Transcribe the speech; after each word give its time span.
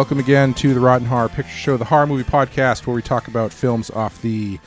Welcome 0.00 0.18
again 0.18 0.54
to 0.54 0.72
the 0.72 0.80
Rotten 0.80 1.06
Horror 1.06 1.28
Picture 1.28 1.52
Show, 1.52 1.76
the 1.76 1.84
horror 1.84 2.06
movie 2.06 2.24
podcast 2.24 2.86
where 2.86 2.96
we 2.96 3.02
talk 3.02 3.28
about 3.28 3.52
films 3.52 3.90
off 3.90 4.22
the 4.22 4.58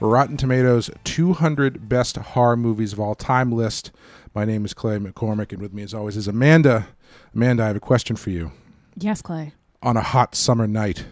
Rotten 0.00 0.36
Tomatoes 0.36 0.90
200 1.04 1.88
Best 1.88 2.16
Horror 2.18 2.58
Movies 2.58 2.92
of 2.92 3.00
All 3.00 3.14
Time 3.14 3.52
list. 3.52 3.90
My 4.34 4.44
name 4.44 4.66
is 4.66 4.74
Clay 4.74 4.98
McCormick, 4.98 5.50
and 5.50 5.62
with 5.62 5.72
me, 5.72 5.82
as 5.82 5.94
always, 5.94 6.18
is 6.18 6.28
Amanda. 6.28 6.88
Amanda, 7.34 7.62
I 7.62 7.68
have 7.68 7.76
a 7.76 7.80
question 7.80 8.16
for 8.16 8.28
you. 8.28 8.52
Yes, 8.94 9.22
Clay. 9.22 9.54
On 9.82 9.96
a 9.96 10.02
hot 10.02 10.34
summer 10.34 10.66
night, 10.66 11.06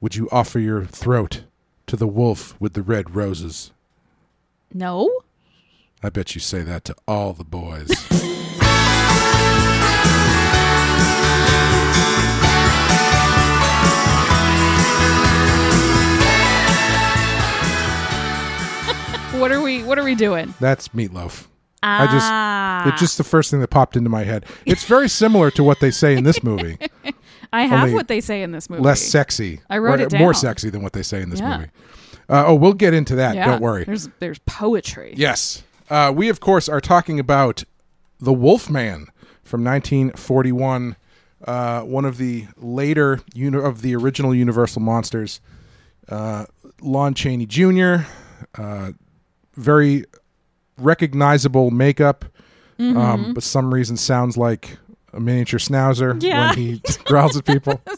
would 0.00 0.16
you 0.16 0.26
offer 0.32 0.58
your 0.58 0.86
throat 0.86 1.42
to 1.86 1.96
the 1.96 2.08
wolf 2.08 2.58
with 2.58 2.72
the 2.72 2.82
red 2.82 3.14
roses? 3.14 3.72
No? 4.72 5.10
I 6.02 6.08
bet 6.08 6.34
you 6.34 6.40
say 6.40 6.62
that 6.62 6.86
to 6.86 6.96
all 7.06 7.34
the 7.34 7.44
boys. 7.44 7.90
What 19.38 19.52
are 19.52 19.60
we 19.60 19.82
what 19.84 19.98
are 19.98 20.04
we 20.04 20.14
doing? 20.14 20.54
That's 20.60 20.92
Meat 20.94 21.12
Loaf. 21.12 21.48
Ah. 21.82 22.02
I 22.02 22.84
just 22.86 22.92
it's 22.94 23.00
just 23.00 23.18
the 23.18 23.24
first 23.24 23.50
thing 23.50 23.60
that 23.60 23.68
popped 23.68 23.96
into 23.96 24.10
my 24.10 24.24
head. 24.24 24.44
It's 24.66 24.84
very 24.84 25.08
similar 25.08 25.50
to 25.52 25.62
what 25.62 25.80
they 25.80 25.90
say 25.90 26.16
in 26.16 26.24
this 26.24 26.42
movie. 26.42 26.76
I 27.52 27.62
have 27.62 27.92
what 27.92 28.08
they 28.08 28.20
say 28.20 28.42
in 28.42 28.52
this 28.52 28.68
movie. 28.68 28.82
Less 28.82 29.00
sexy. 29.00 29.60
I 29.70 29.78
wrote 29.78 30.00
it 30.00 30.12
More 30.18 30.34
sexy 30.34 30.70
than 30.70 30.82
what 30.82 30.92
they 30.92 31.02
say 31.02 31.22
in 31.22 31.30
this 31.30 31.40
Yeah. 31.40 31.56
movie. 31.58 31.70
Uh, 32.28 32.44
oh, 32.48 32.54
we'll 32.56 32.74
get 32.74 32.92
into 32.92 33.14
that. 33.14 33.34
Yeah, 33.36 33.46
Don't 33.46 33.62
worry. 33.62 33.84
There's 33.84 34.08
there's 34.18 34.38
poetry. 34.40 35.14
Yes. 35.16 35.62
Uh, 35.88 36.12
we, 36.14 36.28
of 36.28 36.40
course, 36.40 36.68
are 36.68 36.80
talking 36.82 37.18
about 37.18 37.64
The 38.20 38.32
Wolfman 38.34 39.06
from 39.42 39.64
1941, 39.64 40.96
uh, 41.46 41.80
one 41.82 42.04
of 42.04 42.18
the 42.18 42.46
later 42.58 43.20
uni- 43.32 43.58
of 43.58 43.80
the 43.80 43.96
original 43.96 44.34
Universal 44.34 44.82
monsters. 44.82 45.40
Uh, 46.06 46.44
Lon 46.82 47.14
Chaney 47.14 47.46
Jr., 47.46 48.04
uh, 48.58 48.92
very 49.58 50.04
recognizable 50.78 51.70
makeup, 51.70 52.24
um, 52.78 53.34
but 53.34 53.42
some 53.42 53.72
reason 53.74 53.96
sounds 53.96 54.36
like 54.36 54.78
a 55.12 55.20
miniature 55.20 55.58
schnauzer 55.58 56.22
Yeah. 56.22 56.48
when 56.50 56.56
he 56.58 56.82
growls 57.04 57.36
at 57.36 57.44
people. 57.44 57.80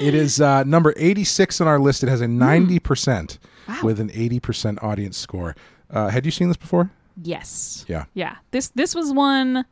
It 0.00 0.14
is 0.14 0.40
uh, 0.40 0.62
number 0.64 0.94
86 0.96 1.60
on 1.60 1.66
our 1.66 1.78
list. 1.78 2.02
It 2.04 2.08
has 2.08 2.20
a 2.20 2.26
90% 2.26 3.38
with 3.82 3.98
an 3.98 4.08
80% 4.10 4.82
audience 4.84 5.16
score. 5.18 5.56
Uh, 5.90 6.08
had 6.08 6.24
you 6.24 6.30
seen 6.30 6.48
this 6.48 6.56
before? 6.56 6.90
Yes. 7.22 7.84
Yeah. 7.88 8.04
Yeah. 8.14 8.36
This 8.50 8.68
this 8.68 8.94
was 8.94 9.12
one 9.12 9.64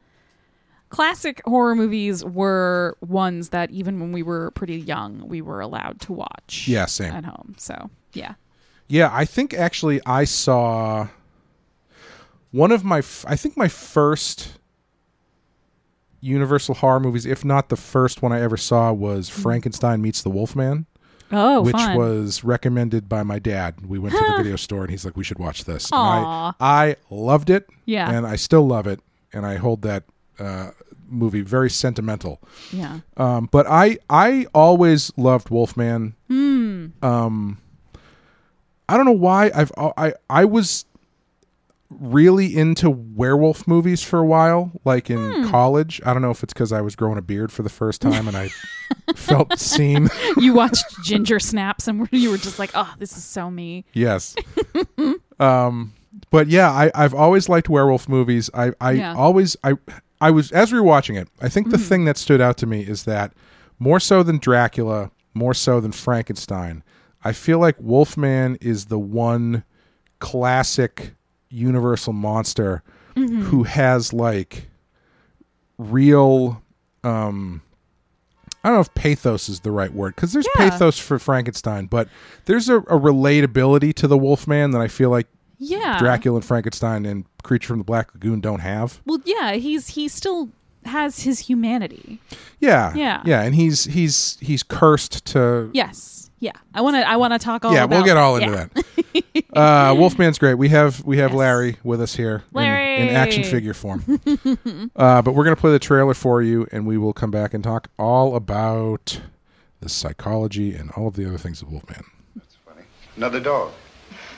classic 0.90 1.40
horror 1.44 1.74
movies 1.74 2.24
were 2.24 2.96
ones 3.00 3.50
that 3.50 3.70
even 3.70 4.00
when 4.00 4.12
we 4.12 4.22
were 4.22 4.50
pretty 4.52 4.76
young, 4.80 5.26
we 5.28 5.40
were 5.40 5.60
allowed 5.60 6.00
to 6.02 6.12
watch. 6.12 6.66
Yeah, 6.66 6.86
same. 6.86 7.12
At 7.12 7.24
home. 7.24 7.54
So, 7.58 7.90
yeah. 8.12 8.34
Yeah, 8.88 9.10
I 9.12 9.24
think 9.24 9.52
actually 9.54 10.00
I 10.06 10.24
saw 10.24 11.08
one 12.50 12.72
of 12.72 12.84
my, 12.84 12.98
f- 12.98 13.24
I 13.28 13.36
think 13.36 13.56
my 13.56 13.68
first 13.68 14.54
Universal 16.20 16.76
horror 16.76 16.98
movies, 16.98 17.24
if 17.26 17.44
not 17.44 17.68
the 17.68 17.76
first 17.76 18.22
one 18.22 18.32
I 18.32 18.40
ever 18.40 18.56
saw, 18.56 18.92
was 18.92 19.28
Frankenstein 19.28 20.02
Meets 20.02 20.22
the 20.22 20.30
Wolfman, 20.30 20.86
Oh, 21.30 21.60
which 21.62 21.76
fun. 21.76 21.96
was 21.96 22.42
recommended 22.42 23.08
by 23.08 23.22
my 23.22 23.38
dad. 23.38 23.86
We 23.86 24.00
went 24.00 24.16
to 24.16 24.24
the 24.30 24.36
video 24.42 24.56
store 24.56 24.80
and 24.82 24.90
he's 24.90 25.04
like, 25.04 25.16
"We 25.16 25.22
should 25.22 25.38
watch 25.38 25.62
this." 25.64 25.92
And 25.92 26.00
I, 26.00 26.52
I 26.58 26.96
loved 27.08 27.50
it. 27.50 27.68
Yeah. 27.84 28.10
and 28.10 28.26
I 28.26 28.34
still 28.34 28.66
love 28.66 28.88
it, 28.88 28.98
and 29.32 29.46
I 29.46 29.56
hold 29.56 29.82
that 29.82 30.04
uh, 30.40 30.70
movie 31.08 31.42
very 31.42 31.70
sentimental. 31.70 32.40
Yeah. 32.72 33.00
Um, 33.16 33.48
but 33.52 33.66
I 33.68 33.98
I 34.10 34.46
always 34.52 35.12
loved 35.16 35.50
Wolfman. 35.50 36.14
Hmm. 36.26 36.86
Um, 37.00 37.58
I 38.88 38.96
don't 38.96 39.06
know 39.06 39.12
why 39.12 39.50
I've 39.54 39.70
I 39.76 40.14
I 40.30 40.44
was 40.44 40.84
really 41.90 42.56
into 42.56 42.90
werewolf 42.90 43.66
movies 43.66 44.02
for 44.02 44.18
a 44.18 44.24
while, 44.26 44.72
like 44.84 45.08
in 45.10 45.32
Hmm. 45.34 45.44
college. 45.50 46.00
I 46.04 46.12
don't 46.12 46.22
know 46.22 46.30
if 46.30 46.42
it's 46.42 46.52
because 46.52 46.72
I 46.72 46.80
was 46.82 46.94
growing 46.96 47.18
a 47.18 47.22
beard 47.22 47.50
for 47.50 47.62
the 47.62 47.70
first 47.70 48.02
time 48.02 48.28
and 48.28 48.36
I 48.36 48.50
felt 49.14 49.58
seen. 49.58 50.08
You 50.36 50.52
watched 50.54 51.00
Ginger 51.00 51.38
Snaps 51.40 51.88
and 51.88 52.08
you 52.12 52.30
were 52.30 52.38
just 52.38 52.58
like, 52.58 52.70
"Oh, 52.74 52.92
this 52.98 53.16
is 53.16 53.24
so 53.24 53.50
me." 53.50 53.84
yes. 53.92 54.34
um, 55.40 55.92
but 56.30 56.48
yeah, 56.48 56.70
I 56.70 56.90
I've 56.94 57.14
always 57.14 57.48
liked 57.48 57.68
werewolf 57.68 58.08
movies. 58.08 58.50
I 58.54 58.72
I 58.80 58.92
Yeah. 58.92 59.14
always 59.16 59.56
I 59.64 59.74
I 60.20 60.30
was 60.30 60.50
as 60.52 60.72
we 60.72 60.78
were 60.78 60.84
watching 60.84 61.16
it. 61.16 61.28
I 61.40 61.48
think 61.48 61.70
the 61.70 61.78
thing 61.78 62.04
that 62.04 62.16
stood 62.16 62.40
out 62.40 62.56
to 62.58 62.66
me 62.66 62.80
is 62.82 63.04
that 63.04 63.32
more 63.78 64.00
so 64.00 64.22
than 64.22 64.38
Dracula, 64.38 65.10
more 65.34 65.54
so 65.54 65.80
than 65.80 65.92
Frankenstein, 65.92 66.82
I 67.24 67.32
feel 67.32 67.58
like 67.58 67.76
Wolfman 67.80 68.56
is 68.60 68.86
the 68.86 68.98
one 68.98 69.64
classic 70.20 71.14
universal 71.50 72.12
monster 72.12 72.82
who 73.16 73.64
has 73.64 74.12
like 74.12 74.68
real 75.76 76.62
um 77.04 77.62
I 78.64 78.68
don't 78.68 78.76
know 78.76 78.80
if 78.80 78.92
pathos 78.94 79.48
is 79.48 79.60
the 79.60 79.70
right 79.70 79.92
word 79.92 80.14
because 80.16 80.32
there's 80.32 80.46
Yeah. 80.58 80.68
pathos 80.70 80.98
for 80.98 81.18
Frankenstein, 81.18 81.86
but 81.86 82.08
there's 82.46 82.68
a, 82.68 82.78
a 82.78 82.98
relatability 82.98 83.94
to 83.94 84.08
the 84.08 84.18
Wolfman 84.18 84.72
that 84.72 84.80
I 84.80 84.88
feel 84.88 85.10
like 85.10 85.26
Yeah. 85.58 85.98
Dracula 85.98 86.36
and 86.38 86.44
Frankenstein 86.44 87.06
and 87.06 87.24
Creature 87.44 87.68
from 87.68 87.78
the 87.78 87.84
Black 87.84 88.12
Lagoon 88.14 88.40
don't 88.40 88.60
have. 88.60 89.00
Well, 89.06 89.20
yeah, 89.24 89.52
he's 89.54 89.88
he 89.88 90.08
still 90.08 90.50
has 90.84 91.20
his 91.20 91.38
humanity. 91.40 92.20
Yeah, 92.60 92.92
Yeah. 92.94 93.22
yeah, 93.24 93.42
and 93.42 93.54
he's 93.54 93.84
he's 93.84 94.36
he's 94.40 94.62
cursed 94.62 95.24
to. 95.26 95.70
Yes. 95.72 96.17
Yeah. 96.40 96.52
I 96.74 96.80
want 96.82 96.96
to 96.96 97.08
I 97.08 97.16
want 97.16 97.32
to 97.32 97.38
talk 97.38 97.64
all 97.64 97.72
yeah, 97.72 97.84
about 97.84 97.96
we'll 97.96 98.04
get 98.04 98.16
all 98.16 98.36
into 98.36 98.50
yeah. 98.50 98.66
that. 99.14 99.44
uh, 99.54 99.94
Wolfman's 99.98 100.38
great. 100.38 100.54
We 100.54 100.68
have 100.68 101.04
we 101.04 101.18
have 101.18 101.30
Yes. 101.30 101.38
Larry 101.38 101.76
with 101.82 102.00
us 102.00 102.14
here 102.14 102.44
in- 102.54 102.62
in, 102.62 103.08
action 103.16 103.44
figure 103.44 103.74
form. 103.74 104.04
uh, 104.96 105.22
but 105.22 105.32
we're 105.32 105.44
gonna 105.44 105.56
play 105.56 105.72
the 105.72 105.78
trailer 105.78 106.14
for 106.14 106.42
you, 106.42 106.66
and 106.72 106.86
we 106.86 106.98
will 106.98 107.12
come 107.12 107.30
back 107.30 107.54
and 107.54 107.62
talk 107.64 107.88
all 107.98 108.34
about 108.36 109.20
the 109.80 109.88
psychology 109.88 110.74
and 110.74 110.90
all 110.92 111.06
of 111.08 111.14
the 111.16 111.26
other 111.26 111.38
things 111.38 111.62
of 111.62 111.70
Wolfman. 111.70 112.04
That's 112.34 112.56
funny. 112.66 112.84
Another 113.16 113.40
dog. 113.40 113.72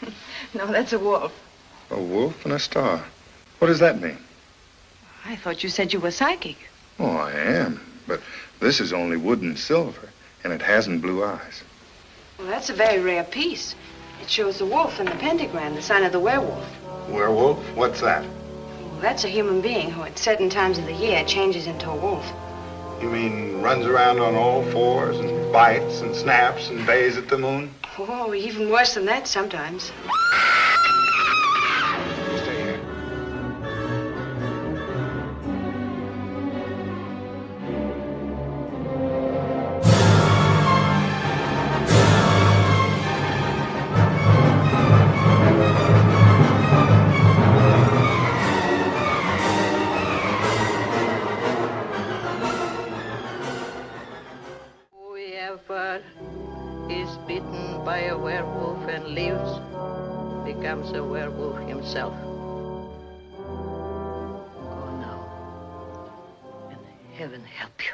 No, 0.52 0.66
that's 0.66 0.92
a 0.92 0.98
wolf. 0.98 1.32
A 1.90 1.96
wolf 2.00 2.44
and 2.44 2.52
a 2.54 2.58
star. 2.58 3.04
What 3.60 3.68
does 3.68 3.78
that 3.78 4.00
mean? 4.00 4.18
I 5.24 5.36
thought 5.36 5.62
you 5.62 5.68
said 5.68 5.92
you 5.92 6.00
were 6.00 6.10
psychic. 6.10 6.56
Oh, 6.98 7.06
I 7.16 7.30
am. 7.32 7.80
But 8.08 8.20
this 8.58 8.80
is 8.80 8.92
only 8.92 9.16
wood 9.16 9.42
and 9.42 9.56
silver, 9.56 10.08
and 10.42 10.52
it 10.52 10.60
hasn't 10.60 11.02
blue 11.02 11.22
eyes. 11.22 11.62
Well, 12.40 12.48
that's 12.48 12.70
a 12.70 12.74
very 12.74 13.00
rare 13.00 13.24
piece. 13.24 13.74
It 14.22 14.30
shows 14.30 14.58
the 14.58 14.64
wolf 14.64 14.98
and 14.98 15.06
the 15.06 15.14
pentagram, 15.16 15.74
the 15.74 15.82
sign 15.82 16.04
of 16.04 16.12
the 16.12 16.20
werewolf. 16.20 16.66
Werewolf? 17.10 17.58
What's 17.76 18.00
that? 18.00 18.24
Well, 18.24 19.00
that's 19.02 19.24
a 19.24 19.28
human 19.28 19.60
being 19.60 19.90
who, 19.90 20.04
at 20.04 20.18
certain 20.18 20.48
times 20.48 20.78
of 20.78 20.86
the 20.86 20.94
year, 20.94 21.22
changes 21.26 21.66
into 21.66 21.90
a 21.90 21.94
wolf. 21.94 22.24
You 23.02 23.10
mean 23.10 23.60
runs 23.60 23.84
around 23.84 24.20
on 24.20 24.36
all 24.36 24.64
fours 24.70 25.18
and 25.18 25.52
bites 25.52 26.00
and 26.00 26.16
snaps 26.16 26.70
and 26.70 26.86
bays 26.86 27.18
at 27.18 27.28
the 27.28 27.36
moon? 27.36 27.74
Oh, 27.98 28.32
even 28.32 28.70
worse 28.70 28.94
than 28.94 29.04
that 29.04 29.28
sometimes. 29.28 29.92
Werewolf 59.14 59.60
lives 60.44 60.54
becomes 60.54 60.92
a 60.92 61.02
werewolf 61.02 61.58
himself. 61.68 62.14
Oh 64.62 64.90
no. 65.00 65.24
And 66.70 66.80
heaven 67.14 67.44
help 67.44 67.72
you. 67.84 67.92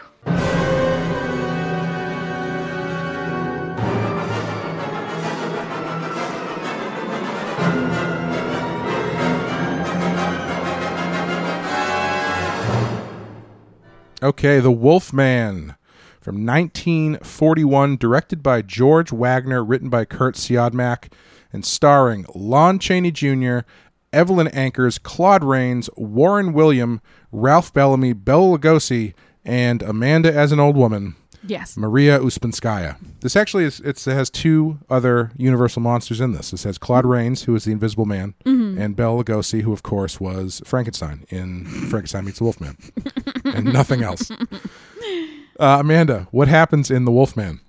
Okay, 14.23 14.61
The 14.61 14.71
Wolfman 14.71 15.76
from 16.27 16.45
1941, 16.45 17.99
directed 17.99 18.43
by 18.43 18.61
George 18.61 19.13
Waggner, 19.13 19.65
written 19.65 19.89
by 19.89 20.05
Curt 20.05 20.35
Siodmak, 20.35 21.13
and 21.53 21.65
starring 21.65 22.27
Lon 22.35 22.81
Chaney 22.81 23.13
Jr., 23.13 23.61
Evelyn 24.13 24.49
Ankers, 24.49 25.01
Claude 25.01 25.45
Rains, 25.45 25.89
Warren 25.97 26.53
William, 26.53 27.01
Ralph 27.31 27.73
Bellamy, 27.73 28.13
Bela 28.13 28.59
Lugosi, 28.59 29.15
and 29.45 29.83
Amanda 29.83 30.35
as 30.35 30.51
an 30.51 30.59
old 30.59 30.77
woman, 30.77 31.15
Yes. 31.47 31.77
Maria 31.77 32.19
Ouspenskaya. 32.19 32.97
This 33.21 33.37
actually 33.37 33.63
is 33.63 33.79
it's, 33.81 34.05
it 34.09 34.15
has 34.15 34.29
two 34.29 34.81
other 34.91 35.31
Universal 35.37 35.83
monsters 35.83 36.21
in 36.21 36.33
this. 36.33 36.51
This 36.51 36.65
has 36.65 36.77
Claude 36.77 37.07
Rains, 37.07 37.45
who 37.45 37.55
is 37.55 37.65
the 37.65 37.71
Invisible 37.71 38.05
Man, 38.05 38.35
mm-hmm. 38.45 38.81
and 38.81 38.97
Bela 38.97 39.23
Lugosi, 39.23 39.63
who 39.63 39.73
of 39.73 39.85
course 39.85 40.19
was 40.19 40.61
Frankenstein 40.65 41.25
in 41.29 41.67
Frankenstein 41.89 42.25
Meets 42.25 42.39
the 42.39 42.45
Wolfman, 42.45 42.77
and 43.45 43.73
nothing 43.73 44.03
else. 44.03 44.33
Uh, 45.59 45.79
Amanda, 45.81 46.29
what 46.31 46.49
happens 46.49 46.91
in 46.91 47.05
the 47.05 47.11
Wolfman? 47.13 47.61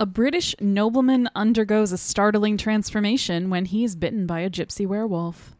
A 0.00 0.06
British 0.06 0.54
nobleman 0.60 1.28
undergoes 1.34 1.92
a 1.92 1.98
startling 1.98 2.56
transformation 2.56 3.50
when 3.50 3.66
he 3.66 3.84
is 3.84 3.94
bitten 3.94 4.26
by 4.26 4.40
a 4.40 4.50
gypsy 4.50 4.86
werewolf. 4.86 5.54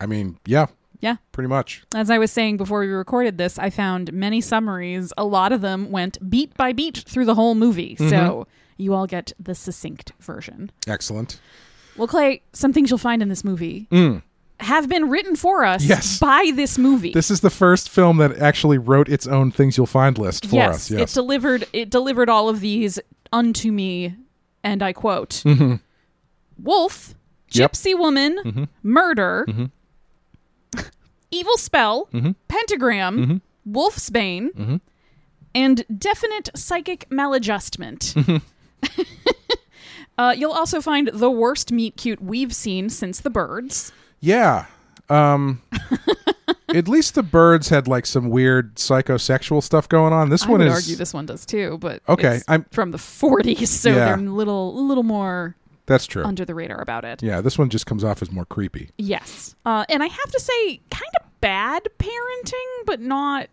I 0.00 0.06
mean, 0.06 0.38
yeah, 0.46 0.66
Yeah. 1.00 1.16
pretty 1.32 1.48
much. 1.48 1.82
As 1.94 2.10
I 2.10 2.18
was 2.18 2.30
saying 2.30 2.58
before 2.58 2.80
we 2.80 2.86
recorded 2.86 3.36
this, 3.38 3.58
I 3.58 3.70
found 3.70 4.12
many 4.12 4.40
summaries. 4.40 5.12
A 5.18 5.24
lot 5.24 5.50
of 5.50 5.60
them 5.62 5.90
went 5.90 6.30
beat 6.30 6.56
by 6.56 6.72
beat 6.72 6.98
through 6.98 7.24
the 7.24 7.34
whole 7.34 7.56
movie. 7.56 7.96
Mm-hmm. 7.96 8.08
So 8.08 8.46
you 8.76 8.94
all 8.94 9.08
get 9.08 9.32
the 9.40 9.56
succinct 9.56 10.12
version. 10.20 10.70
Excellent. 10.86 11.40
Well, 11.96 12.06
Clay, 12.06 12.42
some 12.52 12.72
things 12.72 12.90
you'll 12.90 12.98
find 12.98 13.20
in 13.22 13.28
this 13.28 13.42
movie 13.42 13.88
have 14.60 14.88
been 14.88 15.08
written 15.08 15.36
for 15.36 15.64
us. 15.64 15.84
Yes. 15.84 16.18
by 16.18 16.50
this 16.54 16.78
movie. 16.78 17.12
This 17.12 17.30
is 17.30 17.40
the 17.40 17.50
first 17.50 17.88
film 17.88 18.16
that 18.18 18.38
actually 18.38 18.78
wrote 18.78 19.08
its 19.08 19.26
own 19.26 19.50
things 19.52 19.76
you'll 19.76 19.86
find 19.86 20.18
list 20.18 20.46
for 20.46 20.56
yes, 20.56 20.90
us. 20.90 20.90
it 20.90 21.14
delivered 21.14 21.66
it 21.72 21.90
delivered 21.90 22.28
all 22.28 22.48
of 22.48 22.60
these 22.60 22.98
unto 23.32 23.70
me, 23.72 24.14
and 24.64 24.82
I 24.82 24.92
quote: 24.92 25.42
"Wolf, 25.44 27.14
Mm-hmm. 27.14 27.58
Yep. 27.58 27.72
Mm-hmm. 27.72 27.88
gypsy 27.88 27.98
woman, 27.98 28.68
murder, 28.82 29.46
evil 31.30 31.56
spell, 31.56 32.08
Mm-hmm. 32.12 32.30
pentagram, 32.48 33.42
wolfsbane, 33.68 34.80
and 35.54 35.84
definite 35.98 36.50
psychic 36.56 37.08
maladjustment." 37.10 38.14
Mm-hmm. 38.82 39.02
uh, 40.18 40.30
you'll 40.36 40.52
also 40.52 40.80
find 40.80 41.10
the 41.12 41.30
worst 41.30 41.72
meet 41.72 41.96
cute 41.96 42.20
we've 42.22 42.54
seen 42.54 42.88
since 42.88 43.18
the 43.20 43.30
birds. 43.30 43.92
Yeah. 44.20 44.66
Um 45.08 45.62
at 46.74 46.86
least 46.86 47.14
the 47.14 47.22
birds 47.22 47.68
had 47.70 47.88
like 47.88 48.04
some 48.06 48.28
weird 48.30 48.74
psychosexual 48.76 49.62
stuff 49.62 49.88
going 49.88 50.12
on. 50.12 50.28
This 50.28 50.44
I 50.44 50.50
one 50.50 50.58
would 50.60 50.68
is 50.68 50.74
argue 50.74 50.96
this 50.96 51.14
one 51.14 51.26
does 51.26 51.46
too, 51.46 51.78
but 51.80 52.02
Okay, 52.08 52.36
it's 52.36 52.44
I'm- 52.48 52.66
from 52.70 52.90
the 52.90 52.98
40s, 52.98 53.66
so 53.68 53.88
Yeah. 53.90 53.94
they're 53.94 54.14
a 54.26 54.30
little, 54.30 54.78
a 54.78 54.82
little 54.82 55.02
more 55.04 55.56
that's 55.86 56.04
true. 56.06 56.24
under 56.24 56.44
the 56.44 56.54
radar 56.54 56.80
about 56.82 57.04
it. 57.06 57.22
yeah, 57.22 57.40
this 57.40 57.56
one 57.56 57.70
just 57.70 57.86
comes 57.86 58.04
off 58.04 58.20
as 58.20 58.30
more 58.30 58.44
creepy. 58.44 58.90
Yes. 58.98 59.54
Uh, 59.64 59.86
and 59.88 60.02
I 60.02 60.06
have 60.08 60.30
to 60.30 60.40
say, 60.40 60.80
kind 60.90 61.10
of 61.20 61.40
bad 61.40 61.88
parenting, 61.98 62.84
but 62.84 63.00
not 63.00 63.48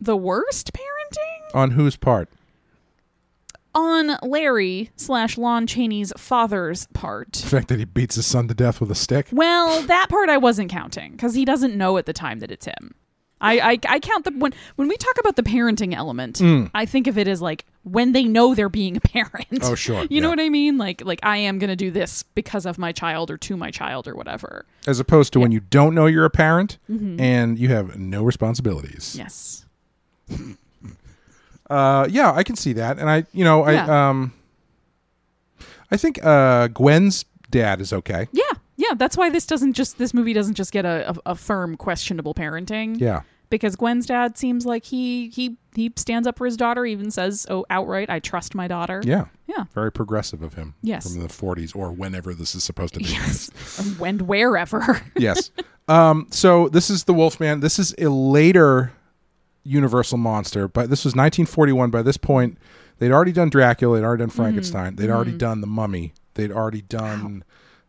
the 0.00 0.16
worst 0.16 0.72
parenting 0.72 1.54
On 1.54 1.70
whose 1.72 1.94
part? 1.96 2.28
On 3.74 4.16
Larry 4.22 4.90
slash 4.96 5.38
Lon 5.38 5.66
Chaney's 5.66 6.12
father's 6.16 6.86
part. 6.94 7.32
The 7.32 7.46
fact 7.48 7.68
that 7.68 7.78
he 7.78 7.84
beats 7.84 8.16
his 8.16 8.26
son 8.26 8.48
to 8.48 8.54
death 8.54 8.80
with 8.80 8.90
a 8.90 8.94
stick? 8.94 9.28
Well, 9.32 9.82
that 9.82 10.06
part 10.08 10.28
I 10.28 10.36
wasn't 10.38 10.70
counting 10.70 11.12
because 11.12 11.34
he 11.34 11.44
doesn't 11.44 11.76
know 11.76 11.96
at 11.98 12.06
the 12.06 12.12
time 12.12 12.40
that 12.40 12.50
it's 12.50 12.66
him. 12.66 12.94
I, 13.44 13.58
I, 13.72 13.78
I 13.88 13.98
count 13.98 14.24
the 14.24 14.30
when 14.30 14.54
when 14.76 14.86
we 14.86 14.96
talk 14.96 15.18
about 15.18 15.34
the 15.34 15.42
parenting 15.42 15.94
element, 15.96 16.40
I 16.76 16.86
think 16.86 17.08
of 17.08 17.18
it 17.18 17.26
as 17.26 17.42
like 17.42 17.64
when 17.82 18.12
they 18.12 18.22
know 18.22 18.54
they're 18.54 18.68
being 18.68 18.96
a 18.96 19.00
parent. 19.00 19.48
Mm. 19.50 19.64
Oh, 19.64 19.74
sure, 19.74 20.04
you 20.10 20.20
know 20.20 20.30
what 20.30 20.38
I 20.38 20.48
mean? 20.48 20.78
Like 20.78 21.04
like 21.04 21.18
I 21.24 21.38
am 21.38 21.58
gonna 21.58 21.74
do 21.74 21.90
this 21.90 22.22
because 22.22 22.66
of 22.66 22.78
my 22.78 22.92
child 22.92 23.32
or 23.32 23.36
to 23.38 23.56
my 23.56 23.72
child 23.72 24.06
or 24.06 24.14
whatever. 24.14 24.64
As 24.86 25.00
opposed 25.00 25.32
to 25.32 25.40
when 25.40 25.50
you 25.50 25.58
don't 25.58 25.92
know 25.92 26.06
you're 26.06 26.24
a 26.24 26.30
parent 26.30 26.78
Mm-hmm. 26.88 27.18
and 27.18 27.58
you 27.58 27.66
have 27.70 27.98
no 27.98 28.22
responsibilities. 28.22 29.16
Yes. 29.18 29.66
Uh 31.72 32.06
yeah, 32.10 32.32
I 32.32 32.42
can 32.42 32.56
see 32.56 32.72
that. 32.74 32.98
And 32.98 33.08
I 33.10 33.24
you 33.32 33.44
know, 33.44 33.68
Yeah. 33.68 33.86
I 33.86 34.08
um 34.10 34.32
I 35.90 35.96
think 35.96 36.24
uh 36.24 36.68
Gwen's 36.68 37.24
dad 37.50 37.80
is 37.80 37.92
okay. 37.92 38.28
Yeah, 38.32 38.44
yeah. 38.76 38.94
That's 38.96 39.16
why 39.16 39.30
this 39.30 39.46
doesn't 39.46 39.74
just 39.74 39.98
this 39.98 40.14
movie 40.14 40.32
doesn't 40.32 40.54
just 40.54 40.72
get 40.72 40.84
a, 40.84 41.10
a, 41.10 41.32
a 41.32 41.34
firm 41.34 41.76
questionable 41.76 42.34
parenting. 42.34 42.98
Yeah. 43.00 43.22
because 43.50 43.76
Gwen's 43.76 44.06
dad 44.06 44.38
seems 44.38 44.64
like 44.64 44.84
he 44.84 45.28
he 45.28 45.56
he 45.74 45.92
stands 45.96 46.26
up 46.26 46.38
for 46.38 46.46
his 46.46 46.56
daughter. 46.56 46.84
Even 46.86 47.10
says, 47.10 47.46
"Oh, 47.50 47.64
outright, 47.70 48.08
I 48.10 48.18
trust 48.20 48.54
my 48.54 48.68
daughter." 48.68 49.00
Yeah. 49.04 49.26
yeah. 49.46 49.64
Very 49.74 49.92
progressive 49.92 50.42
of 50.42 50.54
him. 50.54 50.74
Yes. 50.82 51.04
From 51.12 51.22
the 51.22 51.28
40s 51.28 51.74
or 51.76 51.92
whenever 51.92 52.32
this 52.34 52.54
is 52.54 52.64
supposed 52.64 52.94
to 52.94 53.00
be. 53.00 53.06
Yes, 53.06 53.50
and 54.00 54.22
wherever. 54.22 55.00
yes. 55.16 55.50
Um, 55.88 56.26
so 56.30 56.68
this 56.68 56.88
is 56.90 57.04
the 57.04 57.12
Wolfman. 57.14 57.60
This 57.60 57.78
is 57.78 57.94
a 57.98 58.08
later 58.08 58.92
Universal 59.64 60.18
monster, 60.18 60.68
but 60.68 60.90
this 60.90 61.04
was 61.04 61.12
1941. 61.12 61.90
By 61.90 62.02
this 62.02 62.16
point, 62.16 62.58
they'd 62.98 63.12
already 63.12 63.32
done 63.32 63.48
Dracula. 63.48 63.98
They'd 63.98 64.04
already 64.04 64.22
done 64.22 64.30
Frankenstein. 64.30 64.96
They'd 64.96 65.10
already 65.10 65.32
done 65.38 65.60
The 65.60 65.66
Mummy. 65.66 66.14
They'd 66.34 66.52
already 66.52 66.82
done 66.82 67.44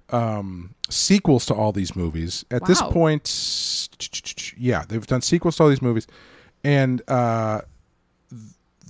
um, 0.10 0.76
sequels 0.90 1.46
to 1.48 1.54
all 1.54 1.72
these 1.72 1.96
movies. 1.96 2.46
At 2.52 2.66
this 2.66 2.82
point, 2.82 4.54
yeah, 4.58 4.84
they've 4.88 5.06
done 5.08 5.22
sequels 5.22 5.56
to 5.58 5.64
all 5.64 5.70
these 5.70 5.82
movies, 5.82 6.08
and 6.64 7.02
uh, 7.10 7.62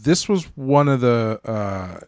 this 0.02 0.28
was 0.28 0.46
one 0.56 0.88
of 0.88 1.02
the. 1.02 1.40
Uh, 1.46 2.00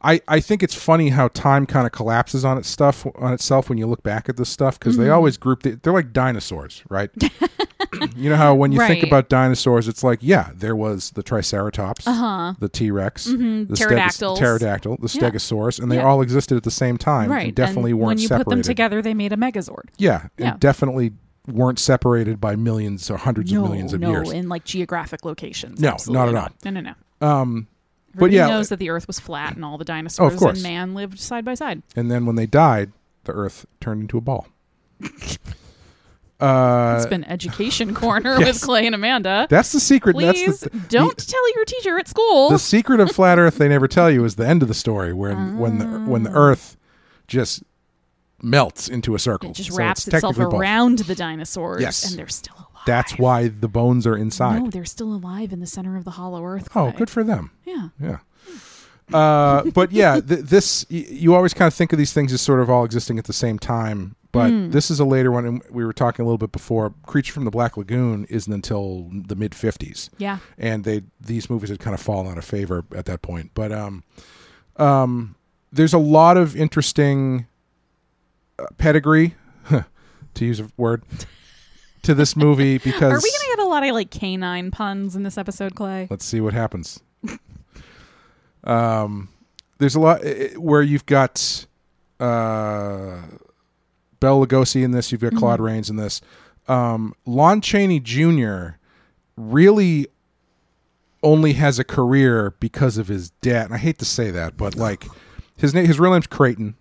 I, 0.00 0.20
I 0.28 0.38
think 0.40 0.62
it's 0.62 0.74
funny 0.74 1.08
how 1.08 1.28
time 1.28 1.66
kind 1.66 1.84
of 1.86 1.92
collapses 1.92 2.44
on 2.44 2.56
its 2.56 2.68
stuff 2.68 3.04
on 3.16 3.32
itself 3.32 3.68
when 3.68 3.78
you 3.78 3.86
look 3.86 4.02
back 4.02 4.28
at 4.28 4.36
this 4.36 4.48
stuff 4.48 4.78
because 4.78 4.94
Mm-hmm. 4.94 5.02
they 5.04 5.10
always 5.10 5.36
group 5.36 5.62
the, 5.64 5.70
they're 5.82 5.92
like 5.92 6.12
dinosaurs, 6.12 6.84
right? 6.88 7.10
you 8.16 8.30
know 8.30 8.36
how 8.36 8.54
when 8.54 8.70
you 8.72 8.78
think 8.86 9.02
about 9.02 9.28
dinosaurs, 9.28 9.88
it's 9.88 10.04
like 10.04 10.18
yeah, 10.22 10.50
there 10.54 10.76
was 10.76 11.10
the 11.12 11.22
Triceratops, 11.22 12.04
the 12.04 12.70
T 12.72 12.90
Rex, 12.90 13.24
the 13.24 13.32
Uh-huh. 13.34 13.74
Pterodactyls. 13.74 14.38
pterodactyl, 14.38 14.96
the 15.00 15.18
Yeah. 15.20 15.30
Stegosaurus, 15.30 15.80
and 15.80 15.90
they 15.90 15.96
Yeah. 15.96 16.04
all 16.06 16.22
existed 16.22 16.56
at 16.56 16.62
the 16.62 16.70
same 16.70 16.96
time. 16.96 17.30
right. 17.30 17.46
and 17.46 17.54
definitely 17.54 17.90
and 17.92 18.00
weren't 18.00 18.06
when 18.08 18.18
you 18.18 18.28
separated. 18.28 18.44
put 18.44 18.50
them 18.50 18.62
together, 18.62 19.02
they 19.02 19.14
made 19.14 19.32
a 19.32 19.36
Megazord. 19.36 19.86
yeah, 19.96 20.28
Yeah. 20.38 20.50
and 20.52 20.60
definitely 20.60 21.12
weren't 21.46 21.78
separated 21.78 22.40
by 22.40 22.54
millions 22.54 23.10
or 23.10 23.16
hundreds 23.16 23.50
no, 23.52 23.64
of 23.64 23.70
millions 23.70 23.92
of 23.94 24.00
no, 24.00 24.10
years. 24.10 24.30
in 24.30 24.48
like 24.48 24.64
geographic 24.64 25.24
locations. 25.24 25.80
No, 25.80 25.88
Absolutely 25.90 26.32
not 26.34 26.44
at 26.44 26.52
all. 26.52 26.70
No, 26.70 26.80
no, 26.80 26.94
no. 27.20 27.26
Um, 27.26 27.66
Everybody 28.18 28.36
yeah, 28.36 28.48
knows 28.48 28.68
that 28.70 28.78
the 28.78 28.90
Earth 28.90 29.06
was 29.06 29.18
flat 29.20 29.54
and 29.56 29.64
all 29.64 29.78
the 29.78 29.84
dinosaurs 29.84 30.36
course. 30.36 30.54
and 30.58 30.62
man 30.62 30.94
lived 30.94 31.18
side 31.18 31.44
by 31.44 31.54
side. 31.54 31.82
and 31.96 32.10
then 32.10 32.26
when 32.26 32.36
they 32.36 32.46
died, 32.46 32.92
the 33.24 33.32
Earth 33.32 33.66
turned 33.80 34.02
into 34.02 34.18
a 34.18 34.20
ball. 34.20 34.46
Uh, 36.40 36.94
It's 36.96 37.06
been 37.06 37.24
education 37.24 37.94
corner 37.94 38.36
yes. 38.38 38.46
with 38.54 38.62
Clay 38.62 38.86
and 38.86 38.94
Amanda. 38.94 39.48
That's 39.50 39.72
the 39.72 39.80
secret. 39.80 40.14
Please 40.14 40.60
that's 40.60 40.72
the, 40.72 40.78
don't 40.88 41.16
The, 41.16 41.24
tell 41.24 41.54
your 41.54 41.64
teacher 41.64 41.98
at 41.98 42.06
school. 42.06 42.50
the 42.50 42.58
secret 42.60 43.00
of 43.00 43.10
flat 43.10 43.38
Earth 43.38 43.58
they 43.58 43.68
never 43.68 43.88
tell 43.88 44.08
you 44.10 44.24
is 44.24 44.36
the 44.36 44.46
end 44.46 44.62
of 44.62 44.68
the 44.68 44.74
story, 44.74 45.12
when 45.12 45.58
when 45.58 45.78
the 45.78 45.86
when 46.10 46.22
the 46.22 46.30
Earth 46.30 46.76
just 47.26 47.64
melts 48.40 48.88
into 48.88 49.16
a 49.16 49.18
circle. 49.18 49.50
it 49.50 49.54
just 49.54 49.70
So 49.72 49.76
wraps 49.78 50.06
it's 50.06 50.14
itself 50.14 50.38
around 50.38 51.00
the 51.00 51.16
dinosaurs, 51.16 51.82
Yes. 51.82 52.08
and 52.08 52.16
they're 52.18 52.28
still 52.28 52.54
alive. 52.56 52.67
That's 52.88 53.16
why 53.18 53.48
the 53.48 53.68
bones 53.68 54.06
are 54.06 54.16
inside. 54.16 54.62
No, 54.64 54.70
they're 54.70 54.84
still 54.84 55.12
alive 55.14 55.52
in 55.52 55.60
the 55.60 55.66
center 55.66 55.96
of 55.96 56.04
the 56.04 56.12
hollow 56.12 56.44
Earth. 56.44 56.68
oh, 56.74 56.90
good 56.92 57.08
for 57.10 57.22
them. 57.22 57.50
Yeah. 57.64 57.88
Yeah. 58.00 58.18
Uh, 59.12 59.62
but 59.70 59.90
yeah, 59.92 60.20
th- 60.20 60.40
this 60.40 60.84
y- 60.90 61.06
you 61.08 61.34
always 61.34 61.54
kind 61.54 61.66
of 61.66 61.72
think 61.72 61.92
of 61.92 61.98
these 61.98 62.12
things 62.12 62.30
as 62.32 62.42
sort 62.42 62.60
of 62.60 62.68
all 62.68 62.84
existing 62.84 63.18
at 63.18 63.24
the 63.24 63.32
same 63.32 63.58
time. 63.58 64.16
But 64.32 64.50
Hmm. 64.50 64.70
this 64.70 64.90
is 64.90 65.00
a 65.00 65.06
later 65.06 65.32
one, 65.32 65.46
and 65.46 65.62
we 65.70 65.82
were 65.86 65.94
talking 65.94 66.22
a 66.22 66.26
little 66.26 66.36
bit 66.36 66.52
before. 66.52 66.92
Creature 67.06 67.32
from 67.32 67.46
the 67.46 67.50
Black 67.50 67.78
Lagoon 67.78 68.26
isn't 68.28 68.52
until 68.52 69.08
the 69.10 69.34
mid 69.34 69.52
'50s. 69.52 70.10
Yeah. 70.18 70.38
and 70.58 70.84
they 70.84 71.04
these 71.18 71.48
movies 71.48 71.70
had 71.70 71.78
kind 71.80 71.94
of 71.94 72.00
fallen 72.00 72.26
out 72.30 72.36
of 72.36 72.44
favor 72.44 72.84
at 72.94 73.06
that 73.06 73.22
point. 73.22 73.52
But 73.54 73.72
um, 73.72 74.02
um, 74.76 75.36
there's 75.72 75.94
a 75.94 75.98
lot 75.98 76.36
of 76.36 76.54
interesting 76.54 77.46
uh, 78.58 78.66
pedigree, 78.76 79.34
to 80.34 80.44
use 80.44 80.60
a 80.60 80.68
word, 80.76 81.02
to 82.02 82.14
this 82.14 82.36
movie 82.36 82.78
because 82.78 83.02
Are 83.12 83.20
we 83.22 83.30
gonna 83.30 83.56
get 83.56 83.58
a 83.60 83.68
lot 83.68 83.84
of 83.84 83.92
like 83.94 84.10
canine 84.10 84.70
puns 84.70 85.16
in 85.16 85.22
this 85.22 85.36
episode, 85.38 85.74
Clay? 85.74 86.06
let's 86.10 86.24
see 86.24 86.40
what 86.40 86.54
happens. 86.54 87.00
um, 88.64 89.28
there's 89.78 89.94
a 89.94 90.00
lot 90.00 90.24
eh, 90.24 90.54
where 90.54 90.82
you've 90.82 91.06
got 91.06 91.66
uh, 92.20 93.22
Bela 94.20 94.46
Lugosi 94.46 94.82
in 94.82 94.90
this, 94.90 95.12
you've 95.12 95.20
got 95.20 95.34
Claude 95.34 95.60
Rains 95.60 95.88
in 95.90 95.96
this. 95.96 96.20
Um, 96.66 97.14
Lon 97.24 97.60
Chaney 97.60 98.00
Jr. 98.00 98.76
really 99.36 100.08
only 101.22 101.54
has 101.54 101.78
a 101.78 101.84
career 101.84 102.54
because 102.60 102.98
of 102.98 103.08
his 103.08 103.30
dad. 103.40 103.66
And 103.66 103.74
I 103.74 103.78
hate 103.78 103.98
to 103.98 104.04
say 104.04 104.30
that, 104.30 104.56
but 104.56 104.74
like 104.76 105.06
his 105.56 105.74
name, 105.74 105.86
his 105.86 105.98
real 105.98 106.12
name's 106.12 106.26
Creighton, 106.26 106.74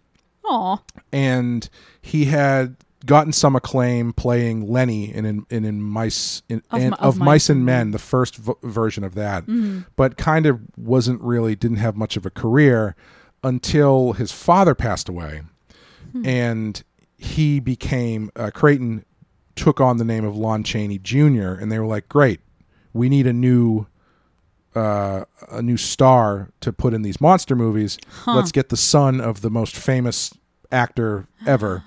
Aw. 0.45 0.77
and 1.11 1.69
he 2.01 2.25
had 2.25 2.75
gotten 3.05 3.31
some 3.31 3.55
acclaim 3.55 4.11
playing 4.13 4.67
Lenny 4.69 5.13
in 5.13 5.25
in 5.25 5.45
in, 5.49 5.65
in 5.65 5.81
mice 5.81 6.41
in, 6.49 6.61
Of 6.71 6.79
Mi- 6.81 6.87
of, 6.87 6.93
of 6.99 7.17
mice, 7.19 7.49
and 7.49 7.57
and 7.57 7.65
men, 7.65 7.91
the 7.91 7.99
first 7.99 8.35
v- 8.37 8.53
version 8.63 9.03
of 9.03 9.13
that, 9.15 9.43
Mm-hmm. 9.45 9.81
but 9.95 10.17
kind 10.17 10.45
of 10.45 10.59
wasn't 10.77 11.21
really 11.21 11.55
didn't 11.55 11.77
have 11.77 11.95
much 11.95 12.17
of 12.17 12.25
a 12.25 12.29
career 12.29 12.95
until 13.43 14.13
his 14.13 14.31
father 14.31 14.73
passed 14.75 15.07
away, 15.09 15.41
Hmm. 16.11 16.25
and 16.25 16.83
he 17.17 17.59
became 17.59 18.31
uh, 18.35 18.49
Creighton 18.53 19.05
took 19.55 19.79
on 19.81 19.97
the 19.97 20.05
name 20.05 20.23
of 20.25 20.35
Lon 20.37 20.63
Chaney 20.63 20.99
Jr. 20.99 21.53
and 21.53 21.71
they 21.71 21.79
were 21.79 21.85
like, 21.87 22.07
great. 22.09 22.39
we 22.93 23.09
need 23.09 23.25
a 23.27 23.33
new 23.33 23.87
uh, 24.75 25.25
a 25.49 25.61
new 25.61 25.77
star 25.77 26.49
to 26.61 26.71
put 26.71 26.93
in 26.93 27.01
these 27.01 27.19
monster 27.19 27.55
movies. 27.55 27.97
Let's 28.27 28.51
get 28.51 28.69
the 28.69 28.77
son 28.77 29.19
of 29.19 29.41
the 29.41 29.49
most 29.49 29.75
famous 29.75 30.31
actor 30.71 31.27
ever. 31.45 31.83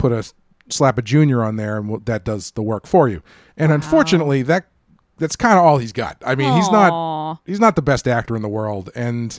Put 0.00 0.12
a 0.12 0.32
slap 0.70 0.98
a 0.98 1.02
junior 1.02 1.42
on 1.42 1.56
there, 1.56 1.76
and 1.78 2.04
that 2.06 2.24
does 2.24 2.52
the 2.52 2.62
work 2.62 2.86
for 2.86 3.08
you. 3.08 3.22
And 3.56 3.70
unfortunately, 3.72 4.42
that 4.42 4.66
that's 5.18 5.36
kind 5.36 5.58
of 5.58 5.64
all 5.64 5.76
he's 5.78 5.92
got. 5.92 6.16
I 6.24 6.34
mean, 6.34 6.52
he's 6.56 6.70
not 6.70 7.38
he's 7.46 7.60
not 7.60 7.76
the 7.76 7.82
best 7.82 8.08
actor 8.08 8.34
in 8.34 8.42
the 8.42 8.48
world, 8.48 8.90
and 8.94 9.38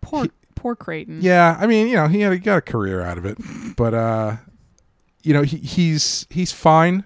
Poor 0.00 0.26
poor 0.56 0.74
Creighton. 0.74 1.18
yeah, 1.22 1.56
I 1.60 1.66
mean, 1.66 1.86
you 1.88 1.94
know, 1.94 2.08
he 2.08 2.20
had 2.20 2.32
he 2.32 2.38
got 2.40 2.58
a 2.58 2.62
career 2.62 3.02
out 3.02 3.18
of 3.18 3.24
it, 3.24 3.38
but 3.76 3.94
uh, 3.94 4.36
you 5.22 5.32
know, 5.32 5.42
he, 5.42 5.58
he's 5.58 6.26
he's 6.30 6.52
fine. 6.52 7.04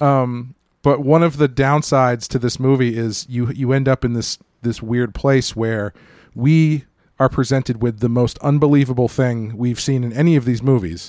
Um, 0.00 0.54
but 0.82 1.00
one 1.00 1.22
of 1.22 1.36
the 1.38 1.48
downsides 1.48 2.26
to 2.28 2.38
this 2.38 2.58
movie 2.58 2.96
is 2.96 3.26
you 3.28 3.50
you 3.52 3.72
end 3.72 3.88
up 3.88 4.04
in 4.04 4.12
this 4.14 4.38
this 4.62 4.82
weird 4.82 5.14
place 5.14 5.54
where 5.54 5.92
we 6.34 6.84
are 7.20 7.28
presented 7.28 7.82
with 7.82 8.00
the 8.00 8.08
most 8.08 8.38
unbelievable 8.38 9.08
thing 9.08 9.56
we've 9.56 9.80
seen 9.80 10.02
in 10.04 10.12
any 10.12 10.36
of 10.36 10.44
these 10.44 10.62
movies. 10.62 11.08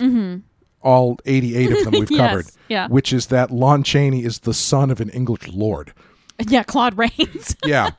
All 0.81 1.19
88 1.25 1.71
of 1.71 1.83
them 1.83 1.91
we've. 1.99 2.11
Yes, 2.11 2.29
covered. 2.29 2.45
yeah. 2.69 2.87
Which 2.87 3.11
is 3.13 3.27
that 3.27 3.51
Lon 3.51 3.83
Chaney 3.83 4.23
is 4.23 4.39
the 4.39 4.53
son 4.53 4.89
of 4.91 5.01
an 5.01 5.09
English 5.09 5.47
lord. 5.49 5.93
Yeah, 6.47 6.63
Claude 6.63 6.97
Rains. 6.97 7.55
Yeah. 7.65 7.91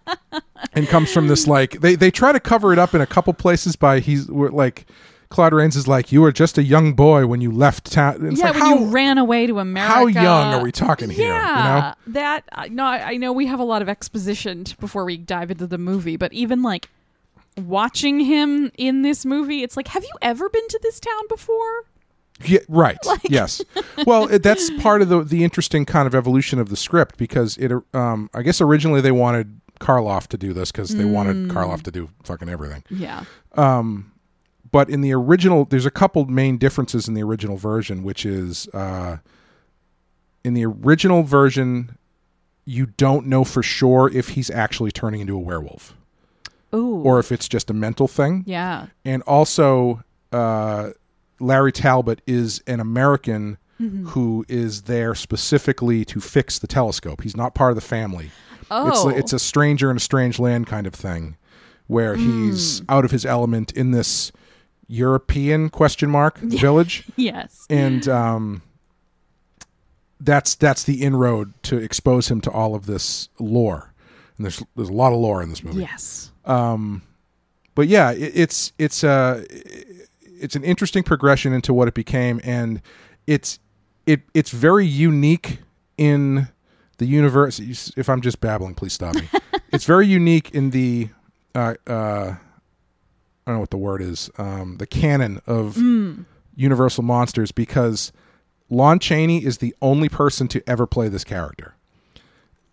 and 0.72 0.88
comes 0.88 1.12
from 1.12 1.28
this 1.28 1.46
like 1.46 1.80
they 1.80 1.94
they 1.94 2.10
try 2.10 2.32
to 2.32 2.40
cover 2.40 2.72
it 2.72 2.78
up 2.78 2.94
in 2.94 3.00
a 3.00 3.06
couple 3.06 3.32
places 3.34 3.76
by 3.76 4.00
he's 4.00 4.28
like 4.28 4.86
Claude 5.28 5.52
Rains 5.52 5.76
is 5.76 5.86
like 5.86 6.10
you 6.10 6.22
were 6.22 6.32
just 6.32 6.58
a 6.58 6.62
young 6.62 6.94
boy 6.94 7.26
when 7.26 7.40
you 7.40 7.52
left 7.52 7.92
town. 7.92 8.26
It's 8.26 8.40
yeah, 8.40 8.46
like, 8.46 8.54
when 8.54 8.62
how, 8.62 8.78
you 8.78 8.86
ran 8.86 9.18
away 9.18 9.46
to 9.46 9.58
America. 9.60 9.92
how 9.94 10.06
young 10.06 10.54
are 10.54 10.62
we 10.62 10.72
talking 10.72 11.08
here? 11.10 11.28
Yeah, 11.32 11.94
You 12.06 12.12
that 12.14 12.44
I 12.52 12.68
no, 12.68 12.84
I 12.84 13.10
I 13.10 13.16
know 13.16 13.32
we 13.32 13.46
have 13.46 13.60
a 13.60 13.64
lot 13.64 13.80
of 13.82 13.88
exposition 13.88 14.64
before 14.80 15.04
we 15.04 15.16
dive 15.18 15.50
into 15.52 15.66
the 15.68 15.78
movie, 15.78 16.16
but 16.16 16.32
even 16.32 16.62
like 16.62 16.88
watching 17.56 18.20
him 18.20 18.72
in 18.76 19.02
this 19.02 19.24
movie, 19.24 19.62
it's 19.62 19.76
like, 19.76 19.88
have 19.88 20.02
you 20.02 20.14
ever 20.22 20.48
been 20.48 20.66
to 20.68 20.80
this 20.82 20.98
town 20.98 21.22
before? 21.28 21.84
Yeah, 22.44 22.60
right. 22.68 22.98
yes. 23.28 23.62
Well, 24.06 24.28
it, 24.28 24.42
that's 24.42 24.70
part 24.82 25.02
of 25.02 25.08
the 25.08 25.22
the 25.22 25.44
interesting 25.44 25.84
kind 25.84 26.06
of 26.06 26.14
evolution 26.14 26.58
of 26.58 26.68
the 26.68 26.76
script 26.76 27.16
because 27.16 27.56
it. 27.58 27.72
Um, 27.94 28.30
I 28.34 28.42
guess 28.42 28.60
originally 28.60 29.00
they 29.00 29.12
wanted 29.12 29.60
Karloff 29.80 30.26
to 30.28 30.36
do 30.36 30.52
this 30.52 30.70
because 30.72 30.94
they 30.96 31.04
Mm. 31.04 31.12
wanted 31.12 31.48
Karloff 31.48 31.82
to 31.84 31.90
do 31.90 32.10
fucking 32.24 32.48
everything. 32.48 32.84
Yeah. 32.90 33.24
Um, 33.56 34.12
But 34.72 34.88
in 34.90 35.00
the 35.00 35.12
original, 35.14 35.64
there's 35.64 35.86
a 35.86 35.90
couple 35.90 36.24
main 36.26 36.56
differences 36.58 37.08
in 37.08 37.14
the 37.14 37.22
original 37.22 37.56
version, 37.56 38.02
which 38.04 38.24
is 38.26 38.68
uh, 38.74 39.16
in 40.44 40.54
the 40.54 40.64
original 40.64 41.22
version, 41.24 41.96
you 42.64 42.86
don't 42.86 43.26
know 43.26 43.42
for 43.44 43.62
sure 43.62 44.08
if 44.12 44.30
he's 44.30 44.50
actually 44.50 44.92
turning 44.92 45.20
into 45.20 45.34
a 45.34 45.38
werewolf 45.40 45.96
Ooh. 46.74 47.02
or 47.02 47.18
if 47.18 47.32
it's 47.32 47.48
just 47.48 47.68
a 47.70 47.74
mental 47.74 48.06
thing. 48.06 48.44
yeah. 48.46 48.86
and 49.04 49.22
also 49.22 50.04
uh, 50.32 50.90
Larry 51.40 51.72
Talbot 51.72 52.20
is 52.26 52.62
an 52.66 52.80
American 52.80 53.58
mm-hmm. 53.80 54.06
who 54.08 54.44
is 54.48 54.82
there 54.82 55.14
specifically 55.14 56.04
to 56.06 56.20
fix 56.20 56.58
the 56.58 56.66
telescope. 56.66 57.22
He's 57.22 57.36
not 57.36 57.54
part 57.54 57.70
of 57.70 57.76
the 57.76 57.80
family. 57.80 58.30
Oh. 58.70 59.08
It's 59.08 59.18
it's 59.18 59.32
a 59.32 59.38
stranger 59.38 59.90
in 59.90 59.96
a 59.96 60.00
strange 60.00 60.38
land 60.38 60.66
kind 60.66 60.86
of 60.86 60.94
thing, 60.94 61.36
where 61.86 62.14
hmm. 62.14 62.50
he's 62.50 62.82
out 62.88 63.04
of 63.04 63.10
his 63.10 63.26
element 63.26 63.72
in 63.72 63.90
this 63.90 64.30
European 64.86 65.70
question 65.70 66.10
mark 66.10 66.38
village, 66.38 67.04
yes. 67.16 67.66
and 67.68 68.06
um, 68.08 68.62
that's 70.20 70.54
that's 70.54 70.84
the 70.84 71.02
inroad 71.02 71.52
to 71.64 71.78
expose 71.78 72.30
him 72.30 72.40
to 72.42 72.50
all 72.50 72.74
of 72.74 72.86
this 72.86 73.28
lore. 73.38 73.92
And 74.36 74.44
there's 74.44 74.62
there's 74.76 74.88
a 74.88 74.92
lot 74.92 75.12
of 75.12 75.18
lore 75.18 75.42
in 75.42 75.50
this 75.50 75.64
movie 75.64 75.80
Yes. 75.80 76.30
Um, 76.44 77.02
but 77.74 77.88
yeah, 77.88 78.12
it, 78.12 78.32
it's 78.34 78.72
it's 78.78 79.02
a 79.02 79.44
it's 80.40 80.56
an 80.56 80.64
interesting 80.64 81.02
progression 81.02 81.52
into 81.52 81.72
what 81.72 81.88
it 81.88 81.94
became, 81.94 82.40
and 82.42 82.82
it's 83.26 83.58
it 84.06 84.22
it's 84.34 84.50
very 84.50 84.86
unique 84.86 85.58
in 85.96 86.48
the 86.98 87.06
universe. 87.06 87.60
If 87.96 88.08
I'm 88.08 88.20
just 88.20 88.40
babbling, 88.40 88.74
please 88.74 88.92
stop 88.92 89.14
me. 89.14 89.28
it's 89.72 89.84
very 89.84 90.06
unique 90.06 90.50
in 90.52 90.70
the 90.70 91.10
uh, 91.54 91.74
uh, 91.86 92.34
I 93.46 93.50
don't 93.50 93.56
know 93.56 93.60
what 93.60 93.70
the 93.70 93.78
word 93.78 94.02
is, 94.02 94.30
um, 94.38 94.76
the 94.78 94.86
canon 94.86 95.40
of 95.46 95.76
Universal 96.54 97.04
monsters 97.04 97.52
because 97.52 98.12
Lon 98.68 98.98
Chaney 98.98 99.44
is 99.44 99.58
the 99.58 99.74
only 99.80 100.08
person 100.08 100.46
to 100.48 100.62
ever 100.68 100.86
play 100.86 101.08
this 101.08 101.24
character. 101.24 101.74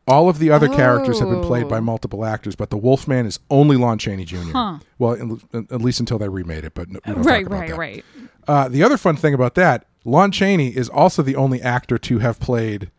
All 0.07 0.29
of 0.29 0.39
the 0.39 0.49
other 0.51 0.69
characters 0.69 1.19
have 1.19 1.29
been 1.29 1.41
played 1.43 1.67
by 1.67 1.77
Oh. 1.79 1.81
multiple 1.81 2.23
actors, 2.23 2.55
but 2.55 2.69
the 2.69 2.77
Wolfman 2.77 3.25
is 3.25 3.39
only 3.49 3.75
Lon 3.75 3.97
Chaney 3.97 4.23
Jr. 4.25 4.37
Huh. 4.53 4.79
Well, 4.97 5.13
in, 5.13 5.41
at 5.53 5.81
least 5.81 5.99
until 5.99 6.17
they 6.17 6.29
remade 6.29 6.63
it, 6.63 6.73
but 6.73 6.89
no- 6.89 6.99
we 7.05 7.13
don't 7.13 7.23
Right, 7.25 7.49
right, 7.49 7.69
that. 7.69 7.77
right. 7.77 8.05
Uh, 8.47 8.69
the 8.69 8.83
other 8.83 8.95
fun 8.97 9.17
thing 9.17 9.33
about 9.33 9.55
that, 9.55 9.85
Lon 10.05 10.31
Chaney 10.31 10.69
is 10.69 10.87
also 10.87 11.21
the 11.21 11.35
only 11.35 11.61
actor 11.61 11.97
to 11.97 12.19
have 12.19 12.39
played 12.39 12.89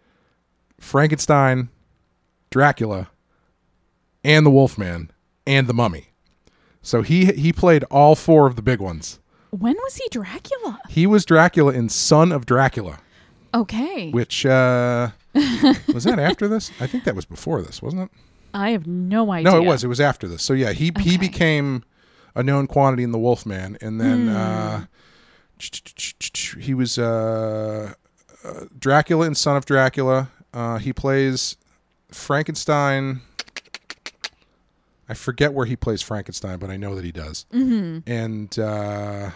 Frankenstein, 0.78 1.70
Dracula, 2.50 3.08
and 4.22 4.44
the 4.44 4.50
Wolfman, 4.50 5.10
and 5.46 5.66
the 5.66 5.74
Mummy. 5.74 6.08
So 6.82 7.02
he 7.02 7.26
he 7.26 7.52
played 7.52 7.84
all 7.84 8.14
four 8.14 8.46
of 8.46 8.56
the 8.56 8.62
big 8.62 8.80
ones. 8.80 9.18
When 9.50 9.74
was 9.74 9.96
he 9.96 10.06
Dracula? 10.10 10.78
He 10.88 11.06
was 11.06 11.24
Dracula 11.24 11.72
in 11.72 11.88
Son 11.88 12.32
of 12.32 12.44
Dracula, 12.46 12.98
Okay. 13.54 14.10
which 14.10 14.44
uh, 14.44 15.10
was 15.92 16.04
that 16.04 16.18
after 16.18 16.48
this? 16.48 16.70
I 16.80 16.86
think 16.86 17.04
that 17.04 17.14
was 17.14 17.24
before 17.24 17.62
this, 17.62 17.80
wasn't 17.82 18.02
it? 18.02 18.10
I 18.54 18.70
have 18.70 18.86
no 18.86 19.30
idea. 19.30 19.50
No, 19.52 19.58
it 19.58 19.66
was. 19.66 19.84
It 19.84 19.88
was 19.88 20.00
after 20.00 20.26
this. 20.26 20.42
So 20.42 20.52
yeah, 20.54 20.72
he 20.72 20.90
he 21.00 21.18
became 21.18 21.84
a 22.34 22.42
known 22.42 22.66
quantity 22.66 23.02
in 23.02 23.12
the 23.12 23.18
Wolfman, 23.18 23.76
and 23.80 24.00
then 24.00 24.28
Hmm. 24.28 24.36
uh, 24.36 24.84
he 26.58 26.72
was 26.74 26.98
uh, 26.98 27.92
uh, 28.44 28.64
Dracula 28.78 29.26
and 29.26 29.36
Son 29.36 29.56
of 29.56 29.64
Dracula. 29.66 30.30
Uh, 30.54 30.78
he 30.78 30.92
plays 30.92 31.56
Frankenstein. 32.10 33.20
I 35.08 35.14
forget 35.14 35.52
where 35.54 35.66
he 35.66 35.74
plays 35.76 36.02
Frankenstein, 36.02 36.58
but 36.58 36.68
I 36.70 36.76
know 36.76 36.94
that 36.94 37.04
he 37.04 37.12
does. 37.12 37.46
Mm-hmm. 37.52 38.10
And 38.10 38.58
uh, 38.58 39.30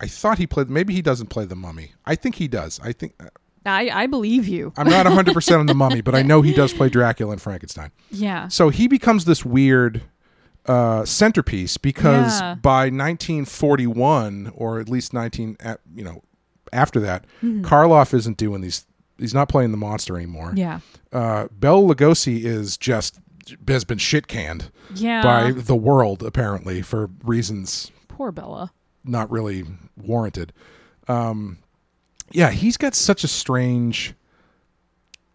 I 0.00 0.06
thought 0.08 0.38
he 0.38 0.46
played. 0.46 0.68
Maybe 0.68 0.92
he 0.94 1.02
doesn't 1.02 1.28
play 1.28 1.44
the 1.44 1.54
Mummy. 1.56 1.92
I 2.04 2.16
think 2.16 2.36
he 2.36 2.48
does. 2.48 2.80
I 2.82 2.92
think 2.92 3.14
I, 3.64 3.90
I 3.90 4.06
believe 4.06 4.48
you. 4.48 4.72
I'm 4.76 4.88
not 4.88 5.06
100 5.06 5.34
percent 5.34 5.60
on 5.60 5.66
the 5.66 5.74
Mummy, 5.74 6.00
but 6.00 6.14
I 6.14 6.22
know 6.22 6.42
he 6.42 6.52
does 6.52 6.72
play 6.72 6.88
Dracula 6.88 7.32
and 7.32 7.40
Frankenstein. 7.42 7.90
Yeah. 8.10 8.48
So 8.48 8.68
he 8.70 8.88
becomes 8.88 9.24
this 9.24 9.44
weird 9.44 10.02
uh, 10.66 11.04
centerpiece 11.04 11.76
because 11.76 12.40
Yeah. 12.40 12.54
by 12.56 12.90
1941, 12.90 14.52
or 14.54 14.80
at 14.80 14.88
least 14.88 15.12
19, 15.12 15.56
at, 15.60 15.80
you 15.94 16.04
know, 16.04 16.22
after 16.72 17.00
that, 17.00 17.24
Karloff 17.42 18.14
isn't 18.14 18.36
doing 18.36 18.60
these. 18.62 18.86
He's 19.18 19.34
not 19.34 19.48
playing 19.48 19.70
the 19.72 19.76
monster 19.76 20.16
anymore. 20.16 20.52
Yeah. 20.56 20.80
Uh, 21.12 21.46
Bela 21.52 21.94
Lugosi 21.94 22.44
is 22.44 22.76
just 22.76 23.20
has 23.68 23.84
been 23.84 23.98
shit 23.98 24.26
canned 24.28 24.70
Yeah. 24.94 25.22
by 25.22 25.50
the 25.52 25.76
world 25.76 26.22
apparently 26.22 26.80
for 26.80 27.10
reasons 27.24 27.90
Poor 28.08 28.30
Bela. 28.32 28.72
not 29.04 29.30
really 29.30 29.64
warranted. 29.96 30.52
Um, 31.08 31.58
yeah, 32.32 32.50
he's 32.50 32.76
got 32.76 32.94
such 32.94 33.24
a 33.24 33.28
strange 33.28 34.14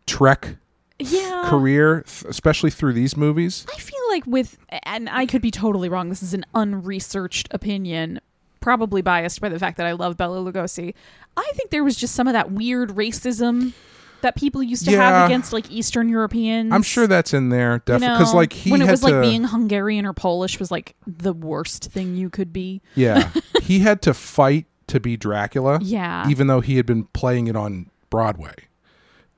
trek 0.05 0.55
Yeah. 0.99 1.43
career, 1.49 2.03
especially 2.27 2.71
through 2.71 2.93
these 2.93 3.15
movies. 3.15 3.65
I 3.73 3.77
feel 3.79 3.99
like 4.09 4.25
with, 4.25 4.57
and 4.83 5.09
I 5.09 5.25
could 5.25 5.41
be 5.41 5.51
totally 5.51 5.89
wrong. 5.89 6.09
This 6.09 6.23
is 6.23 6.33
an 6.33 6.45
unresearched 6.55 7.47
opinion, 7.51 8.19
probably 8.61 9.01
biased 9.01 9.39
by 9.41 9.49
the 9.49 9.59
fact 9.59 9.77
that 9.77 9.85
I 9.85 9.91
love 9.93 10.17
Bela 10.17 10.39
Lugosi. 10.39 10.93
I 11.35 11.51
think 11.55 11.69
there 11.69 11.83
was 11.83 11.95
just 11.95 12.15
some 12.15 12.27
of 12.27 12.33
that 12.33 12.51
weird 12.51 12.89
racism 12.91 13.73
that 14.21 14.35
people 14.35 14.63
used 14.63 14.85
to 14.85 14.91
Yeah. 14.91 15.03
have 15.19 15.29
against 15.29 15.53
like 15.53 15.69
Eastern 15.69 16.09
Europeans. 16.09 16.73
I'm 16.73 16.81
sure 16.81 17.05
that's 17.05 17.35
in 17.35 17.49
there, 17.49 17.79
definitely. 17.85 18.15
Because 18.17 18.33
know, 18.33 18.37
like 18.39 18.53
he 18.53 18.71
when 18.71 18.81
it 18.81 18.89
was 18.89 19.01
to, 19.01 19.09
like 19.11 19.21
being 19.21 19.43
Hungarian 19.43 20.07
or 20.07 20.13
Polish 20.13 20.59
was 20.59 20.71
like 20.71 20.95
the 21.05 21.33
worst 21.33 21.91
thing 21.91 22.15
you 22.15 22.31
could 22.31 22.51
be. 22.51 22.81
yeah, 22.95 23.29
he 23.61 23.79
had 23.79 24.01
to 24.01 24.15
fight 24.15 24.65
to 24.87 24.99
be 24.99 25.17
Dracula. 25.17 25.79
Yeah. 25.81 26.27
even 26.29 26.47
though 26.47 26.61
he 26.61 26.77
had 26.77 26.85
been 26.85 27.05
playing 27.05 27.47
it 27.47 27.55
on 27.55 27.89
Broadway, 28.09 28.55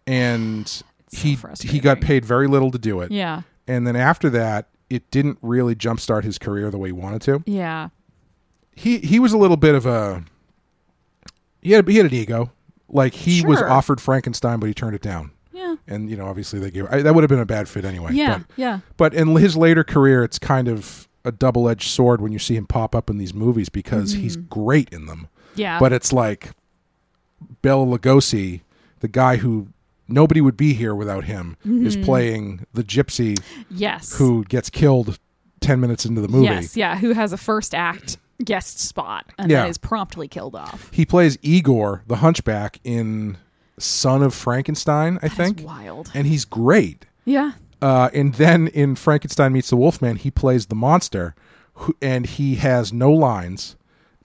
and 0.07 0.67
so 0.67 0.85
he 1.11 1.37
he 1.61 1.79
got 1.79 2.01
paid 2.01 2.25
very 2.25 2.47
little 2.47 2.71
to 2.71 2.79
do 2.79 3.01
it. 3.01 3.11
Yeah. 3.11 3.41
and 3.67 3.85
then 3.85 3.95
after 3.95 4.29
that, 4.31 4.67
it 4.89 5.09
didn't 5.11 5.37
really 5.41 5.75
jumpstart 5.75 6.23
his 6.23 6.37
career 6.37 6.71
the 6.71 6.77
way 6.77 6.89
he 6.89 6.93
wanted 6.93 7.21
to. 7.23 7.43
Yeah. 7.45 7.89
He 8.75 8.99
he 8.99 9.19
was 9.19 9.33
a 9.33 9.37
little 9.37 9.57
bit 9.57 9.75
of 9.75 9.85
a 9.85 10.23
he 11.61 11.71
had 11.73 11.87
he 11.87 11.97
had 11.97 12.07
an 12.07 12.13
ego. 12.13 12.51
Like 12.87 13.13
he 13.13 13.45
was 13.45 13.61
offered 13.61 14.01
Frankenstein, 14.01 14.59
but 14.59 14.67
he 14.67 14.73
turned 14.73 14.95
it 14.95 15.01
down. 15.01 15.31
Yeah. 15.51 15.75
And 15.87 16.09
you 16.09 16.17
know, 16.17 16.25
obviously 16.25 16.59
they 16.59 16.71
gave 16.71 16.87
I, 16.89 17.01
that 17.01 17.13
would 17.13 17.23
have 17.23 17.29
been 17.29 17.39
a 17.39 17.45
bad 17.45 17.69
fit 17.69 17.85
anyway. 17.85 18.13
Yeah. 18.13 18.39
But, 18.39 18.47
yeah. 18.55 18.79
But 18.97 19.13
in 19.13 19.35
his 19.35 19.55
later 19.55 19.83
career, 19.83 20.23
it's 20.23 20.39
kind 20.39 20.67
of 20.67 21.07
a 21.25 21.31
double 21.31 21.69
edged 21.69 21.89
sword 21.89 22.21
when 22.21 22.31
you 22.31 22.39
see 22.39 22.55
him 22.55 22.65
pop 22.65 22.95
up 22.95 23.09
in 23.09 23.17
these 23.17 23.33
movies 23.33 23.69
because 23.69 24.13
he's 24.13 24.37
mm. 24.37 24.49
great 24.49 24.89
in 24.89 25.05
them. 25.05 25.27
Yeah. 25.59 25.79
But 25.79 25.93
it's 25.93 26.11
like 26.13 26.51
Bela 27.61 27.85
Lugosi, 27.85 28.61
the 28.99 29.07
guy 29.07 29.37
who 29.37 29.67
nobody 30.07 30.41
would 30.41 30.57
be 30.57 30.73
here 30.73 30.95
without 30.95 31.25
him 31.25 31.55
is 31.63 31.95
Mm-hmm. 31.95 32.03
playing 32.05 32.65
the 32.73 32.83
gypsy 32.83 33.39
Yes. 33.69 34.17
who 34.17 34.43
gets 34.45 34.69
killed 34.69 35.19
10 35.61 35.79
minutes 35.79 36.05
into 36.05 36.21
the 36.21 36.27
movie. 36.27 36.45
Yes, 36.45 36.75
yeah, 36.77 36.97
who 36.97 37.13
has 37.13 37.31
a 37.33 37.37
first 37.37 37.75
act 37.75 38.17
guest 38.43 38.79
spot 38.79 39.25
and 39.37 39.51
Yeah. 39.51 39.61
then 39.61 39.69
is 39.69 39.77
promptly 39.77 40.27
killed 40.27 40.55
off. 40.55 40.89
He 40.93 41.05
plays 41.05 41.37
Igor, 41.41 42.03
the 42.07 42.17
hunchback, 42.17 42.79
in 42.83 43.37
Son 43.77 44.23
of 44.23 44.33
Frankenstein, 44.33 45.17
I 45.21 45.27
That's 45.27 45.35
think. 45.35 45.63
wild. 45.65 46.09
And 46.13 46.25
he's 46.27 46.45
great. 46.45 47.05
Yeah. 47.25 47.51
Uh, 47.81 48.09
and 48.13 48.33
then 48.35 48.67
in 48.67 48.95
Frankenstein 48.95 49.53
Meets 49.53 49.69
the 49.69 49.77
Wolfman, 49.77 50.15
he 50.17 50.31
plays 50.31 50.65
the 50.67 50.75
monster, 50.75 51.33
who, 51.75 51.95
and 52.01 52.25
he 52.25 52.55
has 52.55 52.91
no 52.91 53.11
lines. 53.11 53.75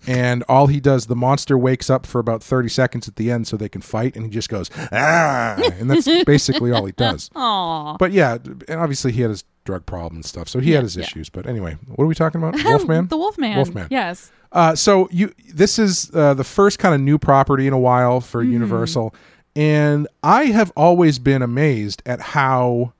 And 0.06 0.42
all 0.48 0.66
he 0.66 0.80
does, 0.80 1.06
the 1.06 1.16
monster 1.16 1.56
wakes 1.56 1.88
up 1.88 2.04
for 2.06 2.18
about 2.18 2.42
30 2.42 2.68
seconds 2.68 3.08
at 3.08 3.16
the 3.16 3.30
end 3.30 3.46
so 3.46 3.56
they 3.56 3.68
can 3.70 3.80
fight, 3.80 4.14
and 4.16 4.24
he 4.26 4.30
just 4.30 4.48
goes, 4.50 4.70
ah! 4.92 5.56
And 5.78 5.90
that's 5.90 6.06
basically 6.24 6.72
all 6.72 6.84
he 6.84 6.92
does. 6.92 7.30
Aw. 7.34 7.96
But 7.96 8.12
yeah, 8.12 8.36
and 8.68 8.80
obviously 8.80 9.12
he 9.12 9.22
had 9.22 9.30
his 9.30 9.44
drug 9.64 9.86
problem 9.86 10.16
and 10.16 10.24
stuff, 10.24 10.48
so 10.48 10.58
he 10.58 10.70
Yeah, 10.70 10.76
had 10.76 10.84
his 10.84 10.96
yeah. 10.96 11.04
issues. 11.04 11.30
But 11.30 11.46
anyway, 11.46 11.78
what 11.86 12.04
are 12.04 12.06
we 12.06 12.14
talking 12.14 12.42
about? 12.42 12.54
Wolfman? 12.64 13.08
the 13.08 13.16
Wolfman. 13.16 13.56
Wolfman. 13.56 13.88
Yes. 13.90 14.30
Uh, 14.52 14.74
so 14.74 15.08
you, 15.10 15.32
this 15.54 15.78
is 15.78 16.10
uh, 16.14 16.34
the 16.34 16.44
first 16.44 16.78
kind 16.78 16.94
of 16.94 17.00
new 17.00 17.18
property 17.18 17.66
in 17.66 17.72
a 17.72 17.78
while 17.78 18.20
for 18.20 18.42
Mm-hmm. 18.42 18.52
Universal, 18.52 19.14
and 19.56 20.06
I 20.22 20.44
have 20.46 20.70
always 20.76 21.18
been 21.18 21.40
amazed 21.42 22.02
at 22.04 22.20
how, 22.20 22.92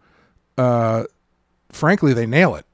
uh, 0.57 1.05
frankly, 1.71 2.15
they 2.15 2.27
nail 2.27 2.55
it. 2.55 2.65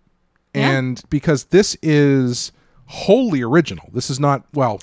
Yeah. 0.54 0.70
And 0.70 1.02
because 1.10 1.44
this 1.46 1.76
is 1.82 2.52
wholly 2.90 3.40
original, 3.40 3.88
this 3.92 4.10
is 4.10 4.18
not 4.18 4.44
well, 4.52 4.80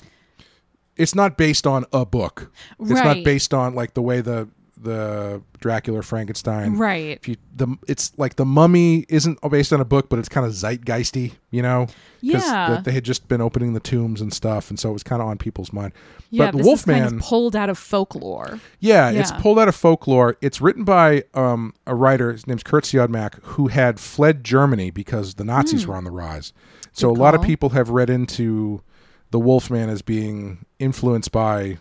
it's 0.96 1.14
not 1.14 1.36
based 1.36 1.66
on 1.66 1.84
a 1.92 2.04
book. 2.06 2.50
It's 2.80 2.90
not 3.04 3.22
based 3.22 3.54
on 3.54 3.74
like 3.74 3.94
the 3.94 4.02
way 4.02 4.20
the 4.20 4.48
the 4.82 5.42
Dracula 5.60 6.02
Frankenstein 6.02 6.76
Right. 6.76 7.18
if 7.20 7.28
you 7.28 7.36
the 7.56 7.68
it's 7.88 8.12
like 8.16 8.36
the 8.36 8.44
mummy 8.44 9.04
isn't 9.08 9.38
based 9.50 9.72
on 9.72 9.80
a 9.80 9.84
book 9.84 10.08
but 10.08 10.18
it's 10.18 10.28
kind 10.28 10.46
of 10.46 10.52
zeitgeisty 10.52 11.32
you 11.50 11.62
know 11.62 11.86
Yeah. 12.20 12.76
the- 12.76 12.82
they 12.82 12.92
had 12.92 13.04
just 13.04 13.26
been 13.28 13.40
opening 13.40 13.72
the 13.74 13.80
tombs 13.80 14.20
and 14.20 14.32
stuff 14.32 14.70
and 14.70 14.78
so 14.78 14.90
it 14.90 14.92
was 14.92 15.02
kind 15.02 15.20
of 15.20 15.28
on 15.28 15.38
people's 15.38 15.72
mind 15.72 15.92
Yeah, 16.30 16.50
but 16.52 16.58
this 16.58 16.66
wolfman 16.66 16.96
is 16.98 17.02
kind 17.10 17.20
of 17.20 17.26
pulled 17.26 17.56
out 17.56 17.70
of 17.70 17.78
folklore. 17.78 18.60
yeah, 18.78 19.10
it's 19.10 19.32
pulled 19.32 19.58
out 19.58 19.66
of 19.68 19.74
folklore 19.74 20.36
it's 20.40 20.60
written 20.60 20.84
by 20.84 21.24
um, 21.34 21.74
a 21.86 21.94
writer 21.94 22.32
his 22.32 22.46
name's 22.46 22.62
curt 22.62 22.84
siodmak 22.84 23.42
who 23.42 23.66
had 23.68 23.98
fled 23.98 24.44
germany 24.44 24.90
because 24.90 25.34
the 25.34 25.44
nazis 25.44 25.86
were 25.86 25.96
on 25.96 26.04
the 26.04 26.10
rise 26.12 26.52
so. 26.92 27.10
Good 27.12 27.18
a 27.18 27.20
lot 27.22 27.34
of 27.34 27.42
people 27.42 27.70
have 27.70 27.90
read 27.90 28.10
into 28.10 28.82
the 29.30 29.38
wolfman 29.38 29.88
as 29.88 30.02
being 30.02 30.64
influenced 30.78 31.32
by 31.32 31.78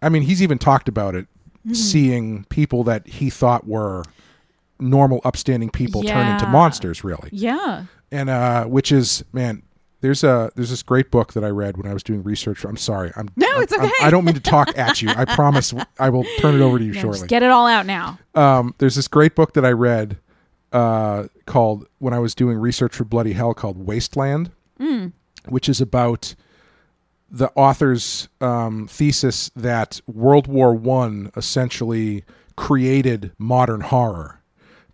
i 0.00 0.08
mean 0.08 0.22
he's 0.22 0.42
even 0.42 0.58
talked 0.58 0.88
about 0.88 1.14
it 1.14 1.26
Hmm. 1.66 1.72
seeing 1.74 2.44
people 2.50 2.84
that 2.84 3.06
he 3.06 3.30
thought 3.30 3.66
were 3.66 4.04
normal 4.78 5.20
upstanding 5.24 5.70
people 5.70 6.02
turn 6.02 6.26
into 6.32 6.46
monsters 6.46 7.02
really 7.04 7.30
Yeah. 7.32 7.84
and 8.12 8.28
uh 8.28 8.64
which 8.64 8.92
is 8.92 9.24
man 9.32 9.62
there's 10.02 10.22
a 10.24 10.50
there's 10.56 10.68
this 10.68 10.82
great 10.82 11.10
book 11.10 11.32
that 11.32 11.42
i 11.44 11.48
read 11.48 11.78
when 11.78 11.86
i 11.90 11.94
was 11.94 12.02
doing 12.02 12.22
research 12.22 12.64
i'm 12.64 12.76
sorry 12.76 13.12
i'm 13.16 13.30
No, 13.36 13.46
I'm- 13.48 13.62
it's 13.62 13.72
I'm- 13.72 13.84
okay. 13.84 13.92
i 14.02 14.10
don't 14.10 14.24
mean 14.26 14.34
to 14.34 14.40
talk 14.42 14.68
at 14.76 15.00
you 15.00 15.08
i 15.16 15.24
promise 15.24 15.72
i 15.98 16.10
will 16.10 16.24
turn 16.38 16.54
it 16.54 16.60
over 16.60 16.78
to 16.78 16.84
you 16.84 16.92
Yeah, 16.92 17.00
shortly 17.00 17.20
Just 17.20 17.28
get 17.30 17.42
it 17.42 17.50
all 17.50 17.66
out 17.66 17.86
now. 17.86 18.18
um 18.34 18.74
there's 18.78 18.96
this 18.96 19.08
great 19.08 19.34
book 19.34 19.54
that 19.54 19.64
i 19.64 19.70
read 19.70 20.18
uh 20.72 21.28
called 21.46 21.86
when 21.98 22.12
i 22.12 22.18
was 22.18 22.34
doing 22.34 22.58
research 22.58 22.94
for 22.94 23.04
bloody 23.04 23.32
hell 23.32 23.54
called 23.54 23.78
wasteland 23.86 24.50
which 25.48 25.68
is 25.68 25.80
about 25.80 26.34
the 27.36 27.50
author's 27.56 28.28
um, 28.40 28.86
thesis 28.86 29.50
that 29.56 30.00
World 30.06 30.46
War 30.46 30.72
One 30.74 31.30
essentially 31.36 32.24
created 32.56 33.32
modern 33.38 33.80
horror 33.80 34.40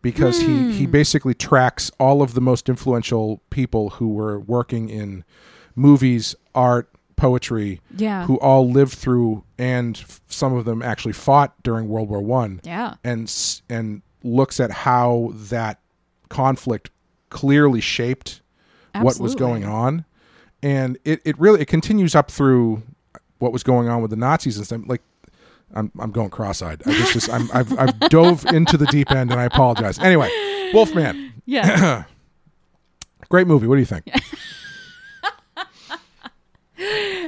because 0.02 0.40
he 0.40 0.72
he 0.72 0.86
basically 0.86 1.34
tracks 1.34 1.90
all 2.00 2.22
of 2.22 2.32
the 2.34 2.40
most 2.40 2.68
influential 2.70 3.42
people 3.50 3.90
who 3.90 4.08
were 4.08 4.40
working 4.40 4.88
in 4.88 5.24
movies, 5.76 6.34
art, 6.54 6.88
poetry, 7.16 7.80
Yeah. 7.96 8.24
who 8.24 8.36
all 8.38 8.70
lived 8.70 8.92
through 8.94 9.44
and 9.58 9.98
f- 9.98 10.22
some 10.26 10.54
of 10.54 10.64
them 10.64 10.80
actually 10.82 11.12
fought 11.12 11.52
during 11.62 11.86
World 11.88 12.08
War 12.08 12.22
One 12.22 12.60
Yeah. 12.64 12.94
and 13.04 13.24
s- 13.24 13.60
and 13.68 14.00
looks 14.24 14.58
at 14.58 14.70
how 14.70 15.32
that 15.34 15.80
conflict 16.30 16.90
clearly 17.28 17.80
shaped 17.82 18.40
what 18.94 19.20
was 19.20 19.34
going 19.34 19.64
on 19.64 20.04
and 20.62 20.98
it, 21.04 21.20
it 21.24 21.38
really 21.38 21.60
it 21.60 21.66
continues 21.66 22.14
up 22.14 22.30
through 22.30 22.82
what 23.38 23.52
was 23.52 23.62
going 23.62 23.88
on 23.88 24.02
with 24.02 24.10
the 24.10 24.16
nazis 24.16 24.56
and 24.56 24.66
stuff. 24.66 24.82
Like 24.86 25.02
i'm, 25.74 25.90
I'm 25.98 26.10
going 26.10 26.30
cross-eyed. 26.30 26.82
I 26.86 26.92
just, 26.92 27.12
just 27.12 27.30
I'm, 27.30 27.48
I've, 27.52 27.78
I've 27.78 27.98
dove 28.10 28.44
into 28.46 28.76
the 28.76 28.86
deep 28.86 29.10
end 29.10 29.30
and 29.30 29.40
i 29.40 29.44
apologize. 29.44 29.98
Anyway 29.98 30.30
wolfman. 30.72 31.32
Yeah. 31.46 32.04
great 33.28 33.46
movie. 33.46 33.66
What 33.66 33.76
do 33.76 33.80
you 33.80 33.86
think 33.86 34.04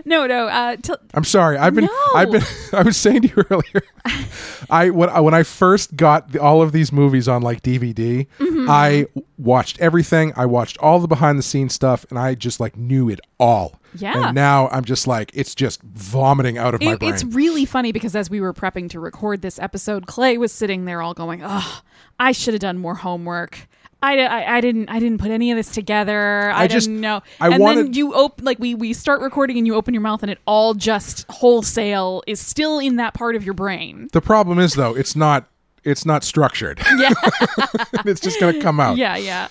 no, 0.05 0.27
no. 0.27 0.47
Uh, 0.49 0.77
t- 0.77 0.93
i'm 1.15 1.25
sorry 1.25 1.57
i've 1.57 1.75
been 1.75 1.85
No. 1.85 1.99
i've 2.15 2.31
been 2.31 2.43
i 2.73 2.83
was 2.83 2.97
saying 2.97 3.23
to 3.23 3.29
you 3.29 3.45
earlier 3.51 3.83
i 4.71 4.91
when, 4.91 5.09
I- 5.09 5.21
when 5.21 5.35
i 5.35 5.43
first 5.43 5.97
got 5.97 6.33
the, 6.33 6.41
all 6.41 6.63
of 6.63 6.73
these 6.73 6.93
movies 6.93 7.29
on 7.29 7.43
like 7.43 7.63
dvd 7.63 8.27
Mm-hmm. 8.39 8.67
i 8.71 9.07
watched 9.39 9.81
everything 9.81 10.33
i 10.37 10.47
watched 10.47 10.79
all 10.79 10.99
the 11.01 11.09
behind 11.09 11.39
the 11.39 11.43
scenes 11.43 11.73
stuff 11.75 12.05
and 12.11 12.19
i 12.19 12.35
just 12.35 12.61
like 12.61 12.77
knew 12.77 13.09
it 13.09 13.21
all 13.39 13.81
Yeah. 13.95 14.27
and 14.29 14.35
now 14.35 14.69
i'm 14.69 14.85
just 14.85 15.07
like 15.07 15.31
it's 15.35 15.55
just 15.55 15.83
vomiting 15.83 16.59
out 16.59 16.75
of 16.75 16.83
my 16.83 16.97
brain 16.97 17.13
it's 17.13 17.25
really 17.25 17.65
funny 17.65 17.93
because 17.93 18.15
as 18.17 18.31
we 18.31 18.41
were 18.41 18.53
prepping 18.53 18.89
to 18.91 19.01
record 19.01 19.43
this 19.43 19.59
episode, 19.59 20.07
Clay 20.07 20.39
was 20.39 20.53
sitting 20.53 20.85
there 20.85 21.03
all 21.03 21.15
going, 21.15 21.43
"Oh, 21.45 21.81
I 22.19 22.33
should 22.33 22.55
have 22.55 22.61
done 22.61 22.79
more 22.79 22.95
homework. 22.95 23.67
I, 24.03 24.19
I, 24.19 24.57
I 24.57 24.61
didn't 24.61 24.89
I 24.89 24.99
didn't 24.99 25.19
put 25.19 25.31
any 25.31 25.51
of 25.51 25.57
this 25.57 25.69
together. 25.71 26.51
I, 26.51 26.65
I 26.65 26.67
just- 26.67 26.87
didn't 26.89 27.01
know." 27.01 27.23
I 27.41 27.49
and 27.51 27.63
then 27.65 27.93
you 27.93 28.15
open 28.15 28.45
like 28.45 28.59
we 28.59 28.75
we 28.75 28.93
start 28.93 29.21
recording 29.21 29.59
and 29.59 29.67
you 29.67 29.75
open 29.75 29.95
your 29.95 30.01
mouth 30.03 30.23
and 30.23 30.31
it 30.31 30.39
all 30.47 30.75
just 30.75 31.25
wholesale 31.31 32.23
is 32.27 32.41
still 32.41 32.79
in 32.79 32.97
that 32.97 33.15
part 33.15 33.37
of 33.37 33.45
your 33.45 33.55
brain. 33.55 34.09
The 34.13 34.21
problem 34.21 34.59
is 34.59 34.75
though, 34.75 34.95
it's 34.97 35.15
not 35.17 35.49
it's 35.85 36.05
not 36.07 36.25
structured. 36.25 36.81
Yeah, 36.99 37.11
it's 38.05 38.21
just 38.21 38.39
going 38.41 38.55
to 38.55 38.61
come 38.61 38.79
out. 38.81 38.97
yeah, 38.97 39.17
yeah. 39.17 39.49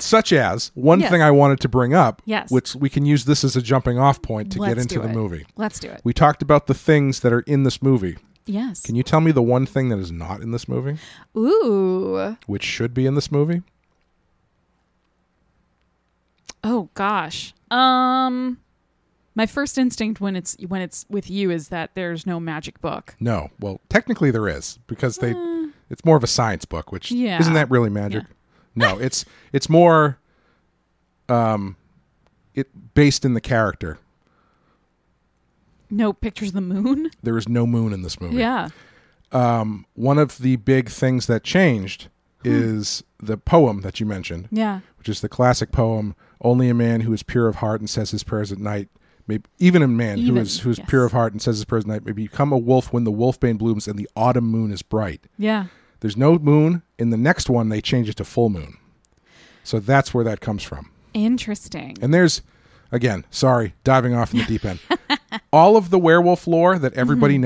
Such 0.00 0.32
as 0.34 0.70
one 0.74 1.00
Yes. 1.00 1.10
thing 1.10 1.22
I 1.22 1.30
wanted 1.30 1.60
to 1.60 1.68
bring 1.68 1.94
up, 1.94 2.20
Yes. 2.26 2.50
which 2.50 2.74
we 2.74 2.90
can 2.90 3.06
use 3.06 3.24
this 3.24 3.42
as 3.42 3.56
a 3.56 3.62
jumping 3.62 3.98
off 3.98 4.20
point 4.20 4.52
to 4.52 4.58
Let's 4.58 4.74
get 4.74 4.82
into 4.82 5.00
the 5.00 5.08
movie. 5.12 5.46
Let's 5.56 5.80
do 5.80 5.88
it. 5.88 6.02
We 6.04 6.12
talked 6.12 6.42
about 6.42 6.66
the 6.66 6.74
things 6.74 7.20
that 7.20 7.32
are 7.32 7.40
in 7.40 7.62
this 7.62 7.80
movie. 7.82 8.18
Yes. 8.48 8.80
Can 8.82 8.94
you 8.94 9.02
tell 9.02 9.20
me 9.20 9.30
the 9.32 9.42
one 9.42 9.66
thing 9.66 9.88
that 9.90 9.98
is 9.98 10.10
not 10.10 10.40
in 10.40 10.50
this 10.52 10.66
movie, 10.68 10.96
Ooh. 11.36 12.36
which 12.46 12.62
should 12.64 12.94
be 12.94 13.04
in 13.06 13.14
this 13.14 13.30
movie? 13.30 13.62
Oh 16.64 16.88
gosh. 16.94 17.54
Um 17.70 18.58
my 19.34 19.46
first 19.46 19.78
instinct 19.78 20.20
when 20.20 20.34
it's 20.34 20.56
when 20.66 20.80
it's 20.80 21.06
with 21.08 21.30
you 21.30 21.50
is 21.50 21.68
that 21.68 21.90
there's 21.94 22.26
no 22.26 22.40
magic 22.40 22.80
book. 22.80 23.14
No. 23.20 23.50
Well, 23.60 23.80
technically 23.88 24.30
there 24.30 24.48
is 24.48 24.78
because 24.86 25.16
they 25.18 25.34
it's 25.90 26.04
more 26.04 26.16
of 26.16 26.24
a 26.24 26.28
science 26.28 26.64
book, 26.64 26.90
which 26.90 27.12
Uh. 27.12 27.16
Yeah. 27.16 27.40
isn't 27.40 27.54
that 27.54 27.70
really 27.70 27.90
magic? 27.90 28.24
No, 28.74 28.98
it's 28.98 29.24
it's 29.52 29.68
more 29.68 30.18
um 31.28 31.76
it 32.54 32.68
based 32.94 33.24
in 33.24 33.34
the 33.34 33.40
character. 33.40 33.98
No 35.90 36.12
pictures 36.12 36.48
of 36.48 36.54
the 36.54 36.60
moon? 36.60 37.10
There 37.22 37.38
is 37.38 37.48
no 37.48 37.66
moon 37.66 37.92
in 37.92 38.02
this 38.02 38.20
movie. 38.20 38.36
Yeah. 38.36 38.68
Um, 39.32 39.86
one 39.94 40.18
of 40.18 40.38
the 40.38 40.56
big 40.56 40.88
things 40.88 41.26
that 41.26 41.44
changed 41.44 42.08
hmm. 42.42 42.50
is 42.50 43.02
the 43.22 43.36
poem 43.36 43.82
that 43.82 44.00
you 44.00 44.06
mentioned, 44.06 44.48
Yeah. 44.50 44.80
which 44.96 45.08
is 45.08 45.20
the 45.20 45.28
classic 45.28 45.72
poem 45.72 46.14
"Only 46.40 46.68
a 46.68 46.74
man 46.74 47.02
who 47.02 47.12
is 47.12 47.22
pure 47.22 47.48
of 47.48 47.56
heart 47.56 47.80
and 47.80 47.90
says 47.90 48.10
his 48.10 48.22
prayers 48.22 48.52
at 48.52 48.58
night, 48.58 48.88
may 49.26 49.40
even 49.58 49.82
a 49.82 49.88
man 49.88 50.18
who 50.18 50.28
Even, 50.28 50.38
is 50.38 50.60
who 50.60 50.70
is 50.70 50.78
yes. 50.78 50.88
pure 50.88 51.04
of 51.04 51.12
heart 51.12 51.32
and 51.32 51.42
says 51.42 51.56
his 51.56 51.64
prayers 51.64 51.84
at 51.84 51.88
night 51.88 52.06
may 52.06 52.12
become 52.12 52.52
a 52.52 52.58
wolf 52.58 52.92
when 52.92 53.04
the 53.04 53.12
wolfbane 53.12 53.58
blooms 53.58 53.86
and 53.88 53.98
the 53.98 54.08
autumn 54.16 54.46
moon 54.46 54.70
is 54.72 54.82
bright." 54.82 55.26
Yeah. 55.36 55.66
There's 56.00 56.16
no 56.16 56.38
moon 56.38 56.82
in 56.98 57.10
the 57.10 57.16
next 57.16 57.50
one; 57.50 57.68
they 57.68 57.80
change 57.80 58.08
it 58.08 58.16
to 58.16 58.24
full 58.24 58.50
moon, 58.50 58.78
so 59.64 59.80
that's 59.80 60.14
where 60.14 60.24
that 60.24 60.40
comes 60.40 60.62
from. 60.62 60.90
Interesting. 61.12 61.96
And 62.00 62.14
there's, 62.14 62.42
again, 62.92 63.24
sorry, 63.30 63.74
diving 63.84 64.14
off 64.14 64.32
in 64.32 64.38
the 64.40 64.44
deep 64.44 64.64
end. 64.64 64.80
All 65.52 65.76
of 65.76 65.90
the 65.90 65.98
werewolf 65.98 66.46
lore 66.46 66.78
that 66.78 66.92
everybody 66.94 67.34
Mm-hmm. 67.38 67.42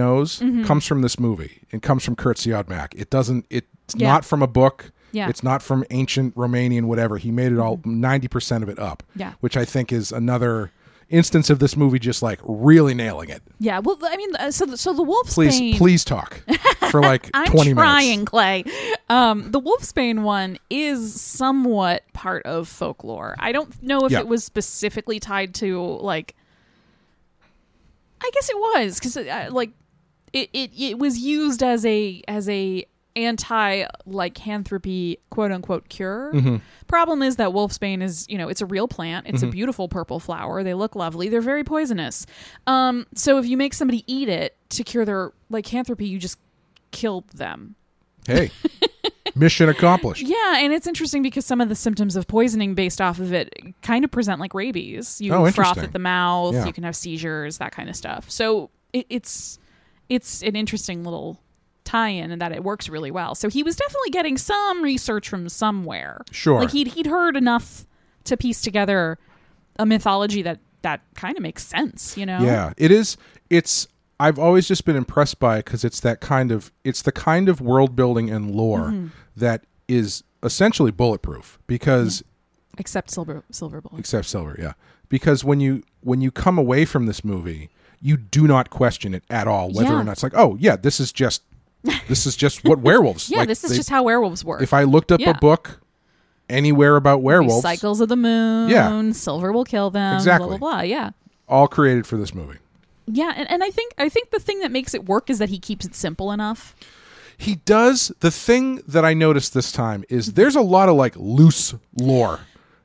knows 0.62 0.66
comes 0.66 0.86
from 0.86 1.02
this 1.02 1.18
movie. 1.18 1.62
It 1.70 1.82
comes 1.82 2.04
from 2.04 2.16
Curt 2.16 2.36
Siodmak. 2.36 2.94
It 2.94 3.10
doesn't. 3.10 3.46
It's 3.50 3.66
Yeah. 3.96 4.08
not 4.08 4.24
from 4.24 4.42
a 4.42 4.46
book. 4.46 4.92
Yeah. 5.12 5.24
Mm-hmm. 5.24 5.30
It's 5.30 5.42
not 5.42 5.62
from 5.62 5.84
ancient 5.90 6.34
Romanian 6.34 6.84
whatever. 6.84 7.18
He 7.18 7.30
made 7.30 7.52
it 7.52 7.58
all 7.58 7.80
ninety 7.84 8.28
percent 8.28 8.62
of 8.64 8.68
it 8.70 8.78
up. 8.78 9.02
Yeah. 9.14 9.34
Which 9.40 9.56
I 9.56 9.64
think 9.64 9.92
is 9.92 10.10
another 10.12 10.70
instance 11.12 11.50
of 11.50 11.60
this 11.60 11.76
movie 11.76 12.00
just 12.00 12.22
like 12.22 12.40
really 12.42 12.94
nailing 12.94 13.28
it. 13.28 13.42
Yeah. 13.60 13.78
Well, 13.78 13.98
I 14.02 14.16
mean, 14.16 14.34
uh, 14.36 14.50
so 14.50 14.66
the, 14.66 14.76
so 14.76 14.92
the 14.92 15.02
wolf's 15.04 15.34
Please, 15.34 15.78
please 15.78 16.04
talk 16.04 16.42
for 16.90 17.00
like 17.02 17.30
I'm 17.34 17.46
twenty 17.46 17.74
trying, 17.74 18.08
minutes. 18.10 18.30
Clay. 18.30 18.64
Um, 19.08 19.50
the 19.52 19.60
wolfsbane 19.60 20.22
one 20.22 20.58
is 20.70 21.20
somewhat 21.20 22.02
part 22.12 22.44
of 22.46 22.66
folklore. 22.68 23.36
I 23.38 23.52
don't 23.52 23.80
know 23.82 24.00
if 24.06 24.12
Yeah. 24.12 24.20
it 24.20 24.26
was 24.26 24.42
specifically 24.42 25.20
tied 25.20 25.54
to 25.56 25.80
like. 25.80 26.34
I 28.20 28.30
guess 28.34 28.48
it 28.50 28.56
was 28.56 28.98
because 28.98 29.16
uh, 29.16 29.48
like 29.50 29.70
it, 30.32 30.48
it 30.52 30.70
it 30.78 30.98
was 30.98 31.18
used 31.18 31.62
as 31.62 31.84
a 31.84 32.22
as 32.28 32.48
a 32.48 32.84
anti 33.16 33.84
lycanthropy 34.06 35.18
quote 35.30 35.52
unquote 35.52 35.88
cure. 35.88 36.32
Mm-hmm. 36.34 36.56
Problem 36.88 37.22
is 37.22 37.36
that 37.36 37.50
wolfsbane 37.50 38.02
is 38.02 38.26
you 38.28 38.38
know 38.38 38.48
it's 38.48 38.60
a 38.60 38.66
real 38.66 38.88
plant. 38.88 39.26
It's 39.26 39.38
Mm-hmm. 39.40 39.48
a 39.48 39.52
beautiful 39.52 39.88
purple 39.88 40.20
flower. 40.20 40.62
They 40.62 40.74
look 40.74 40.94
lovely. 40.96 41.28
They're 41.28 41.40
very 41.40 41.64
poisonous. 41.64 42.26
Um, 42.66 43.06
so 43.14 43.38
if 43.38 43.46
you 43.46 43.56
make 43.56 43.74
somebody 43.74 44.04
eat 44.06 44.28
it 44.28 44.56
to 44.70 44.84
cure 44.84 45.04
their 45.04 45.32
lycanthropy, 45.50 46.06
you 46.06 46.18
just 46.18 46.38
killed 46.90 47.28
them. 47.30 47.74
Hey, 48.26 48.50
mission 49.34 49.68
accomplished. 49.68 50.22
Yeah, 50.22 50.58
and 50.58 50.72
it's 50.72 50.86
interesting 50.86 51.22
because 51.22 51.44
some 51.44 51.60
of 51.60 51.68
the 51.68 51.74
symptoms 51.74 52.14
of 52.16 52.26
poisoning 52.28 52.74
based 52.74 53.00
off 53.00 53.18
of 53.18 53.32
it 53.32 53.52
kind 53.82 54.04
of 54.04 54.10
present 54.10 54.38
like 54.40 54.54
rabies. 54.54 55.20
You 55.20 55.34
Oh, 55.34 55.50
froth 55.50 55.78
at 55.78 55.92
the 55.92 55.98
mouth, 55.98 56.54
Yeah. 56.54 56.66
you 56.66 56.72
can 56.72 56.84
have 56.84 56.94
seizures, 56.94 57.58
that 57.58 57.72
kind 57.72 57.88
of 57.88 57.96
stuff. 57.96 58.30
So 58.30 58.70
it, 58.92 59.06
it's 59.10 59.58
it's 60.08 60.42
an 60.42 60.54
interesting 60.56 61.02
little 61.04 61.40
tie-in 61.92 62.30
and 62.30 62.40
that 62.40 62.52
it 62.52 62.64
works 62.64 62.88
really 62.88 63.10
well. 63.10 63.34
So 63.34 63.48
he 63.48 63.62
was 63.62 63.76
definitely 63.76 64.10
getting 64.10 64.38
some 64.38 64.82
research 64.82 65.28
from 65.28 65.48
somewhere. 65.48 66.22
Sure. 66.30 66.60
Like 66.60 66.70
he'd 66.70 66.88
he'd 66.88 67.06
heard 67.06 67.36
enough 67.36 67.86
to 68.24 68.36
piece 68.36 68.60
together 68.62 69.18
a 69.78 69.84
mythology 69.86 70.42
that 70.42 70.58
that 70.82 71.00
kind 71.14 71.36
of 71.36 71.42
makes 71.42 71.64
sense, 71.64 72.16
you 72.16 72.26
know? 72.26 72.40
Yeah, 72.40 72.72
it 72.76 72.90
is. 72.90 73.16
It's. 73.50 73.88
I've 74.20 74.38
always 74.38 74.68
just 74.68 74.84
been 74.84 74.94
impressed 74.96 75.40
by 75.40 75.58
it 75.58 75.64
because 75.64 75.84
it's 75.84 75.98
that 76.00 76.20
kind 76.20 76.52
of. 76.52 76.70
It's 76.84 77.02
the 77.02 77.10
kind 77.12 77.48
of 77.48 77.60
world 77.60 77.96
building 77.96 78.30
and 78.30 78.50
lore 78.54 78.88
Mm-hmm. 78.90 79.06
that 79.36 79.64
is 79.88 80.22
essentially 80.42 80.90
bulletproof 80.90 81.58
because 81.66 82.22
Except 82.78 83.10
silver 83.10 83.42
silver 83.50 83.80
bullet. 83.80 83.98
except 84.00 84.26
silver 84.26 84.56
yeah 84.58 84.72
because 85.08 85.44
when 85.44 85.60
you 85.60 85.82
when 86.00 86.20
you 86.20 86.30
come 86.30 86.56
away 86.58 86.84
from 86.84 87.06
this 87.06 87.22
movie 87.24 87.68
you 88.00 88.16
do 88.16 88.46
not 88.48 88.70
question 88.70 89.12
it 89.14 89.22
at 89.30 89.46
all 89.46 89.70
whether 89.70 89.90
Yeah. 89.90 90.00
or 90.00 90.04
not 90.04 90.12
it's 90.12 90.22
like 90.22 90.34
oh 90.34 90.56
yeah 90.58 90.74
this 90.76 90.98
is 90.98 91.12
just 91.12 91.42
this 92.08 92.26
is 92.26 92.36
just 92.36 92.64
what 92.64 92.78
werewolves 92.88 93.28
yeah, 93.30 93.38
like, 93.38 93.48
this 93.48 93.64
is 93.64 93.70
they- 93.70 93.76
just 93.76 93.90
how 93.90 94.02
werewolves 94.04 94.44
work. 94.44 94.62
if 94.62 94.72
i 94.72 94.84
looked 94.84 95.10
up 95.12 95.20
Yeah. 95.20 95.30
a 95.30 95.34
book 95.34 95.80
anywhere 96.48 96.96
about 96.96 97.22
werewolves 97.22 97.62
Cycles 97.62 98.00
of 98.00 98.08
the 98.08 98.16
moon. 98.16 98.68
Yeah. 98.68 99.10
Silver 99.12 99.52
will 99.52 99.64
kill 99.64 99.90
them. 99.90 100.16
Exactly. 100.16 100.48
Blah 100.48 100.58
blah 100.58 100.70
blah. 100.72 100.80
Yeah. 100.82 101.10
all 101.48 101.66
created 101.68 102.06
for 102.06 102.16
this 102.16 102.34
movie 102.34 102.58
Yeah, 103.06 103.32
and, 103.36 103.50
and 103.50 103.64
I 103.64 103.70
think 103.70 103.94
I 103.98 104.08
think 104.08 104.30
the 104.30 104.38
thing 104.40 104.60
that 104.60 104.70
makes 104.70 104.92
it 104.94 105.06
work 105.06 105.30
is 105.30 105.38
that 105.38 105.48
he 105.48 105.58
keeps 105.58 105.86
it 105.86 105.94
simple 105.94 106.30
enough. 106.30 106.74
he 107.38 107.56
does 107.64 108.12
the 108.20 108.30
thing 108.30 108.82
that 108.86 109.04
i 109.04 109.14
noticed 109.14 109.54
this 109.54 109.72
time 109.72 110.04
is 110.08 110.34
there's 110.34 110.54
a 110.56 110.60
lot 110.60 110.88
of 110.88 110.94
like 110.96 111.14
loose 111.16 111.74
lore 111.96 112.40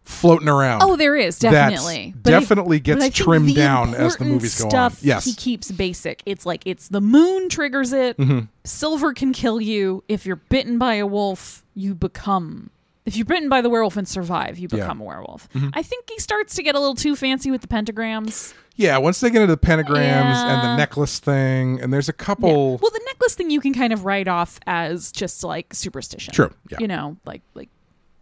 floating 0.08 0.48
around 0.48 0.82
Oh, 0.84 0.96
there 0.96 1.16
is 1.16 1.38
definitely 1.38 2.14
But 2.22 2.34
I- 2.34 2.40
definitely 2.40 2.80
gets 2.80 3.04
but 3.04 3.14
trimmed 3.14 3.56
down 3.56 3.94
as 3.94 4.16
the 4.16 4.26
movies 4.26 4.58
go 4.58 4.66
on. 4.66 4.70
stuff 4.72 5.00
Yes. 5.04 5.26
he 5.26 5.34
keeps 5.34 5.70
basic. 5.72 6.24
It's 6.26 6.46
like 6.46 6.64
it's 6.66 6.88
the 6.88 7.02
moon 7.02 7.50
triggers 7.50 7.94
it. 7.94 8.18
Mm-hmm. 8.18 8.46
Silver 8.64 9.14
can 9.14 9.34
kill 9.34 9.60
you. 9.62 10.04
If 10.08 10.26
you're 10.26 10.36
bitten 10.38 10.78
by 10.78 10.96
a 10.96 11.06
wolf, 11.06 11.64
you 11.76 11.94
become. 11.94 12.70
If 13.06 13.16
you're 13.16 13.26
bitten 13.26 13.48
by 13.48 13.62
the 13.62 13.70
werewolf 13.70 13.96
and 13.98 14.08
survive, 14.08 14.58
you 14.58 14.64
Yeah. 14.72 14.78
Mm-hmm. 14.80 14.86
become 14.86 15.02
a 15.02 15.04
werewolf. 15.04 15.48
I 15.74 15.82
think 15.84 16.10
he 16.10 16.20
starts 16.20 16.56
to 16.56 16.64
get 16.64 16.76
a 16.76 16.80
little 16.80 16.96
too 16.96 17.16
fancy 17.16 17.52
with 17.52 17.62
the 17.62 17.68
pentagrams. 17.68 18.54
yeah 18.80 18.98
once 18.98 19.20
they 19.20 19.30
get 19.32 19.42
into 19.42 19.56
the 19.56 19.60
pentagrams 19.60 20.36
and 20.36 20.62
the 20.68 20.76
necklace 20.78 21.18
thing 21.20 21.82
and 21.82 21.92
there's 21.92 22.10
a 22.10 22.14
Yeah. 22.18 22.24
couple 22.26 22.78
Well, 22.78 22.92
the 22.92 23.02
necklace 23.08 23.34
thing 23.36 23.50
you 23.50 23.60
can 23.60 23.74
kind 23.74 23.92
of 23.92 24.06
write 24.06 24.28
off 24.28 24.60
as 24.68 25.12
just 25.12 25.44
like 25.44 25.74
superstition. 25.74 26.34
True, 26.34 26.52
yeah. 26.70 26.78
You 26.80 26.88
know, 26.88 27.18
like 27.26 27.42
like 27.56 27.70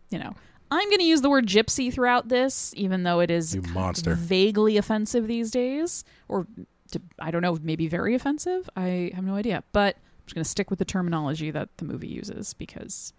you 0.09 0.17
know. 0.19 0.33
I'm 0.71 0.87
going 0.89 0.99
to 0.99 1.05
use 1.05 1.21
the 1.21 1.29
word 1.29 1.45
gypsy 1.47 1.93
throughout 1.93 2.27
this, 2.29 2.73
even 2.75 3.03
though 3.03 3.19
it 3.19 3.29
is 3.31 3.55
You 3.55 3.61
monster. 3.73 4.15
vaguely 4.15 4.77
offensive 4.77 5.27
these 5.27 5.51
days, 5.51 6.03
or 6.27 6.47
to, 6.91 7.01
I 7.19 7.31
don't 7.31 7.41
know, 7.41 7.57
maybe 7.61 7.87
very 7.87 8.15
offensive. 8.15 8.69
I 8.75 9.11
have 9.15 9.23
no 9.23 9.35
idea, 9.35 9.63
but 9.71 9.95
I'm 9.95 10.01
just 10.25 10.35
going 10.35 10.43
to 10.43 10.49
stick 10.49 10.69
with 10.69 10.79
the 10.79 10.85
terminology 10.85 11.51
that 11.51 11.69
the 11.77 11.85
movie 11.85 12.07
uses 12.07 12.53
because 12.53 13.13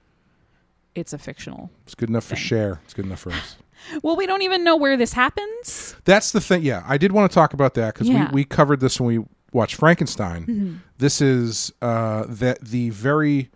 it's 0.95 1.13
a 1.13 1.19
fictional. 1.19 1.71
it's 1.85 1.95
good 1.95 2.09
enough 2.09 2.25
for 2.25 2.37
share 2.37 2.81
it's 2.85 2.95
good 2.95 3.05
enough 3.05 3.21
for 3.21 3.31
us 3.31 3.57
Well, 4.03 4.17
we 4.17 4.27
don't 4.27 4.41
even 4.41 4.65
know 4.65 4.77
where 4.77 4.97
this 4.97 5.13
happens. 5.13 5.95
That's 6.07 6.33
the 6.33 6.41
thing. 6.41 6.63
Yeah, 6.63 6.83
I 6.87 6.97
did 6.97 7.13
want 7.13 7.31
to 7.31 7.35
talk 7.35 7.53
about 7.53 7.75
that 7.75 7.93
because 7.93 8.09
Yeah. 8.09 8.31
we, 8.31 8.37
we 8.37 8.45
covered 8.45 8.81
this 8.81 8.99
when 8.99 9.19
we 9.19 9.25
watched 9.53 9.75
Frankenstein. 9.75 10.47
Mm-hmm. 10.47 10.75
This 10.97 11.21
is 11.21 11.71
uh, 11.83 12.25
that 12.27 12.63
the 12.65 12.89
very. 12.91 13.51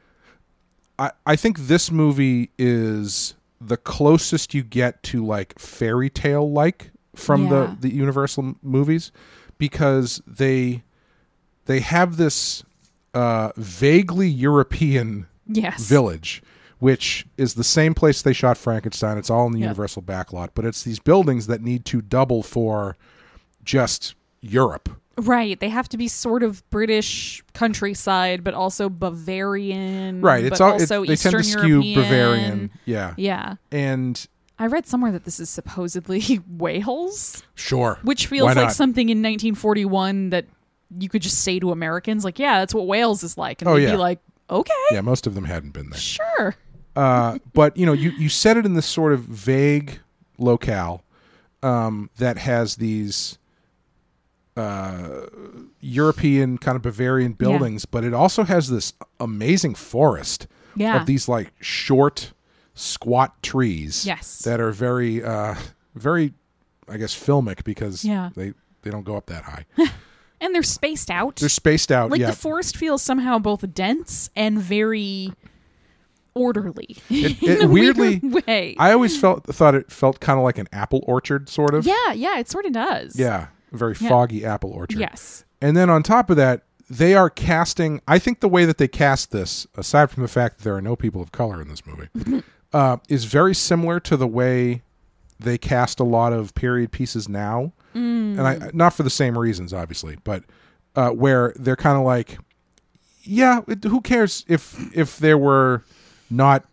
I 0.99 1.13
I 1.25 1.37
think 1.37 1.59
this 1.61 1.91
movie 1.91 2.51
is 2.59 3.35
the 3.61 3.77
closest 3.77 4.55
you 4.55 4.63
get 4.63 5.03
to 5.05 5.25
like 5.25 5.59
fairy 5.59 6.09
tale 6.11 6.51
like 6.51 6.91
from 7.15 7.45
Yeah. 7.45 7.49
the 7.81 7.89
the 7.89 7.95
Universal 7.95 8.55
movies 8.63 9.13
because 9.59 10.23
they 10.27 10.83
they 11.67 11.81
have 11.81 12.17
this 12.17 12.65
uh, 13.15 13.51
vaguely 13.57 14.29
European 14.29 15.27
Yes. 15.47 15.89
village, 15.89 16.43
which 16.79 17.27
is 17.37 17.55
the 17.55 17.65
same 17.65 17.93
place 17.93 18.23
they 18.23 18.33
shot 18.33 18.57
Frankenstein. 18.57 19.19
It's 19.19 19.29
all 19.31 19.47
in 19.47 19.53
the 19.53 19.59
Yeah. 19.59 19.67
Universal 19.67 20.03
backlot, 20.03 20.51
but 20.55 20.65
it's 20.65 20.83
these 20.85 21.01
buildings 21.01 21.47
that 21.49 21.61
need 21.61 21.85
to 21.87 22.01
double 22.01 22.43
for 22.43 22.97
just 23.65 24.15
Europe. 24.41 24.89
Right. 25.21 25.59
They 25.59 25.69
have 25.69 25.89
to 25.91 25.97
be 25.97 26.09
sort 26.09 26.43
of 26.43 26.69
British 26.71 27.43
countryside, 27.55 28.43
but 28.45 28.55
also 28.55 28.89
Bavarian. 28.89 30.21
Right. 30.21 30.45
It's 30.45 30.59
but 30.59 30.65
all 30.65 30.73
also 30.73 31.05
they 31.05 31.17
tend 31.17 31.33
to 31.35 31.41
Eastern 31.41 31.43
skew 31.43 31.69
European. 31.83 31.95
Bavarian. 32.03 32.71
Yeah. 32.85 33.15
Yeah. 33.17 33.55
And 33.73 34.27
I 34.59 34.67
read 34.67 34.87
somewhere 34.87 35.13
that 35.13 35.25
this 35.25 35.41
is 35.41 35.49
supposedly 35.51 36.41
Wales, 36.49 37.43
sure. 37.55 37.99
which 38.03 38.27
feels 38.27 38.47
Why 38.47 38.53
like 38.55 38.65
not? 38.67 38.73
something 38.75 39.09
in 39.09 39.19
1941 39.19 40.31
that 40.31 40.47
you 40.99 41.09
could 41.09 41.23
just 41.23 41.39
say 41.43 41.59
to 41.61 41.71
Americans, 41.71 42.25
like, 42.25 42.39
yeah, 42.39 42.59
that's 42.59 42.75
what 42.75 42.87
Wales 42.87 43.23
is 43.23 43.39
like. 43.39 43.63
And 43.63 43.69
Oh, 43.71 43.77
they'd 43.77 43.85
yeah. 43.85 43.93
be 43.93 43.97
like, 43.97 44.19
okay, 44.51 44.73
Yeah, 44.91 45.01
most 45.03 45.27
of 45.27 45.35
them 45.35 45.45
hadn't 45.45 45.71
been 45.71 45.91
there. 45.91 46.01
sure. 46.01 46.57
Uh, 46.97 47.39
but 47.53 47.77
you 47.77 47.87
know, 47.87 47.93
you 47.93 48.11
you 48.13 48.29
set 48.29 48.57
it 48.57 48.67
in 48.67 48.75
this 48.75 48.85
sort 48.87 49.13
of 49.13 49.21
vague 49.21 50.01
locale 50.39 51.05
um, 51.63 52.11
that 52.19 52.37
has 52.39 52.77
these 52.77 53.39
uh, 54.57 55.27
European 55.81 56.59
kind 56.59 56.77
of 56.77 56.83
Bavarian 56.83 57.33
buildings, 57.33 57.85
but 57.85 58.05
it 58.05 58.13
also 58.15 58.45
has 58.45 58.69
this 58.69 58.93
amazing 59.19 59.75
forest 59.75 60.47
Yeah. 60.77 61.01
of 61.01 61.07
these 61.07 61.29
like 61.29 61.53
short, 61.61 62.33
squat 62.75 63.43
trees. 63.43 64.05
Yes. 64.07 64.41
that 64.43 64.61
are 64.61 64.71
very, 64.73 65.23
uh, 65.25 65.55
very, 65.95 66.35
I 66.89 66.97
guess, 66.97 67.15
filmic 67.15 67.65
because 67.65 68.05
Yeah. 68.05 68.31
they 68.35 68.53
they 68.83 68.91
don't 68.91 69.05
go 69.05 69.17
up 69.17 69.27
that 69.27 69.45
high. 69.45 69.67
And 70.43 70.55
they're 70.55 70.63
spaced 70.63 71.11
out. 71.11 71.37
They're 71.37 71.51
spaced 71.51 71.93
out. 71.93 72.11
like 72.11 72.19
yeah, 72.19 72.31
the 72.31 72.37
forest 72.37 72.75
feels 72.79 73.03
somehow 73.03 73.39
both 73.39 73.75
dense 73.75 74.31
and 74.35 74.59
very 74.59 75.35
orderly. 76.35 76.97
It- 77.11 77.43
in 77.43 77.51
it 77.51 77.63
a 77.65 77.69
weird 77.69 77.99
weirdly- 77.99 78.41
way. 78.47 78.75
I 78.79 78.93
always 78.93 79.21
felt 79.21 79.45
thought 79.45 79.75
it 79.75 79.91
felt 79.93 80.21
kind 80.21 80.39
of 80.39 80.45
like 80.45 80.57
an 80.57 80.67
apple 80.73 81.05
orchard, 81.07 81.51
sort 81.51 81.75
of. 81.75 81.85
yeah, 81.87 82.13
yeah, 82.15 82.39
it 82.39 82.49
sort 82.49 82.65
of 82.65 82.73
does. 82.73 83.19
Yeah, 83.19 83.49
very 83.73 83.95
Yeah. 83.99 84.09
foggy 84.09 84.45
apple 84.45 84.71
orchard. 84.71 84.99
Yes. 84.99 85.45
And 85.61 85.77
then 85.77 85.91
on 85.91 86.03
top 86.03 86.31
of 86.31 86.37
that, 86.37 86.63
they 86.89 87.15
are 87.15 87.31
casting. 87.31 88.01
I 88.09 88.19
think 88.19 88.41
the 88.41 88.49
way 88.49 88.65
that 88.65 88.79
they 88.79 88.89
cast 88.89 89.31
this, 89.31 89.67
aside 89.77 90.11
from 90.11 90.23
the 90.23 90.29
fact 90.29 90.59
that 90.59 90.65
there 90.65 90.75
are 90.75 90.83
no 90.83 90.97
people 90.97 91.23
of 91.23 91.31
color 91.33 91.61
in 91.63 91.69
this 91.69 91.83
movie, 91.87 92.43
uh, 92.73 92.97
is 93.09 93.25
very 93.27 93.55
similar 93.55 94.01
to 94.01 94.17
the 94.17 94.27
way 94.27 94.83
they 95.39 95.57
cast 95.57 96.01
a 96.01 96.05
lot 96.05 96.33
of 96.33 96.55
period 96.55 96.91
pieces 96.93 97.29
now. 97.29 97.73
Mm. 97.95 98.39
And 98.39 98.41
I 98.43 98.71
not 98.73 98.93
for 98.93 99.03
the 99.03 99.11
same 99.11 99.39
reasons, 99.39 99.73
obviously, 99.73 100.19
but 100.25 100.45
uh, 100.97 101.11
where 101.11 101.53
they're 101.57 101.77
kind 101.77 101.97
of 101.97 102.05
like, 102.05 102.39
yeah, 103.23 103.61
it, 103.69 103.85
who 103.85 104.01
cares 104.01 104.45
if 104.49 104.77
if 104.95 105.19
there 105.19 105.39
were 105.39 105.85
not 106.29 106.65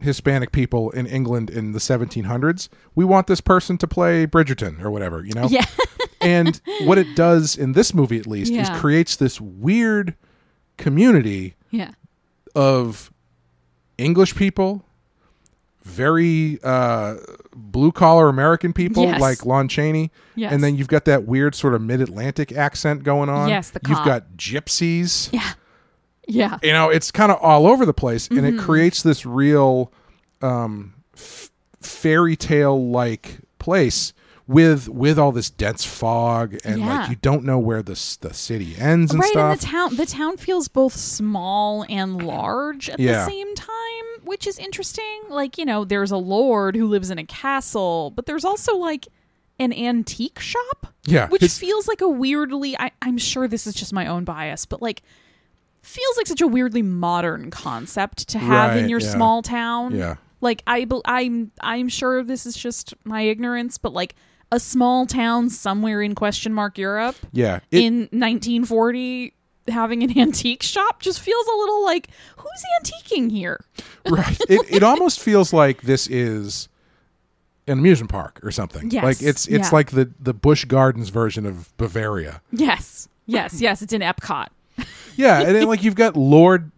Hispanic 0.00 0.52
people 0.52 0.90
in 0.90 1.06
England 1.06 1.48
in 1.50 1.72
the 1.72 1.78
1700s? 1.78 2.68
We 2.94 3.04
want 3.04 3.26
this 3.26 3.40
person 3.40 3.78
to 3.78 3.88
play 3.88 4.26
Bridgerton 4.26 4.82
or 4.82 4.90
whatever, 4.90 5.24
you 5.24 5.32
know? 5.32 5.48
Yeah. 5.48 5.64
and 6.20 6.60
what 6.84 6.98
it 6.98 7.14
does 7.16 7.56
in 7.56 7.72
this 7.72 7.92
movie 7.94 8.18
at 8.18 8.26
least 8.26 8.52
is 8.52 8.68
creates 8.70 9.16
this 9.16 9.40
weird 9.40 10.14
community 10.76 11.54
yeah. 11.70 11.90
of 12.54 13.10
english 13.98 14.34
people 14.34 14.82
very 15.84 16.58
uh, 16.64 17.14
blue 17.54 17.92
collar 17.92 18.28
american 18.28 18.72
people 18.72 19.04
Yes. 19.04 19.20
like 19.20 19.46
lon 19.46 19.68
chaney 19.68 20.10
Yes. 20.34 20.52
and 20.52 20.62
then 20.62 20.76
you've 20.76 20.88
got 20.88 21.04
that 21.04 21.24
weird 21.24 21.54
sort 21.54 21.74
of 21.74 21.80
mid-atlantic 21.82 22.52
accent 22.52 23.02
going 23.04 23.28
on 23.28 23.48
Yes, 23.48 23.70
the 23.70 23.80
you've 23.88 24.04
got 24.04 24.24
gypsies 24.36 25.30
Yeah. 25.32 25.52
Yeah. 26.28 26.58
you 26.62 26.72
know 26.72 26.90
it's 26.90 27.10
kind 27.12 27.30
of 27.30 27.38
all 27.40 27.66
over 27.66 27.86
the 27.86 27.94
place 27.94 28.28
and 28.28 28.40
Mm-hmm. 28.40 28.58
it 28.58 28.62
creates 28.62 29.02
this 29.02 29.24
real 29.24 29.92
um 30.42 30.94
f- 31.14 31.50
fairy 31.80 32.36
tale 32.36 32.90
like 32.90 33.38
place 33.58 34.12
with 34.48 34.88
with 34.88 35.18
all 35.18 35.32
this 35.32 35.50
dense 35.50 35.84
fog 35.84 36.56
and 36.64 36.78
Yeah. 36.80 37.00
like 37.00 37.10
you 37.10 37.16
don't 37.16 37.44
know 37.44 37.58
where 37.58 37.82
the 37.82 37.94
the 38.20 38.32
city 38.32 38.76
ends 38.78 39.10
and 39.10 39.20
right, 39.20 39.30
stuff 39.30 39.50
and 39.52 39.60
the 39.60 39.64
town 39.66 39.96
the 39.96 40.06
town 40.06 40.36
feels 40.36 40.68
both 40.68 40.94
small 40.94 41.84
and 41.88 42.22
large 42.22 42.88
at 42.88 43.00
Yeah. 43.00 43.24
the 43.24 43.30
same 43.30 43.54
time, 43.56 44.04
which 44.24 44.46
is 44.46 44.58
interesting. 44.58 45.22
Like, 45.28 45.58
you 45.58 45.64
know, 45.64 45.84
there's 45.84 46.12
a 46.12 46.16
lord 46.16 46.76
who 46.76 46.86
lives 46.86 47.10
in 47.10 47.18
a 47.18 47.24
castle, 47.24 48.12
but 48.14 48.26
there's 48.26 48.44
also 48.44 48.76
like 48.76 49.08
an 49.58 49.72
antique 49.72 50.38
shop 50.38 50.92
Yeah, 51.06 51.28
which 51.28 51.42
feels 51.50 51.88
like 51.88 52.00
a 52.00 52.08
weirdly. 52.08 52.78
I, 52.78 52.92
I'm 53.02 53.18
sure 53.18 53.48
this 53.48 53.66
is 53.66 53.74
just 53.74 53.92
my 53.92 54.06
own 54.06 54.24
bias, 54.24 54.64
but 54.66 54.80
like 54.80 55.02
feels 55.82 56.16
like 56.16 56.26
such 56.26 56.40
a 56.40 56.46
weirdly 56.46 56.82
modern 56.82 57.50
concept 57.50 58.28
to 58.28 58.38
have 58.38 58.76
in 58.76 58.88
your 58.88 59.00
yeah. 59.00 59.08
small 59.10 59.42
town. 59.42 59.94
Yeah. 59.96 60.16
Like 60.40 60.62
I, 60.66 60.86
I'm, 61.04 61.50
I'm 61.62 61.88
sure 61.88 62.22
this 62.22 62.44
is 62.46 62.56
just 62.56 62.92
my 63.04 63.22
ignorance, 63.22 63.78
but 63.78 63.92
like 63.92 64.14
a 64.52 64.60
small 64.60 65.06
town 65.06 65.50
somewhere 65.50 66.02
in 66.02 66.14
question 66.14 66.52
mark 66.54 66.78
Europe 66.78 67.16
yeah. 67.32 67.60
It, 67.70 67.82
in 67.82 67.94
1940 68.12 69.32
having 69.68 70.02
an 70.02 70.16
antique 70.18 70.62
shop 70.62 71.00
just 71.00 71.20
feels 71.20 71.46
a 71.46 71.56
little 71.56 71.84
like 71.84 72.08
who's 72.36 72.62
antiquing 72.80 73.30
here? 73.30 73.64
right. 74.08 74.38
It, 74.48 74.60
it 74.70 74.82
almost 74.82 75.20
feels 75.20 75.52
like 75.52 75.82
this 75.82 76.06
is 76.06 76.68
an 77.66 77.78
amusement 77.80 78.10
park 78.10 78.38
or 78.44 78.52
something. 78.52 78.90
Yes, 78.90 79.02
Like 79.02 79.20
it's 79.22 79.48
it's 79.48 79.68
yeah. 79.68 79.74
like 79.74 79.90
the 79.90 80.12
the 80.20 80.32
Busch 80.32 80.64
Gardens 80.66 81.08
version 81.08 81.44
of 81.46 81.76
Bavaria. 81.76 82.40
Yes, 82.52 83.08
yes, 83.26 83.60
yes. 83.60 83.82
It's 83.82 83.92
in 83.92 84.02
Epcot. 84.02 84.48
Yeah, 85.18 85.40
and 85.40 85.54
then 85.56 85.66
like 85.66 85.82
you've 85.82 85.94
got 85.94 86.14
Lord 86.14 86.70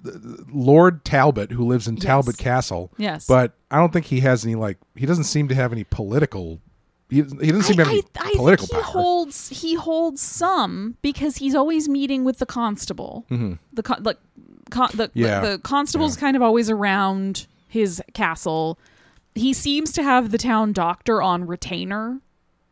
Lord 0.53 1.05
Talbot 1.05 1.51
who 1.51 1.67
lives 1.67 1.89
in 1.89 1.97
Yes. 1.97 2.05
Talbot 2.05 2.39
Castle. 2.39 2.93
Yes. 2.97 3.27
But 3.27 3.55
I 3.69 3.79
don't 3.79 3.93
think 3.93 4.07
he 4.07 4.21
has 4.21 4.45
any 4.45 4.55
like 4.55 4.79
he 4.95 5.07
doesn't 5.07 5.25
seem 5.25 5.49
to 5.49 5.57
have 5.57 5.73
any 5.73 5.83
political 5.83 6.61
he, 7.11 7.17
he 7.17 7.23
doesn't 7.23 7.63
seem 7.63 7.77
to 7.77 7.85
have 7.85 7.93
any 7.93 8.03
I 8.19 8.33
political 8.37 8.67
think 8.67 8.79
he 8.79 8.83
power. 8.83 8.93
holds 9.03 9.49
he 9.49 9.75
holds 9.75 10.21
some 10.21 10.97
because 11.03 11.37
he's 11.39 11.55
always 11.55 11.89
meeting 11.89 12.25
with 12.25 12.39
the 12.39 12.47
constable. 12.47 13.25
The 13.73 13.83
con- 13.83 14.03
like 14.03 14.19
con- 14.71 14.91
the, 14.95 15.09
Mm-hmm. 15.09 15.19
Yeah. 15.19 15.41
the 15.41 15.49
the 15.53 15.59
constable's 15.59 16.17
kind 16.17 16.37
of 16.37 16.43
always 16.43 16.69
around 16.71 17.47
his 17.69 18.03
castle. 18.15 18.79
He 19.35 19.53
seems 19.53 19.93
to 19.93 20.03
have 20.03 20.31
the 20.31 20.39
town 20.39 20.73
doctor 20.73 21.23
on 21.23 21.47
retainer. 21.47 22.21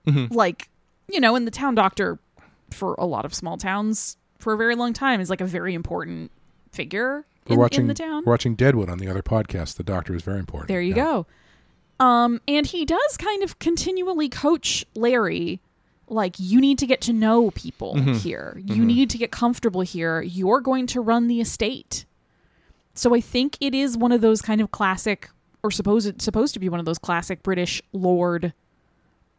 Mm-hmm. 0.07 0.35
Like, 0.35 0.68
you 1.09 1.20
know, 1.20 1.35
and 1.37 1.46
the 1.46 1.51
town 1.51 1.75
doctor 1.75 2.18
for 2.70 2.94
a 2.99 3.07
lot 3.07 3.25
of 3.25 3.33
small 3.35 3.57
towns 3.57 4.16
for 4.38 4.53
a 4.53 4.57
very 4.57 4.75
long 4.75 4.92
time 4.92 5.20
is 5.20 5.31
like 5.31 5.40
a 5.40 5.46
very 5.46 5.75
important 5.75 6.31
figure 6.72 7.25
we're 7.49 7.55
in, 7.55 7.59
watching 7.61 7.81
in 7.83 7.87
the 7.88 7.94
town. 7.94 8.22
we're 8.27 8.33
watching 8.33 8.55
Deadwood 8.55 8.88
on 8.90 8.99
the 8.99 9.09
other 9.09 9.22
podcast. 9.22 9.77
The 9.77 9.83
doctor 9.85 10.14
is 10.14 10.22
very 10.22 10.38
important. 10.40 10.68
There 10.68 10.81
you 10.83 10.90
Yeah. 10.94 11.05
go. 11.05 11.27
Um, 11.98 12.40
and 12.46 12.66
he 12.66 12.85
does 12.85 13.16
kind 13.16 13.42
of 13.42 13.59
continually 13.59 14.28
coach 14.28 14.85
Larry, 14.94 15.61
like, 16.09 16.37
you 16.38 16.61
need 16.61 16.78
to 16.78 16.87
get 16.87 17.00
to 17.02 17.12
know 17.12 17.50
people 17.52 17.94
Mm-hmm. 17.94 18.12
here. 18.14 18.61
You 18.64 18.85
need 18.85 19.11
to 19.11 19.18
get 19.18 19.32
comfortable 19.32 19.80
here. 19.80 20.20
You're 20.22 20.61
going 20.61 20.87
to 20.88 21.00
run 21.00 21.26
the 21.26 21.40
estate. 21.40 22.04
So 22.94 23.14
I 23.14 23.20
think 23.20 23.56
it 23.61 23.74
is 23.74 23.96
one 23.96 24.12
of 24.12 24.20
those 24.20 24.40
kind 24.40 24.61
of 24.61 24.70
classic, 24.70 25.28
or 25.62 25.70
supposed 25.70 26.22
supposed 26.22 26.54
to 26.54 26.61
be 26.61 26.68
one 26.68 26.78
of 26.80 26.87
those 26.87 26.98
classic 26.98 27.42
British 27.42 27.82
lord 27.92 28.52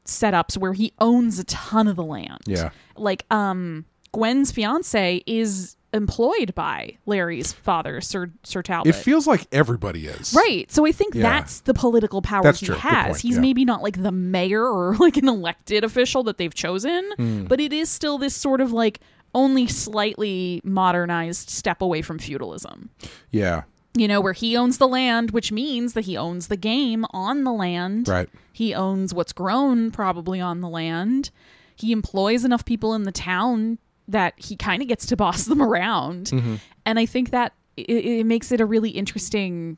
setups 0.05 0.57
where 0.57 0.73
he 0.73 0.91
owns 0.99 1.39
a 1.39 1.43
ton 1.45 1.87
of 1.87 1.95
the 1.95 2.03
land. 2.03 2.41
Yeah. 2.45 2.71
Like, 2.97 3.25
um, 3.31 3.85
Gwen's 4.11 4.51
fiance 4.51 5.23
is 5.25 5.76
employed 5.93 6.53
by 6.53 6.97
Larry's 7.05 7.53
father, 7.53 8.01
Sir 8.01 8.31
Sir 8.43 8.61
Talbot. 8.61 8.93
It 8.95 8.99
feels 8.99 9.25
like 9.27 9.47
everybody 9.51 10.05
is. 10.07 10.33
Right. 10.33 10.69
So 10.71 10.85
I 10.85 10.91
think 10.91 11.15
Yeah. 11.15 11.23
that's 11.23 11.61
the 11.61 11.73
political 11.73 12.21
power 12.21 12.43
That's 12.43 12.59
he 12.59 12.65
true. 12.67 12.75
Has. 12.75 13.19
He's 13.21 13.35
Yeah. 13.35 13.41
maybe 13.41 13.63
not 13.65 13.81
like 13.81 14.01
the 14.01 14.11
mayor 14.11 14.63
or 14.65 14.95
like 14.99 15.17
an 15.17 15.27
elected 15.29 15.83
official 15.83 16.23
that 16.23 16.37
they've 16.37 16.53
chosen, 16.53 17.09
Hmm. 17.15 17.45
but 17.45 17.59
it 17.61 17.71
is 17.73 17.89
still 17.89 18.17
this 18.17 18.35
sort 18.35 18.59
of 18.61 18.71
like 18.73 18.99
only 19.33 19.67
slightly 19.67 20.61
modernized 20.63 21.49
step 21.49 21.81
away 21.81 22.01
from 22.01 22.19
feudalism. 22.19 22.89
Yeah. 23.31 23.63
You 23.95 24.07
know, 24.07 24.21
where 24.21 24.33
he 24.33 24.55
owns 24.55 24.77
the 24.77 24.87
land, 24.87 25.31
which 25.31 25.51
means 25.51 25.93
that 25.93 26.05
he 26.05 26.15
owns 26.17 26.47
the 26.47 26.57
game 26.57 27.05
on 27.11 27.43
the 27.43 27.51
land. 27.51 28.07
Right. 28.07 28.29
He 28.53 28.73
owns 28.73 29.13
what's 29.13 29.33
grown 29.33 29.89
probably 29.91 30.39
on 30.39 30.61
the 30.61 30.69
land. 30.69 31.31
He 31.75 31.91
employs 31.91 32.43
enough 32.45 32.63
people 32.65 32.93
in 32.93 33.03
the 33.03 33.11
town 33.11 33.77
that 34.07 34.33
he 34.37 34.55
kind 34.55 34.81
of 34.81 34.87
gets 34.87 35.05
to 35.07 35.17
boss 35.17 35.45
them 35.45 35.61
around. 35.61 36.27
Mm-hmm. 36.27 36.55
And 36.85 36.99
I 36.99 37.05
think 37.05 37.31
that 37.31 37.53
it, 37.75 37.89
it 37.89 38.25
makes 38.25 38.51
it 38.51 38.61
a 38.61 38.65
really 38.65 38.89
interesting. 38.89 39.77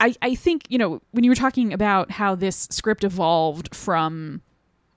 I, 0.00 0.14
I 0.20 0.34
think, 0.34 0.64
you 0.68 0.78
know, 0.78 1.00
when 1.12 1.22
you 1.22 1.30
were 1.30 1.36
talking 1.36 1.72
about 1.72 2.10
how 2.10 2.34
this 2.34 2.66
script 2.70 3.04
evolved 3.04 3.74
from 3.74 4.42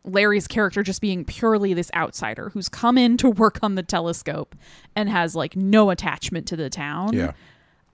Larry's 0.03 0.47
character 0.47 0.83
just 0.83 1.01
being 1.01 1.25
purely 1.25 1.73
this 1.73 1.91
outsider 1.95 2.49
who's 2.49 2.69
come 2.69 2.97
in 2.97 3.17
to 3.17 3.29
work 3.29 3.59
on 3.61 3.75
the 3.75 3.83
telescope 3.83 4.55
and 4.95 5.09
has 5.09 5.35
like 5.35 5.55
no 5.55 5.89
attachment 5.89 6.47
to 6.47 6.55
the 6.55 6.69
town. 6.69 7.13
Yeah. 7.13 7.33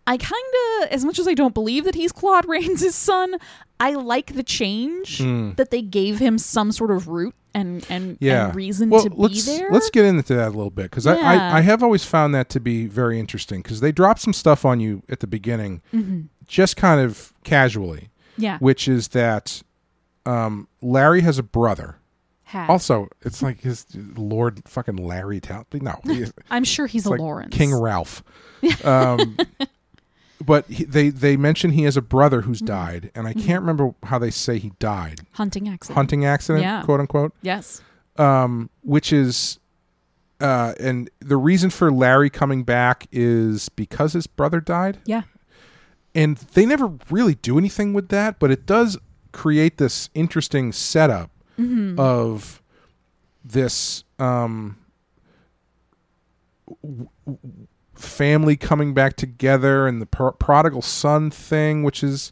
I 0.08 0.18
kind 0.18 0.34
of, 0.82 0.90
as 0.90 1.06
much 1.06 1.20
as 1.20 1.28
I 1.28 1.34
don't 1.34 1.54
believe 1.54 1.86
that 1.86 1.96
he's 1.96 2.12
Claude 2.12 2.48
Rains' 2.48 2.96
son, 2.96 3.36
I 3.80 3.94
like 3.94 4.34
the 4.34 4.44
change 4.44 5.20
hmm. 5.20 5.52
that 5.54 5.70
they 5.72 5.82
gave 5.82 6.20
him 6.20 6.38
some 6.38 6.72
sort 6.72 6.92
of 6.92 7.08
root 7.08 7.36
and 7.54 7.86
and, 7.90 8.18
yeah. 8.20 8.48
and 8.48 8.56
reason 8.56 8.90
well, 8.90 9.04
to 9.04 9.10
be 9.10 9.16
let's, 9.18 9.46
there. 9.46 9.70
Let's 9.72 9.90
get 9.90 10.06
into 10.06 10.34
that 10.36 10.48
a 10.48 10.52
little 10.52 10.70
bit 10.72 10.84
because 10.84 11.06
I, 11.08 11.16
Yeah. 11.18 11.52
I, 11.54 11.58
I 11.58 11.62
have 11.62 11.84
always 11.84 12.04
found 12.06 12.34
that 12.36 12.50
to 12.50 12.60
be 12.60 12.86
very 12.88 13.20
interesting 13.20 13.62
because 13.62 13.80
they 13.82 13.92
drop 13.92 14.20
some 14.20 14.34
stuff 14.34 14.66
on 14.66 14.80
you 14.80 15.04
at 15.10 15.20
the 15.20 15.28
beginning 15.28 15.82
just 16.48 16.78
kind 16.78 17.02
of 17.02 17.34
casually, 17.44 18.10
Mm-hmm. 18.34 18.44
yeah, 18.44 18.58
which 18.60 18.88
is 18.88 19.10
that 19.10 19.62
um, 20.26 20.68
Larry 20.82 21.22
has 21.22 21.38
a 21.38 21.44
brother. 21.44 21.98
Had. 22.44 22.70
Also, 22.70 23.08
it's 23.22 23.42
like 23.42 23.62
his 23.62 23.86
Lord 23.96 24.62
fucking 24.68 24.98
Larry 24.98 25.40
Tal. 25.40 25.66
No, 25.74 26.00
I'm 26.50 26.64
sure 26.66 26.86
he's 26.86 27.06
a 27.06 27.12
like 27.12 27.20
Lawrence. 27.22 27.56
King 27.56 27.74
Ralph. 27.74 28.24
Um, 28.84 29.38
but 30.46 30.66
he, 30.68 30.84
they 30.86 31.10
they 31.10 31.38
mention 31.38 31.72
he 31.72 31.84
has 31.84 31.96
a 31.98 32.02
brother 32.02 32.40
Mm-hmm. 32.42 32.48
who's 32.50 32.60
died, 32.62 33.12
and 33.16 33.28
I 33.28 33.34
can't 33.34 33.62
remember 33.62 33.94
how 34.04 34.20
they 34.20 34.32
say 34.32 34.58
he 34.60 34.72
died. 34.80 35.22
hunting 35.34 35.68
accident. 35.70 35.96
Hunting 35.96 36.26
accident, 36.26 36.64
Yeah. 36.64 36.82
quote 36.84 37.00
unquote. 37.00 37.34
Yes. 37.42 37.82
um, 38.18 38.70
which 38.82 39.12
is 39.14 39.60
uh, 40.42 40.74
and 40.80 41.10
the 41.20 41.38
reason 41.38 41.70
for 41.70 41.92
Larry 41.92 42.30
coming 42.30 42.64
back 42.64 43.08
is 43.12 43.70
because 43.70 44.14
his 44.14 44.26
brother 44.28 44.60
died, 44.60 44.98
Yeah. 45.06 45.22
and 46.16 46.38
they 46.38 46.66
never 46.66 46.94
really 47.10 47.36
do 47.36 47.58
anything 47.58 47.94
with 47.94 48.10
that, 48.10 48.40
but 48.40 48.50
it 48.52 48.66
does 48.66 48.98
create 49.32 49.78
this 49.78 50.10
interesting 50.14 50.72
setup 50.72 51.30
of 51.98 52.62
this 53.46 54.04
um, 54.20 54.78
w- 56.84 57.08
w- 57.26 57.68
family 58.02 58.56
coming 58.58 58.94
back 58.94 59.16
together 59.16 59.88
and 59.88 60.02
the 60.02 60.06
pro- 60.06 60.32
prodigal 60.34 60.82
son 60.82 61.30
thing, 61.32 61.84
which 61.84 62.04
is 62.04 62.32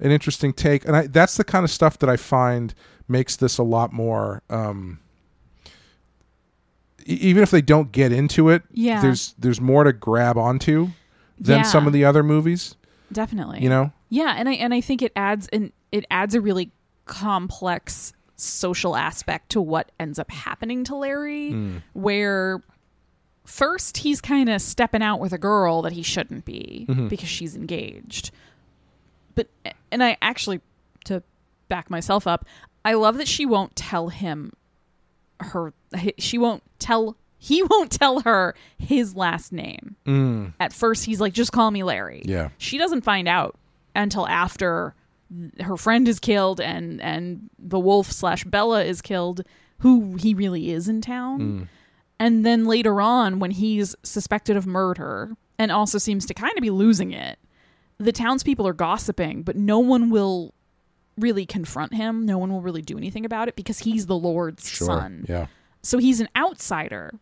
an 0.00 0.10
interesting 0.10 0.52
take, 0.52 0.84
and 0.86 0.96
I, 0.96 1.06
that's 1.06 1.36
the 1.36 1.44
kind 1.44 1.64
of 1.64 1.70
stuff 1.70 1.98
that 1.98 2.08
I 2.08 2.16
find 2.16 2.72
makes 3.06 3.36
this 3.36 3.58
a 3.58 3.62
lot 3.62 3.92
more. 3.92 4.42
Um, 4.48 4.98
e- 7.06 7.14
even 7.20 7.42
if 7.42 7.50
they 7.50 7.62
don't 7.62 7.92
get 7.92 8.12
into 8.12 8.48
it, 8.48 8.62
Yeah. 8.72 9.00
there's 9.02 9.34
there's 9.38 9.60
more 9.60 9.84
to 9.84 9.92
grab 9.92 10.36
onto 10.38 10.88
than 11.38 11.58
Yeah. 11.58 11.62
some 11.64 11.86
of 11.86 11.92
the 11.92 12.04
other 12.04 12.22
movies. 12.22 12.76
Definitely. 13.12 13.60
You 13.62 13.68
know, 13.68 13.92
Yeah, 14.08 14.34
and 14.36 14.48
I 14.48 14.52
and 14.54 14.72
I 14.74 14.80
think 14.80 15.02
it 15.02 15.12
adds 15.16 15.48
an 15.52 15.72
it 15.92 16.04
adds 16.10 16.34
a 16.34 16.40
really 16.40 16.70
complex 17.06 18.12
social 18.36 18.96
aspect 18.96 19.50
to 19.50 19.60
what 19.60 19.90
ends 20.00 20.18
up 20.18 20.30
happening 20.30 20.84
to 20.84 20.94
Larry 20.94 21.82
where 21.92 22.62
first 23.50 23.98
he's 23.98 24.20
kind 24.20 24.48
of 24.48 24.62
stepping 24.62 25.02
out 25.02 25.20
with 25.20 25.32
a 25.32 25.38
girl 25.38 25.82
that 25.82 25.92
he 25.92 26.02
shouldn't 26.02 26.44
be 26.44 26.86
because 27.08 27.28
she's 27.28 27.56
engaged. 27.56 28.30
But 29.34 29.48
and 29.90 30.02
I 30.02 30.16
actually 30.22 30.60
to 31.04 31.22
back 31.68 31.90
myself 31.90 32.26
up, 32.26 32.46
I 32.84 32.94
love 32.94 33.16
that 33.18 33.28
she 33.28 33.46
won't 33.46 33.74
tell 33.76 34.08
him 34.08 34.52
her 35.40 35.72
she 36.18 36.36
won't 36.38 36.62
tell 36.78 37.16
he 37.38 37.62
won't 37.70 37.90
tell 37.90 38.20
her 38.20 38.54
his 38.78 39.14
last 39.16 39.52
name. 39.52 39.96
mm, 40.06 40.52
At 40.60 40.72
first 40.72 41.04
he's 41.06 41.20
like 41.20 41.32
just 41.32 41.52
call 41.52 41.70
me 41.70 41.82
Larry 41.82 42.22
yeah, 42.24 42.50
she 42.58 42.76
doesn't 42.78 43.02
find 43.02 43.26
out 43.28 43.56
until 43.94 44.26
after 44.28 44.94
her 45.60 45.76
friend 45.76 46.06
is 46.08 46.18
killed 46.20 46.60
and 46.60 47.00
and 47.00 47.48
the 47.58 47.78
wolf 47.78 48.10
slash 48.12 48.44
Bela 48.44 48.84
is 48.84 49.00
killed, 49.00 49.42
who 49.78 50.16
he 50.16 50.34
really 50.34 50.70
is 50.70 50.88
in 50.88 51.00
town. 51.00 51.68
And 52.20 52.44
then 52.46 52.66
later 52.66 53.00
on, 53.00 53.38
when 53.40 53.50
he's 53.50 53.96
suspected 54.04 54.56
of 54.56 54.66
murder 54.66 55.36
and 55.58 55.72
also 55.72 55.98
seems 55.98 56.26
to 56.26 56.34
kind 56.34 56.52
of 56.56 56.60
be 56.62 56.70
losing 56.70 57.12
it, 57.12 57.38
the 57.98 58.12
townspeople 58.12 58.66
are 58.68 58.72
gossiping, 58.74 59.42
but 59.42 59.56
no 59.56 59.78
one 59.78 60.10
will 60.10 60.54
really 61.16 61.44
confront 61.46 61.94
him. 61.94 62.24
No 62.26 62.38
one 62.38 62.52
will 62.52 62.60
really 62.62 62.82
do 62.82 62.96
anything 62.96 63.24
about 63.24 63.48
it 63.48 63.56
because 63.56 63.80
he's 63.80 64.06
the 64.06 64.16
Lord's 64.16 64.68
sure, 64.68 64.86
son. 64.86 65.24
yeah, 65.28 65.46
So 65.82 65.98
he's 65.98 66.20
an 66.20 66.28
outsider. 66.36 67.12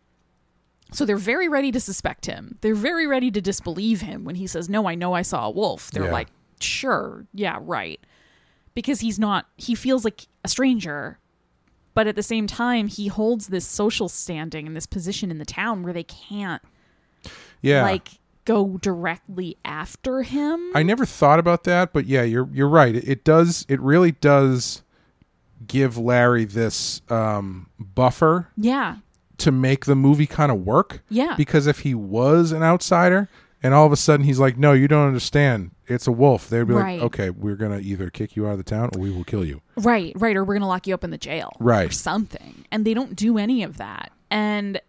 So 0.91 1.05
they're 1.05 1.17
very 1.17 1.47
ready 1.47 1.71
to 1.71 1.79
suspect 1.79 2.25
him. 2.25 2.57
They're 2.61 2.75
very 2.75 3.07
ready 3.07 3.29
to 3.31 3.39
disbelieve 3.41 4.01
him 4.01 4.23
when 4.25 4.35
he 4.35 4.47
says, 4.47 4.67
"No, 4.69 4.87
I 4.87 4.95
know 4.95 5.13
I 5.13 5.21
saw 5.21 5.45
a 5.47 5.51
wolf." 5.51 5.91
They're 5.91 6.05
Yeah. 6.05 6.11
like, 6.11 6.29
"Sure, 6.59 7.25
yeah, 7.33 7.59
right." 7.61 7.99
Because 8.73 8.99
he's 9.01 9.19
not 9.19 9.45
he 9.55 9.75
feels 9.75 10.03
like 10.03 10.27
a 10.43 10.47
stranger, 10.47 11.19
but 11.99 12.07
at 12.07 12.15
the 12.15 12.23
same 12.23 12.47
time 12.47 12.87
he 12.87 13.09
holds 13.09 13.47
this 13.47 13.67
social 13.67 14.07
standing 14.07 14.65
and 14.65 14.73
this 14.73 14.85
position 14.85 15.29
in 15.29 15.37
the 15.37 15.43
town 15.43 15.83
where 15.83 15.91
they 15.91 16.05
can't 16.05 16.61
yeah. 17.61 17.81
like 17.81 18.11
go 18.45 18.77
directly 18.77 19.57
after 19.65 20.21
him. 20.21 20.71
I 20.73 20.81
never 20.81 21.05
thought 21.05 21.39
about 21.39 21.65
that, 21.65 21.91
but 21.91 22.05
yeah, 22.05 22.21
you're 22.23 22.47
you're 22.53 22.69
right. 22.69 22.95
It, 22.95 23.05
it 23.05 23.23
does. 23.25 23.65
It 23.67 23.81
really 23.81 24.13
does 24.13 24.81
give 25.67 25.97
Larry 25.97 26.45
this 26.45 27.01
um, 27.09 27.67
buffer 27.77 28.47
Yeah. 28.55 28.99
to 29.39 29.51
make 29.51 29.83
the 29.83 29.93
movie 29.93 30.25
kind 30.25 30.53
of 30.53 30.65
work. 30.65 31.03
Yeah. 31.09 31.35
Because 31.35 31.67
if 31.67 31.79
he 31.79 31.93
was 31.93 32.53
an 32.53 32.63
outsider 32.63 33.27
and 33.61 33.73
all 33.73 33.85
of 33.85 33.91
a 33.91 33.97
sudden 33.97 34.25
he's 34.25 34.39
like, 34.39 34.57
no, 34.57 34.71
you 34.71 34.87
don't 34.87 35.05
understand. 35.05 35.71
It's 35.89 36.07
a 36.07 36.11
wolf. 36.11 36.47
They'd 36.49 36.67
be 36.67 36.73
Right. 36.73 36.99
like, 36.99 37.05
okay, 37.07 37.29
we're 37.31 37.55
going 37.55 37.71
to 37.77 37.83
either 37.85 38.09
kick 38.09 38.35
you 38.35 38.47
out 38.47 38.51
of 38.51 38.57
the 38.59 38.63
town 38.63 38.89
or 38.95 38.99
we 38.99 39.09
will 39.11 39.23
kill 39.23 39.43
you. 39.43 39.61
Right, 39.75 40.13
right. 40.15 40.35
Or 40.37 40.43
we're 40.43 40.53
going 40.53 40.61
to 40.61 40.67
lock 40.67 40.85
you 40.87 40.93
up 40.93 41.03
in 41.03 41.09
the 41.09 41.17
jail. 41.17 41.51
Or 41.59 41.65
Right. 41.65 41.93
something. 41.93 42.65
And 42.71 42.85
they 42.85 42.93
don't 42.93 43.15
do 43.15 43.37
any 43.37 43.63
of 43.63 43.77
that. 43.77 44.11
And 44.29 44.79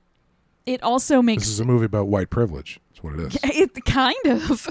it 0.66 0.82
also 0.82 1.22
makes 1.22 1.44
This 1.44 1.50
is 1.52 1.60
a 1.60 1.64
movie 1.64 1.86
about 1.86 2.08
white 2.08 2.28
privilege. 2.30 2.78
That's 2.90 3.02
what 3.02 3.14
it 3.14 3.20
is. 3.20 3.38
it 3.44 3.84
kind 3.86 4.26
of 4.26 4.68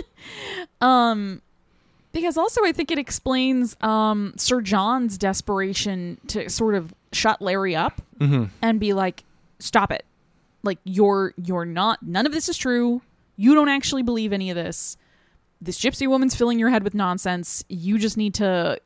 um 0.80 1.40
because 2.12 2.36
also 2.36 2.64
i 2.64 2.72
think 2.72 2.90
it 2.90 2.98
explains 2.98 3.76
um 3.80 4.32
sir 4.36 4.60
john's 4.60 5.18
desperation 5.18 6.18
to 6.26 6.48
sort 6.48 6.74
of 6.74 6.94
shut 7.12 7.40
larry 7.42 7.74
up 7.76 8.00
and 8.20 8.80
be 8.80 8.92
like 8.92 9.24
stop 9.58 9.90
it 9.92 10.04
like 10.62 10.78
you're 10.84 11.34
you're 11.36 11.64
not 11.66 12.02
none 12.02 12.26
of 12.26 12.32
this 12.32 12.48
is 12.48 12.56
true 12.56 13.02
you 13.36 13.54
don't 13.54 13.68
actually 13.68 14.02
believe 14.02 14.32
any 14.32 14.50
of 14.50 14.56
this 14.56 14.96
this 15.64 15.80
gypsy 15.80 16.06
woman's 16.06 16.34
filling 16.34 16.58
your 16.58 16.70
head 16.70 16.84
with 16.84 16.94
nonsense. 16.94 17.64
You 17.68 17.98
just 17.98 18.16
need 18.16 18.34
to 18.34 18.80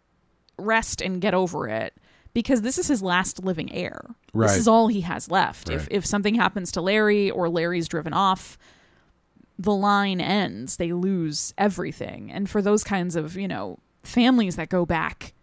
rest 0.59 1.01
and 1.01 1.21
get 1.21 1.35
over 1.35 1.69
it 1.69 1.95
because 2.35 2.62
this 2.62 2.79
is 2.79 2.88
his 2.88 3.03
last 3.03 3.45
living 3.45 3.73
heir. 3.73 4.01
Right. 4.33 4.49
this 4.49 4.57
is 4.59 4.69
all 4.69 4.88
he 4.88 5.01
has 5.03 5.31
left. 5.31 5.69
If 5.69 5.83
Right. 5.83 5.88
if 5.91 6.07
something 6.07 6.35
happens 6.35 6.73
to 6.73 6.81
larry 6.81 7.31
or 7.31 7.49
larry's 7.49 7.88
driven 7.88 8.12
off 8.12 8.59
the 9.59 9.75
line 9.75 10.21
ends. 10.21 10.77
They 10.77 10.93
lose 10.93 11.53
everything. 11.59 12.31
And 12.31 12.49
for 12.49 12.62
those 12.62 12.85
kinds 12.85 13.17
of 13.17 13.37
you 13.37 13.49
know 13.49 13.79
families 14.03 14.57
that 14.57 14.69
go 14.69 14.87
back 14.87 15.35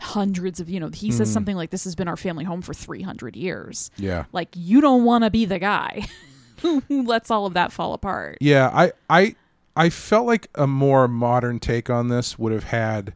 hundreds 0.00 0.60
of 0.60 0.70
you 0.70 0.80
know 0.80 0.88
he 0.88 1.12
says 1.12 1.28
hmm. 1.28 1.34
something 1.34 1.56
like 1.56 1.68
this 1.68 1.84
has 1.84 1.94
been 1.94 2.08
our 2.08 2.16
family 2.16 2.44
home 2.44 2.62
for 2.62 2.72
300 2.72 3.36
years. 3.36 3.90
Yeah. 3.96 4.24
like 4.32 4.48
you 4.54 4.80
don't 4.80 5.04
want 5.04 5.24
to 5.24 5.30
be 5.30 5.44
the 5.44 5.58
guy 5.58 6.06
who 6.60 6.82
lets 6.88 7.30
all 7.30 7.46
of 7.46 7.54
that 7.54 7.72
fall 7.72 7.92
apart. 7.92 8.38
Yeah, 8.40 8.70
I 8.72 8.92
I 9.08 9.36
I 9.80 9.88
felt 9.88 10.26
like 10.26 10.48
a 10.54 10.66
more 10.66 11.08
modern 11.08 11.58
take 11.58 11.88
on 11.88 12.08
this 12.08 12.38
would 12.38 12.52
have 12.52 12.64
had 12.64 13.14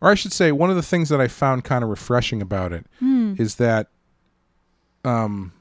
or 0.00 0.10
I 0.10 0.14
should 0.14 0.32
say 0.32 0.52
one 0.52 0.70
of 0.70 0.76
the 0.76 0.82
things 0.82 1.08
that 1.08 1.20
I 1.20 1.28
found 1.28 1.64
kind 1.64 1.82
of 1.82 1.90
refreshing 1.90 2.40
about 2.42 2.72
it 2.72 2.86
is 3.38 3.56
that 3.56 3.88
um 5.04 5.52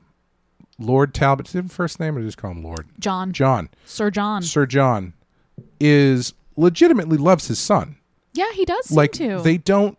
Lord 0.80 1.14
Talbot, 1.14 1.48
is 1.48 1.56
it 1.56 1.72
first 1.72 2.00
name 2.00 2.18
or 2.18 2.22
just 2.22 2.38
call 2.38 2.52
him 2.52 2.64
Lord? 2.64 2.88
john 3.00 3.32
John. 3.34 3.70
sir 3.86 4.12
john 4.12 4.44
Sir 4.44 4.66
John 4.66 5.14
is 5.80 6.34
legitimately 6.56 7.18
loves 7.18 7.48
his 7.48 7.60
son. 7.60 7.98
yeah 8.34 8.52
he 8.54 8.64
does 8.66 8.92
like 8.92 9.12
to 9.14 9.42
they 9.42 9.58
don't 9.58 9.98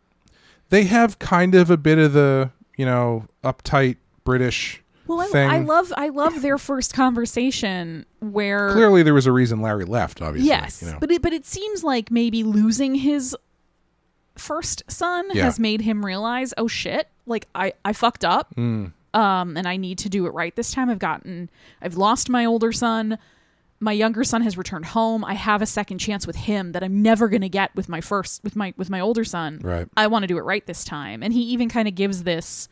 they 0.70 0.84
have 0.84 1.18
kind 1.18 1.54
of 1.54 1.70
a 1.70 1.76
bit 1.76 1.98
of 1.98 2.12
the, 2.12 2.50
you 2.76 2.84
know, 2.86 3.26
uptight 3.42 3.96
British 4.24 4.82
well 5.06 5.20
I. 5.34 5.56
I 5.56 5.58
love 5.58 5.92
i 5.96 6.08
love 6.08 6.40
their 6.42 6.58
first 6.58 6.94
conversation 6.94 8.06
where 8.20 8.70
Clearly 8.72 9.02
there 9.02 9.14
was 9.14 9.26
a 9.26 9.32
reason 9.32 9.60
Larry 9.60 9.84
left, 9.84 10.22
obviously. 10.22 10.48
Yes, 10.48 10.82
you 10.82 10.90
know. 10.92 10.98
but 11.00 11.10
it 11.10 11.22
but 11.22 11.32
it 11.32 11.44
seems 11.46 11.84
like 11.84 12.10
maybe 12.10 12.42
losing 12.42 12.94
his 12.94 13.36
first 14.36 14.82
son 14.88 15.26
Yeah. 15.32 15.44
has 15.44 15.60
made 15.60 15.80
him 15.80 16.04
realize, 16.04 16.52
oh 16.58 16.66
shit, 16.68 17.08
like 17.26 17.46
I 17.54 17.72
I 17.84 17.92
fucked 17.92 18.24
up, 18.24 18.54
Mm. 18.56 18.92
um, 19.14 19.56
and 19.56 19.66
I 19.68 19.76
need 19.76 19.98
to 19.98 20.08
do 20.08 20.26
it 20.26 20.30
right 20.30 20.54
this 20.56 20.72
time. 20.72 20.90
I've 20.90 20.98
gotten, 20.98 21.50
I've 21.80 21.96
lost 21.96 22.28
my 22.28 22.44
older 22.44 22.72
son. 22.72 23.18
My 23.80 23.92
younger 23.92 24.24
son 24.24 24.40
has 24.42 24.56
returned 24.56 24.86
home. 24.86 25.24
I 25.24 25.34
have 25.34 25.60
a 25.60 25.66
second 25.66 25.98
chance 25.98 26.26
with 26.26 26.36
him 26.36 26.72
that 26.72 26.82
I'm 26.82 27.02
never 27.02 27.28
going 27.28 27.42
to 27.42 27.48
get 27.48 27.74
with 27.76 27.88
my 27.88 28.00
first 28.00 28.42
with 28.42 28.56
my 28.56 28.72
with 28.76 28.88
my 28.88 29.00
older 29.00 29.24
son. 29.24 29.60
Right. 29.62 29.86
I 29.96 30.06
want 30.06 30.22
to 30.22 30.26
do 30.26 30.38
it 30.38 30.42
right 30.42 30.64
this 30.66 30.84
time. 30.84 31.22
And 31.22 31.32
he 31.34 31.42
even 31.42 31.68
kind 31.68 31.86
of 31.86 31.94
gives 31.94 32.22
this 32.22 32.68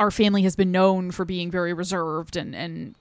our 0.00 0.10
family 0.10 0.42
has 0.42 0.56
been 0.56 0.72
known 0.72 1.12
for 1.12 1.24
being 1.24 1.50
very 1.50 1.72
reserved 1.72 2.34
and 2.36 2.54
and 2.56 2.96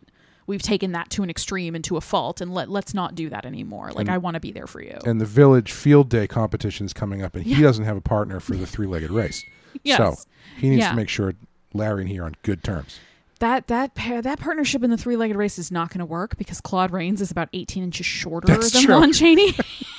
we've 0.46 0.62
taken 0.62 0.92
that 0.92 1.10
to 1.12 1.22
an 1.24 1.30
extreme 1.30 1.76
and 1.76 1.84
to 1.84 1.96
a 1.98 2.02
fault 2.02 2.42
and 2.42 2.54
let 2.54 2.70
let's 2.70 2.94
not 2.94 3.16
do 3.16 3.30
that 3.30 3.46
anymore. 3.46 3.92
Like 3.92 4.10
I 4.10 4.18
want 4.18 4.34
to 4.36 4.40
be 4.40 4.52
there 4.52 4.68
for 4.68 4.82
you. 4.82 4.98
and 5.06 5.20
the 5.22 5.26
village 5.26 5.72
field 5.72 6.10
day 6.10 6.28
competition 6.28 6.86
is 6.86 6.94
coming 6.94 7.22
up, 7.24 7.36
and 7.36 7.44
he 7.46 7.62
doesn't 7.62 7.86
have 7.86 7.98
a 7.98 8.02
partner 8.02 8.40
for 8.40 8.56
the 8.56 8.66
three-legged 8.68 9.10
race. 9.12 9.44
Yes. 9.84 9.98
So 9.98 10.16
he 10.58 10.70
needs 10.70 10.80
Yeah. 10.82 10.90
to 10.90 10.96
make 10.96 11.10
sure 11.10 11.34
Larry 11.76 12.02
and 12.02 12.10
he 12.10 12.20
are 12.20 12.26
on 12.26 12.36
good 12.42 12.64
terms. 12.64 13.00
that 13.40 13.68
that 13.68 13.94
pair 13.94 14.20
that 14.22 14.40
partnership 14.40 14.84
in 14.84 14.90
the 14.90 14.98
three-legged 14.98 15.36
race 15.38 15.60
is 15.60 15.72
not 15.72 15.90
going 15.92 16.00
to 16.00 16.06
work 16.06 16.36
because 16.38 16.60
Claude 16.60 16.92
Rains 16.92 17.22
is 17.22 17.30
about 17.30 17.50
18 17.54 17.84
inches 17.84 18.06
shorter 18.08 18.48
That's 18.48 18.72
than 18.72 18.82
true. 18.84 18.96
Lon 18.96 19.14
Chaney. 19.14 19.54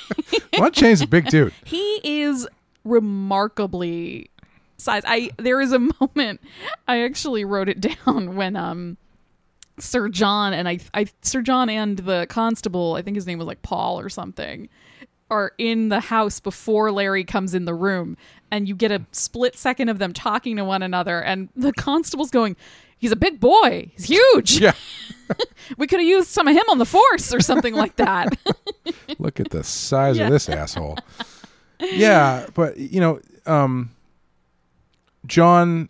Lon 0.59 0.73
Chaney's 0.73 1.01
a 1.01 1.07
big 1.07 1.27
dude. 1.27 1.53
he 1.65 2.01
is 2.03 2.45
remarkably 2.83 4.29
size. 4.81 5.03
I 5.05 5.29
there 5.37 5.61
is 5.61 5.71
a 5.71 5.79
moment 6.01 6.41
I 6.87 7.01
actually 7.03 7.45
wrote 7.45 7.69
it 7.69 7.79
down 7.81 8.35
when 8.35 8.55
um 8.55 8.97
Sir 9.79 10.09
John 10.09 10.53
and 10.53 10.67
I 10.67 10.79
I 10.93 11.05
Sir 11.21 11.41
John 11.41 11.69
and 11.69 11.97
the 11.97 12.25
constable, 12.29 12.95
I 12.95 13.01
think 13.01 13.15
his 13.15 13.25
name 13.25 13.37
was 13.37 13.47
like 13.47 13.61
Paul 13.61 13.99
or 13.99 14.09
something, 14.09 14.69
are 15.29 15.53
in 15.57 15.89
the 15.89 15.99
house 16.01 16.39
before 16.39 16.91
Larry 16.91 17.23
comes 17.23 17.53
in 17.55 17.65
the 17.65 17.73
room 17.73 18.17
and 18.51 18.67
you 18.67 18.75
get 18.75 18.91
a 18.91 19.05
split 19.13 19.57
second 19.57 19.87
of 19.89 19.97
them 19.97 20.11
talking 20.13 20.57
to 20.57 20.65
one 20.65 20.83
another 20.83 21.21
and 21.21 21.49
the 21.55 21.71
constable's 21.73 22.31
going 22.31 22.55
He's 22.97 23.11
a 23.11 23.15
big 23.15 23.39
boy. 23.39 23.89
He's 23.95 24.05
huge. 24.05 24.59
Yeah. 24.59 24.73
We 25.77 25.87
could 25.87 25.99
have 26.01 26.07
used 26.07 26.27
some 26.27 26.47
of 26.47 26.53
him 26.55 26.65
on 26.69 26.77
the 26.77 26.85
force 26.85 27.33
or 27.33 27.39
something 27.39 27.73
like 27.73 27.95
that. 27.95 28.37
Look 29.17 29.39
at 29.39 29.49
the 29.49 29.63
size 29.63 30.17
Yeah. 30.17 30.25
of 30.25 30.31
this 30.31 30.49
asshole. 30.49 30.97
Yeah, 31.79 32.45
but 32.53 32.77
you 32.77 32.99
know, 32.99 33.19
um, 33.45 33.91
John, 35.25 35.89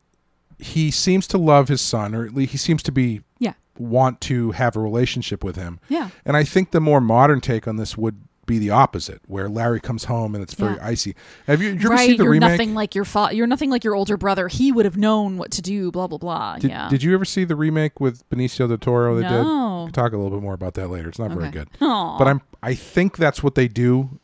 he 0.60 0.92
seems 0.92 1.28
to 1.28 1.38
love 1.38 1.68
his 1.68 1.82
son, 1.82 2.14
or 2.14 2.26
at 2.26 2.34
least 2.34 2.52
he 2.52 2.58
seems 2.58 2.84
to 2.84 2.92
be 2.92 3.22
yeah. 3.40 3.54
want 3.78 4.22
to 4.22 4.52
have 4.52 4.76
a 4.76 4.80
relationship 4.80 5.44
with 5.44 5.56
him. 5.56 5.80
Yeah. 5.90 6.10
And 6.26 6.36
I 6.38 6.44
think 6.44 6.72
the 6.72 6.82
more 6.82 7.02
modern 7.02 7.42
take 7.42 7.68
on 7.68 7.78
this 7.78 7.98
would 7.98 8.22
be 8.48 8.58
the 8.60 8.70
opposite, 8.72 9.22
where 9.28 9.48
Larry 9.48 9.80
comes 9.80 10.06
home 10.06 10.36
and 10.36 10.44
it's 10.44 10.56
very 10.56 10.76
Yeah. 10.76 10.86
icy. 10.88 11.16
Have 11.48 11.62
you, 11.62 11.72
did 11.74 11.82
you 11.84 11.88
ever 11.88 11.96
right, 11.96 12.10
see 12.10 12.18
the 12.18 12.24
you're 12.24 12.32
remake? 12.34 12.52
nothing 12.52 12.74
like 12.74 12.96
your 12.96 13.06
fa- 13.06 13.30
you're 13.32 13.48
nothing 13.48 13.70
like 13.70 13.84
your 13.84 13.96
older 13.96 14.18
brother. 14.18 14.48
He 14.48 14.72
would 14.72 14.84
have 14.86 14.98
known 14.98 15.38
what 15.38 15.52
to 15.52 15.62
do. 15.62 15.92
Blah 15.92 16.08
blah 16.08 16.18
blah. 16.18 16.58
Did, 16.58 16.72
yeah. 16.72 16.90
did 16.90 17.02
you 17.04 17.14
ever 17.14 17.24
see 17.24 17.46
the 17.46 17.56
remake 17.56 18.00
with 18.02 18.28
Benicio 18.30 18.68
del 18.68 18.78
Toro? 18.78 19.16
They 19.16 19.22
did. 19.22 19.32
No. 19.32 19.84
Can 19.86 19.94
talk 19.94 20.12
a 20.12 20.18
little 20.18 20.38
bit 20.38 20.44
more 20.44 20.56
about 20.56 20.74
that 20.74 20.90
later. 20.90 21.08
It's 21.08 21.20
not 21.20 21.32
very 21.32 21.50
good. 21.50 21.70
Aw. 21.82 22.18
But 22.18 22.28
I'm 22.28 22.42
I 22.62 22.74
think 22.74 23.16
that's 23.18 23.42
what 23.42 23.56
they 23.56 23.68
do 23.68 24.20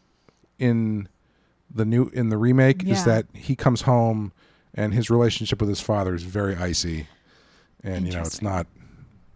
in 0.60 1.08
the 1.74 1.86
new 1.86 2.10
in 2.13 2.30
the 2.30 2.38
remake 2.38 2.82
Yeah. 2.84 2.93
is 2.96 3.06
that 3.06 3.28
he 3.34 3.56
comes 3.56 3.82
home 3.84 4.34
and 4.73 4.93
his 4.93 5.10
relationship 5.10 5.60
with 5.60 5.69
his 5.69 5.82
father 5.82 6.13
is 6.13 6.23
very 6.23 6.56
icy, 6.56 7.08
and 7.84 8.06
you 8.06 8.13
know 8.13 8.22
it's 8.22 8.41
not 8.41 8.68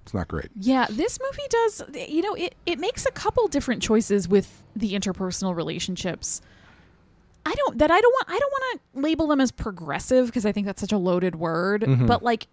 it's 0.03 0.13
not 0.13 0.27
great. 0.27 0.49
Yeah, 0.59 0.88
this 0.89 1.19
movie 1.21 1.47
does. 1.49 1.84
You 2.09 2.21
know, 2.21 2.34
it 2.34 2.55
it 2.65 2.79
makes 2.79 3.05
a 3.05 3.11
couple 3.11 3.47
different 3.47 3.82
choices 3.82 4.27
with 4.27 4.63
the 4.75 4.93
interpersonal 4.93 5.55
relationships. 5.55 6.41
I 7.45 7.53
don't 7.53 7.77
that 7.79 7.91
I 7.91 7.99
don't 7.99 8.11
want 8.11 8.25
I 8.29 8.39
don't 8.39 8.51
want 8.51 8.82
to 8.93 9.01
label 9.01 9.27
them 9.27 9.41
as 9.41 9.51
progressive 9.51 10.27
because 10.27 10.45
I 10.45 10.51
think 10.51 10.65
that's 10.65 10.82
such 10.82 10.91
a 10.91 10.97
loaded 10.97 11.36
word. 11.36 11.82
Mm-hmm. 11.82 12.05
But 12.05 12.23
like 12.23 12.47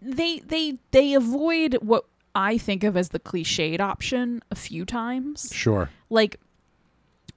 they 0.00 0.38
they 0.40 0.78
they 0.90 1.14
avoid 1.14 1.74
what 1.82 2.04
I 2.34 2.56
think 2.58 2.84
of 2.84 2.96
as 2.96 3.10
the 3.10 3.18
cliched 3.18 3.80
option 3.80 4.42
a 4.50 4.54
few 4.54 4.84
times. 4.84 5.50
Sure. 5.52 5.90
like 6.08 6.38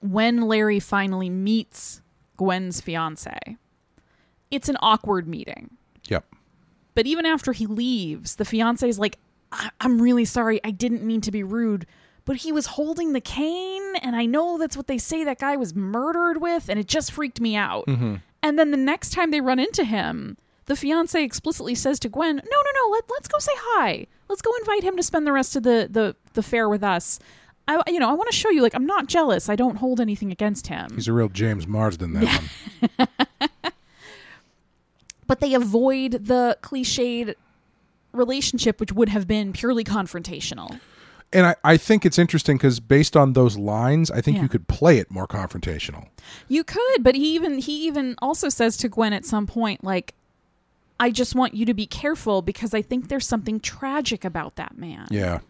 when 0.00 0.42
Larry 0.42 0.80
finally 0.80 1.30
meets 1.30 2.02
Gwen's 2.36 2.80
fiance, 2.80 3.38
it's 4.54 4.68
an 4.68 4.76
awkward 4.80 5.26
meeting. 5.28 5.70
Yep. 6.08 6.24
But 6.94 7.06
even 7.06 7.26
after 7.26 7.52
he 7.52 7.66
leaves, 7.66 8.36
the 8.36 8.44
fiance 8.44 8.88
is 8.88 8.98
like, 8.98 9.18
I- 9.52 9.70
I'm 9.80 10.00
really 10.00 10.24
sorry. 10.24 10.60
I 10.64 10.70
didn't 10.70 11.02
mean 11.02 11.20
to 11.22 11.30
be 11.32 11.42
rude, 11.42 11.86
but 12.24 12.36
he 12.36 12.52
was 12.52 12.66
holding 12.66 13.12
the 13.12 13.20
cane. 13.20 13.96
And 13.96 14.14
I 14.16 14.26
know 14.26 14.58
that's 14.58 14.76
what 14.76 14.86
they 14.86 14.98
say 14.98 15.24
that 15.24 15.38
guy 15.38 15.56
was 15.56 15.74
murdered 15.74 16.40
with. 16.40 16.68
And 16.68 16.78
it 16.78 16.86
just 16.86 17.12
freaked 17.12 17.40
me 17.40 17.56
out. 17.56 17.86
Mm-hmm. 17.86 18.16
And 18.42 18.58
then 18.58 18.70
the 18.70 18.76
next 18.76 19.10
time 19.12 19.30
they 19.30 19.40
run 19.40 19.58
into 19.58 19.84
him, 19.84 20.36
the 20.66 20.76
fiance 20.76 21.22
explicitly 21.22 21.74
says 21.74 21.98
to 22.00 22.08
Gwen, 22.08 22.36
No, 22.36 22.42
no, 22.42 22.70
no, 22.86 22.90
let, 22.92 23.04
let's 23.10 23.28
go 23.28 23.38
say 23.38 23.52
hi. 23.54 24.06
Let's 24.28 24.42
go 24.42 24.50
invite 24.60 24.82
him 24.82 24.96
to 24.96 25.02
spend 25.02 25.26
the 25.26 25.32
rest 25.32 25.56
of 25.56 25.62
the, 25.62 25.88
the, 25.90 26.16
the 26.32 26.42
fair 26.42 26.68
with 26.68 26.82
us. 26.82 27.18
I, 27.66 27.82
you 27.86 27.98
know, 27.98 28.10
I 28.10 28.12
want 28.12 28.30
to 28.30 28.36
show 28.36 28.50
you, 28.50 28.62
like, 28.62 28.74
I'm 28.74 28.84
not 28.86 29.06
jealous. 29.06 29.48
I 29.48 29.56
don't 29.56 29.76
hold 29.76 29.98
anything 30.00 30.30
against 30.30 30.66
him. 30.66 30.90
He's 30.94 31.08
a 31.08 31.12
real 31.14 31.28
James 31.30 31.66
Marsden. 31.66 32.12
That 32.14 32.42
one. 32.96 33.48
But 35.26 35.40
they 35.40 35.54
avoid 35.54 36.26
the 36.26 36.56
cliched 36.62 37.34
relationship, 38.12 38.80
which 38.80 38.92
would 38.92 39.08
have 39.08 39.26
been 39.26 39.52
purely 39.52 39.84
confrontational. 39.84 40.78
And 41.32 41.46
I, 41.46 41.56
I 41.64 41.76
think 41.76 42.06
it's 42.06 42.18
interesting 42.18 42.56
because 42.56 42.78
based 42.78 43.16
on 43.16 43.32
those 43.32 43.56
lines, 43.56 44.10
I 44.10 44.20
think 44.20 44.36
Yeah. 44.36 44.44
you 44.44 44.48
could 44.48 44.68
play 44.68 44.98
it 44.98 45.10
more 45.10 45.26
confrontational. 45.26 46.08
You 46.48 46.62
could, 46.62 47.02
but 47.02 47.16
he 47.16 47.34
even 47.34 47.58
he 47.58 47.86
even 47.86 48.14
also 48.22 48.48
says 48.48 48.76
to 48.78 48.88
Gwen 48.88 49.12
at 49.12 49.24
some 49.24 49.46
point, 49.46 49.82
like, 49.82 50.14
I 51.00 51.10
just 51.10 51.34
want 51.34 51.54
you 51.54 51.66
to 51.66 51.74
be 51.74 51.86
careful 51.86 52.40
because 52.40 52.72
I 52.72 52.82
think 52.82 53.08
there's 53.08 53.26
something 53.26 53.58
tragic 53.58 54.24
about 54.24 54.54
that 54.56 54.78
man. 54.78 55.08
Yeah. 55.10 55.40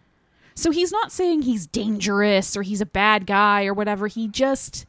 So 0.54 0.70
he's 0.70 0.90
not 0.90 1.12
saying 1.12 1.42
he's 1.42 1.66
dangerous 1.66 2.56
or 2.56 2.62
he's 2.62 2.80
a 2.80 2.86
bad 2.86 3.26
guy 3.26 3.66
or 3.66 3.74
whatever. 3.74 4.06
He 4.06 4.26
just 4.28 4.86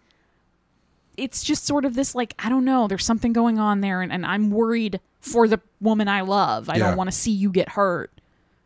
it's 1.18 1.43
just 1.43 1.66
sort 1.66 1.86
of 1.86 1.93
this 1.95 2.16
like 2.16 2.34
I 2.39 2.49
don't 2.49 2.66
know. 2.66 2.88
There's 2.88 3.05
something 3.05 3.34
going 3.34 3.59
on 3.59 3.82
there, 3.82 4.01
and, 4.01 4.11
and 4.11 4.26
I'm 4.26 4.49
worried 4.51 4.99
for 5.22 5.47
the 5.47 5.59
woman 5.82 6.07
I 6.07 6.22
love. 6.22 6.70
I 6.70 6.76
Yeah. 6.76 6.88
don't 6.88 6.97
want 6.97 7.09
to 7.09 7.16
see 7.16 7.32
you 7.32 7.49
get 7.49 7.70
hurt 7.70 8.11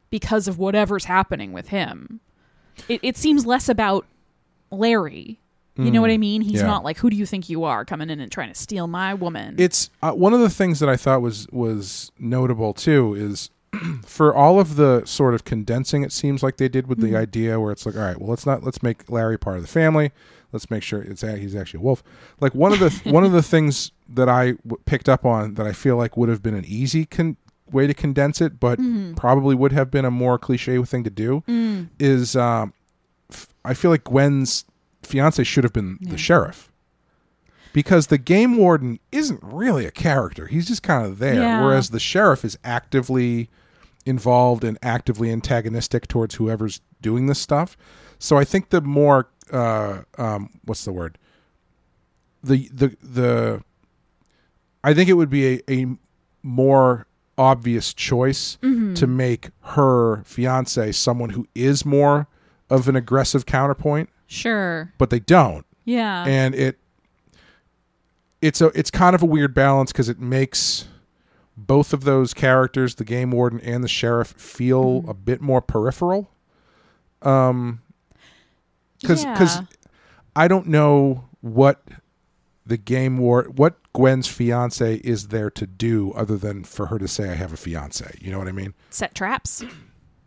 because 0.09 0.47
of 0.47 0.57
whatever's 0.59 1.05
happening 1.05 1.53
with 1.53 1.69
him. 1.69 2.19
It, 2.87 2.99
it 3.03 3.17
seems 3.17 3.45
less 3.45 3.69
about 3.69 4.05
Larry. 4.71 5.39
You 5.77 5.91
know 5.91 6.01
what 6.01 6.09
I 6.11 6.17
mean? 6.17 6.41
He's 6.41 6.57
Mm. 6.59 6.63
yeah. 6.63 6.67
not 6.67 6.83
like, 6.83 6.97
who 6.97 7.09
do 7.09 7.15
you 7.15 7.25
think 7.25 7.47
you 7.47 7.63
are 7.63 7.85
coming 7.85 8.09
in 8.09 8.19
and 8.19 8.29
trying 8.29 8.49
to 8.49 8.55
steal 8.59 8.85
my 8.87 9.13
woman? 9.13 9.55
it's 9.57 9.89
uh, 10.03 10.11
one 10.11 10.33
of 10.33 10.41
the 10.41 10.49
things 10.49 10.81
that 10.81 10.89
I 10.89 10.97
thought 10.97 11.21
was 11.21 11.47
was 11.53 12.11
notable 12.19 12.73
too 12.73 13.15
is 13.15 13.49
for 14.05 14.35
all 14.35 14.59
of 14.59 14.75
the 14.75 15.03
sort 15.05 15.33
of 15.35 15.45
condensing 15.45 16.03
it 16.03 16.11
seems 16.11 16.43
like 16.43 16.57
they 16.57 16.67
did 16.67 16.87
with 16.87 16.97
Mm-hmm. 16.99 17.13
the 17.13 17.17
idea 17.17 17.59
where 17.61 17.71
it's 17.71 17.85
like 17.85 17.95
all 17.95 18.01
right 18.01 18.19
well 18.19 18.29
let's 18.29 18.45
not 18.45 18.61
let's 18.61 18.83
make 18.83 19.09
Larry 19.09 19.37
part 19.39 19.55
of 19.55 19.61
the 19.61 19.69
family 19.69 20.11
let's 20.51 20.69
make 20.71 20.83
sure 20.83 21.01
it's 21.01 21.21
he's 21.21 21.55
actually 21.55 21.79
a 21.79 21.83
wolf 21.83 22.03
like 22.39 22.53
one 22.55 22.71
of 22.73 22.79
the 22.79 22.89
one 23.11 23.23
of 23.23 23.31
the 23.31 23.43
things 23.43 23.91
that 24.07 24.27
I 24.29 24.51
w- 24.67 24.81
picked 24.85 25.07
up 25.09 25.25
on 25.25 25.53
that 25.55 25.65
I 25.67 25.71
feel 25.73 25.95
like 25.97 26.17
would 26.17 26.29
have 26.29 26.41
been 26.43 26.55
an 26.55 26.65
easy 26.65 27.05
con- 27.05 27.37
way 27.71 27.85
to 27.87 27.93
condense 27.93 28.41
it 28.41 28.59
but 28.59 28.79
Mm-hmm. 28.79 29.13
probably 29.15 29.55
would 29.55 29.71
have 29.71 29.91
been 29.91 30.05
a 30.05 30.11
more 30.11 30.37
cliche 30.39 30.81
thing 30.83 31.03
to 31.03 31.09
do 31.09 31.43
Mm. 31.47 31.89
is 31.99 32.35
um, 32.35 32.73
f- 33.31 33.47
I 33.63 33.73
feel 33.73 33.91
like 33.91 34.03
Gwen's 34.05 34.65
fiance 35.03 35.43
should 35.43 35.63
have 35.63 35.73
been 35.73 35.97
the 36.01 36.17
sheriff 36.17 36.71
because 37.73 38.07
the 38.07 38.17
game 38.17 38.57
warden 38.57 38.99
isn't 39.11 39.39
really 39.43 39.85
a 39.85 39.91
character. 39.91 40.47
He's 40.47 40.67
just 40.67 40.81
kind 40.83 41.05
of 41.05 41.19
there. 41.19 41.35
Yeah. 41.35 41.63
Whereas 41.63 41.91
the 41.91 41.99
sheriff 41.99 42.43
is 42.43 42.57
actively 42.63 43.49
involved 44.05 44.63
and 44.63 44.77
actively 44.81 45.31
antagonistic 45.31 46.07
towards 46.07 46.35
whoever's 46.35 46.81
doing 47.01 47.27
this 47.27 47.37
stuff. 47.39 47.77
So 48.17 48.37
I 48.37 48.43
think 48.43 48.69
the 48.69 48.81
more 48.81 49.29
uh, 49.51 50.03
um, 50.17 50.49
what's 50.65 50.85
the 50.85 50.91
word? 50.93 51.17
The 52.43 52.69
the 52.73 52.95
the 53.01 53.63
I 54.83 54.93
think 54.93 55.09
it 55.09 55.13
would 55.13 55.29
be 55.29 55.55
a, 55.55 55.61
a 55.69 55.85
more 56.43 57.05
obvious 57.37 57.93
choice 57.93 58.57
to 58.61 59.07
make 59.07 59.49
her 59.61 60.23
fiance 60.23 60.91
someone 60.93 61.29
who 61.31 61.47
is 61.55 61.85
more 61.85 62.27
of 62.69 62.87
an 62.89 62.95
aggressive 62.95 63.45
counterpoint, 63.45 64.09
sure. 64.27 64.93
but 64.97 65.09
they 65.09 65.19
don't 65.19 65.65
Yeah. 65.85 66.25
and 66.27 66.53
it 66.55 66.79
it's 68.41 68.61
a 68.61 68.67
it's 68.77 68.91
kind 68.91 69.15
of 69.15 69.21
a 69.23 69.25
weird 69.25 69.53
balance 69.53 69.91
because 69.91 70.07
it 70.09 70.19
makes 70.19 70.87
both 71.57 71.91
of 71.91 72.05
those 72.05 72.33
characters, 72.33 72.95
the 72.95 73.03
game 73.03 73.31
warden 73.31 73.59
and 73.61 73.83
the 73.83 73.87
sheriff, 73.89 74.29
feel 74.29 75.01
Mm-hmm. 75.01 75.09
a 75.09 75.13
bit 75.13 75.41
more 75.41 75.61
peripheral. 75.61 76.29
Um, 77.21 77.81
because 79.01 79.23
Yeah. 79.23 79.61
I 80.35 80.47
don't 80.47 80.67
know 80.67 81.25
what 81.41 81.83
the 82.65 82.77
game 82.77 83.17
war 83.17 83.45
what 83.55 83.75
Gwen's 83.93 84.27
fiance 84.27 84.95
is 84.97 85.29
there 85.29 85.49
to 85.51 85.65
do 85.65 86.11
other 86.13 86.37
than 86.37 86.63
for 86.63 86.87
her 86.87 86.99
to 86.99 87.07
say 87.07 87.29
I 87.29 87.33
have 87.35 87.51
a 87.53 87.57
fiance. 87.57 88.17
You 88.21 88.31
know 88.31 88.37
what 88.37 88.47
I 88.47 88.51
mean? 88.51 88.73
set 88.89 89.15
traps. 89.15 89.63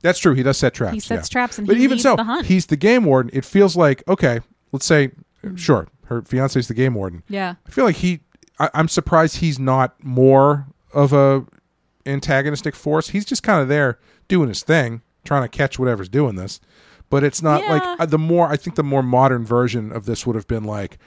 That's 0.00 0.18
true. 0.18 0.34
He 0.34 0.42
does 0.42 0.58
set 0.58 0.74
traps. 0.74 0.94
He 0.94 1.00
sets 1.00 1.28
yeah. 1.28 1.32
traps 1.32 1.58
and 1.58 1.66
but 1.66 1.76
even 1.76 1.98
so, 1.98 2.16
the 2.16 2.42
he's 2.44 2.66
the 2.66 2.76
game 2.76 3.04
warden. 3.04 3.30
It 3.32 3.44
feels 3.44 3.76
like 3.76 4.02
okay. 4.08 4.40
Let's 4.72 4.86
say, 4.86 5.12
Mm. 5.44 5.58
sure, 5.58 5.88
her 6.06 6.22
fiance's 6.22 6.68
the 6.68 6.74
game 6.74 6.94
warden. 6.94 7.22
Yeah. 7.28 7.54
I 7.66 7.70
feel 7.70 7.84
like 7.84 7.96
he. 7.96 8.20
I, 8.60 8.70
I'm 8.74 8.86
surprised 8.88 9.36
he's 9.38 9.58
not 9.58 9.94
more 10.04 10.66
of 10.94 11.12
a 11.12 11.44
antagonistic 12.06 12.74
force. 12.74 13.08
He's 13.08 13.24
just 13.24 13.42
kind 13.42 13.60
of 13.60 13.68
there 13.68 13.98
doing 14.28 14.48
his 14.48 14.62
thing, 14.62 15.02
trying 15.24 15.42
to 15.42 15.48
catch 15.48 15.78
whatever's 15.78 16.08
doing 16.08 16.36
this. 16.36 16.60
But 17.12 17.22
it's 17.22 17.40
not 17.42 17.60
like 17.68 17.82
Yeah. 17.84 17.96
uh, 18.00 18.06
the 18.06 18.18
more. 18.18 18.48
I 18.48 18.56
think 18.56 18.74
the 18.74 18.82
more 18.82 19.02
modern 19.04 19.44
version 19.44 19.92
of 19.92 20.04
this 20.06 20.26
would 20.26 20.34
have 20.34 20.48
been 20.48 20.64
like. 20.64 20.98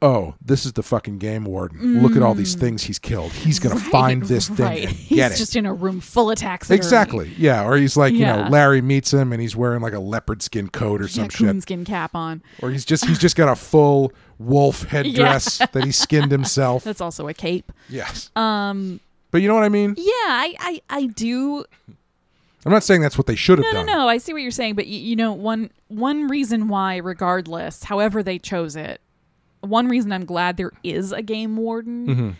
Oh, 0.00 0.34
this 0.40 0.64
is 0.64 0.74
the 0.74 0.84
fucking 0.84 1.18
game 1.18 1.42
warden. 1.42 2.00
Look 2.04 2.14
at 2.14 2.22
all 2.22 2.32
these 2.32 2.54
things 2.54 2.84
he's 2.84 3.00
killed. 3.00 3.32
He's 3.32 3.58
gonna 3.58 3.80
find 3.80 4.22
this 4.22 4.46
thing 4.46 4.54
Mm. 4.58 4.64
right. 4.68 4.82
and 4.84 4.92
He's 4.92 5.16
get 5.18 5.32
it. 5.32 5.38
just 5.38 5.56
in 5.56 5.66
a 5.66 5.74
room 5.74 5.98
full 6.00 6.30
of 6.30 6.38
taxidermy. 6.38 6.76
Exactly. 6.76 7.32
Yeah. 7.36 7.64
Or 7.66 7.76
he's 7.76 7.96
like, 7.96 8.14
you 8.14 8.24
know, 8.24 8.46
Larry 8.48 8.80
meets 8.80 9.12
him 9.12 9.32
and 9.32 9.42
he's 9.42 9.56
wearing 9.56 9.82
like 9.82 9.94
a 9.94 9.98
leopard 9.98 10.40
skin 10.40 10.68
coat 10.68 11.00
or 11.00 11.06
Yeah, 11.06 11.10
some 11.10 11.28
shit. 11.30 11.48
coonskin 11.48 11.84
cap 11.84 12.14
on. 12.14 12.42
Or 12.62 12.70
he's 12.70 12.84
just 12.84 13.06
he's 13.06 13.18
just 13.18 13.34
got 13.34 13.48
a 13.48 13.56
full 13.56 14.12
wolf 14.38 14.82
headdress 14.90 15.58
that 15.72 15.82
he 15.84 15.90
skinned 15.90 16.30
himself. 16.30 16.84
That's 16.84 17.00
also 17.00 17.26
a 17.26 17.34
cape. 17.34 17.72
yes. 17.88 18.30
Um. 18.36 19.00
But 19.32 19.42
you 19.42 19.48
know 19.48 19.54
what 19.54 19.64
I 19.64 19.68
mean? 19.68 19.94
Yeah, 19.98 20.04
I, 20.04 20.54
I, 20.60 20.80
I 20.88 21.06
do. 21.06 21.64
I'm 22.66 22.72
not 22.72 22.82
saying 22.84 23.00
that's 23.02 23.16
what 23.16 23.26
they 23.26 23.36
should 23.36 23.58
have 23.58 23.64
done. 23.66 23.74
No, 23.74 23.80
no, 23.80 23.86
done. 23.86 23.98
no. 24.04 24.08
I 24.08 24.18
see 24.18 24.32
what 24.32 24.42
you're 24.42 24.50
saying, 24.50 24.74
but 24.74 24.84
y- 24.86 24.90
you 24.92 25.16
know, 25.16 25.32
one 25.32 25.70
one 25.88 26.26
reason 26.28 26.68
why, 26.68 26.96
regardless, 26.96 27.84
however 27.84 28.22
they 28.22 28.38
chose 28.38 28.76
it, 28.76 29.00
one 29.60 29.88
reason 29.88 30.12
I'm 30.12 30.24
glad 30.24 30.56
there 30.56 30.72
is 30.82 31.12
a 31.12 31.22
game 31.22 31.56
warden 31.56 32.06
Mm-hmm. 32.06 32.30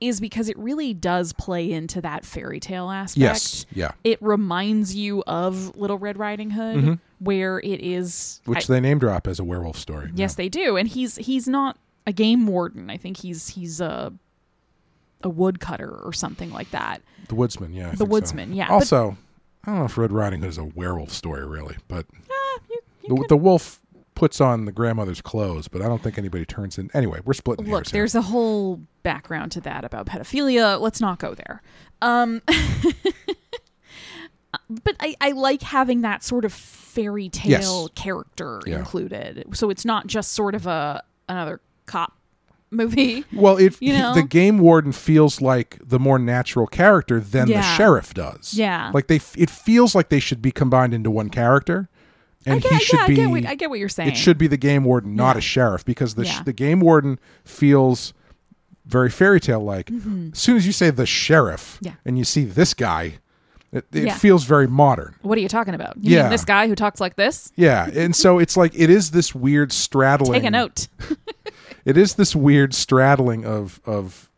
is 0.00 0.20
because 0.20 0.48
it 0.48 0.56
really 0.58 0.94
does 0.94 1.32
play 1.32 1.70
into 1.72 2.00
that 2.00 2.24
fairy 2.24 2.60
tale 2.60 2.90
aspect. 2.90 3.20
Yes. 3.20 3.66
Yeah. 3.72 3.92
It 4.04 4.20
reminds 4.22 4.94
you 4.94 5.22
of 5.26 5.76
Little 5.76 5.98
Red 5.98 6.18
Riding 6.18 6.50
Hood, 6.50 6.98
where 7.20 7.58
it 7.60 7.80
is. 7.80 8.40
Mm-hmm. 8.42 8.50
Which 8.52 8.70
I- 8.70 8.74
they 8.74 8.80
name 8.80 8.98
drop 8.98 9.26
as 9.26 9.38
a 9.38 9.44
werewolf 9.44 9.78
story. 9.78 10.10
yes, 10.14 10.34
they 10.34 10.48
do, 10.48 10.76
and 10.76 10.88
he's 10.88 11.16
he's 11.16 11.46
not 11.48 11.76
a 12.06 12.12
game 12.12 12.46
warden. 12.46 12.90
I 12.90 12.96
think 12.96 13.18
he's 13.18 13.48
he's 13.48 13.80
a 13.80 14.12
a 15.22 15.28
woodcutter 15.28 15.90
or 15.90 16.12
something 16.12 16.50
like 16.52 16.70
that. 16.70 17.02
The 17.28 17.34
Woodsman. 17.34 17.72
Yeah. 17.72 17.88
I 17.88 17.90
The 17.90 17.96
think 17.98 18.08
so. 18.08 18.12
Woodsman, 18.12 18.52
yeah, 18.54 18.68
but- 18.68 18.74
Also, 18.74 19.16
I 19.68 19.72
don't 19.72 19.80
know 19.80 19.84
if 19.84 19.98
Red 19.98 20.12
Riding 20.12 20.40
Hood 20.40 20.48
is 20.48 20.56
a 20.58 20.64
werewolf 20.64 21.10
story 21.10 21.46
really, 21.46 21.76
but 21.88 22.06
Ah, 22.30 22.58
you, 22.70 22.80
you 23.02 23.08
the, 23.10 23.14
could- 23.16 23.28
the 23.28 23.36
wolf 23.36 23.80
puts 24.14 24.40
on 24.40 24.64
the 24.64 24.72
grandmother's 24.72 25.20
clothes, 25.20 25.68
but 25.68 25.82
I 25.82 25.86
don't 25.88 26.02
think 26.02 26.16
anybody 26.18 26.44
turns 26.46 26.78
in. 26.78 26.90
Anyway, 26.94 27.20
we're 27.24 27.34
splitting 27.34 27.66
Look, 27.66 27.74
hairs 27.84 27.90
here. 27.90 28.00
there's 28.00 28.14
a 28.14 28.22
whole 28.22 28.80
background 29.02 29.52
to 29.52 29.60
that 29.60 29.84
about 29.84 30.06
pedophilia. 30.06 30.80
Let's 30.80 31.00
not 31.00 31.18
go 31.18 31.34
there. 31.34 31.62
Um, 32.02 32.40
but 34.70 34.96
I, 35.00 35.14
I 35.20 35.30
like 35.32 35.62
having 35.62 36.00
that 36.00 36.22
sort 36.24 36.44
of 36.44 36.52
fairy 36.52 37.28
tale 37.28 37.82
Yes. 37.82 37.88
character 37.94 38.60
Yeah. 38.66 38.78
included, 38.78 39.44
so 39.52 39.70
it's 39.70 39.84
not 39.84 40.06
just 40.06 40.32
sort 40.32 40.54
of 40.54 40.66
a 40.66 41.02
another 41.28 41.60
cop 41.86 42.17
movie. 42.70 43.24
Well, 43.32 43.56
it 43.56 43.76
You 43.80 43.92
know? 43.94 44.14
the 44.14 44.22
game 44.22 44.58
warden 44.58 44.92
feels 44.92 45.40
like 45.40 45.78
the 45.84 45.98
more 45.98 46.18
natural 46.18 46.66
character 46.66 47.20
than 47.20 47.48
the 47.48 47.62
sheriff 47.62 48.14
does. 48.14 48.54
Yeah. 48.54 48.90
like 48.94 49.06
they 49.06 49.20
it 49.36 49.50
feels 49.50 49.94
like 49.94 50.08
they 50.08 50.20
should 50.20 50.42
be 50.42 50.50
combined 50.50 50.94
into 50.94 51.10
one 51.10 51.28
character, 51.30 51.88
and 52.46 52.56
I 52.56 52.58
get, 52.60 52.72
he 52.72 52.78
should 52.80 53.00
yeah, 53.00 53.06
be. 53.06 53.12
I 53.12 53.16
get, 53.16 53.30
what, 53.30 53.46
I 53.46 53.54
get 53.54 53.70
what 53.70 53.78
you're 53.78 53.88
saying. 53.88 54.10
it 54.10 54.16
should 54.16 54.38
be 54.38 54.46
the 54.46 54.56
game 54.56 54.84
warden, 54.84 55.14
not 55.16 55.36
Yeah. 55.36 55.38
a 55.38 55.42
sheriff, 55.42 55.84
because 55.84 56.14
the 56.14 56.24
Yeah. 56.24 56.42
the 56.42 56.52
game 56.52 56.80
warden 56.80 57.18
feels 57.44 58.12
very 58.86 59.10
fairy 59.10 59.38
tale 59.40 59.60
like. 59.60 59.90
As 60.32 60.38
soon 60.38 60.56
as 60.56 60.66
you 60.66 60.72
say 60.72 60.90
the 60.90 61.04
sheriff, 61.06 61.76
Mm-hmm. 61.76 61.86
Yeah. 61.86 61.92
and 62.06 62.16
you 62.18 62.24
see 62.24 62.44
this 62.44 62.72
guy, 62.74 63.18
it, 63.70 63.84
it 63.92 64.04
Yeah. 64.04 64.14
feels 64.14 64.44
very 64.44 64.66
modern. 64.66 65.14
What 65.20 65.36
are 65.36 65.42
you 65.42 65.48
talking 65.48 65.74
about? 65.74 65.96
You 66.00 66.16
Yeah. 66.16 66.22
mean 66.22 66.30
this 66.30 66.44
guy 66.46 66.68
who 66.68 66.74
talks 66.74 67.00
like 67.00 67.16
this? 67.16 67.52
Yeah, 67.54 67.90
and 67.92 68.16
so 68.16 68.38
it's 68.38 68.56
like 68.56 68.72
it 68.74 68.88
is 68.88 69.10
this 69.10 69.34
weird 69.34 69.72
straddling. 69.72 70.32
Take 70.40 70.44
a 70.44 70.50
note. 70.50 70.88
it 71.88 71.96
is 71.96 72.14
this 72.14 72.36
weird 72.36 72.74
straddling 72.74 73.44
of 73.44 73.80
of 73.86 74.30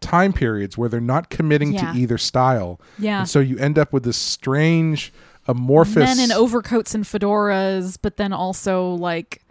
time 0.00 0.32
periods 0.32 0.76
where 0.76 0.88
they're 0.88 1.00
not 1.00 1.30
committing 1.30 1.72
Yeah. 1.72 1.92
to 1.92 1.98
either 1.98 2.18
style. 2.18 2.80
Yeah. 2.98 3.20
And 3.20 3.28
so 3.28 3.40
you 3.40 3.56
end 3.58 3.78
up 3.78 3.92
with 3.92 4.02
this 4.04 4.16
strange 4.18 5.12
amorphous 5.46 5.96
Men 6.16 6.18
in 6.20 6.30
overcoats 6.32 6.94
and 6.94 7.04
fedoras, 7.04 7.96
but 8.00 8.16
then 8.16 8.32
also 8.32 8.90
like 8.94 9.42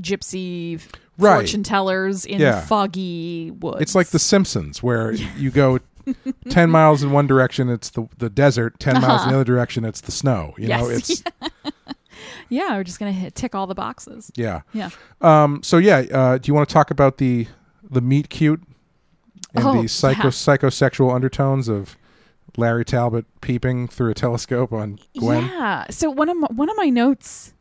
gypsy 0.00 0.80
Right. 1.18 1.34
fortune 1.34 1.62
tellers 1.64 2.24
in 2.24 2.40
Yeah. 2.40 2.60
foggy 2.60 3.50
woods. 3.50 3.80
It's 3.82 3.94
like 3.94 4.08
The 4.08 4.18
Simpsons 4.20 4.82
where 4.82 5.12
you 5.36 5.50
go 5.50 5.78
10 6.48 6.70
miles 6.70 7.02
in 7.02 7.10
one 7.10 7.26
direction 7.26 7.68
it's 7.68 7.90
the 7.90 8.06
the 8.16 8.30
desert, 8.30 8.78
10 8.80 9.00
miles 9.02 9.24
in 9.24 9.28
the 9.30 9.34
other 9.34 9.44
direction 9.44 9.84
it's 9.84 10.00
the 10.00 10.12
snow. 10.12 10.54
You 10.56 10.68
know, 10.68 10.74
Uh-huh. 10.76 10.88
It's 10.90 11.22
yeah, 12.48 12.76
we're 12.76 12.84
just 12.84 12.98
gonna 12.98 13.12
hit, 13.12 13.34
tick 13.34 13.54
all 13.54 13.66
the 13.66 13.74
boxes. 13.74 14.30
yeah. 14.36 14.62
Yeah. 14.72 14.90
Um 15.20 15.62
so 15.62 15.78
yeah, 15.78 15.98
uh 16.12 16.38
do 16.38 16.48
you 16.48 16.54
want 16.54 16.68
to 16.68 16.72
talk 16.72 16.90
about 16.90 17.18
the 17.18 17.46
the 17.88 18.00
meet 18.00 18.28
cute 18.30 18.62
and 19.54 19.64
Oh, 19.64 19.82
the 19.82 19.88
psycho 19.88 20.24
yeah. 20.24 20.28
psychosexual 20.30 21.14
undertones 21.14 21.68
of 21.68 21.96
Larry 22.56 22.84
Talbot 22.84 23.24
peeping 23.40 23.86
through 23.88 24.10
a 24.10 24.14
telescope 24.14 24.72
on 24.72 24.98
Gwen? 25.18 25.44
Yeah. 25.44 25.86
So 25.90 26.10
one 26.10 26.28
of 26.28 26.36
my, 26.36 26.48
one 26.50 26.68
of 26.68 26.76
my 26.76 26.88
notes 26.90 27.54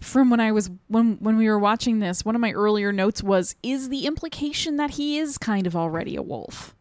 from 0.00 0.30
when 0.30 0.40
I 0.40 0.52
was 0.52 0.70
when 0.88 1.16
when 1.20 1.36
we 1.36 1.48
were 1.48 1.58
watching 1.58 1.98
this, 1.98 2.24
one 2.24 2.34
of 2.34 2.40
my 2.40 2.52
earlier 2.52 2.92
notes 2.92 3.22
was 3.22 3.56
is 3.62 3.88
the 3.88 4.06
implication 4.06 4.76
that 4.76 4.90
he 4.90 5.18
is 5.18 5.36
kind 5.38 5.66
of 5.66 5.74
already 5.74 6.14
a 6.16 6.22
wolf. 6.22 6.75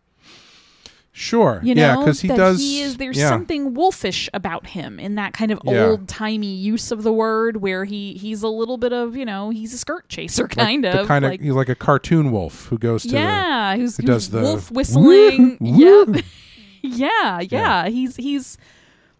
Sure. 1.17 1.61
You 1.63 1.73
know, 1.75 1.81
yeah, 1.81 1.95
because 1.97 2.19
he 2.19 2.27
that 2.27 2.35
does. 2.35 2.59
He 2.59 2.81
is. 2.81 2.97
There's 2.97 3.17
yeah. 3.17 3.29
something 3.29 3.73
wolfish 3.73 4.29
about 4.33 4.67
him 4.67 4.99
in 4.99 5.15
that 5.15 5.31
kind 5.31 5.49
of 5.49 5.61
Yeah. 5.63 5.85
old 5.85 6.09
timey 6.09 6.53
use 6.53 6.91
of 6.91 7.03
the 7.03 7.13
word, 7.13 7.57
where 7.61 7.85
he 7.85 8.15
he's 8.15 8.43
a 8.43 8.49
little 8.49 8.77
bit 8.77 8.91
of 8.91 9.15
you 9.15 9.23
know 9.23 9.49
he's 9.49 9.73
a 9.73 9.77
skirt 9.77 10.09
chaser 10.09 10.43
Like 10.43 10.51
kind 10.51 10.83
the 10.83 11.01
of 11.03 11.07
kind 11.07 11.23
like 11.23 11.39
of 11.39 11.45
he's 11.45 11.53
like 11.53 11.69
a 11.69 11.75
cartoon 11.75 12.33
wolf 12.33 12.65
who 12.65 12.77
goes 12.77 13.03
to 13.03 13.07
the 13.11 13.13
yeah, 13.15 13.77
who's, 13.77 13.95
who 13.95 14.03
who's 14.03 14.07
does 14.07 14.29
the 14.29 14.41
wolf 14.41 14.69
whistling. 14.71 15.57
woo, 15.61 16.11
Yep. 16.13 16.25
yeah, 16.81 17.39
yeah, 17.39 17.87
He's 17.87 18.17
he's 18.17 18.57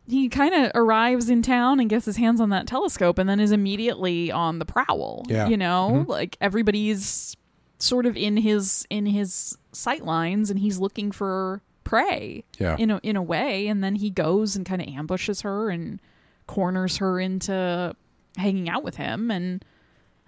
he 0.07 0.27
kind 0.27 0.53
of 0.53 0.71
arrives 0.75 1.29
in 1.29 1.41
town 1.41 1.79
and 1.79 1.89
gets 1.89 2.05
his 2.05 2.17
hands 2.17 2.41
on 2.41 2.49
that 2.49 2.67
telescope 2.67 3.17
and 3.17 3.27
then 3.29 3.39
is 3.39 3.51
immediately 3.53 4.31
on 4.31 4.59
the 4.59 4.65
prowl. 4.65 5.23
Yeah. 5.29 5.47
You 5.47 5.55
know, 5.57 6.03
Mhm. 6.05 6.07
like 6.09 6.37
everybody's 6.41 7.37
sort 7.79 8.05
of 8.05 8.15
in 8.17 8.37
his 8.37 8.85
in 8.89 9.05
his 9.05 9.57
sight 9.71 10.03
lines 10.05 10.49
and 10.49 10.59
he's 10.59 10.77
looking 10.77 11.11
for 11.11 11.61
prey 11.85 12.43
Yeah. 12.59 12.75
in 12.77 12.91
a 12.91 12.99
in 13.03 13.15
a 13.15 13.23
way. 13.23 13.67
And 13.67 13.81
then 13.81 13.95
he 13.95 14.09
goes 14.09 14.57
and 14.57 14.65
kind 14.65 14.81
of 14.81 14.87
ambushes 14.89 15.41
her 15.41 15.69
and 15.69 16.01
corners 16.47 16.97
her 16.97 17.19
into 17.21 17.95
hanging 18.37 18.67
out 18.67 18.83
with 18.83 18.97
him. 18.97 19.31
And 19.31 19.63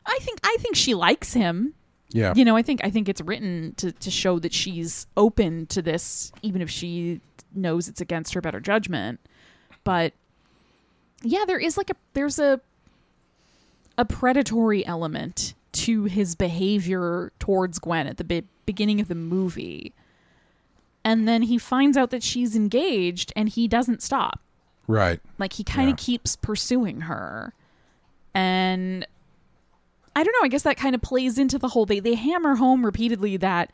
I 0.05 0.17
think 0.21 0.39
I 0.43 0.55
think 0.61 0.77
she 0.77 0.93
likes 0.93 1.33
him. 1.33 1.73
Yeah. 2.09 2.31
you 2.37 2.45
know 2.45 2.55
i 2.55 2.61
think 2.61 2.79
i 2.85 2.89
think 2.89 3.09
it's 3.09 3.19
written 3.19 3.73
to 3.75 3.91
to 3.91 4.09
show 4.09 4.39
that 4.39 4.53
she's 4.53 5.07
open 5.17 5.65
to 5.67 5.81
this 5.81 6.31
even 6.41 6.61
if 6.61 6.69
she 6.69 7.19
knows 7.53 7.89
it's 7.89 7.99
against 7.99 8.33
her 8.33 8.39
better 8.39 8.61
judgment. 8.61 9.19
But 9.83 10.13
yeah 11.21 11.43
there 11.45 11.59
is 11.59 11.75
like 11.75 11.89
a 11.89 11.95
there's 12.13 12.39
a 12.39 12.61
a 13.97 14.05
predatory 14.05 14.85
element 14.85 15.53
to 15.73 16.05
his 16.05 16.33
behavior 16.35 17.33
towards 17.39 17.77
gwen 17.77 18.07
at 18.07 18.15
the 18.15 18.23
be- 18.23 18.47
beginning 18.65 19.01
of 19.01 19.09
the 19.09 19.15
movie 19.15 19.93
and 21.07 21.27
then 21.27 21.41
he 21.43 21.57
finds 21.57 21.95
out 21.95 22.09
that 22.09 22.21
she's 22.21 22.53
engaged 22.55 23.31
and 23.35 23.47
he 23.47 23.67
doesn't 23.67 24.01
stop 24.03 24.41
Right. 24.87 25.19
like 25.37 25.53
he 25.53 25.63
kind 25.63 25.89
of 25.89 25.93
Yeah. 25.99 26.05
keeps 26.05 26.35
pursuing 26.35 27.01
her. 27.01 27.53
And 28.33 29.05
I 30.15 30.23
don't 30.23 30.33
know, 30.33 30.45
I 30.45 30.47
guess 30.49 30.63
that 30.63 30.77
kind 30.77 30.95
of 30.95 31.01
plays 31.01 31.37
into 31.37 31.57
the 31.57 31.69
whole 31.69 31.85
they 31.85 31.99
they 31.99 32.15
hammer 32.15 32.55
home 32.55 32.85
repeatedly 32.85 33.37
that 33.37 33.71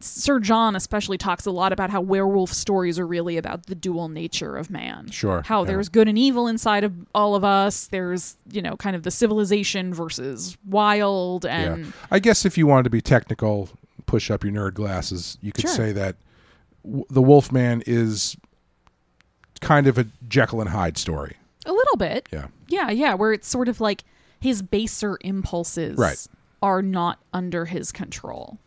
Sir 0.00 0.38
John 0.38 0.76
especially 0.76 1.18
talks 1.18 1.44
a 1.44 1.50
lot 1.50 1.72
about 1.72 1.90
how 1.90 2.00
werewolf 2.00 2.52
stories 2.52 3.00
are 3.00 3.06
really 3.06 3.36
about 3.36 3.66
the 3.66 3.74
dual 3.74 4.08
nature 4.08 4.56
of 4.56 4.70
man. 4.70 5.10
Sure, 5.10 5.42
How 5.44 5.62
yeah. 5.62 5.66
there's 5.72 5.88
good 5.88 6.06
and 6.08 6.16
evil 6.16 6.46
inside 6.46 6.84
of 6.84 6.92
all 7.16 7.34
of 7.34 7.42
us. 7.42 7.88
There's, 7.88 8.36
you 8.52 8.62
know, 8.62 8.76
kind 8.76 8.94
of 8.94 9.02
the 9.02 9.10
civilization 9.10 9.92
versus 9.92 10.56
wild 10.64 11.44
and 11.44 11.86
yeah. 11.86 11.92
I 12.12 12.20
guess 12.20 12.46
if 12.46 12.56
you 12.56 12.66
wanted 12.68 12.84
to 12.84 12.90
be 12.90 13.00
technical, 13.00 13.70
push 14.06 14.30
up 14.30 14.44
your 14.44 14.52
nerd 14.52 14.74
glasses, 14.74 15.36
you 15.42 15.50
could 15.50 15.62
Sure. 15.62 15.74
say 15.74 15.92
that 15.92 16.14
the 16.84 17.22
Wolfman 17.22 17.82
is 17.86 18.36
kind 19.60 19.86
of 19.86 19.98
a 19.98 20.06
Jekyll 20.28 20.60
and 20.60 20.70
Hyde 20.70 20.96
story. 20.98 21.36
a 21.66 21.72
little 21.72 21.96
bit. 21.96 22.28
Yeah. 22.32 22.46
Yeah, 22.68 22.90
yeah, 22.90 23.14
where 23.14 23.32
it's 23.32 23.46
sort 23.48 23.68
of 23.68 23.80
like 23.80 24.04
his 24.40 24.62
baser 24.62 25.18
impulses 25.20 25.98
Right. 25.98 26.26
are 26.62 26.80
not 26.80 27.18
under 27.32 27.64
his 27.66 27.92
control. 27.92 28.58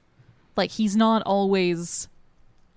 Like 0.56 0.72
he's 0.72 0.96
not 0.96 1.24
always 1.24 2.08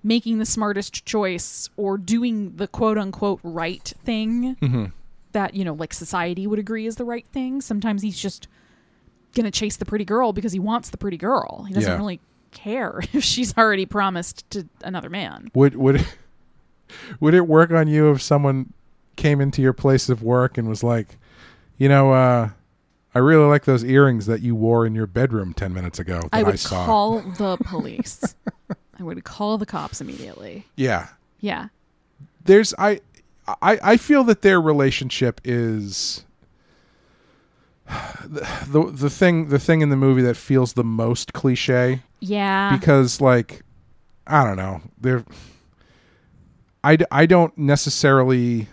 making 0.02 0.38
the 0.38 0.46
smartest 0.46 1.04
choice 1.04 1.68
or 1.76 1.98
doing 1.98 2.56
the 2.56 2.68
quote 2.68 2.96
unquote 2.96 3.40
right 3.42 3.92
thing 4.04 4.56
Mm-hmm. 4.62 4.84
that, 5.32 5.54
you 5.54 5.64
know, 5.64 5.74
like 5.74 5.92
society 5.92 6.46
would 6.46 6.58
agree 6.58 6.86
is 6.86 6.96
the 6.96 7.04
right 7.04 7.26
thing. 7.26 7.60
Sometimes 7.60 8.00
he's 8.02 8.18
just 8.18 8.46
going 9.34 9.44
to 9.44 9.50
chase 9.50 9.76
the 9.76 9.84
pretty 9.84 10.04
girl 10.04 10.32
because 10.32 10.52
he 10.52 10.58
wants 10.60 10.88
the 10.90 10.96
pretty 10.96 11.16
girl. 11.18 11.64
He 11.64 11.74
doesn't 11.74 11.90
Yeah. 11.90 11.96
really 11.98 12.20
care 12.54 13.00
if 13.12 13.22
she's 13.22 13.56
already 13.58 13.84
promised 13.84 14.48
to 14.52 14.66
another 14.82 15.10
man. 15.10 15.50
Would 15.54 15.76
would 15.76 15.96
it, 15.96 16.16
would 17.20 17.34
it 17.34 17.46
work 17.46 17.70
on 17.72 17.86
you 17.88 18.10
if 18.12 18.22
someone 18.22 18.72
came 19.16 19.40
into 19.40 19.60
your 19.60 19.72
place 19.74 20.08
of 20.08 20.22
work 20.22 20.56
and 20.58 20.68
was 20.68 20.82
like, 20.82 21.18
you 21.78 21.88
know, 21.88 22.12
uh, 22.12 22.48
I 23.14 23.18
really 23.18 23.46
like 23.46 23.64
those 23.64 23.84
earrings 23.84 24.26
that 24.26 24.40
you 24.40 24.54
wore 24.56 24.86
in 24.86 24.94
your 24.94 25.06
bedroom 25.06 25.52
ten 25.54 25.72
minutes 25.74 25.98
ago 25.98 26.20
that 26.20 26.30
I 26.32 26.40
I, 26.40 26.42
would 26.44 26.58
saw. 26.58 26.84
call 26.86 27.20
the 27.38 27.56
police. 27.64 28.34
I 28.98 29.02
would 29.02 29.22
call 29.24 29.58
the 29.58 29.66
cops 29.66 30.00
immediately. 30.00 30.66
yeah, 30.76 31.08
Yeah. 31.40 31.68
there's 32.44 32.72
I, 32.78 33.00
I 33.60 33.78
I 33.82 33.96
feel 33.96 34.24
that 34.24 34.42
their 34.42 34.60
relationship 34.60 35.40
is 35.44 36.24
the, 38.24 38.46
the 38.68 38.90
the 38.92 39.10
thing 39.10 39.48
the 39.48 39.58
thing 39.58 39.80
in 39.80 39.90
the 39.90 39.96
movie 39.96 40.22
that 40.22 40.36
feels 40.36 40.72
the 40.72 40.84
most 40.84 41.32
cliche 41.32 42.02
Yeah. 42.28 42.76
because 42.76 43.20
like 43.20 43.62
I 44.26 44.44
don't 44.44 44.56
know 44.56 44.82
they're 45.00 45.24
I 46.82 47.26
don't 47.26 47.56
necessarily 47.56 48.68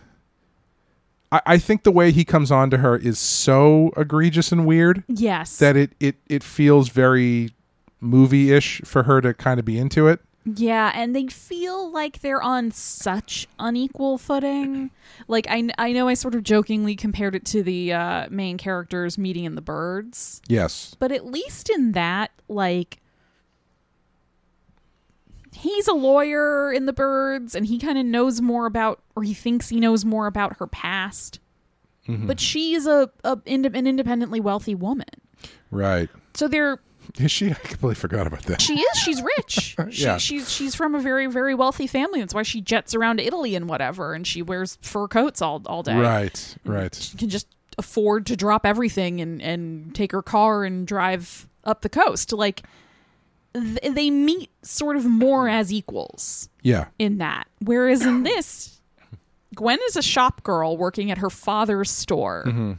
I, 1.31 1.41
I 1.45 1.57
think 1.57 1.83
the 1.83 1.91
way 1.91 2.11
he 2.11 2.25
comes 2.25 2.51
on 2.51 2.69
to 2.71 2.77
her 2.77 2.97
is 2.97 3.19
so 3.19 3.91
egregious 3.95 4.51
and 4.51 4.65
weird 4.65 5.03
yes. 5.07 5.57
that 5.57 5.75
it 5.77 5.93
it, 5.99 6.15
it 6.27 6.43
feels 6.43 6.89
very 6.89 7.51
movie-ish 7.99 8.81
for 8.83 9.03
her 9.03 9.21
to 9.21 9.33
kind 9.33 9.59
of 9.59 9.65
be 9.65 9.77
into 9.77 10.07
it 10.07 10.19
yeah, 10.43 10.91
and 10.95 11.15
they 11.15 11.27
feel 11.27 11.91
like 11.91 12.21
they're 12.21 12.41
on 12.41 12.71
such 12.71 13.47
unequal 13.59 14.17
footing. 14.17 14.89
Like 15.27 15.45
I, 15.47 15.69
I 15.77 15.91
know 15.91 16.07
I 16.07 16.15
sort 16.15 16.33
of 16.33 16.41
jokingly 16.43 16.95
compared 16.95 17.35
it 17.35 17.45
to 17.45 17.61
the 17.61 17.93
uh, 17.93 18.27
main 18.31 18.57
characters 18.57 19.17
meeting 19.19 19.45
in 19.45 19.53
the 19.55 19.61
birds, 19.61 20.41
yes 20.47 20.95
but 20.99 21.11
at 21.11 21.25
least 21.25 21.69
in 21.69 21.91
that, 21.91 22.31
like, 22.47 23.00
he's 25.53 25.87
a 25.87 25.93
lawyer 25.93 26.71
in 26.71 26.85
the 26.85 26.93
birds, 26.93 27.55
and 27.55 27.65
he 27.65 27.77
kind 27.77 27.97
of 27.97 28.05
knows 28.05 28.41
more 28.41 28.65
about, 28.65 29.01
or 29.15 29.23
he 29.23 29.33
thinks 29.33 29.69
he 29.69 29.79
knows 29.79 30.05
more 30.05 30.27
about 30.27 30.57
her 30.57 30.67
past. 30.67 31.39
Mm-hmm. 32.07 32.27
But 32.27 32.39
she's 32.39 32.87
a, 32.87 33.09
a 33.23 33.39
ind- 33.45 33.65
an 33.75 33.85
independently 33.87 34.39
wealthy 34.39 34.73
woman, 34.73 35.05
right 35.69 36.09
so 36.33 36.47
they're 36.47 36.79
is 37.19 37.31
she 37.31 37.51
I 37.51 37.55
completely 37.55 37.95
forgot 37.95 38.27
about 38.27 38.43
that 38.43 38.61
She 38.61 38.79
is. 38.79 38.97
She's 38.97 39.21
rich. 39.21 39.75
she, 39.89 40.03
Yeah. 40.03 40.17
She's 40.17 40.51
she's 40.51 40.75
from 40.75 40.95
a 40.95 40.99
very 40.99 41.27
very 41.27 41.53
wealthy 41.53 41.87
family. 41.87 42.19
That's 42.19 42.33
why 42.33 42.43
she 42.43 42.61
jets 42.61 42.95
around 42.95 43.17
to 43.17 43.23
Italy 43.23 43.55
and 43.55 43.67
whatever, 43.67 44.13
and 44.13 44.25
she 44.25 44.41
wears 44.41 44.77
fur 44.81 45.07
coats 45.07 45.41
all 45.41 45.61
all 45.65 45.83
day. 45.83 45.95
right 45.95 46.55
right 46.65 46.93
She 46.95 47.17
can 47.17 47.29
just 47.29 47.47
afford 47.77 48.25
to 48.27 48.35
drop 48.35 48.65
everything 48.65 49.21
and 49.21 49.41
and 49.41 49.93
take 49.93 50.11
her 50.11 50.21
car 50.21 50.63
and 50.63 50.87
drive 50.87 51.47
up 51.63 51.81
the 51.81 51.89
coast. 51.89 52.33
Like 52.33 52.63
th- 53.53 53.93
they 53.93 54.09
meet 54.09 54.49
sort 54.63 54.95
of 54.95 55.05
more 55.05 55.47
as 55.49 55.71
equals 55.73 56.49
yeah 56.61 56.85
in 56.99 57.17
that. 57.19 57.47
Whereas 57.63 58.05
in 58.05 58.23
this, 58.23 58.81
Gwen 59.55 59.79
is 59.87 59.95
a 59.95 60.01
shop 60.01 60.43
girl 60.43 60.77
working 60.77 61.11
at 61.11 61.17
her 61.19 61.29
father's 61.29 61.89
store. 61.91 62.43
Mm-hmm. 62.47 62.73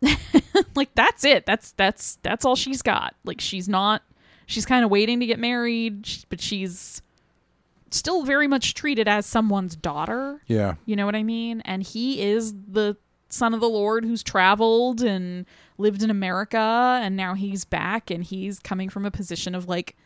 like 0.74 0.94
that's 0.94 1.24
it. 1.24 1.46
That's 1.46 1.72
that's 1.72 2.18
that's 2.22 2.44
all 2.44 2.56
she's 2.56 2.82
got. 2.82 3.14
Like 3.24 3.40
she's 3.40 3.68
not. 3.68 4.02
She's 4.46 4.64
kind 4.64 4.84
of 4.84 4.90
waiting 4.90 5.20
to 5.20 5.26
get 5.26 5.38
married, 5.38 6.08
but 6.30 6.40
she's 6.40 7.02
still 7.90 8.24
very 8.24 8.46
much 8.46 8.74
treated 8.74 9.06
as 9.08 9.26
someone's 9.26 9.76
daughter. 9.76 10.42
yeah 10.46 10.74
You 10.86 10.96
know 10.96 11.06
what 11.06 11.14
I 11.16 11.22
mean? 11.22 11.60
And 11.62 11.82
he 11.82 12.22
is 12.22 12.52
the 12.52 12.96
son 13.28 13.52
of 13.54 13.60
the 13.60 13.68
Lord 13.68 14.04
who's 14.04 14.22
traveled 14.22 15.02
and 15.02 15.44
lived 15.78 16.02
in 16.02 16.10
America, 16.10 16.58
and 17.02 17.16
now 17.16 17.34
he's 17.34 17.64
back 17.64 18.10
and 18.10 18.22
he's 18.24 18.58
coming 18.58 18.88
from 18.88 19.04
a 19.06 19.10
position 19.10 19.54
of 19.54 19.68
like 19.68 19.96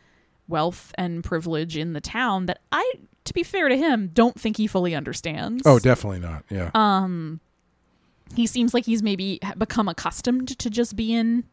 wealth 0.47 0.93
and 0.97 1.23
privilege 1.23 1.75
in 1.77 1.93
the 1.93 2.01
town 2.01 2.45
that 2.45 2.59
I, 2.71 2.93
to 3.25 3.33
be 3.33 3.43
fair 3.43 3.69
to 3.69 3.77
him, 3.77 4.09
don't 4.13 4.39
think 4.39 4.57
he 4.57 4.67
fully 4.67 4.93
understands. 4.95 5.63
oh 5.65 5.79
definitely 5.79 6.19
not 6.19 6.43
yeah 6.49 6.69
Um 6.73 7.39
he 8.35 8.47
seems 8.47 8.73
like 8.73 8.85
he's 8.85 9.03
maybe 9.03 9.39
become 9.57 9.87
accustomed 9.87 10.57
to 10.59 10.69
just 10.69 10.95
being 10.95 11.43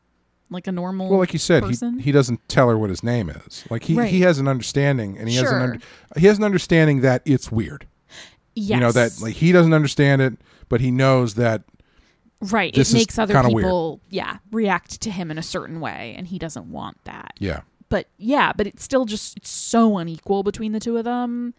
like 0.53 0.67
a 0.67 0.73
normal. 0.73 1.09
Well, 1.11 1.19
like 1.21 1.33
you 1.33 1.39
said, 1.39 1.63
person. 1.63 1.99
he 1.99 2.07
he 2.07 2.13
doesn't 2.13 2.49
tell 2.49 2.69
her 2.69 2.77
what 2.79 2.91
his 2.91 3.03
name 3.05 3.31
is. 3.31 3.65
Like 3.71 3.85
he, 3.85 3.95
Right. 3.95 4.11
he 4.11 4.23
has 4.23 4.39
an 4.41 4.49
understanding, 4.49 5.17
and 5.17 5.29
he 5.29 5.37
has 5.37 5.51
an 5.51 5.63
under, 5.63 5.79
he 6.17 6.27
has 6.27 6.39
an 6.39 6.45
understanding 6.45 7.03
that 7.03 7.23
it's 7.25 7.53
weird. 7.53 7.87
yes. 8.55 8.71
You 8.75 8.81
know 8.81 8.91
that 8.93 9.21
like 9.23 9.35
he 9.37 9.53
doesn't 9.53 9.73
understand 9.75 10.23
it, 10.23 10.35
but 10.69 10.81
he 10.81 10.91
knows 10.91 11.35
that 11.35 11.63
right. 12.41 12.75
this 12.75 12.93
It 12.93 12.97
makes 12.97 13.19
other 13.19 13.35
kinda 13.35 13.51
weird. 13.51 13.67
people, 13.67 14.01
yeah, 14.11 14.39
react 14.51 15.01
to 15.03 15.11
him 15.11 15.31
in 15.31 15.39
a 15.39 15.43
certain 15.43 15.81
way, 15.81 16.15
and 16.17 16.27
he 16.27 16.39
doesn't 16.39 16.71
want 16.71 17.03
that. 17.05 17.35
yeah, 17.39 17.61
but 17.89 18.07
yeah, 18.19 18.53
but 18.57 18.67
it's 18.67 18.83
still 18.85 19.05
just 19.05 19.37
it's 19.37 19.51
so 19.51 19.99
unequal 19.99 20.43
between 20.43 20.73
the 20.73 20.81
two 20.81 20.97
of 20.97 21.05
them. 21.05 21.55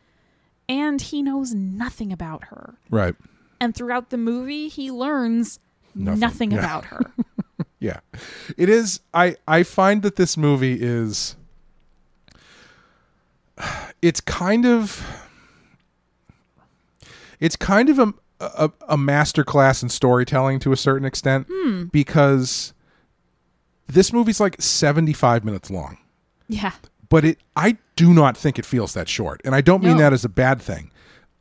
And 0.69 1.01
he 1.01 1.21
knows 1.21 1.53
nothing 1.53 2.13
about 2.13 2.45
her. 2.45 2.75
right, 2.89 3.15
And 3.59 3.75
throughout 3.75 4.09
the 4.09 4.17
movie, 4.17 4.69
he 4.69 4.89
learns 4.89 5.59
Nothing. 5.93 6.19
nothing, 6.19 6.51
Yeah. 6.51 6.59
about 6.59 6.85
her. 6.85 7.11
yeah. 7.79 7.99
It 8.57 8.69
is. 8.69 9.01
I 9.13 9.35
I 9.47 9.63
find 9.63 10.01
that 10.03 10.15
this 10.15 10.37
movie 10.37 10.77
is. 10.81 11.35
It's 14.01 14.21
kind 14.21 14.65
of. 14.65 15.05
It's 17.39 17.55
kind 17.55 17.89
of 17.89 17.99
a 17.99 18.13
a, 18.41 18.71
a 18.89 18.97
master 18.97 19.43
class 19.43 19.83
in 19.83 19.89
storytelling 19.89 20.59
to 20.59 20.71
a 20.71 20.77
certain 20.77 21.05
extent 21.05 21.47
Hmm. 21.51 21.85
because 21.85 22.73
this 23.87 24.11
movie's 24.13 24.39
like 24.39 24.61
seventy 24.61 25.13
five 25.13 25.43
minutes 25.43 25.69
long. 25.69 25.97
yeah. 26.47 26.71
but 27.09 27.25
it 27.25 27.37
I 27.55 27.77
do 27.95 28.13
not 28.13 28.37
think 28.37 28.57
it 28.57 28.65
feels 28.65 28.93
that 28.93 29.07
short. 29.09 29.41
And 29.45 29.53
I 29.53 29.61
don't 29.61 29.83
mean 29.83 29.97
No. 29.97 30.03
that 30.03 30.13
as 30.13 30.23
a 30.25 30.29
bad 30.29 30.61
thing. 30.61 30.91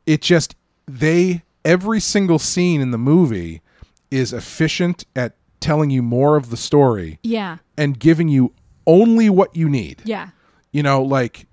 It 0.05 0.21
just 0.21 0.55
they 0.87 1.43
every 1.63 1.99
single 1.99 2.39
scene 2.39 2.81
in 2.81 2.91
the 2.91 2.97
movie 2.97 3.61
is 4.09 4.33
efficient 4.33 5.05
at 5.15 5.35
telling 5.61 5.89
you 5.91 6.01
more 6.01 6.35
of 6.35 6.49
the 6.49 6.57
story 6.57 7.19
Yeah. 7.23 7.57
and 7.77 7.97
giving 7.99 8.27
you 8.27 8.53
only 8.87 9.29
what 9.29 9.55
you 9.55 9.69
need. 9.69 10.01
Yeah. 10.03 10.29
You 10.71 10.83
know, 10.83 11.01
like 11.03 11.47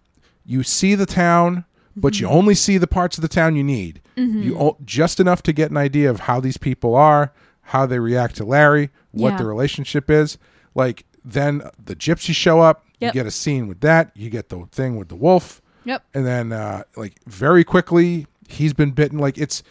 you 0.45 0.63
see 0.63 0.95
the 0.95 1.07
town, 1.07 1.65
but 2.01 2.13
Mm-hmm. 2.15 2.25
you 2.25 2.29
only 2.31 2.55
see 2.55 2.79
the 2.79 2.87
parts 2.87 3.19
of 3.19 3.23
the 3.23 3.29
town 3.29 3.57
you 3.57 3.65
need. 3.65 4.01
You 4.17 4.59
o- 4.59 4.77
just 4.85 5.21
enough 5.21 5.43
to 5.45 5.53
get 5.53 5.71
an 5.71 5.77
idea 5.77 6.11
of 6.11 6.21
how 6.21 6.41
these 6.41 6.57
people 6.57 6.95
are, 6.97 7.33
how 7.63 7.87
they 7.87 7.99
react 8.01 8.35
to 8.37 8.45
Larry, 8.45 8.91
what 9.13 9.31
Yeah. 9.33 9.37
the 9.39 9.47
relationship 9.47 10.11
is. 10.11 10.39
Like 10.75 11.05
then 11.25 11.63
the 11.85 11.95
gypsies 11.95 12.35
show 12.35 12.61
up. 12.61 12.85
Yep. 13.01 13.15
You 13.15 13.21
get 13.21 13.27
a 13.27 13.31
scene 13.31 13.69
with 13.69 13.81
that. 13.81 14.11
You 14.17 14.29
get 14.31 14.49
the 14.49 14.67
thing 14.73 14.97
with 14.97 15.09
the 15.09 15.15
wolf, 15.17 15.63
Yep. 15.85 16.03
and 16.15 16.27
then 16.27 16.53
uh, 16.53 16.83
like 16.97 17.15
very 17.27 17.63
quickly 17.63 18.27
he's 18.49 18.73
been 18.73 18.91
bitten. 18.91 19.19
Like 19.19 19.39
it's 19.39 19.63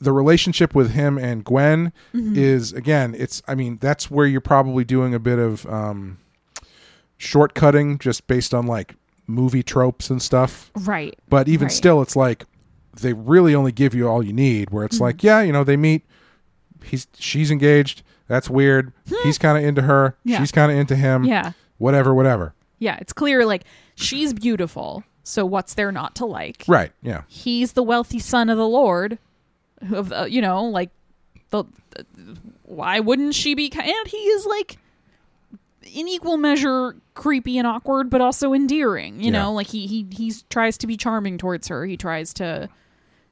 the 0.00 0.10
relationship 0.12 0.74
with 0.74 0.90
him 0.90 1.16
and 1.16 1.44
Gwen 1.44 1.92
Mm-hmm. 2.12 2.34
is 2.36 2.72
again. 2.72 3.14
It's 3.16 3.40
I 3.46 3.54
mean 3.54 3.78
that's 3.80 4.10
where 4.10 4.26
you're 4.26 4.40
probably 4.40 4.82
doing 4.84 5.14
a 5.14 5.20
bit 5.20 5.38
of 5.38 5.64
um, 5.66 6.18
shortcutting 7.18 7.98
just 8.00 8.26
based 8.26 8.52
on 8.52 8.66
like 8.66 8.96
movie 9.26 9.62
tropes 9.62 10.10
and 10.10 10.20
stuff. 10.20 10.70
Right. 10.76 11.18
But 11.28 11.48
even 11.48 11.66
Right. 11.66 11.72
still, 11.72 12.02
it's 12.02 12.16
like 12.16 12.44
they 13.00 13.12
really 13.12 13.54
only 13.54 13.72
give 13.72 13.94
you 13.94 14.08
all 14.08 14.22
you 14.22 14.32
need. 14.32 14.70
Where 14.70 14.84
it's 14.84 15.00
like, 15.00 15.22
yeah, 15.22 15.40
you 15.42 15.52
know, 15.52 15.64
they 15.64 15.76
meet. 15.76 16.04
He's 16.84 17.06
she's 17.18 17.50
engaged. 17.50 18.02
That's 18.28 18.48
weird. 18.50 18.92
He's 19.24 19.38
kind 19.38 19.58
of 19.58 19.64
into 19.64 19.82
her. 19.82 20.16
Hmm. 20.22 20.28
Yeah. 20.30 20.38
She's 20.38 20.52
kind 20.52 20.72
of 20.72 20.78
into 20.78 20.96
him. 20.96 21.24
Yeah. 21.24 21.52
Whatever, 21.78 22.14
whatever. 22.14 22.54
Yeah. 22.78 22.96
It's 23.00 23.12
clear 23.12 23.44
like 23.46 23.64
she's 23.94 24.32
beautiful. 24.32 25.04
So 25.24 25.46
what's 25.46 25.74
there 25.74 25.92
not 25.92 26.16
to 26.16 26.26
like? 26.26 26.64
Right. 26.66 26.90
Yeah. 27.02 27.22
He's 27.28 27.72
the 27.72 27.82
wealthy 27.82 28.18
son 28.18 28.48
of 28.50 28.58
the 28.58 28.66
Lord. 28.66 29.18
Of 29.92 30.08
the, 30.10 30.30
you 30.30 30.40
know, 30.40 30.64
like 30.64 30.90
the, 31.50 31.64
the- 31.90 32.06
why 32.62 33.00
wouldn't 33.00 33.34
she 33.34 33.54
be? 33.54 33.70
And 33.72 34.06
he 34.08 34.16
is 34.16 34.46
like 34.46 34.78
in 35.84 36.08
equal 36.08 36.36
measure 36.36 36.96
creepy 37.14 37.58
and 37.58 37.66
awkward, 37.66 38.10
but 38.10 38.20
also 38.20 38.52
endearing. 38.52 39.20
You 39.20 39.32
Yeah. 39.32 39.42
know, 39.42 39.52
like 39.52 39.68
he 39.68 39.86
he 39.86 40.06
he 40.10 40.32
tries 40.50 40.78
to 40.78 40.86
be 40.86 40.96
charming 40.96 41.38
towards 41.38 41.68
her. 41.68 41.84
He 41.84 41.96
tries 41.96 42.32
to 42.34 42.68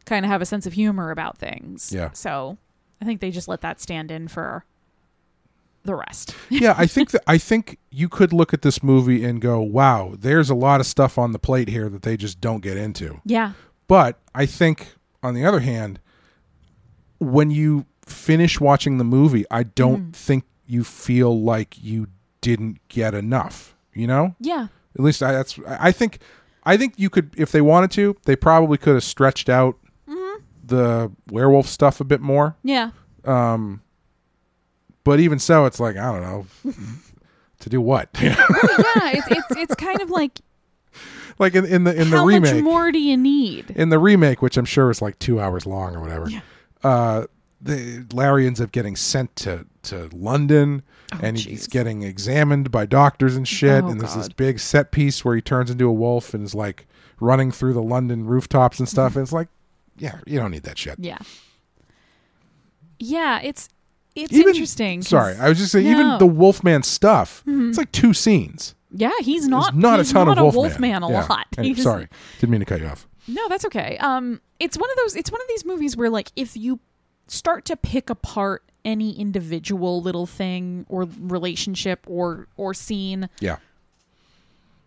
kind 0.05 0.25
of 0.25 0.31
have 0.31 0.43
a 0.43 0.47
sense 0.47 0.67
of 0.67 0.73
humor 0.73 1.11
about 1.11 1.39
things. 1.39 1.93
Yeah. 1.93 2.11
So 2.13 2.59
I 3.01 3.05
think 3.05 3.21
they 3.21 3.31
just 3.31 3.49
let 3.49 3.61
that 3.63 3.81
stand 3.81 4.11
in 4.11 4.29
for 4.29 4.65
the 5.85 5.95
rest. 5.95 6.35
yeah, 6.51 6.75
I 6.77 6.87
think 6.87 7.11
that 7.13 7.23
I 7.27 7.39
think 7.39 7.79
you 7.91 8.09
could 8.09 8.33
look 8.33 8.53
at 8.53 8.63
this 8.63 8.83
movie 8.83 9.25
and 9.25 9.41
go, 9.41 9.61
"Wow, 9.61 10.15
there's 10.19 10.51
a 10.51 10.55
lot 10.55 10.81
of 10.81 10.87
stuff 10.87 11.19
on 11.19 11.33
the 11.33 11.39
plate 11.39 11.69
here 11.69 11.89
that 11.89 12.03
they 12.03 12.17
just 12.17 12.41
don't 12.41 12.61
get 12.61 12.77
into." 12.77 13.21
Yeah. 13.25 13.53
But 13.89 14.19
I 14.35 14.47
think, 14.47 14.95
on 15.23 15.35
the 15.35 15.45
other 15.45 15.61
hand, 15.61 15.99
when 17.19 17.51
you 17.51 17.87
finish 18.07 18.61
watching 18.61 18.99
the 18.99 19.05
movie, 19.05 19.45
I 19.51 19.65
don't 19.65 20.13
mm. 20.13 20.15
think 20.15 20.45
you 20.67 20.85
feel 20.85 21.43
like 21.43 21.83
you 21.83 22.07
didn't 22.41 22.79
get 22.89 23.15
enough. 23.15 23.75
You 23.95 24.07
know, 24.07 24.35
Yeah. 24.41 24.69
at 24.97 25.01
least 25.05 25.23
I, 25.23 25.33
that's. 25.33 25.59
I 25.67 25.91
think, 25.93 26.21
I 26.65 26.77
think 26.77 26.95
you 26.97 27.11
could, 27.11 27.35
if 27.37 27.51
they 27.53 27.61
wanted 27.61 27.91
to, 27.93 28.17
they 28.25 28.37
probably 28.37 28.79
could 28.79 28.95
have 28.95 29.05
stretched 29.05 29.49
out 29.49 29.77
the 30.65 31.11
werewolf 31.31 31.67
stuff 31.67 32.01
a 32.01 32.05
bit 32.05 32.21
more. 32.21 32.57
Yeah. 32.63 32.91
Um. 33.25 33.83
But 35.03 35.19
even 35.19 35.39
so, 35.41 35.65
it's 35.65 35.81
like 35.81 35.97
I 35.97 36.13
don't 36.13 36.23
know. 36.23 36.73
to 37.61 37.69
do 37.69 37.81
what? 37.81 38.09
yeah, 38.23 38.37
it's 38.39 39.27
it's 39.29 39.47
it's 39.57 39.75
kind 39.75 40.01
of 40.01 40.11
like 40.11 40.39
like 41.41 41.55
in, 41.57 41.65
in 41.65 41.85
the 41.85 41.95
in 42.01 42.11
the 42.11 42.19
how 42.19 42.25
remake. 42.27 42.55
much 42.55 42.63
more 42.63 42.93
do 42.93 43.01
you 43.01 43.17
need? 43.17 43.71
in 43.71 43.89
the 43.89 43.99
remake, 43.99 44.41
which 44.43 44.57
I'm 44.57 44.65
sure 44.65 44.91
is 44.91 45.03
like 45.03 45.19
two 45.19 45.41
hours 45.41 45.67
long 45.67 45.97
or 45.97 46.01
whatever, 46.01 46.29
uh, 46.85 47.27
the, 47.61 48.07
Larry 48.13 48.47
ends 48.47 48.61
up 48.61 48.71
getting 48.73 48.95
sent 48.95 49.35
to, 49.37 49.67
to 49.85 50.09
London 50.13 50.83
and 51.23 51.39
he's 51.39 51.67
getting 51.67 52.03
examined 52.03 52.71
by 52.71 52.87
doctors 52.87 53.37
and 53.37 53.47
shit. 53.47 53.83
Oh, 53.85 53.89
and 53.89 54.01
there's 54.01 54.15
this 54.15 54.29
big 54.29 54.59
set 54.61 54.91
piece 54.93 55.25
where 55.25 55.35
he 55.35 55.41
turns 55.43 55.71
into 55.71 55.87
a 55.89 55.93
wolf 55.93 56.35
and 56.35 56.45
is 56.45 56.55
like 56.55 56.87
running 57.21 57.51
through 57.51 57.73
the 57.75 57.83
London 57.83 58.25
rooftops 58.27 58.79
and 58.79 58.89
stuff. 58.89 59.17
and 59.17 59.23
it's 59.23 59.33
like, 59.33 59.49
yeah, 59.97 60.21
you 60.27 60.39
don't 60.39 60.51
need 60.51 60.63
that 60.63 60.79
shit. 60.79 60.99
Yeah. 60.99 61.19
Yeah, 62.99 63.41
it's 63.43 63.69
it's 64.15 64.33
Even- 64.33 64.49
interesting. 64.49 65.03
Sorry, 65.03 65.37
I 65.37 65.49
was 65.49 65.59
just 65.59 65.73
saying, 65.73 65.87
No. 65.87 65.93
Mm-hmm. 65.93 66.01
even 66.07 66.19
the 66.19 66.27
Wolfman 66.27 66.83
stuff, 66.83 67.43
it's 67.47 67.79
like 67.79 67.93
two 67.93 68.13
scenes. 68.13 68.75
Yeah, 68.93 69.11
he's 69.21 69.43
There's 69.43 69.49
not 69.51 69.77
not 69.77 69.99
he's 70.01 70.11
a 70.11 70.15
ton 70.15 70.27
not 70.27 70.39
of 70.39 70.43
a 70.43 70.43
Wolfman. 70.59 70.91
Wolfman 70.91 71.03
a 71.05 71.11
Yeah. 71.11 71.27
lot. 71.29 71.47
Anyway, 71.57 71.81
sorry, 71.81 72.09
didn't 72.41 72.51
mean 72.51 72.61
to 72.61 72.67
cut 72.67 72.81
you 72.81 72.87
off. 72.89 73.07
No, 73.29 73.49
that's 73.49 73.65
okay. 73.67 73.97
Um, 73.99 74.41
it's 74.59 74.77
one 74.77 74.91
of 74.91 74.97
those. 74.97 75.15
It's 75.17 75.31
one 75.31 75.41
of 75.41 75.47
these 75.49 75.65
movies 75.65 75.97
where, 75.97 76.11
like, 76.11 76.33
if 76.35 76.57
you 76.57 76.81
start 77.29 77.65
to 77.67 77.77
pick 77.77 78.11
apart 78.11 78.65
any 78.85 79.19
individual 79.19 80.01
little 80.03 80.27
thing 80.27 80.87
or 80.89 81.09
relationship 81.19 82.01
or 82.09 82.49
or 82.57 82.75
scene, 82.75 83.29
Yeah, 83.41 83.57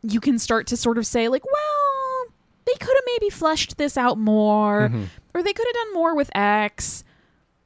you 0.01 0.19
can 0.19 0.37
start 0.39 0.67
to 0.67 0.77
sort 0.77 0.97
of 0.97 1.05
say, 1.07 1.27
like, 1.29 1.43
well, 1.45 2.33
they 2.65 2.73
could 2.73 2.95
have 2.95 3.03
maybe 3.05 3.29
fleshed 3.29 3.77
this 3.77 3.97
out 3.97 4.17
more, 4.17 4.89
Mm-hmm. 4.89 5.03
or 5.33 5.43
they 5.43 5.53
could 5.53 5.65
have 5.67 5.75
done 5.85 5.93
more 5.93 6.15
with 6.15 6.29
X. 6.35 7.03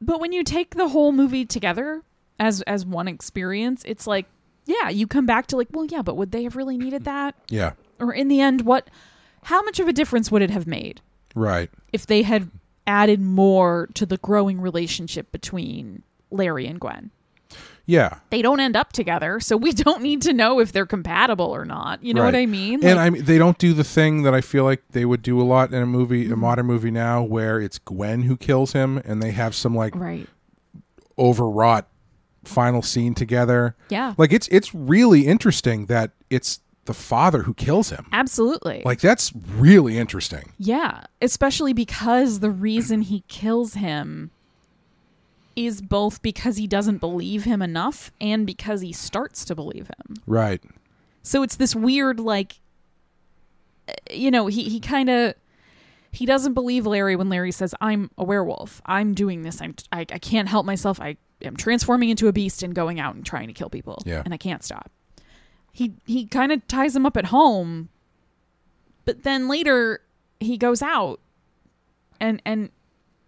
But 0.01 0.19
when 0.19 0.31
you 0.31 0.43
take 0.43 0.75
the 0.75 0.89
whole 0.89 1.11
movie 1.11 1.45
together 1.45 2.03
as 2.39 2.61
as 2.63 2.85
one 2.85 3.07
experience, 3.07 3.81
it's 3.85 4.05
like, 4.05 4.25
yeah, 4.65 4.89
you 4.89 5.07
come 5.07 5.25
back 5.25 5.47
to 5.47 5.57
like, 5.57 5.69
well, 5.71 5.85
yeah, 5.85 6.01
but 6.01 6.15
would 6.17 6.31
they 6.31 6.43
have 6.43 6.55
really 6.55 6.77
needed 6.77 7.03
that? 7.05 7.35
yeah, 7.49 7.73
Or 7.99 8.13
in 8.13 8.27
the 8.27 8.39
end, 8.41 8.61
what? 8.61 8.89
How 9.43 9.61
much 9.63 9.79
of 9.79 9.87
a 9.87 9.93
difference 9.93 10.29
would 10.31 10.41
it 10.41 10.49
have 10.51 10.67
made? 10.67 11.01
right. 11.35 11.69
if 11.93 12.05
they 12.07 12.23
had 12.23 12.49
added 12.87 13.21
more 13.21 13.87
to 13.93 14.05
the 14.05 14.17
growing 14.17 14.59
relationship 14.61 15.31
between 15.31 16.01
Larry 16.31 16.67
and 16.67 16.79
Gwen. 16.79 17.11
Yeah, 17.89 18.19
They 18.31 18.41
don't 18.41 18.59
end 18.59 18.75
up 18.75 18.91
together, 18.91 19.39
so 19.39 19.55
we 19.55 19.71
don't 19.83 20.01
need 20.01 20.21
to 20.23 20.33
know 20.33 20.59
if 20.59 20.73
they're 20.73 20.85
compatible 20.85 21.45
or 21.45 21.63
not. 21.63 22.03
You 22.03 22.13
know 22.13 22.25
what 22.25 22.35
I 22.35 22.45
mean? 22.45 22.83
and 22.85 22.97
Like- 22.97 22.97
I 22.97 23.09
mean, 23.09 23.23
they 23.23 23.37
don't 23.37 23.57
do 23.57 23.71
the 23.73 23.85
thing 23.85 24.23
that 24.23 24.33
I 24.33 24.41
feel 24.41 24.65
like 24.65 24.83
they 24.91 25.05
would 25.05 25.21
do 25.21 25.39
a 25.39 25.43
lot 25.43 25.73
in 25.73 25.81
a 25.81 25.85
movie, 25.85 26.25
Mm-hmm. 26.25 26.33
a 26.33 26.35
modern 26.35 26.65
movie 26.65 26.91
now, 26.91 27.23
where 27.23 27.61
it's 27.61 27.79
Gwen 27.79 28.23
who 28.23 28.35
kills 28.35 28.73
him, 28.73 29.01
and 29.05 29.23
they 29.23 29.31
have 29.31 29.55
some 29.55 29.73
like 29.73 29.95
right. 29.95 30.27
overwrought 31.17 31.87
final 32.43 32.81
scene 32.81 33.13
together. 33.13 33.75
Yeah. 33.89 34.13
Like 34.17 34.31
it's 34.33 34.47
it's 34.49 34.73
really 34.75 35.25
interesting 35.27 35.85
that 35.87 36.11
it's 36.29 36.59
the 36.85 36.93
father 36.93 37.43
who 37.43 37.53
kills 37.53 37.89
him. 37.89 38.07
Absolutely. 38.11 38.81
Like 38.85 38.99
that's 38.99 39.33
really 39.55 39.97
interesting. 39.97 40.53
yeah, 40.57 41.03
especially 41.21 41.73
because 41.73 42.39
the 42.39 42.51
reason 42.51 43.01
he 43.01 43.23
kills 43.27 43.73
him 43.75 44.31
is 45.57 45.81
both 45.81 46.21
because 46.21 46.55
he 46.57 46.67
doesn't 46.67 46.99
believe 46.99 47.43
him 47.43 47.61
enough 47.63 48.11
and 48.21 48.45
because 48.45 48.81
he 48.81 48.93
starts 48.93 49.43
to 49.45 49.55
believe 49.55 49.87
him. 49.87 50.15
Right. 50.27 50.63
So 51.23 51.41
it's 51.41 51.55
this 51.55 51.75
weird, 51.75 52.19
like, 52.19 52.59
uh, 53.89 53.93
you 54.11 54.29
know, 54.29 54.45
he, 54.47 54.63
he 54.69 54.79
kind 54.79 55.09
of 55.09 55.33
he 56.11 56.25
doesn't 56.25 56.53
believe 56.53 56.85
Larry 56.85 57.15
when 57.15 57.27
Larry 57.29 57.51
says, 57.51 57.75
"I'm 57.81 58.11
a 58.17 58.23
werewolf. 58.23 58.81
I'm 58.85 59.13
doing 59.13 59.41
this. 59.41 59.61
I'm 59.61 59.75
I, 59.91 60.01
I 60.01 60.19
can't 60.19 60.47
help 60.47 60.65
myself. 60.65 61.01
I 61.01 61.17
am 61.41 61.57
transforming 61.57 62.09
into 62.09 62.27
a 62.27 62.31
beast 62.33 62.63
and 62.63 62.73
going 62.73 62.99
out 62.99 63.15
and 63.15 63.25
trying 63.25 63.47
to 63.47 63.53
kill 63.53 63.69
people. 63.69 64.01
Yeah. 64.05 64.21
and 64.23 64.33
I 64.33 64.37
can't 64.37 64.63
stop." 64.63 64.91
He 65.73 65.93
he 66.05 66.25
kind 66.27 66.51
of 66.51 66.65
ties 66.67 66.95
him 66.95 67.05
up 67.05 67.17
at 67.17 67.25
home, 67.25 67.89
but 69.05 69.23
then 69.23 69.47
later 69.47 70.01
he 70.39 70.57
goes 70.57 70.81
out 70.81 71.19
and 72.19 72.41
and 72.45 72.69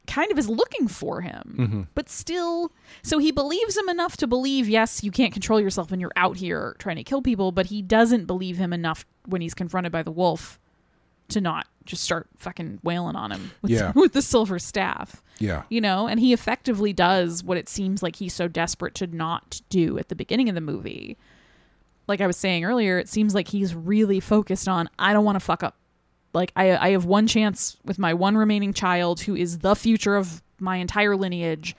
kind 0.10 0.32
of 0.32 0.38
is 0.40 0.50
looking 0.50 0.88
for 0.88 1.22
him 1.22 1.56
mm-hmm. 1.58 1.82
but 1.94 2.10
still 2.10 2.72
so 3.04 3.20
he 3.20 3.32
believes 3.32 3.78
him 3.78 3.88
enough 3.88 4.18
to 4.18 4.26
believe 4.28 4.68
yes 4.68 5.04
you 5.04 5.12
can't 5.12 5.32
control 5.32 5.62
yourself 5.62 5.92
when 5.92 6.00
you're 6.00 6.12
out 6.16 6.36
here 6.36 6.76
trying 6.80 6.96
to 6.96 7.04
kill 7.04 7.22
people 7.22 7.52
but 7.52 7.68
he 7.68 7.82
doesn't 7.82 8.26
believe 8.26 8.58
him 8.58 8.74
enough 8.74 9.06
when 9.28 9.40
he's 9.42 9.54
confronted 9.54 9.92
by 9.92 10.02
the 10.04 10.12
wolf 10.12 10.60
to 11.30 11.40
not 11.40 11.68
just 11.86 12.04
start 12.04 12.28
fucking 12.38 12.80
wailing 12.84 13.16
on 13.16 13.32
him 13.32 13.52
with, 13.62 13.72
Yeah. 13.72 13.92
with 13.96 14.14
the 14.14 14.22
silver 14.22 14.58
staff 14.60 15.22
Yeah. 15.38 15.64
you 15.70 15.80
know 15.80 16.08
and 16.08 16.20
he 16.20 16.34
effectively 16.34 16.92
does 16.92 17.44
what 17.44 17.58
it 17.58 17.70
seems 17.70 18.02
like 18.02 18.16
he's 18.16 18.34
so 18.34 18.48
desperate 18.48 18.96
to 18.96 19.08
not 19.08 19.62
do 19.70 19.98
at 20.00 20.10
the 20.10 20.16
beginning 20.16 20.50
of 20.50 20.56
the 20.56 20.62
movie 20.62 21.18
like 22.08 22.20
i 22.22 22.28
was 22.28 22.38
saying 22.38 22.64
earlier 22.66 22.98
it 22.98 23.08
seems 23.10 23.36
like 23.36 23.48
he's 23.50 23.76
really 23.76 24.20
focused 24.20 24.68
on 24.68 24.90
i 24.98 25.14
don't 25.14 25.26
want 25.26 25.36
to 25.36 25.40
fuck 25.40 25.64
up 25.64 25.76
like 26.34 26.52
I, 26.56 26.76
I 26.78 26.90
have 26.92 27.06
one 27.06 27.28
chance 27.28 27.78
with 27.86 27.98
my 28.00 28.14
one 28.14 28.36
remaining 28.38 28.74
child 28.74 29.22
who 29.22 29.36
is 29.36 29.60
the 29.60 29.76
future 29.76 30.16
of 30.16 30.42
my 30.60 30.78
entire 30.78 31.16
lineage 31.16 31.76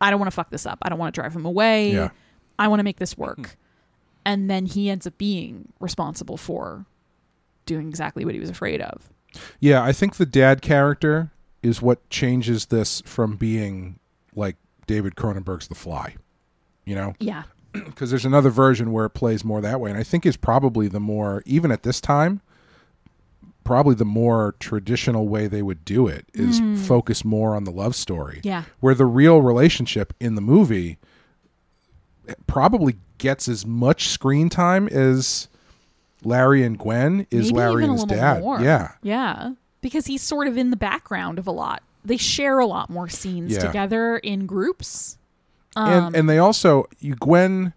i 0.00 0.10
don't 0.10 0.18
want 0.18 0.30
to 0.30 0.34
fuck 0.34 0.50
this 0.50 0.66
up 0.66 0.78
i 0.82 0.88
don't 0.88 0.98
want 0.98 1.14
to 1.14 1.20
drive 1.20 1.34
him 1.34 1.44
away 1.44 1.92
Yeah. 1.92 2.08
i 2.58 2.66
want 2.68 2.80
to 2.80 2.84
make 2.84 2.98
this 2.98 3.16
work 3.16 3.56
and 4.24 4.48
then 4.48 4.66
he 4.66 4.88
ends 4.90 5.06
up 5.06 5.18
being 5.18 5.72
responsible 5.80 6.36
for 6.36 6.86
doing 7.66 7.88
exactly 7.88 8.24
what 8.24 8.34
he 8.34 8.40
was 8.40 8.50
afraid 8.50 8.80
of 8.80 9.08
Yeah, 9.60 9.82
I 9.82 9.92
think 9.92 10.16
the 10.16 10.26
dad 10.26 10.62
character 10.62 11.30
is 11.62 11.80
what 11.80 12.08
changes 12.10 12.66
this 12.66 13.02
from 13.06 13.36
being 13.36 13.98
like 14.34 14.56
David 14.86 15.14
Cronenberg's 15.14 15.68
The 15.68 15.74
Fly. 15.76 16.16
You 16.84 16.94
know? 16.96 17.14
yeah 17.20 17.44
because 17.72 18.10
there's 18.10 18.24
another 18.26 18.50
version 18.50 18.92
where 18.92 19.04
it 19.06 19.10
plays 19.10 19.44
more 19.44 19.60
that 19.60 19.80
way 19.80 19.88
and 19.90 19.98
i 19.98 20.02
think 20.02 20.26
is 20.26 20.36
probably 20.36 20.88
the 20.88 21.00
more 21.00 21.42
even 21.46 21.70
at 21.70 21.82
this 21.84 22.00
time 22.00 22.40
probably 23.64 23.94
the 23.94 24.04
more 24.04 24.54
traditional 24.58 25.28
way 25.28 25.46
they 25.46 25.62
would 25.62 25.84
do 25.84 26.06
it 26.08 26.26
is 26.34 26.58
hmm. 26.58 26.74
focus 26.76 27.24
more 27.24 27.54
on 27.54 27.64
the 27.64 27.70
love 27.70 27.94
story 27.94 28.40
Yeah. 28.42 28.64
where 28.80 28.94
the 28.94 29.06
real 29.06 29.40
relationship 29.40 30.12
in 30.20 30.34
the 30.34 30.40
movie 30.40 30.98
probably 32.46 32.96
gets 33.18 33.48
as 33.48 33.66
much 33.66 34.08
screen 34.08 34.48
time 34.48 34.88
as 34.88 35.48
larry 36.24 36.62
and 36.62 36.78
gwen 36.78 37.26
is 37.30 37.46
Maybe 37.52 37.56
larry 37.58 37.84
and 37.84 37.92
his 37.92 38.04
dad 38.04 38.40
more. 38.40 38.60
yeah 38.60 38.92
Yeah. 39.02 39.52
Because 39.80 40.06
he's 40.06 40.22
sort 40.22 40.46
of 40.46 40.56
in 40.56 40.70
the 40.70 40.76
background 40.76 41.40
of 41.40 41.48
a 41.48 41.50
lot. 41.50 41.82
They 42.04 42.16
share 42.16 42.60
a 42.60 42.66
lot 42.66 42.88
more 42.88 43.08
scenes 43.08 43.52
Yeah. 43.52 43.58
together 43.66 44.18
in 44.18 44.46
groups. 44.46 45.18
and 45.74 46.04
um, 46.06 46.14
and 46.14 46.28
they 46.28 46.38
also 46.38 46.86
you 47.00 47.16
Gwen 47.16 47.74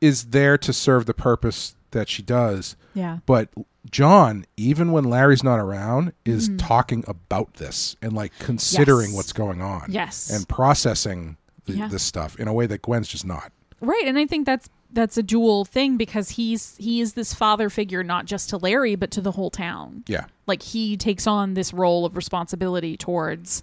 is 0.00 0.26
there 0.26 0.56
to 0.58 0.72
serve 0.72 1.04
the 1.06 1.14
purpose 1.14 1.74
that 1.94 2.08
she 2.08 2.22
does. 2.22 2.76
Yeah. 2.92 3.18
But 3.24 3.48
John, 3.90 4.44
even 4.56 4.92
when 4.92 5.04
Larry's 5.04 5.42
not 5.42 5.58
around, 5.58 6.12
is 6.24 6.48
mm-hmm. 6.48 6.58
talking 6.58 7.04
about 7.08 7.54
this 7.54 7.96
and 8.02 8.12
like 8.12 8.32
considering. 8.38 9.08
Yes. 9.08 9.16
what's 9.16 9.32
going 9.32 9.62
on. 9.62 9.86
Yes. 9.88 10.30
And 10.30 10.48
processing 10.48 11.36
the, 11.64 11.74
Yeah. 11.74 11.88
this 11.88 12.02
stuff 12.02 12.38
in 12.38 12.48
a 12.48 12.52
way 12.52 12.66
that 12.66 12.82
Gwen's 12.82 13.08
just 13.08 13.24
not. 13.24 13.52
Right, 13.80 14.04
and 14.06 14.18
I 14.18 14.26
think 14.26 14.46
that's 14.46 14.68
that's 14.92 15.16
a 15.16 15.22
dual 15.22 15.64
thing 15.64 15.96
because 15.96 16.30
he's 16.30 16.76
he 16.76 17.00
is 17.00 17.14
this 17.14 17.34
father 17.34 17.68
figure 17.68 18.04
not 18.04 18.26
just 18.26 18.48
to 18.50 18.56
Larry 18.56 18.94
but 18.94 19.10
to 19.12 19.20
the 19.20 19.32
whole 19.32 19.50
town. 19.50 20.04
Yeah. 20.06 20.26
Like 20.46 20.62
he 20.62 20.96
takes 20.96 21.26
on 21.26 21.54
this 21.54 21.72
role 21.72 22.06
of 22.06 22.16
responsibility 22.16 22.96
towards 22.96 23.62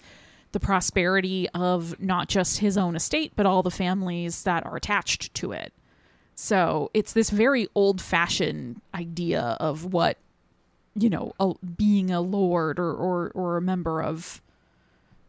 the 0.51 0.59
prosperity 0.59 1.47
of 1.53 1.97
not 2.01 2.27
just 2.27 2.59
his 2.59 2.77
own 2.77 2.95
estate 2.95 3.31
but 3.35 3.45
all 3.45 3.63
the 3.63 3.71
families 3.71 4.43
that 4.43 4.65
are 4.65 4.75
attached 4.75 5.33
to 5.35 5.53
it. 5.53 5.73
So, 6.43 6.89
it's 6.95 7.13
this 7.13 7.29
very 7.29 7.67
old-fashioned 7.75 8.81
idea 8.95 9.57
of 9.59 9.93
what 9.93 10.17
you 10.95 11.07
know, 11.07 11.33
a, 11.39 11.53
being 11.77 12.09
a 12.09 12.19
lord 12.19 12.79
or, 12.79 12.91
or 12.91 13.31
or 13.35 13.57
a 13.57 13.61
member 13.61 14.01
of 14.01 14.41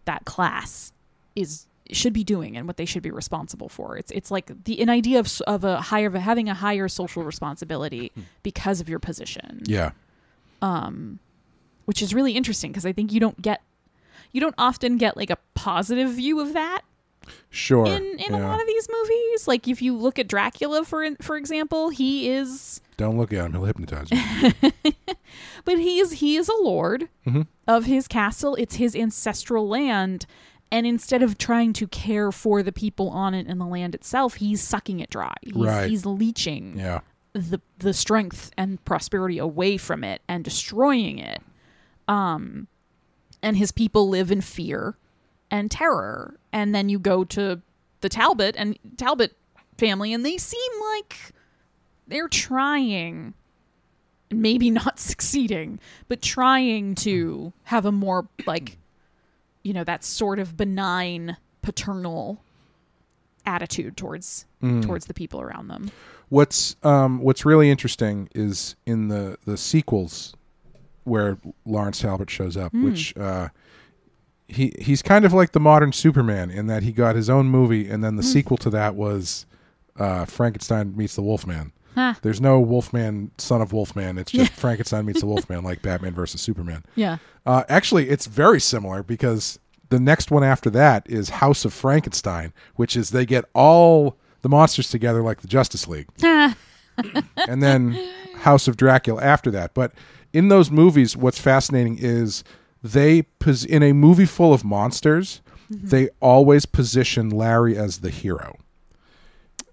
that 0.07 0.25
class 0.25 0.93
is 1.37 1.67
should 1.91 2.15
be 2.15 2.25
doing 2.25 2.57
and 2.57 2.67
what 2.67 2.79
they 2.79 2.87
should 2.87 3.03
be 3.03 3.11
responsible 3.11 3.69
for. 3.69 3.99
It's 3.99 4.11
it's 4.13 4.31
like 4.31 4.65
the 4.65 4.81
an 4.81 4.89
idea 4.89 5.21
of 5.21 5.31
of 5.47 5.65
a 5.65 5.83
higher 5.83 6.07
of 6.07 6.15
having 6.15 6.49
a 6.49 6.55
higher 6.55 6.89
social 6.89 7.23
responsibility 7.25 8.11
because 8.43 8.81
of 8.81 8.89
your 8.89 8.99
position, 8.99 9.61
Yeah. 9.67 9.91
Um 10.63 11.19
which 11.85 12.01
is 12.01 12.15
really 12.15 12.33
interesting 12.33 12.73
because 12.73 12.87
I 12.87 12.93
think 12.93 13.13
you 13.13 13.21
don't 13.21 13.41
get 13.43 13.61
you 14.33 14.41
don't 14.41 14.55
often 14.57 14.97
get 14.97 15.17
like 15.17 15.29
a 15.29 15.37
positive 15.55 16.11
view 16.11 16.41
of 16.41 16.55
that 16.55 16.81
Sure. 17.51 17.87
in 17.87 18.03
in 18.19 18.35
a 18.35 18.39
lot 18.41 18.61
of 18.61 18.67
these 18.67 18.89
movies. 18.91 19.47
Like 19.49 19.69
if 19.69 19.83
you 19.83 19.97
look 19.97 20.19
at 20.19 20.29
Dracula 20.29 20.85
for 20.85 21.07
for 21.21 21.37
example, 21.37 21.91
he 21.91 22.29
is 22.31 22.81
Don't 22.97 23.17
look 23.19 23.33
at 23.33 23.45
him; 23.47 23.53
he'll 23.53 23.65
hypnotize 23.65 24.11
you. 24.11 24.73
but 25.65 25.79
he 25.79 25.99
is 25.99 26.13
he 26.13 26.37
is 26.37 26.49
a 26.49 26.57
lord 26.63 27.09
of 27.69 27.85
his 27.85 28.09
castle. 28.09 28.55
It's 28.57 28.77
his 28.77 28.97
ancestral 28.97 29.69
land, 29.69 30.27
and 30.71 30.87
instead 30.87 31.23
of 31.23 31.37
trying 31.39 31.73
to 31.75 31.87
care 31.89 32.33
for 32.33 32.63
the 32.63 32.73
people 32.73 33.09
on 33.11 33.35
it 33.35 33.47
and 33.47 33.61
the 33.61 33.67
land 33.67 33.95
itself, 33.95 34.35
he's 34.37 34.63
sucking 34.63 35.01
it 35.01 35.11
dry. 35.11 35.35
He's, 35.43 35.55
Right. 35.55 35.91
he's 35.91 36.07
leeching 36.07 36.79
yeah. 36.79 37.01
the 37.35 37.61
the 37.79 37.93
strength 37.93 38.51
and 38.57 38.83
prosperity 38.85 39.39
away 39.39 39.77
from 39.77 40.03
it 40.05 40.23
and 40.29 40.43
destroying 40.43 41.19
it. 41.19 41.43
Um, 42.09 42.69
and 43.43 43.57
his 43.57 43.73
people 43.73 44.09
live 44.09 44.31
in 44.31 44.41
fear 44.41 44.97
and 45.53 45.71
terror. 45.71 46.35
And 46.53 46.75
then 46.75 46.89
you 46.89 46.99
go 46.99 47.23
to 47.25 47.61
the 48.01 48.09
Talbot 48.09 48.57
and 48.59 48.77
Talbot 48.97 49.37
family, 49.79 50.13
and 50.13 50.25
they 50.27 50.39
seem 50.39 50.73
like 50.95 51.17
they're 52.09 52.27
trying, 52.29 53.35
maybe 54.31 54.71
not 54.71 54.99
succeeding, 55.11 55.79
but 56.09 56.21
trying 56.21 56.97
to 56.97 57.53
have 57.65 57.87
a 57.87 57.93
more 57.93 58.27
like, 58.47 58.79
you 59.63 59.73
know, 59.73 59.85
that 59.85 60.03
sort 60.03 60.41
of 60.41 60.57
benign 60.57 61.37
paternal 61.63 62.43
attitude 63.47 63.97
towards 63.97 64.47
towards 64.83 65.07
the 65.07 65.15
people 65.15 65.41
around 65.41 65.67
them. 65.67 65.91
What's 66.29 66.77
um 66.85 67.21
what's 67.21 67.45
really 67.45 67.71
interesting 67.71 68.29
is 68.35 68.77
in 68.87 69.09
the 69.09 69.37
the 69.45 69.57
sequels 69.57 70.35
where 71.05 71.39
Lawrence 71.67 72.01
Talbot 72.01 72.31
shows 72.31 72.57
up, 72.57 72.71
Hmm. 72.71 72.85
which 72.85 73.17
uh 73.17 73.49
he 74.53 74.73
he's 74.79 75.03
kind 75.03 75.25
of 75.25 75.33
like 75.33 75.53
the 75.53 75.61
modern 75.61 75.93
Superman 75.93 76.51
in 76.51 76.67
that 76.67 76.83
he 76.83 76.93
got 76.93 77.17
his 77.17 77.31
own 77.31 77.47
movie 77.47 77.89
and 77.89 78.03
then 78.03 78.17
the 78.17 78.23
sequel 78.23 78.57
to 78.59 78.71
that 78.71 78.95
was 78.95 79.47
uh 79.99 80.25
Frankenstein 80.25 80.97
meets 80.97 81.17
the 81.17 81.23
Wolfman. 81.23 81.73
Huh. 81.95 82.15
There's 82.23 82.41
no 82.41 82.59
Wolfman, 82.59 83.33
son 83.37 83.61
of 83.61 83.73
Wolfman. 83.73 84.19
It's 84.19 84.33
just 84.33 84.53
Frankenstein 84.59 85.05
meets 85.05 85.21
the 85.21 85.27
Wolfman, 85.27 85.63
like 85.63 85.83
Batman 85.83 86.15
versus 86.15 86.41
Superman. 86.41 86.85
Yeah. 86.95 87.19
Uh, 87.45 87.65
actually, 87.69 88.09
it's 88.09 88.27
very 88.27 88.61
similar 88.61 89.03
because 89.03 89.59
the 89.91 90.01
next 90.01 90.31
one 90.31 90.43
after 90.43 90.71
that 90.71 91.07
is 91.09 91.29
House 91.29 91.65
of 91.67 91.75
Frankenstein, 91.75 92.55
which 92.77 92.97
is 92.97 93.11
they 93.11 93.27
get 93.27 93.45
all 93.55 94.17
the 94.41 94.49
monsters 94.49 94.89
together 94.89 95.23
like 95.23 95.43
the 95.43 95.49
Justice 95.49 95.87
League, 95.87 96.09
and 96.23 97.63
then 97.63 97.93
House 98.37 98.69
of 98.69 98.77
Dracula 98.77 99.23
after 99.23 99.51
that. 99.51 99.75
But 99.75 99.93
in 100.33 100.49
those 100.49 100.71
movies, 100.71 101.17
what's 101.17 101.39
fascinating 101.39 101.99
is 102.01 102.43
they 102.83 103.23
pos- 103.23 103.65
in 103.65 103.83
a 103.83 103.93
movie 103.93 104.27
full 104.27 104.53
of 104.53 104.65
monsters, 104.65 105.41
they 105.71 106.11
always 106.21 106.67
position 106.67 107.31
Larry 107.31 107.77
as 107.77 107.99
the 107.99 108.11
hero. 108.11 108.59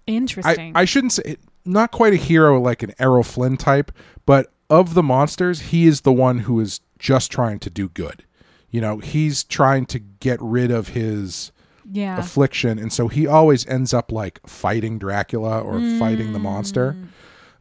Interesting. 0.06 0.72
I 0.74 0.84
shouldn't 0.84 1.12
say 1.12 1.36
not 1.64 1.90
quite 1.90 2.12
a 2.12 2.16
hero 2.16 2.60
like 2.60 2.82
an 2.82 2.94
Errol 2.98 3.22
Flynn 3.22 3.56
type, 3.56 3.92
but 4.26 4.52
of 4.68 4.94
the 4.94 5.02
monsters, 5.02 5.60
he 5.60 5.86
is 5.86 6.02
the 6.02 6.12
one 6.12 6.40
who 6.40 6.60
is 6.60 6.80
just 6.98 7.30
trying 7.30 7.58
to 7.60 7.70
do 7.70 7.88
good. 7.88 8.24
You 8.70 8.80
know, 8.80 8.98
he's 8.98 9.42
trying 9.44 9.86
to 9.86 9.98
get 9.98 10.40
rid 10.40 10.70
of 10.70 10.88
his 10.88 11.50
yeah. 11.90 12.18
affliction, 12.18 12.78
and 12.78 12.92
so 12.92 13.08
he 13.08 13.26
always 13.26 13.66
ends 13.66 13.92
up 13.92 14.12
like 14.12 14.40
fighting 14.46 14.98
Dracula 14.98 15.60
or 15.60 15.80
fighting 15.98 16.32
the 16.32 16.38
monster. 16.38 16.96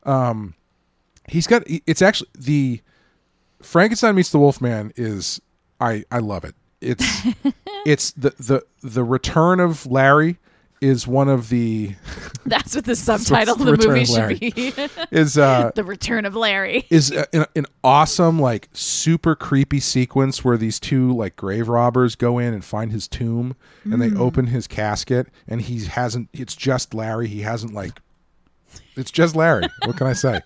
Um, 0.04 0.54
he's 1.28 1.48
got. 1.48 1.64
It's 1.66 2.02
actually 2.02 2.30
the 2.38 2.82
Frankenstein 3.62 4.16
meets 4.16 4.32
the 4.32 4.40
Wolfman 4.40 4.94
is 4.96 5.42
I 5.80 6.06
I 6.12 6.20
love 6.20 6.44
it. 6.44 6.56
It's 6.82 7.06
it's 7.86 8.12
the 8.12 8.32
the 8.40 8.66
the 8.82 9.04
return 9.04 9.60
of 9.60 9.86
Larry 9.86 10.38
is 10.82 11.06
one 11.06 11.28
of 11.28 11.50
the 11.50 11.96
That's 12.46 12.74
what 12.76 12.86
the 12.86 12.96
subtitle 12.96 13.56
of 13.56 13.60
the 13.60 13.76
the 13.76 13.88
movie 13.88 14.06
should 14.06 14.40
be. 14.40 14.74
is 15.12 15.38
uh 15.38 15.72
the 15.76 15.84
Return 15.84 16.26
of 16.26 16.36
Larry. 16.36 16.86
is 16.90 17.12
a, 17.12 17.28
an, 17.36 17.46
an 17.56 17.66
awesome 17.84 18.40
like 18.40 18.70
super 18.74 19.36
creepy 19.36 19.80
sequence 19.80 20.44
where 20.44 20.58
these 20.58 20.80
two 20.80 21.14
like 21.14 21.36
grave 21.36 21.68
robbers 21.68 22.16
go 22.16 22.40
in 22.40 22.54
and 22.54 22.64
find 22.64 22.92
his 22.92 23.08
tomb 23.08 23.56
and 23.84 24.02
they 24.02 24.12
open 24.16 24.48
his 24.48 24.68
casket 24.68 25.28
and 25.48 25.62
he 25.64 25.86
hasn't 25.86 26.30
it's 26.34 26.56
just 26.56 26.94
Larry 26.94 27.28
he 27.28 27.42
hasn't 27.42 27.74
like 27.74 28.00
it's 28.96 29.12
just 29.12 29.36
Larry 29.36 29.66
what 29.86 29.98
can 29.98 30.08
I 30.08 30.14
say 30.14 30.42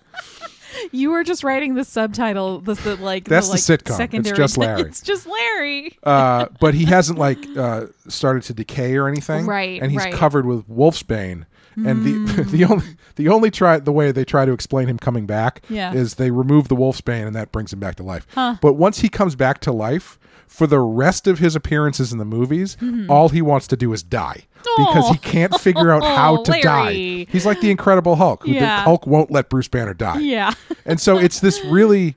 You 0.92 1.10
were 1.10 1.24
just 1.24 1.44
writing 1.44 1.74
the 1.74 1.84
subtitle, 1.84 2.60
the, 2.60 2.74
the 2.74 2.96
like 2.96 3.24
That's 3.24 3.46
the, 3.48 3.52
the 3.56 3.72
like, 3.72 3.80
sitcom. 3.80 3.88
It's 3.88 3.96
Secondary 3.96 4.36
just 4.36 4.56
Larry. 4.58 4.80
It's 4.82 5.00
just 5.00 5.26
Larry. 5.26 5.96
uh 6.02 6.46
but 6.60 6.74
he 6.74 6.84
hasn't 6.84 7.18
like 7.18 7.38
uh 7.56 7.86
started 8.08 8.42
to 8.44 8.54
decay 8.54 8.96
or 8.96 9.08
anything 9.08 9.46
Right, 9.46 9.80
and 9.82 9.90
he's 9.90 10.00
right. 10.04 10.14
Covered 10.14 10.46
with 10.46 10.68
wolfsbane 10.68 11.46
and 11.76 12.04
the 12.04 12.42
the 12.50 12.64
only 12.64 12.86
the 13.16 13.28
only 13.28 13.50
try 13.50 13.78
the 13.78 13.92
way 13.92 14.12
they 14.12 14.24
try 14.24 14.44
to 14.44 14.52
explain 14.52 14.88
him 14.88 14.98
coming 14.98 15.26
back 15.26 15.62
Yeah. 15.68 15.92
is 15.92 16.14
they 16.14 16.30
remove 16.30 16.68
the 16.68 16.76
wolfsbane 16.76 17.26
and 17.26 17.34
that 17.34 17.50
brings 17.52 17.72
him 17.72 17.80
back 17.80 17.96
to 17.96 18.02
life. 18.02 18.26
But 18.34 18.74
once 18.74 19.00
he 19.00 19.08
comes 19.08 19.34
back 19.34 19.60
to 19.60 19.72
life, 19.72 20.18
for 20.46 20.66
the 20.66 20.80
rest 20.80 21.26
of 21.26 21.38
his 21.38 21.56
appearances 21.56 22.12
in 22.12 22.18
the 22.18 22.24
movies, 22.24 22.76
all 23.08 23.28
he 23.30 23.42
wants 23.42 23.66
to 23.68 23.76
do 23.76 23.92
is 23.92 24.02
die 24.02 24.44
because 24.76 25.08
he 25.08 25.14
Mm-hmm. 25.16 25.30
Can't 25.30 25.60
figure 25.60 25.90
out 25.90 26.02
how 26.04 26.42
to 26.44 26.60
die. 26.62 27.26
He's 27.28 27.44
like 27.46 27.60
the 27.60 27.70
Incredible 27.70 28.16
Hulk. 28.16 28.44
Who 28.44 28.54
the 28.54 28.66
Hulk 28.66 29.06
won't 29.06 29.30
let 29.30 29.48
Bruce 29.48 29.68
Banner 29.68 29.94
die. 29.94 30.18
Yeah. 30.20 30.52
And 30.86 31.00
so 31.00 31.18
it's 31.18 31.40
this 31.40 31.64
really 31.66 32.16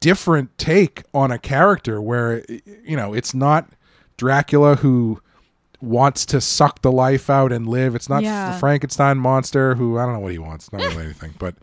different 0.00 0.56
take 0.58 1.02
on 1.12 1.30
a 1.30 1.38
character 1.38 2.00
where 2.00 2.44
you 2.84 2.96
know 2.96 3.12
it's 3.14 3.34
not 3.34 3.68
Dracula 4.16 4.76
who 4.76 5.20
wants 5.82 6.26
to 6.26 6.40
suck 6.40 6.82
the 6.82 6.92
life 6.92 7.30
out 7.30 7.52
and 7.52 7.66
live. 7.66 7.94
It's 7.94 8.08
not 8.08 8.22
Yeah. 8.22 8.52
the 8.52 8.58
Frankenstein 8.58 9.18
monster 9.18 9.74
who 9.74 9.98
I 9.98 10.04
don't 10.04 10.14
know 10.14 10.20
what 10.20 10.32
he 10.32 10.38
wants, 10.38 10.72
not 10.72 10.82
really 10.82 11.04
anything, 11.04 11.34
but 11.38 11.54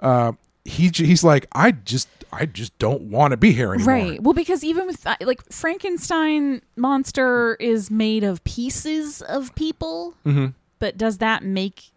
uh, 0.00 0.32
he 0.64 0.90
he's 0.94 1.24
like 1.24 1.46
I 1.52 1.72
just 1.72 2.08
I 2.32 2.46
just 2.46 2.78
don't 2.78 3.02
want 3.02 3.32
to 3.32 3.36
be 3.36 3.52
here 3.52 3.74
anymore. 3.74 3.94
Right. 3.94 4.22
Well, 4.22 4.34
because 4.34 4.62
even 4.62 4.86
with 4.86 5.06
uh, 5.06 5.16
like 5.22 5.42
Frankenstein 5.50 6.62
monster 6.76 7.54
is 7.56 7.90
made 7.90 8.24
of 8.24 8.42
pieces 8.44 9.22
of 9.22 9.54
people, 9.54 10.14
Mm-hmm. 10.24 10.46
but 10.78 10.96
does 10.96 11.18
that 11.18 11.42
make 11.42 11.90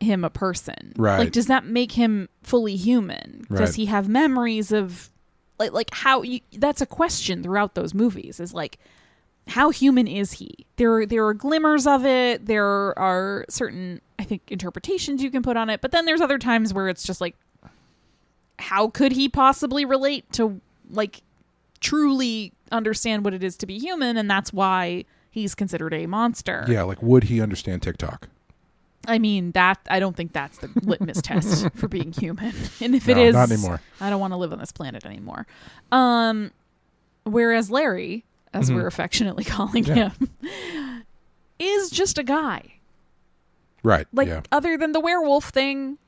him 0.00 0.24
a 0.24 0.30
person? 0.30 0.94
Right. 0.96 1.18
Like, 1.18 1.32
does 1.32 1.46
that 1.46 1.64
make 1.64 1.92
him 1.92 2.28
fully 2.42 2.76
human? 2.76 3.46
Right. 3.48 3.58
Does 3.58 3.74
he 3.74 3.86
have 3.86 4.08
memories 4.08 4.72
of 4.72 5.10
like 5.58 5.72
like 5.72 5.90
how 5.92 6.22
you? 6.22 6.40
That's 6.52 6.80
a 6.80 6.86
question 6.86 7.42
throughout 7.42 7.74
those 7.74 7.94
movies. 7.94 8.40
Is 8.40 8.52
like. 8.54 8.78
How 9.46 9.70
human 9.70 10.06
is 10.06 10.32
he? 10.32 10.66
There, 10.76 10.92
are, 10.96 11.06
there 11.06 11.26
are 11.26 11.32
glimmers 11.32 11.86
of 11.86 12.04
it. 12.04 12.44
There 12.44 12.92
are 12.98 13.46
certain, 13.48 14.02
I 14.18 14.24
think, 14.24 14.42
interpretations 14.48 15.22
you 15.22 15.30
can 15.30 15.42
put 15.42 15.56
on 15.56 15.70
it. 15.70 15.80
But 15.80 15.90
then 15.90 16.04
there's 16.04 16.20
other 16.20 16.36
times 16.36 16.74
where 16.74 16.86
it's 16.90 17.02
just 17.02 17.18
like, 17.22 17.34
how 18.58 18.88
could 18.88 19.12
he 19.12 19.28
possibly 19.28 19.84
relate 19.84 20.30
to 20.32 20.60
like 20.90 21.22
truly 21.80 22.52
understand 22.72 23.24
what 23.24 23.32
it 23.34 23.42
is 23.44 23.56
to 23.56 23.66
be 23.66 23.78
human 23.78 24.16
and 24.16 24.28
that's 24.30 24.52
why 24.52 25.04
he's 25.30 25.54
considered 25.54 25.94
a 25.94 26.06
monster 26.06 26.64
Yeah, 26.68 26.82
like 26.82 27.00
would 27.02 27.24
he 27.24 27.40
understand 27.40 27.82
TikTok? 27.82 28.28
i 29.06 29.18
mean 29.18 29.52
that 29.52 29.78
i 29.88 30.00
don't 30.00 30.16
think 30.16 30.32
that's 30.32 30.58
the 30.58 30.68
litmus 30.82 31.22
test 31.22 31.68
for 31.76 31.86
being 31.88 32.12
human 32.12 32.52
and 32.80 32.94
if 32.96 33.08
it 33.08 33.16
No, 33.16 33.22
is 33.22 33.34
not 33.34 33.50
anymore. 33.50 33.80
i 34.00 34.10
don't 34.10 34.20
want 34.20 34.32
to 34.32 34.36
live 34.36 34.52
on 34.52 34.58
this 34.58 34.72
planet 34.72 35.06
anymore 35.06 35.46
um 35.92 36.50
whereas 37.24 37.70
larry 37.70 38.24
Mm-hmm. 38.54 38.60
as 38.62 38.72
we're 38.72 38.86
affectionately 38.86 39.44
calling 39.56 39.84
Yeah. 39.84 40.08
him 40.10 40.28
is 41.58 41.90
just 41.90 42.18
a 42.18 42.22
guy 42.22 42.62
Right. 43.84 44.06
Like 44.12 44.26
yeah. 44.28 44.40
other 44.50 44.76
than 44.76 44.90
the 44.92 44.98
werewolf 45.00 45.50
thing, 45.50 45.98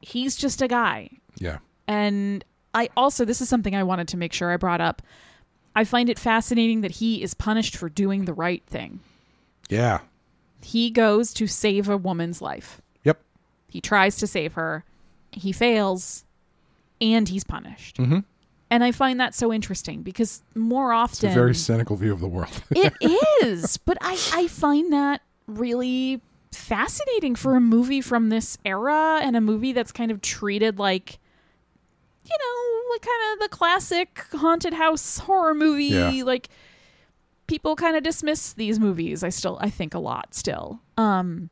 he's 0.00 0.34
just 0.34 0.60
a 0.60 0.66
guy. 0.66 1.10
Yeah. 1.38 1.58
And 1.88 2.44
I 2.74 2.90
also, 2.96 3.24
this 3.24 3.40
is 3.40 3.48
something 3.48 3.74
I 3.74 3.82
wanted 3.82 4.06
to 4.08 4.16
make 4.16 4.32
sure 4.32 4.52
I 4.52 4.56
brought 4.56 4.80
up. 4.80 5.02
I 5.74 5.84
find 5.84 6.08
it 6.08 6.18
fascinating 6.18 6.82
that 6.82 6.92
he 6.92 7.22
is 7.22 7.34
punished 7.34 7.76
for 7.76 7.88
doing 7.88 8.24
the 8.26 8.34
right 8.34 8.62
thing. 8.66 9.00
Yeah. 9.68 10.00
He 10.62 10.90
goes 10.90 11.32
to 11.34 11.46
save 11.46 11.88
a 11.88 11.96
woman's 11.96 12.42
life. 12.42 12.80
Yep. 13.04 13.20
He 13.68 13.80
tries 13.80 14.16
to 14.18 14.26
save 14.26 14.54
her. 14.54 14.84
He 15.32 15.52
fails, 15.52 16.24
and 17.00 17.28
he's 17.28 17.44
punished. 17.44 17.96
Mhm. 17.98 18.24
And 18.70 18.84
I 18.84 18.92
find 18.92 19.18
that 19.20 19.34
so 19.34 19.52
interesting 19.52 20.02
because 20.02 20.42
more 20.54 20.92
It's 20.92 21.14
often 21.22 21.30
a 21.30 21.34
very 21.34 21.54
cynical 21.54 21.96
view 21.96 22.12
of 22.12 22.20
the 22.20 22.28
world. 22.28 22.62
it 22.70 22.92
is, 23.42 23.78
but 23.78 23.96
I 24.00 24.18
I 24.34 24.46
find 24.48 24.92
that 24.92 25.22
really 25.46 26.20
fascinating 26.52 27.34
for 27.34 27.56
a 27.56 27.60
movie 27.60 28.00
from 28.00 28.28
this 28.28 28.58
era 28.64 29.20
and 29.22 29.36
a 29.36 29.40
movie 29.40 29.72
that's 29.72 29.92
kind 29.92 30.10
of 30.10 30.20
treated 30.20 30.78
like 30.78 31.18
you 32.28 32.36
know, 32.38 32.92
like 32.92 33.02
kind 33.02 33.32
of 33.34 33.38
the 33.40 33.48
classic 33.56 34.24
haunted 34.32 34.74
house 34.74 35.18
horror 35.18 35.54
movie 35.54 35.84
Yeah. 35.86 36.22
like 36.24 36.48
people 37.46 37.74
kind 37.76 37.96
of 37.96 38.02
dismiss 38.02 38.52
these 38.52 38.78
movies. 38.78 39.22
I 39.24 39.30
still 39.30 39.58
I 39.60 39.70
think 39.70 39.94
a 39.94 39.98
lot 39.98 40.34
still. 40.34 40.80
Um 40.96 41.50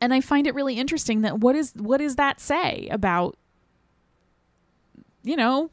and 0.00 0.12
I 0.12 0.20
find 0.20 0.46
it 0.46 0.54
really 0.54 0.78
interesting 0.78 1.22
that 1.22 1.38
what 1.40 1.54
is 1.56 1.72
what 1.76 1.98
does 1.98 2.16
that 2.16 2.40
say 2.40 2.88
about 2.90 3.36
you 5.24 5.36
know, 5.36 5.70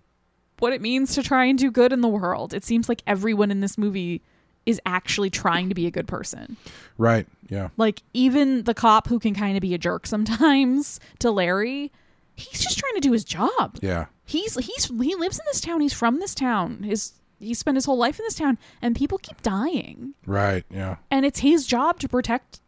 what 0.60 0.74
it 0.74 0.82
means 0.82 1.16
to 1.16 1.24
try 1.24 1.46
and 1.46 1.58
do 1.58 1.72
good 1.72 1.92
in 1.92 2.02
the 2.02 2.08
world. 2.08 2.54
It 2.54 2.64
seems 2.64 2.88
like 2.88 3.02
everyone 3.08 3.50
in 3.50 3.62
this 3.62 3.78
movie 3.78 4.22
is 4.66 4.80
actually 4.86 5.30
trying 5.32 5.70
to 5.70 5.76
be 5.76 5.88
a 5.88 5.92
good 5.92 6.08
person. 6.08 6.56
right. 6.98 7.26
Yeah. 7.50 7.70
Like 7.78 8.04
even 8.14 8.64
the 8.66 8.76
cop 8.76 9.08
who 9.08 9.18
can 9.20 9.34
kind 9.34 9.58
of 9.58 9.62
be 9.62 9.74
a 9.74 9.78
jerk 9.80 10.06
sometimes 10.06 11.00
to 11.20 11.32
Larry, 11.32 11.92
he's 12.40 12.62
just 12.62 12.80
trying 12.80 12.96
to 12.96 13.02
do 13.02 13.12
his 13.12 13.24
job. 13.24 13.78
Yeah. 13.82 14.06
He's 14.26 14.56
he's 14.56 14.86
he 14.86 15.16
lives 15.16 15.40
in 15.40 15.46
this 15.48 15.62
town. 15.62 15.82
He's 15.82 15.94
from 15.94 16.20
this 16.20 16.36
town. 16.36 16.84
His 16.84 17.14
he 17.40 17.54
spent 17.54 17.76
his 17.76 17.86
whole 17.86 17.98
life 17.98 18.20
in 18.20 18.26
this 18.26 18.36
town 18.36 18.58
and 18.82 18.96
people 18.96 19.18
keep 19.18 19.42
dying. 19.42 20.14
Right. 20.26 20.66
Yeah. 20.70 20.98
And 21.10 21.26
it's 21.26 21.40
his 21.40 21.66
job 21.66 22.00
to 22.00 22.10
protect 22.10 22.62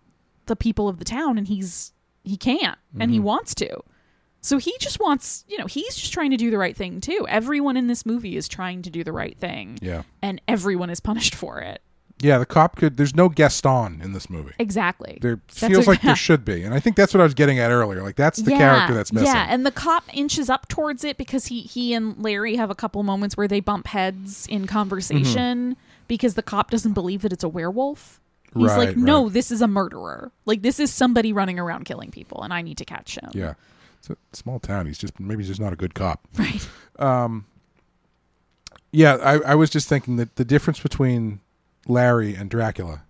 the 0.46 0.56
people 0.56 0.88
of 0.88 1.00
the 1.00 1.06
town 1.06 1.38
and 1.38 1.48
he's 1.48 1.94
he 2.24 2.38
can't 2.38 2.78
and 3.00 3.12
he 3.12 3.18
mm-hmm. 3.18 3.26
wants 3.26 3.56
to. 3.56 3.82
So 4.44 4.58
he 4.58 4.76
just 4.80 5.00
wants, 5.00 5.46
you 5.48 5.58
know, 5.60 5.68
he's 5.68 5.96
just 5.96 6.12
trying 6.12 6.32
to 6.32 6.38
do 6.38 6.50
the 6.50 6.58
right 6.58 6.76
thing 6.76 7.00
too. 7.00 7.28
Everyone 7.30 7.78
in 7.78 7.88
this 7.88 8.06
movie 8.06 8.36
is 8.36 8.48
trying 8.48 8.82
to 8.82 8.90
do 8.90 9.04
the 9.04 9.12
right 9.12 9.38
thing. 9.38 9.78
Yeah. 9.82 10.02
And 10.22 10.42
everyone 10.48 10.90
is 10.90 11.00
punished 11.00 11.36
for 11.36 11.60
it. 11.60 11.82
Yeah. 12.22 12.38
The 12.38 12.46
cop 12.46 12.76
could. 12.76 12.98
There's 12.98 13.16
no 13.16 13.30
Gaston 13.30 14.02
in 14.02 14.14
this 14.14 14.30
movie. 14.30 14.54
Exactly. 14.60 15.18
There 15.22 15.40
feels 15.48 15.80
what- 15.80 15.88
like 15.88 16.02
there 16.02 16.16
should 16.28 16.46
be, 16.46 16.64
and 16.64 16.74
I 16.74 16.80
think 16.80 16.96
that's 16.96 17.14
what 17.14 17.22
I 17.22 17.24
was 17.24 17.34
getting 17.34 17.60
at 17.60 17.72
earlier. 17.72 18.02
Like 18.04 18.16
that's 18.16 18.40
the 18.42 18.52
Yeah, 18.52 18.58
character 18.58 18.94
that's 18.94 19.12
missing. 19.12 19.28
Yeah, 19.28 19.48
and 19.50 19.66
the 19.66 19.72
cop 19.72 20.04
inches 20.16 20.50
up 20.50 20.68
towards 20.68 21.04
it 21.04 21.18
because 21.18 21.48
he 21.48 21.62
he 21.62 21.94
and 21.94 22.18
Larry 22.22 22.56
have 22.56 22.70
a 22.70 22.76
couple 22.76 23.02
moments 23.04 23.36
where 23.38 23.48
they 23.48 23.60
bump 23.60 23.88
heads 23.88 24.46
in 24.48 24.68
conversation 24.68 25.76
because 26.08 26.36
the 26.36 26.44
cop 26.44 26.70
doesn't 26.72 26.94
believe 26.94 27.22
that 27.24 27.34
it's 27.34 27.44
a 27.44 27.50
werewolf. 27.50 28.20
He's 28.54 28.68
Right, 28.68 28.88
like, 28.90 28.98
"No, 28.98 29.24
right. 29.26 29.34
this 29.34 29.50
is 29.52 29.62
a 29.62 29.68
murderer. 29.68 30.32
Like 30.46 30.62
this 30.62 30.80
is 30.80 30.92
somebody 30.94 31.32
running 31.32 31.58
around 31.58 31.86
killing 31.86 32.12
people 32.12 32.44
and 32.44 32.54
I 32.54 32.62
need 32.62 32.78
to 32.80 32.86
catch 32.86 33.18
him." 33.18 33.30
yeah. 33.34 33.54
It's 34.00 34.10
a 34.10 34.18
small 34.34 34.60
town. 34.60 34.88
He's 34.88 34.98
just 34.98 35.20
maybe 35.20 35.42
he's 35.44 35.48
just 35.50 35.62
not 35.62 35.74
a 35.74 35.76
good 35.76 35.94
cop. 35.94 36.28
Right. 36.38 36.68
Um. 37.00 37.46
Yeah, 38.92 39.16
I, 39.16 39.52
I 39.52 39.56
was 39.56 39.70
just 39.70 39.88
thinking 39.88 40.18
that 40.18 40.36
the 40.36 40.44
difference 40.44 40.80
between 40.80 41.40
Larry 41.88 42.36
and 42.36 42.50
Dracula. 42.50 43.04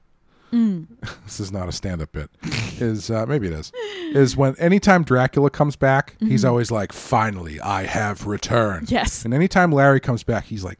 Mm. 0.51 0.88
this 1.26 1.39
is 1.39 1.51
not 1.51 1.69
a 1.69 1.72
stand-up 1.72 2.11
bit. 2.11 2.30
Is 2.82 3.09
uh, 3.11 3.26
maybe 3.26 3.47
it 3.47 3.53
is. 3.53 3.72
Is 4.13 4.36
when 4.36 4.55
anytime 4.57 5.03
Dracula 5.03 5.51
comes 5.51 5.76
back, 5.76 6.15
he's 6.19 6.43
always 6.43 6.72
like, 6.72 6.91
"Finally, 6.91 7.61
I 7.61 7.84
have 7.84 8.26
returned." 8.26 8.88
Mm-hmm. 8.88 8.95
Yes. 8.95 9.24
And 9.24 9.36
anytime 9.36 9.72
Larry 9.72 9.99
comes 9.99 10.24
back, 10.24 10.45
he's 10.45 10.63
like, 10.63 10.80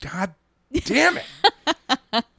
"God 0.00 0.32
damn 0.84 1.18
it!" 1.18 1.24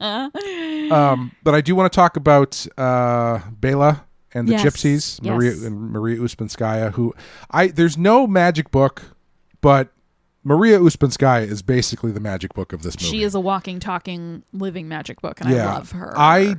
um, 0.90 1.32
but 1.42 1.54
I 1.54 1.60
do 1.60 1.74
want 1.74 1.92
to 1.92 1.94
talk 1.94 2.16
about 2.16 2.66
uh, 2.78 3.40
Bela 3.60 4.04
and 4.32 4.48
the 4.48 4.52
Yes, 4.52 4.64
Gypsies, 4.64 5.22
Maria 5.22 5.50
yes. 5.50 5.64
and 5.64 5.90
Maria 5.90 6.16
Ouspenskaya. 6.18 6.92
Who 6.92 7.14
I 7.50 7.66
there's 7.68 7.98
no 7.98 8.26
magic 8.26 8.70
book, 8.70 9.02
but 9.60 9.92
Maria 10.44 10.78
Ouspenskaya 10.78 11.46
is 11.46 11.62
basically 11.62 12.12
the 12.12 12.20
magic 12.20 12.52
book 12.54 12.72
of 12.74 12.82
this 12.82 13.00
movie. 13.00 13.16
She 13.18 13.22
is 13.24 13.34
a 13.34 13.40
walking, 13.40 13.80
talking, 13.80 14.42
living 14.52 14.86
magic 14.88 15.20
book, 15.22 15.40
and 15.40 15.48
yeah, 15.50 15.70
I 15.70 15.74
love 15.74 15.92
her. 15.92 16.12
I 16.16 16.56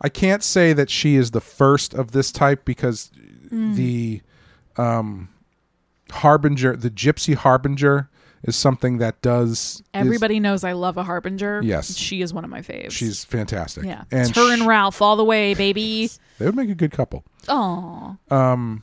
I 0.00 0.08
can't 0.08 0.42
say 0.42 0.72
that 0.72 0.90
she 0.90 1.16
is 1.16 1.30
the 1.30 1.40
first 1.40 1.94
of 1.94 2.12
this 2.12 2.32
type 2.32 2.64
because 2.64 3.10
Mm. 3.50 3.74
the 3.76 4.22
um 4.76 5.28
harbinger, 6.10 6.74
the 6.76 6.90
gypsy 6.90 7.34
harbinger, 7.34 8.08
is 8.42 8.56
something 8.56 8.98
that 8.98 9.20
does 9.22 9.50
is- 9.50 9.82
Everybody 9.94 10.40
knows 10.40 10.64
I 10.64 10.72
love 10.72 10.96
a 10.96 11.04
harbinger. 11.04 11.60
Yes. 11.62 11.94
she 11.96 12.22
is 12.22 12.32
one 12.32 12.44
of 12.44 12.50
my 12.50 12.60
faves. 12.62 12.90
she's 12.92 13.24
fantastic. 13.24 13.84
yeah, 13.84 14.04
and 14.10 14.28
it's 14.28 14.36
her 14.36 14.48
sh- 14.48 14.58
and 14.58 14.66
Ralph 14.66 15.02
all 15.02 15.16
the 15.16 15.24
way, 15.24 15.54
baby. 15.54 16.10
they 16.38 16.46
would 16.46 16.56
make 16.56 16.70
a 16.70 16.74
good 16.74 16.92
couple. 16.92 17.24
Oh, 17.48 18.16
um, 18.30 18.82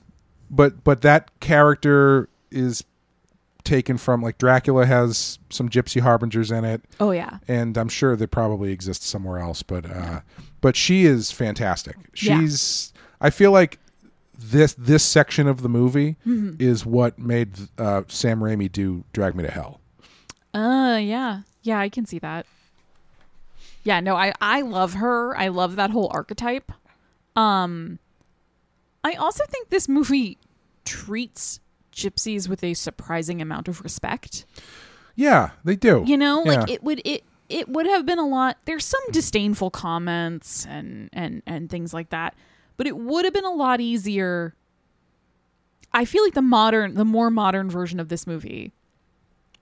but 0.51 0.83
but 0.83 1.01
that 1.01 1.39
character 1.39 2.29
is 2.51 2.83
taken 3.63 3.97
from 3.97 4.21
like 4.21 4.37
Dracula 4.37 4.85
has 4.85 5.37
some 5.49 5.69
gypsy 5.69 6.01
harbingers 6.01 6.49
in 6.51 6.65
it, 6.65 6.81
oh 6.99 7.11
yeah. 7.11 7.39
and 7.47 7.77
I'm 7.77 7.89
sure 7.89 8.15
they 8.15 8.25
probably 8.27 8.71
exist 8.71 9.03
somewhere 9.03 9.39
else. 9.39 9.61
But 9.63 9.89
uh, 9.89 10.21
but 10.61 10.75
she 10.75 11.05
is 11.05 11.31
fantastic. 11.31 11.95
Yeah. 12.15 12.39
She's 12.39 12.93
I 13.21 13.29
feel 13.29 13.51
like 13.51 13.79
this 14.37 14.73
this 14.75 15.03
section 15.03 15.47
of 15.47 15.61
the 15.61 15.69
movie 15.69 16.15
Mm-hmm. 16.25 16.55
is 16.59 16.85
what 16.85 17.19
made 17.19 17.49
uh, 17.77 18.03
Sam 18.07 18.39
Raimi 18.39 18.71
do 18.71 19.03
Drag 19.13 19.35
Me 19.35 19.43
to 19.43 19.51
Hell. 19.51 19.81
Uh 20.53 20.97
yeah. 21.01 21.41
Yeah, 21.61 21.79
I 21.79 21.89
can 21.89 22.05
see 22.05 22.19
that. 22.19 22.45
Yeah, 23.83 23.99
no, 23.99 24.15
I 24.15 24.33
I 24.41 24.61
love 24.61 24.93
her. 24.95 25.37
I 25.37 25.49
love 25.49 25.75
that 25.75 25.91
whole 25.91 26.09
archetype. 26.13 26.71
Um 27.35 27.99
I 29.03 29.13
also 29.13 29.43
think 29.45 29.69
this 29.69 29.87
movie 29.89 30.37
treats 30.85 31.59
gypsies 31.93 32.47
with 32.47 32.63
a 32.63 32.73
surprising 32.73 33.41
amount 33.41 33.67
of 33.67 33.81
respect. 33.81 34.45
Yeah, 35.15 35.51
they 35.63 35.75
do. 35.75 36.03
You 36.05 36.17
know, 36.17 36.41
like 36.41 36.69
it 36.69 36.83
would 36.83 37.01
it 37.05 37.23
it 37.49 37.67
would 37.67 37.85
have 37.85 38.05
been 38.05 38.19
a 38.19 38.27
lot 38.27 38.57
there's 38.65 38.85
some 38.85 39.01
disdainful 39.11 39.71
comments 39.71 40.65
and 40.67 41.09
and 41.13 41.41
and 41.45 41.69
things 41.69 41.93
like 41.93 42.09
that, 42.09 42.35
but 42.77 42.87
it 42.87 42.97
would 42.97 43.25
have 43.25 43.33
been 43.33 43.45
a 43.45 43.53
lot 43.53 43.81
easier 43.81 44.53
I 45.93 46.05
feel 46.05 46.23
like 46.23 46.33
the 46.33 46.41
modern 46.41 46.93
the 46.93 47.05
more 47.05 47.29
modern 47.29 47.69
version 47.69 47.99
of 47.99 48.09
this 48.09 48.27
movie 48.27 48.71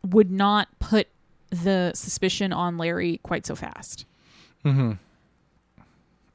would 0.03 0.31
not 0.31 0.67
put 0.79 1.07
the 1.49 1.91
suspicion 1.95 2.51
on 2.51 2.77
Larry 2.77 3.19
quite 3.23 3.45
so 3.45 3.55
fast. 3.55 4.05
Mm-hmm. 4.65 4.93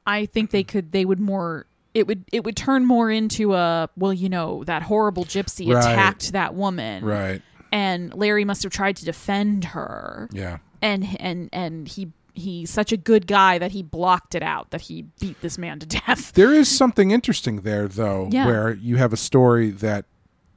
I 0.05 0.25
think 0.25 0.51
they 0.51 0.63
could 0.63 0.91
they 0.91 1.05
would 1.05 1.19
more 1.19 1.65
it 1.93 2.07
would 2.07 2.25
it 2.31 2.43
would 2.43 2.55
turn 2.55 2.85
more 2.85 3.09
into 3.11 3.53
a 3.53 3.89
well 3.97 4.13
you 4.13 4.29
know 4.29 4.63
that 4.65 4.81
horrible 4.83 5.25
gypsy 5.25 5.73
Right. 5.73 5.79
attacked 5.83 6.31
that 6.33 6.55
woman 6.55 7.03
right. 7.05 7.41
and 7.71 8.13
Larry 8.13 8.45
must 8.45 8.63
have 8.63 8.71
tried 8.71 8.95
to 8.97 9.05
defend 9.05 9.65
her 9.65 10.29
Yeah. 10.33 10.57
and 10.81 11.05
and 11.19 11.49
and 11.53 11.87
he 11.87 12.09
he's 12.35 12.71
such 12.71 12.91
a 12.91 12.97
good 12.97 13.27
guy 13.27 13.59
that 13.59 13.71
he 13.71 13.83
blocked 13.83 14.33
it 14.33 14.41
out 14.41 14.71
that 14.71 14.81
he 14.81 15.03
beat 15.19 15.39
this 15.41 15.59
man 15.59 15.77
to 15.77 15.85
death. 15.85 16.31
There 16.33 16.51
is 16.51 16.67
something 16.67 17.11
interesting 17.11 17.57
there, 17.57 17.87
though, 17.87 18.27
Yeah. 18.31 18.47
where 18.47 18.73
you 18.73 18.97
have 18.97 19.13
a 19.13 19.17
story 19.17 19.69
that 19.69 20.05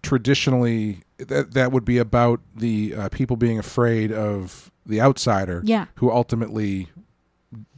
traditionally 0.03 1.03
that 1.19 1.53
that 1.53 1.73
would 1.73 1.85
be 1.85 1.99
about 1.99 2.41
the 2.55 2.95
uh, 2.95 3.09
people 3.11 3.37
being 3.37 3.59
afraid 3.59 4.11
of 4.13 4.71
the 4.87 5.01
outsider, 5.03 5.61
Yeah. 5.65 5.87
who 5.97 6.11
ultimately 6.11 6.89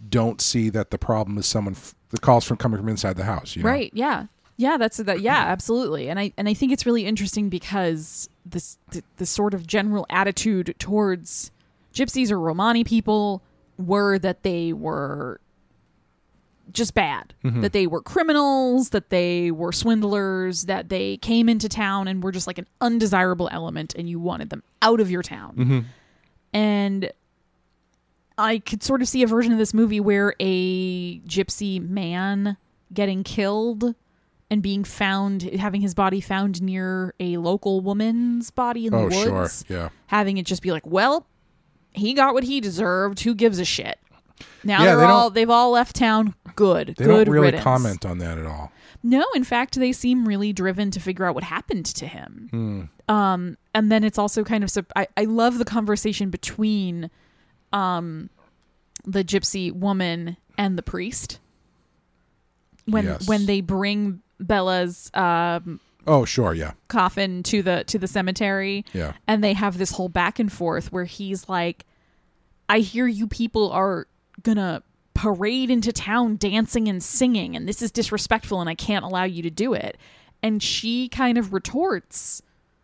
don't 0.09 0.41
see 0.41 0.69
that 0.71 0.91
the 0.91 0.99
problem 0.99 1.39
is 1.39 1.47
someone 1.47 1.75
f- 1.75 1.95
the 2.11 2.19
calls 2.19 2.45
from 2.45 2.57
coming 2.57 2.79
from 2.79 2.89
inside 2.89 3.17
the 3.17 3.25
house. 3.25 3.57
You 3.57 3.63
know? 3.63 3.69
Right. 3.69 3.91
Yeah. 3.95 4.27
Yeah, 4.57 4.77
that's 4.77 4.97
that 4.97 5.21
yeah, 5.21 5.45
absolutely. 5.47 6.09
And 6.09 6.19
I 6.19 6.33
and 6.37 6.49
I 6.49 6.55
think 6.55 6.73
it's 6.73 6.85
really 6.85 7.07
interesting 7.07 7.49
because 7.49 8.29
this 8.45 8.77
the, 8.91 9.05
the 9.17 9.27
sort 9.27 9.55
of 9.55 9.67
general 9.67 10.05
attitude 10.11 10.75
towards 10.81 11.53
gypsies 11.95 12.33
or 12.33 12.41
Romani 12.41 12.83
people 12.83 13.41
were 13.79 14.19
that 14.19 14.43
they 14.43 14.73
were 14.73 15.41
just 16.73 16.95
bad. 16.95 17.35
Mm-hmm. 17.45 17.61
That 17.61 17.73
they 17.73 17.87
were 17.87 18.03
criminals, 18.03 18.91
that 18.91 19.11
they 19.11 19.51
were 19.51 19.73
swindlers, 19.73 20.65
that 20.65 20.89
they 20.89 21.19
came 21.19 21.49
into 21.49 21.69
town 21.69 22.09
and 22.09 22.23
were 22.23 22.33
just 22.33 22.47
like 22.47 22.59
an 22.59 22.67
undesirable 22.81 23.49
element 23.53 23.95
and 23.97 24.09
you 24.09 24.19
wanted 24.19 24.51
them 24.51 24.63
out 24.83 25.01
of 25.01 25.11
your 25.11 25.23
town. 25.23 25.55
Mm-hmm. 25.57 25.79
And 26.53 27.13
I 28.39 28.61
could 28.61 28.83
sort 28.83 29.03
of 29.03 29.09
see 29.09 29.23
a 29.23 29.27
version 29.27 29.53
of 29.53 29.59
this 29.59 29.75
movie 29.75 30.01
where 30.01 30.35
a 30.41 31.19
gypsy 31.21 31.81
man 31.87 32.57
getting 32.93 33.25
killed 33.25 33.95
and 34.51 34.63
being 34.63 34.85
found, 34.85 35.43
having 35.43 35.81
his 35.83 35.95
body 35.95 36.21
found 36.21 36.63
near 36.63 37.13
a 37.21 37.37
local 37.37 37.81
woman's 37.81 38.51
body 38.51 38.87
in 38.87 38.93
the 38.93 38.99
Oh, 38.99 39.05
woods. 39.05 39.65
sure. 39.69 39.77
Yeah. 39.77 39.89
Having 40.07 40.39
it 40.39 40.47
just 40.47 40.63
be 40.63 40.71
like, 40.73 40.87
well, 40.87 41.27
he 41.93 42.15
got 42.15 42.33
what 42.33 42.45
he 42.45 42.61
deserved. 42.61 43.21
Who 43.21 43.35
gives 43.35 43.59
a 43.59 43.65
shit? 43.65 43.99
Now 44.65 44.79
Yeah, 44.85 44.87
they're 44.95 44.97
they 44.99 45.05
all 45.05 45.31
they've 45.31 45.51
all 45.51 45.73
left 45.73 45.97
town. 45.97 46.35
Good. 46.57 46.95
They 46.97 47.05
good 47.05 47.27
don't 47.27 47.33
really 47.35 47.47
riddance. 47.49 47.65
comment 47.65 48.07
on 48.07 48.19
that 48.19 48.39
at 48.39 48.47
all. 48.47 48.73
No, 49.03 49.25
in 49.35 49.45
fact, 49.45 49.75
they 49.79 49.93
seem 49.93 50.27
really 50.27 50.53
driven 50.53 50.91
to 50.93 51.01
figure 51.01 51.25
out 51.25 51.35
what 51.35 51.45
happened 51.45 51.87
to 51.87 52.07
him. 52.07 52.49
Hmm. 52.51 53.13
Um, 53.15 53.57
and 53.75 53.91
then 53.93 54.03
it's 54.05 54.19
also 54.19 54.45
kind 54.45 54.65
of 54.65 54.71
I, 54.97 55.07
I 55.17 55.25
love 55.25 55.59
the 55.59 55.65
conversation 55.65 56.31
between 56.31 57.11
um 57.73 58.31
the 59.05 59.25
gypsy 59.25 59.73
woman 59.73 60.37
and 60.57 60.77
the 60.77 60.83
priest. 60.83 61.39
When 62.87 63.05
Yes. 63.05 63.29
when 63.29 63.47
they 63.47 63.61
bring 63.61 64.23
Bela's 64.41 65.11
um 65.15 65.81
Oh, 66.07 66.25
sure, 66.25 66.55
yeah, 66.55 66.73
coffin 66.89 67.43
to 67.45 67.63
the 67.63 67.85
to 67.89 67.99
the 67.99 68.07
cemetery 68.09 68.85
yeah, 68.95 69.13
and 69.27 69.45
they 69.45 69.53
have 69.53 69.77
this 69.77 69.91
whole 69.91 70.09
back 70.09 70.39
and 70.39 70.51
forth 70.51 70.91
where 70.91 71.05
he's 71.05 71.49
like 71.51 71.85
i 72.71 72.79
hear 72.79 73.07
you 73.07 73.27
people 73.27 73.71
are 73.73 74.07
gonna 74.43 74.83
parade 75.13 75.71
into 75.71 75.93
town 75.93 76.37
dancing 76.37 76.89
and 76.89 77.03
singing 77.03 77.55
and 77.57 77.69
this 77.69 77.83
is 77.83 77.91
disrespectful 77.91 78.61
and 78.61 78.71
i 78.71 78.75
can't 78.75 79.05
allow 79.05 79.25
you 79.25 79.43
to 79.43 79.51
do 79.51 79.75
it. 79.75 79.99
And 80.43 80.63
she 80.63 81.09
kind 81.09 81.37
of 81.37 81.53
retorts 81.53 82.41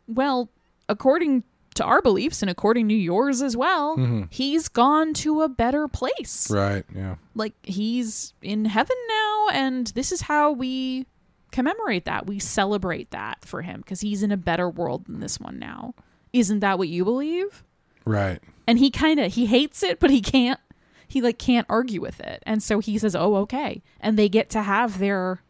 well 0.06 0.50
according 0.88 1.44
to 1.74 1.84
our 1.84 2.00
beliefs 2.02 2.42
and 2.42 2.50
according 2.50 2.88
to 2.88 2.94
yours 2.94 3.42
as 3.42 3.56
well 3.56 3.96
mm-hmm. 3.96 4.22
he's 4.30 4.68
gone 4.68 5.12
to 5.12 5.42
a 5.42 5.48
better 5.48 5.88
place 5.88 6.50
right, 6.50 6.84
yeah. 6.94 7.16
like 7.34 7.54
he's 7.64 8.32
in 8.42 8.64
heaven 8.64 8.96
now 9.08 9.48
and 9.52 9.88
this 9.88 10.12
is 10.12 10.22
how 10.22 10.50
we 10.52 11.06
commemorate 11.52 12.04
that 12.04 12.26
we 12.26 12.38
celebrate 12.38 13.10
that 13.10 13.44
for 13.44 13.62
him 13.62 13.80
because 13.80 14.00
he's 14.00 14.22
in 14.22 14.32
a 14.32 14.36
better 14.36 14.68
world 14.68 15.04
than 15.06 15.20
this 15.20 15.38
one 15.38 15.58
now 15.58 15.94
isn't 16.32 16.60
that 16.60 16.78
what 16.78 16.88
you 16.88 17.04
believe 17.04 17.62
Right. 18.04 18.40
and 18.66 18.78
he 18.78 18.90
kind 18.90 19.20
of 19.20 19.32
he 19.34 19.46
hates 19.46 19.82
it 19.82 20.00
but 20.00 20.10
he 20.10 20.20
can't 20.20 20.60
he 21.06 21.20
like 21.20 21.38
can't 21.38 21.66
argue 21.70 22.00
with 22.00 22.20
it 22.20 22.42
and 22.44 22.62
so 22.62 22.80
he 22.80 22.98
says 22.98 23.14
oh 23.14 23.36
okay 23.36 23.82
and 24.00 24.18
they 24.18 24.28
get 24.28 24.50
to 24.50 24.62
have 24.62 24.98
their 24.98 25.40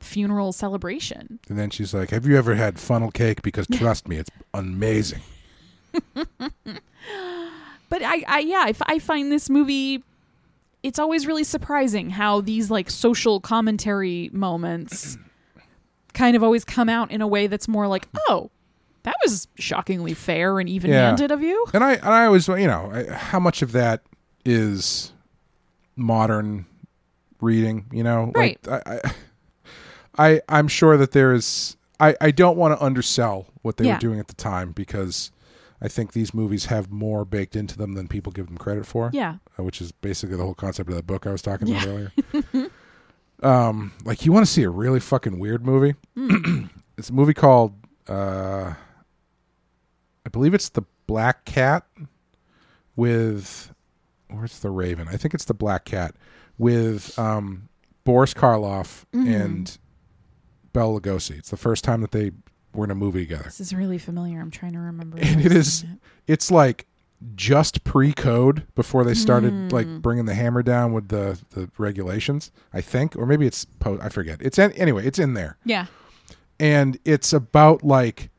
funeral 0.00 0.52
celebration 0.52 1.38
And 1.48 1.58
then 1.58 1.70
she's 1.70 1.94
like, 1.94 2.10
"Have 2.10 2.26
you 2.26 2.36
ever 2.36 2.56
had 2.56 2.78
funnel 2.78 3.10
cake? 3.10 3.40
Because 3.40 3.66
trust 3.72 4.06
me, 4.06 4.16
it's 4.16 4.30
amazing." 4.52 5.22
but 7.88 8.02
i 8.02 8.22
i 8.26 8.38
yeah 8.40 8.62
I, 8.66 8.70
f- 8.70 8.82
I 8.86 8.98
find 8.98 9.30
this 9.30 9.48
movie 9.50 10.02
it's 10.82 10.98
always 10.98 11.26
really 11.26 11.44
surprising 11.44 12.10
how 12.10 12.40
these 12.40 12.70
like 12.70 12.90
social 12.90 13.40
commentary 13.40 14.30
moments 14.32 15.16
kind 16.14 16.36
of 16.36 16.42
always 16.42 16.64
come 16.64 16.88
out 16.88 17.10
in 17.10 17.20
a 17.22 17.26
way 17.26 17.46
that's 17.46 17.68
more 17.68 17.86
like 17.86 18.08
oh 18.28 18.50
that 19.02 19.14
was 19.24 19.48
shockingly 19.56 20.14
fair 20.14 20.58
and 20.60 20.68
even-handed 20.68 21.30
of 21.30 21.42
you 21.42 21.66
And 21.74 21.84
I, 21.84 21.92
and 21.94 22.06
I 22.08 22.24
always, 22.24 22.48
you 22.48 22.66
know, 22.66 22.90
I, 22.90 23.12
how 23.12 23.38
much 23.38 23.60
of 23.60 23.72
that 23.72 24.00
is 24.46 25.12
modern 25.94 26.64
reading? 27.38 27.84
You 27.92 28.02
know, 28.02 28.32
Right. 28.34 28.58
Like, 28.66 28.88
I, 28.88 29.00
I, 30.16 30.26
I, 30.32 30.40
I'm 30.48 30.68
sure 30.68 30.96
that 30.96 31.12
there 31.12 31.34
is. 31.34 31.76
I, 32.00 32.16
I 32.18 32.30
don't 32.30 32.56
want 32.56 32.78
to 32.78 32.82
undersell 32.82 33.44
what 33.60 33.76
they 33.76 33.84
Yeah. 33.84 33.92
were 33.96 34.00
doing 34.00 34.18
at 34.20 34.28
the 34.28 34.34
time 34.34 34.72
because 34.72 35.30
I 35.84 35.88
think 35.88 36.12
these 36.14 36.32
movies 36.32 36.64
have 36.66 36.90
more 36.90 37.24
baked 37.26 37.54
into 37.54 37.76
them 37.76 37.92
than 37.92 38.08
people 38.08 38.32
give 38.32 38.46
them 38.46 38.56
credit 38.56 38.86
for. 38.86 39.10
yeah 39.12 39.36
uh, 39.58 39.62
which 39.62 39.80
is 39.82 39.92
basically 39.92 40.36
the 40.36 40.42
whole 40.42 40.54
concept 40.54 40.88
of 40.88 40.96
that 40.96 41.06
book 41.06 41.26
I 41.26 41.30
was 41.32 41.42
talking 41.42 41.68
about 41.70 41.86
Yeah. 41.86 41.90
earlier. 41.92 42.70
um, 43.42 43.92
like 44.04 44.24
you 44.24 44.32
want 44.32 44.46
to 44.46 44.50
see 44.52 44.62
a 44.62 44.70
really 44.70 45.00
fucking 45.00 45.38
weird 45.38 45.64
movie? 45.64 45.94
Hmm. 46.16 46.64
it's 46.98 47.10
a 47.10 47.12
movie 47.12 47.34
called, 47.34 47.74
uh, 48.08 48.72
I 50.26 50.28
believe 50.30 50.54
it's 50.54 50.70
the 50.70 50.82
Black 51.06 51.44
Cat 51.44 51.86
with, 52.96 53.72
where's 54.30 54.58
the 54.60 54.70
Raven? 54.70 55.06
I 55.08 55.16
think 55.16 55.34
it's 55.34 55.44
the 55.44 55.54
Black 55.54 55.84
Cat 55.84 56.14
with 56.56 57.18
um, 57.18 57.68
Boris 58.04 58.32
Karloff 58.32 59.04
Mm-hmm. 59.14 59.32
and 59.32 59.78
Bela 60.72 60.98
Lugosi. 61.00 61.38
It's 61.38 61.50
the 61.50 61.56
first 61.56 61.84
time 61.84 62.00
that 62.00 62.10
they 62.12 62.32
were 62.74 62.84
in 62.84 62.90
a 62.90 62.94
movie 62.94 63.20
together. 63.20 63.44
this 63.44 63.60
is 63.60 63.74
really 63.74 63.98
familiar. 63.98 64.40
I'm 64.40 64.50
trying 64.50 64.72
to 64.72 64.78
remember 64.80 65.18
And 65.20 65.40
it 65.40 65.52
is 65.52 65.80
seen 65.80 66.00
it's 66.26 66.50
like 66.50 66.86
just 67.34 67.84
pre-code 67.84 68.64
before 68.74 69.02
they 69.04 69.14
started 69.14 69.50
Hmm. 69.52 69.68
like 69.68 70.02
bringing 70.02 70.26
the 70.26 70.34
hammer 70.34 70.62
down 70.62 70.92
with 70.92 71.08
the 71.08 71.40
the 71.50 71.70
regulations 71.78 72.50
i 72.72 72.80
think. 72.80 73.16
Or 73.16 73.24
maybe 73.26 73.46
it's 73.46 73.66
i 73.84 74.08
forget. 74.08 74.40
It's 74.42 74.58
in, 74.58 74.72
anyway 74.72 75.06
it's 75.06 75.18
in 75.18 75.34
there. 75.34 75.56
Yeah. 75.64 75.86
And 76.60 76.98
it's 77.04 77.32
about 77.32 77.82
like 77.82 78.30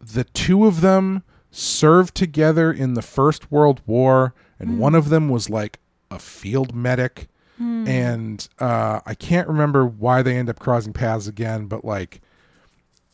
the 0.00 0.24
two 0.24 0.66
of 0.66 0.80
them 0.80 1.22
served 1.50 2.14
together 2.14 2.72
in 2.72 2.94
the 2.94 3.02
first 3.02 3.50
world 3.50 3.80
war 3.86 4.34
and 4.58 4.78
one 4.78 4.94
of 4.94 5.08
them 5.08 5.28
was 5.28 5.48
like 5.48 5.78
a 6.10 6.18
field 6.18 6.74
medic. 6.74 7.28
And 7.58 8.46
uh 8.58 9.00
i 9.06 9.14
can't 9.14 9.46
remember 9.48 9.86
why 9.86 10.22
they 10.22 10.36
end 10.36 10.50
up 10.50 10.58
crossing 10.58 10.92
paths 10.92 11.26
again 11.28 11.66
but 11.66 11.84
like 11.84 12.20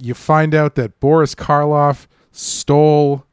you 0.00 0.14
find 0.14 0.54
out 0.54 0.74
that 0.74 0.98
boris 1.00 1.34
karloff 1.34 2.06
stole 2.32 3.24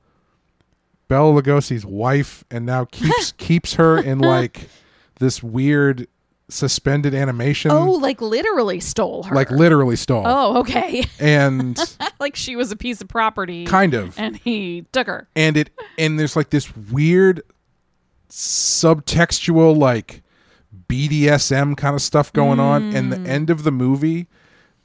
Bela 1.07 1.41
Lugosi's 1.41 1.85
wife 1.85 2.43
and 2.51 2.65
now 2.65 2.85
keeps 2.91 3.31
keeps 3.33 3.75
her 3.75 3.97
in 3.97 4.19
like 4.19 4.69
this 5.19 5.41
weird 5.41 6.07
suspended 6.49 7.13
animation. 7.13 7.71
Oh 7.71 7.91
like 7.93 8.21
literally 8.21 8.79
stole 8.79 9.23
her. 9.23 9.35
Like 9.35 9.51
literally 9.51 9.95
stole. 9.95 10.23
Oh 10.25 10.59
okay. 10.59 11.03
And 11.19 11.77
like 12.19 12.35
she 12.35 12.55
was 12.55 12.71
a 12.71 12.75
piece 12.75 13.01
of 13.01 13.07
property 13.07 13.65
kind 13.65 13.93
of. 13.93 14.17
and 14.19 14.37
he 14.37 14.85
took 14.91 15.07
her. 15.07 15.27
And 15.35 15.57
it 15.57 15.69
and 15.97 16.19
there's 16.19 16.35
like 16.35 16.49
this 16.49 16.75
weird 16.75 17.41
subtextual 18.29 19.77
like 19.77 20.23
BDSM 20.89 21.75
kind 21.75 21.95
of 21.95 22.01
stuff 22.01 22.31
going 22.31 22.59
on. 22.59 22.95
And 22.95 23.11
the 23.11 23.17
mm. 23.17 23.27
end 23.27 23.49
of 23.49 23.63
the 23.63 23.71
movie 23.71 24.27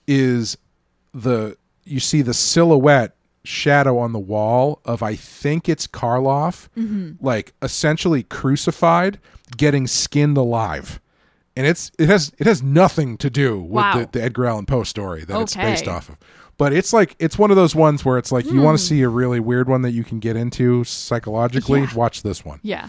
is 0.07 0.57
the 1.15 1.57
you 1.85 2.01
see 2.01 2.23
the 2.23 2.35
silhouette 2.35 3.15
shadow 3.45 3.99
on 3.99 4.13
the 4.13 4.19
wall 4.19 4.81
of 4.85 5.03
I 5.03 5.15
think 5.15 5.69
it's 5.69 5.87
Karloff 5.87 6.69
mm-hmm. 6.77 7.25
like 7.25 7.53
essentially 7.61 8.23
crucified 8.23 9.19
getting 9.57 9.87
skinned 9.87 10.37
alive. 10.37 11.01
And 11.57 11.67
it's 11.67 11.91
it 11.99 12.09
has 12.09 12.33
it 12.39 12.47
has 12.47 12.63
nothing 12.63 13.19
to 13.19 13.29
do 13.29 13.61
with 13.61 13.73
Wow. 13.73 13.99
the, 13.99 14.09
the 14.13 14.23
Edgar 14.23 14.47
Allan 14.47 14.67
Poe 14.67 14.85
story 14.85 15.25
that 15.25 15.41
it's 15.41 15.55
based 15.55 15.89
off 15.89 16.09
of. 16.09 16.17
But 16.57 16.73
it's 16.73 16.93
like 16.93 17.17
it's 17.19 17.39
one 17.39 17.51
of 17.51 17.57
those 17.57 17.75
ones 17.75 18.05
where 18.05 18.17
it's 18.19 18.31
like 18.33 18.47
you 18.47 18.61
want 18.61 18.79
to 18.79 18.83
hmm. 18.83 18.89
see 18.89 19.03
a 19.03 19.09
really 19.09 19.41
weird 19.41 19.69
one 19.69 19.83
that 19.83 19.91
you 19.91 20.05
can 20.05 20.19
get 20.21 20.37
into 20.37 20.85
psychologically? 20.85 21.81
Yeah. 21.81 21.95
watch 21.95 22.23
this 22.23 22.45
one. 22.45 22.61
Yeah. 22.63 22.89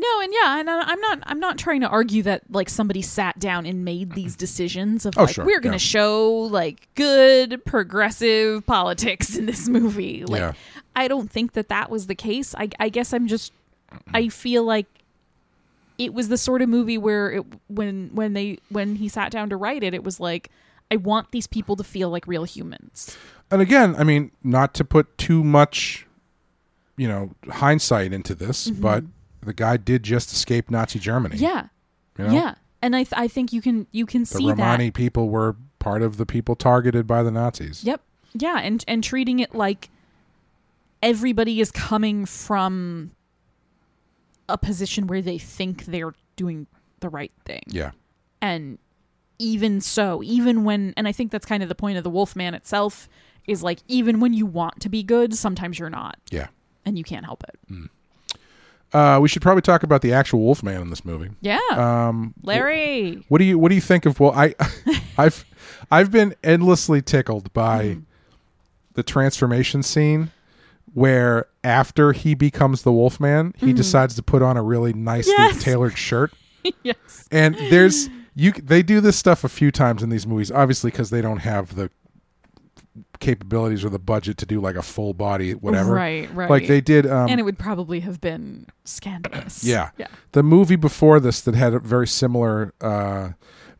No, 0.00 0.20
and 0.22 0.32
yeah, 0.32 0.60
and 0.60 0.70
I- 0.70 0.80
I'm 0.82 1.00
not. 1.00 1.18
I'm 1.24 1.40
not 1.40 1.58
trying 1.58 1.80
to 1.82 1.88
argue 1.88 2.22
that 2.22 2.42
like 2.50 2.68
somebody 2.70 3.02
sat 3.02 3.38
down 3.38 3.66
and 3.66 3.84
made 3.84 4.14
these 4.14 4.34
decisions 4.34 5.04
of 5.04 5.14
Oh, 5.18 5.24
like 5.24 5.34
sure, 5.34 5.44
we're 5.44 5.60
going 5.60 5.76
to 5.76 5.84
yeah. 5.84 6.00
show 6.00 6.30
like 6.50 6.88
good 6.94 7.62
progressive 7.66 8.64
politics 8.66 9.36
in 9.36 9.46
this 9.46 9.68
movie. 9.68 10.24
Like, 10.24 10.40
Yeah. 10.40 10.52
I 10.96 11.06
don't 11.08 11.30
think 11.30 11.52
that 11.52 11.68
that 11.68 11.90
was 11.90 12.06
the 12.06 12.14
case. 12.14 12.54
I, 12.56 12.70
I 12.78 12.88
guess 12.88 13.12
I'm 13.12 13.26
just. 13.26 13.52
I 14.14 14.28
feel 14.28 14.64
like 14.64 14.86
it 15.98 16.14
was 16.14 16.28
the 16.28 16.38
sort 16.38 16.62
of 16.62 16.68
movie 16.68 16.96
where 16.96 17.30
it 17.32 17.44
when 17.68 18.10
when 18.14 18.32
they 18.32 18.58
when 18.70 18.96
he 18.96 19.08
sat 19.08 19.30
down 19.32 19.50
to 19.50 19.56
write 19.56 19.82
it, 19.82 19.92
it 19.94 20.02
was 20.04 20.18
like 20.20 20.50
I 20.90 20.96
want 20.96 21.30
these 21.30 21.46
people 21.46 21.76
to 21.76 21.84
feel 21.84 22.08
like 22.08 22.26
real 22.26 22.44
humans. 22.44 23.16
and 23.50 23.60
again 23.60 23.94
i 23.98 24.04
mean 24.04 24.30
not 24.44 24.74
to 24.74 24.84
put 24.84 25.18
too 25.18 25.42
much 25.44 26.06
you 26.96 27.08
know 27.08 27.30
hindsight 27.48 28.12
into 28.12 28.32
this 28.34 28.70
mm-hmm. 28.70 28.80
but 28.80 29.04
the 29.42 29.52
guy 29.54 29.76
did 29.76 30.02
just 30.02 30.32
escape 30.32 30.70
nazi 30.70 30.98
germany. 30.98 31.36
Yeah. 31.36 31.66
you 32.18 32.26
know? 32.26 32.32
Yeah. 32.32 32.54
And 32.82 32.96
I 32.96 33.04
th- 33.04 33.14
I 33.16 33.28
think 33.28 33.52
you 33.52 33.60
can 33.62 33.86
you 33.92 34.06
can 34.06 34.22
the 34.22 34.26
see 34.26 34.46
that. 34.48 34.56
The 34.56 34.62
Romani 34.62 34.90
people 34.90 35.28
were 35.28 35.56
part 35.78 36.02
of 36.02 36.16
the 36.16 36.26
people 36.26 36.54
targeted 36.56 37.06
by 37.06 37.22
the 37.22 37.30
nazis 37.30 37.84
Yep. 37.84 38.00
Yeah, 38.32 38.58
and 38.60 38.84
and 38.86 39.02
treating 39.02 39.40
it 39.40 39.54
like 39.54 39.90
everybody 41.02 41.60
is 41.60 41.70
coming 41.72 42.26
from 42.26 43.10
a 44.48 44.58
position 44.58 45.06
where 45.06 45.22
they 45.22 45.38
think 45.38 45.84
they're 45.86 46.14
doing 46.36 46.66
the 47.00 47.08
right 47.08 47.32
thing. 47.44 47.62
yeah 47.66 47.90
And 48.42 48.78
even 49.38 49.80
so, 49.80 50.22
even 50.22 50.64
when 50.64 50.92
and 50.96 51.08
I 51.08 51.12
think 51.12 51.30
that's 51.32 51.46
kind 51.46 51.62
of 51.62 51.68
the 51.68 51.74
point 51.74 51.96
of 51.98 52.04
the 52.04 52.10
Wolfman 52.10 52.54
itself 52.54 53.08
is 53.46 53.62
like 53.62 53.78
even 53.88 54.20
when 54.20 54.32
you 54.34 54.44
want 54.46 54.80
to 54.80 54.88
be 54.88 55.02
good, 55.02 55.34
sometimes 55.34 55.78
you're 55.78 55.90
not 55.90 56.18
yeah 56.30 56.48
and 56.84 56.96
you 56.98 57.04
can't 57.04 57.24
help 57.24 57.42
it. 57.44 57.58
Mm. 57.72 57.88
Uh, 58.92 59.18
we 59.22 59.28
should 59.28 59.42
probably 59.42 59.62
talk 59.62 59.82
about 59.82 60.02
the 60.02 60.12
actual 60.12 60.40
wolfman 60.40 60.82
in 60.82 60.90
this 60.90 61.04
movie 61.04 61.30
Yeah. 61.40 61.58
um 61.72 62.34
Larry. 62.42 63.22
What 63.28 63.38
do 63.38 63.44
you 63.44 63.58
What 63.58 63.68
do 63.68 63.74
you 63.74 63.80
think 63.80 64.06
of? 64.06 64.18
Well, 64.20 64.32
I, 64.32 64.54
I've, 65.18 65.44
I've 65.90 66.10
been 66.10 66.34
endlessly 66.42 67.00
tickled 67.02 67.52
by 67.52 67.84
Mm-hmm. 67.84 68.00
the 68.94 69.02
transformation 69.02 69.82
scene 69.82 70.30
where 70.92 71.46
after 71.62 72.12
he 72.12 72.34
becomes 72.34 72.82
the 72.82 72.92
Wolfman, 72.92 73.54
he 73.58 73.72
decides 73.72 74.16
to 74.16 74.22
put 74.22 74.42
on 74.42 74.56
a 74.56 74.62
really 74.62 74.92
nicely 74.92 75.34
Mm-hmm. 75.34 75.54
Yes. 75.54 75.62
tailored 75.62 75.96
shirt. 75.98 76.32
yes. 76.82 77.28
And 77.30 77.54
there's 77.54 78.08
you. 78.34 78.52
They 78.52 78.82
do 78.82 79.00
this 79.00 79.16
stuff 79.16 79.44
a 79.44 79.48
few 79.48 79.70
times 79.70 80.02
in 80.02 80.08
these 80.10 80.26
movies, 80.26 80.50
obviously 80.50 80.90
because 80.90 81.10
they 81.10 81.20
don't 81.22 81.38
have 81.38 81.76
the 81.76 81.90
capabilities 83.20 83.84
or 83.84 83.90
the 83.90 83.98
budget 83.98 84.36
to 84.38 84.46
do 84.46 84.60
like 84.60 84.76
a 84.76 84.82
full 84.82 85.14
body 85.14 85.52
whatever. 85.54 85.92
Right, 85.94 86.32
right. 86.34 86.50
Like 86.50 86.66
they 86.66 86.80
did. 86.80 87.06
Um, 87.06 87.28
and 87.28 87.38
it 87.38 87.42
would 87.44 87.58
probably 87.58 88.00
have 88.00 88.20
been 88.20 88.66
scandalous. 88.84 89.62
Yeah. 89.62 89.90
Yeah. 89.98 90.06
The 90.32 90.42
movie 90.42 90.76
before 90.76 91.20
this 91.20 91.40
that 91.42 91.54
had 91.54 91.74
a 91.74 91.78
very 91.78 92.06
similar 92.08 92.72
uh, 92.80 93.30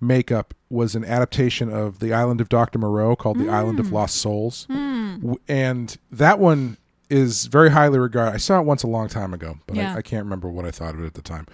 makeup 0.01 0.55
was 0.68 0.95
an 0.95 1.05
adaptation 1.05 1.72
of 1.72 1.99
The 1.99 2.12
Island 2.12 2.41
of 2.41 2.49
Dr. 2.49 2.78
Moreau 2.78 3.16
called 3.16 3.38
The 3.38 3.49
Island 3.49 3.78
Mm. 3.78 3.80
of 3.86 3.93
Lost 3.93 4.16
Souls. 4.16 4.66
W- 4.68 5.36
And 5.49 5.97
that 6.12 6.38
one 6.38 6.76
is 7.09 7.47
very 7.47 7.70
highly 7.70 7.99
regarded. 7.99 8.34
I 8.34 8.38
saw 8.38 8.61
it 8.61 8.64
once 8.66 8.82
a 8.82 8.86
long 8.86 9.09
time 9.09 9.34
ago, 9.34 9.59
but 9.66 9.76
Yeah. 9.76 9.95
I, 9.95 9.99
I 9.99 10.03
can't 10.03 10.24
remember 10.24 10.49
what 10.49 10.64
I 10.64 10.70
thought 10.70 10.95
of 10.95 11.03
it 11.03 11.07
at 11.07 11.14
the 11.14 11.22
time. 11.22 11.47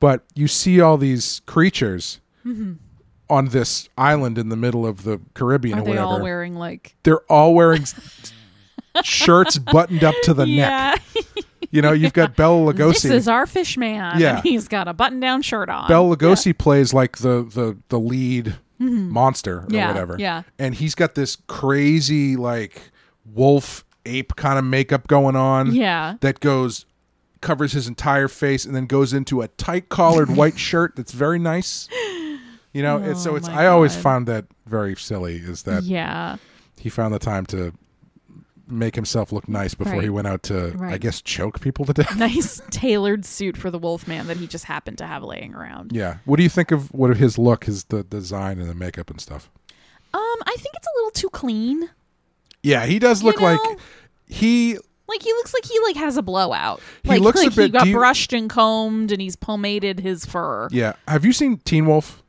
But 0.00 0.24
you 0.34 0.48
see 0.48 0.80
all 0.80 0.96
these 0.98 1.40
creatures 1.46 2.20
on 3.30 3.48
this 3.48 3.88
island 3.96 4.36
in 4.38 4.48
the 4.50 4.56
middle 4.56 4.86
of 4.86 5.04
the 5.04 5.20
Caribbean 5.34 5.78
Mm-hmm. 5.78 5.86
Are 5.86 5.90
or 5.90 5.94
they 5.94 6.00
whatever. 6.00 6.06
all 6.18 6.22
wearing 6.22 6.54
like 6.54 6.96
They're 7.04 7.20
all 7.30 7.54
wearing 7.54 7.84
shirts 9.02 9.58
buttoned 9.58 10.04
up 10.04 10.14
to 10.24 10.34
the 10.34 10.46
neck. 10.46 11.02
You 11.70 11.82
know, 11.82 11.92
you've 11.92 12.12
got 12.12 12.36
Bela 12.36 12.72
Lugosi. 12.72 12.92
this 13.02 13.04
is 13.06 13.28
our 13.28 13.46
fish 13.46 13.76
man. 13.76 14.20
Yeah. 14.20 14.36
And 14.36 14.44
he's 14.44 14.68
got 14.68 14.86
a 14.88 14.92
button 14.92 15.20
down 15.20 15.42
shirt 15.42 15.68
on. 15.68 15.88
Bela 15.88 16.16
Lugosi 16.16 16.56
plays 16.56 16.94
like 16.94 17.18
the 17.18 17.42
the 17.42 17.76
the 17.88 17.98
lead 17.98 18.56
monster 18.78 19.58
or 19.58 19.60
Mm-hmm. 19.62 19.74
Yeah, 19.74 19.88
whatever. 19.88 20.16
yeah. 20.18 20.42
And 20.58 20.74
he's 20.74 20.94
got 20.94 21.14
this 21.14 21.36
crazy 21.48 22.36
like 22.36 22.90
wolf 23.24 23.84
ape 24.06 24.36
kind 24.36 24.58
of 24.58 24.64
makeup 24.64 25.08
going 25.08 25.34
on. 25.36 25.74
Yeah. 25.74 26.16
That 26.20 26.40
goes 26.40 26.84
covers 27.40 27.72
his 27.72 27.86
entire 27.88 28.26
face 28.28 28.64
and 28.64 28.74
then 28.74 28.86
goes 28.86 29.12
into 29.12 29.42
a 29.42 29.48
tight 29.48 29.88
collared 29.90 30.30
white 30.34 30.58
shirt 30.70 30.94
that's 30.96 31.12
very 31.12 31.38
nice. 31.38 31.88
You 32.74 32.82
know, 32.82 32.98
it's 32.98 33.22
so 33.22 33.32
Oh 33.32 33.36
it's 33.36 33.48
I 33.48 33.66
always 33.66 33.94
God. 33.94 34.02
found 34.02 34.26
that 34.28 34.44
very 34.66 34.94
silly 34.96 35.36
is 35.36 35.62
that 35.62 35.84
Yeah. 35.84 36.36
he 36.78 36.90
found 36.90 37.14
the 37.14 37.18
time 37.18 37.46
to 37.46 37.72
make 38.66 38.94
himself 38.94 39.30
look 39.30 39.46
nice 39.48 39.74
before 39.74 40.00
he 40.00 40.08
went 40.08 40.26
out 40.26 40.42
to 40.44 40.74
I 40.82 40.96
guess 40.98 41.20
choke 41.22 41.60
people 41.60 41.84
to 41.84 41.92
death. 41.92 42.16
Nice 42.18 42.60
tailored 42.70 43.24
suit 43.24 43.56
for 43.56 43.70
the 43.70 43.78
Wolfman 43.78 44.26
that 44.26 44.38
he 44.38 44.46
just 44.46 44.64
happened 44.64 44.98
to 44.98 45.06
have 45.06 45.22
laying 45.22 45.54
around. 45.54 45.92
Yeah. 45.92 46.16
What 46.24 46.36
do 46.36 46.42
you 46.42 46.48
think 46.48 46.70
of 46.72 46.92
what 46.92 47.10
of 47.10 47.18
his 47.18 47.38
look, 47.38 47.64
his 47.64 47.84
the 47.84 48.02
design 48.02 48.58
and 48.58 48.68
the 48.68 48.74
makeup 48.74 49.10
and 49.10 49.20
stuff? 49.20 49.50
Um, 50.12 50.20
I 50.46 50.54
think 50.56 50.74
it's 50.74 50.86
a 50.86 50.96
little 50.96 51.10
too 51.10 51.28
clean. 51.30 51.90
Yeah, 52.62 52.86
he 52.86 52.98
does 52.98 53.22
You 53.22 53.28
look 53.28 53.40
like 53.40 53.60
he 54.26 54.78
Like 55.06 55.22
he 55.22 55.32
looks 55.34 55.52
like 55.54 55.64
he 55.66 55.78
like 55.80 55.96
has 55.96 56.16
a 56.16 56.22
blowout. 56.22 56.80
He 57.02 57.10
like, 57.10 57.20
looks 57.20 57.40
a 57.42 57.44
like 57.44 57.52
he 57.52 57.68
got 57.68 57.86
you- 57.86 57.94
brushed 57.94 58.32
and 58.32 58.48
combed 58.50 59.12
and 59.12 59.20
he's 59.20 59.36
pomaded 59.36 60.00
his 60.00 60.24
fur. 60.24 60.68
Yeah. 60.72 60.94
Have 61.06 61.24
you 61.24 61.32
seen 61.32 61.58
Teen 61.58 61.86
Wolf? 61.86 62.22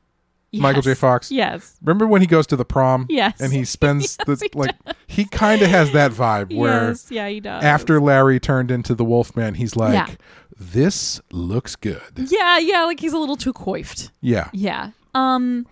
Michael 0.61 0.81
J. 0.81 0.93
Fox? 0.93 1.31
Yes. 1.31 1.77
Remember 1.81 2.07
when 2.07 2.21
he 2.21 2.27
goes 2.27 2.47
to 2.47 2.55
the 2.55 2.65
prom? 2.65 3.05
Yes. 3.09 3.39
And 3.41 3.51
he 3.53 3.63
spends 3.65 4.17
Yes, 4.19 4.39
the 4.39 4.45
he 4.45 4.49
like 4.57 4.75
he 5.07 5.25
kind 5.25 5.61
of 5.61 5.69
has 5.69 5.91
that 5.91 6.11
vibe 6.11 6.55
where 6.55 6.89
yes. 6.89 7.11
Yeah, 7.11 7.27
he 7.27 7.39
does. 7.39 7.63
after 7.63 7.99
Larry 8.01 8.39
turned 8.39 8.71
into 8.71 8.95
the 8.95 9.05
Wolfman, 9.05 9.55
he's 9.55 9.75
like, 9.75 9.93
Yeah. 9.93 10.15
"This 10.59 11.21
looks 11.31 11.75
good." 11.75 12.01
Yeah, 12.15 12.57
yeah, 12.57 12.83
like 12.85 12.99
he's 12.99 13.13
a 13.13 13.17
little 13.17 13.37
too 13.37 13.53
coiffed. 13.53 14.11
Yeah. 14.21 14.49
Yeah. 14.53 14.91
Um 15.13 15.65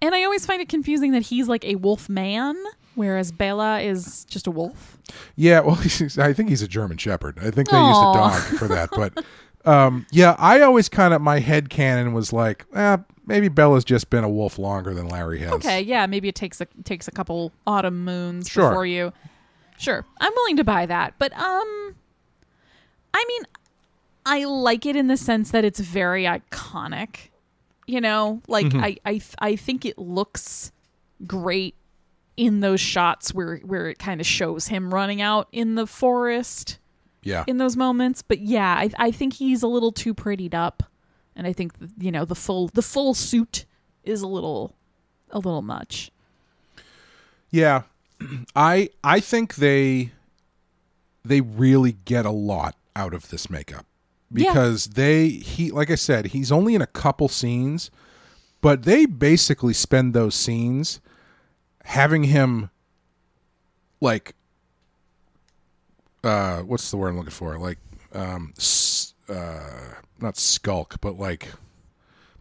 and 0.00 0.14
I 0.14 0.24
always 0.24 0.44
find 0.44 0.60
it 0.60 0.68
confusing 0.68 1.12
that 1.12 1.22
he's 1.22 1.48
like 1.48 1.64
a 1.64 1.76
wolf 1.76 2.08
man, 2.08 2.56
whereas 2.96 3.30
Bela 3.30 3.80
is 3.80 4.24
just 4.28 4.46
a 4.48 4.50
wolf. 4.50 4.98
Yeah, 5.36 5.60
well, 5.60 5.74
he's, 5.76 6.18
I 6.18 6.32
think 6.32 6.48
he's 6.48 6.62
a 6.62 6.68
German 6.68 6.96
Shepherd. 6.96 7.38
I 7.38 7.50
think 7.50 7.68
they 7.70 7.78
used 7.78 8.00
a 8.00 8.12
dog 8.14 8.40
for 8.58 8.66
that, 8.68 8.88
but 8.90 9.24
um, 9.64 10.06
yeah, 10.10 10.34
I 10.38 10.60
always 10.60 10.88
kind 10.88 11.14
of 11.14 11.20
my 11.22 11.38
head 11.40 11.70
canon 11.70 12.12
was 12.12 12.32
like, 12.32 12.64
eh, 12.74 12.96
maybe 13.26 13.48
Bela's 13.48 13.84
just 13.84 14.10
been 14.10 14.24
a 14.24 14.28
wolf 14.28 14.58
longer 14.58 14.92
than 14.94 15.08
Larry 15.08 15.38
has. 15.40 15.52
Okay, 15.54 15.80
yeah, 15.80 16.06
maybe 16.06 16.28
it 16.28 16.34
takes 16.34 16.60
a 16.60 16.66
takes 16.84 17.08
a 17.08 17.12
couple 17.12 17.52
autumn 17.66 18.04
moons 18.04 18.48
Sure. 18.48 18.68
before 18.70 18.86
you. 18.86 19.12
Sure, 19.78 20.04
I'm 20.20 20.32
willing 20.36 20.56
to 20.58 20.64
buy 20.64 20.86
that, 20.86 21.14
but 21.18 21.32
um, 21.32 21.94
I 23.14 23.24
mean, 23.26 23.42
I 24.24 24.44
like 24.44 24.86
it 24.86 24.96
in 24.96 25.08
the 25.08 25.16
sense 25.16 25.50
that 25.50 25.64
it's 25.64 25.80
very 25.80 26.24
iconic. 26.24 27.28
You 27.86 28.00
know, 28.00 28.40
like 28.48 28.66
Mm-hmm. 28.66 28.80
I 28.84 28.96
I 29.04 29.20
I 29.40 29.56
think 29.56 29.84
it 29.84 29.98
looks 29.98 30.70
great 31.26 31.74
in 32.36 32.60
those 32.60 32.80
shots 32.80 33.34
where 33.34 33.58
where 33.58 33.88
it 33.88 33.98
kind 33.98 34.20
of 34.20 34.26
shows 34.26 34.68
him 34.68 34.94
running 34.94 35.20
out 35.20 35.48
in 35.52 35.74
the 35.74 35.86
forest 35.86 36.78
Yeah. 37.22 37.44
in 37.46 37.58
those 37.58 37.76
moments. 37.76 38.22
But 38.22 38.40
yeah, 38.40 38.74
I 38.74 38.90
I 38.98 39.10
think 39.10 39.34
he's 39.34 39.62
a 39.62 39.68
little 39.68 39.92
too 39.92 40.14
prettied 40.14 40.54
up, 40.54 40.82
and 41.36 41.46
I 41.46 41.52
think 41.52 41.72
you 41.98 42.10
know 42.12 42.24
the 42.24 42.34
full 42.34 42.68
the 42.68 42.82
full 42.82 43.14
suit 43.14 43.64
is 44.04 44.22
a 44.22 44.26
little 44.26 44.74
a 45.30 45.38
little 45.38 45.62
much. 45.62 46.10
Yeah, 47.50 47.82
I 48.56 48.90
I 49.04 49.20
think 49.20 49.56
they 49.56 50.10
they 51.24 51.40
really 51.40 51.92
get 52.04 52.26
a 52.26 52.30
lot 52.30 52.74
out 52.96 53.14
of 53.14 53.28
this 53.30 53.48
makeup 53.48 53.86
Yeah. 54.30 54.52
because 54.52 54.86
they 54.88 55.28
he 55.28 55.70
like 55.70 55.90
I 55.90 55.94
said 55.94 56.26
he's 56.26 56.50
only 56.50 56.74
in 56.74 56.82
a 56.82 56.86
couple 56.86 57.28
scenes, 57.28 57.90
but 58.60 58.82
they 58.82 59.06
basically 59.06 59.72
spend 59.74 60.14
those 60.14 60.34
scenes 60.34 61.00
having 61.84 62.24
him 62.24 62.70
like 64.00 64.34
uh 66.24 66.58
what's 66.60 66.90
the 66.90 66.96
word 66.96 67.08
I'm 67.10 67.16
looking 67.16 67.30
for 67.30 67.58
like 67.58 67.78
um 68.14 68.52
s- 68.56 69.14
uh 69.28 69.94
not 70.20 70.36
skulk 70.36 70.96
but 71.00 71.18
like 71.18 71.48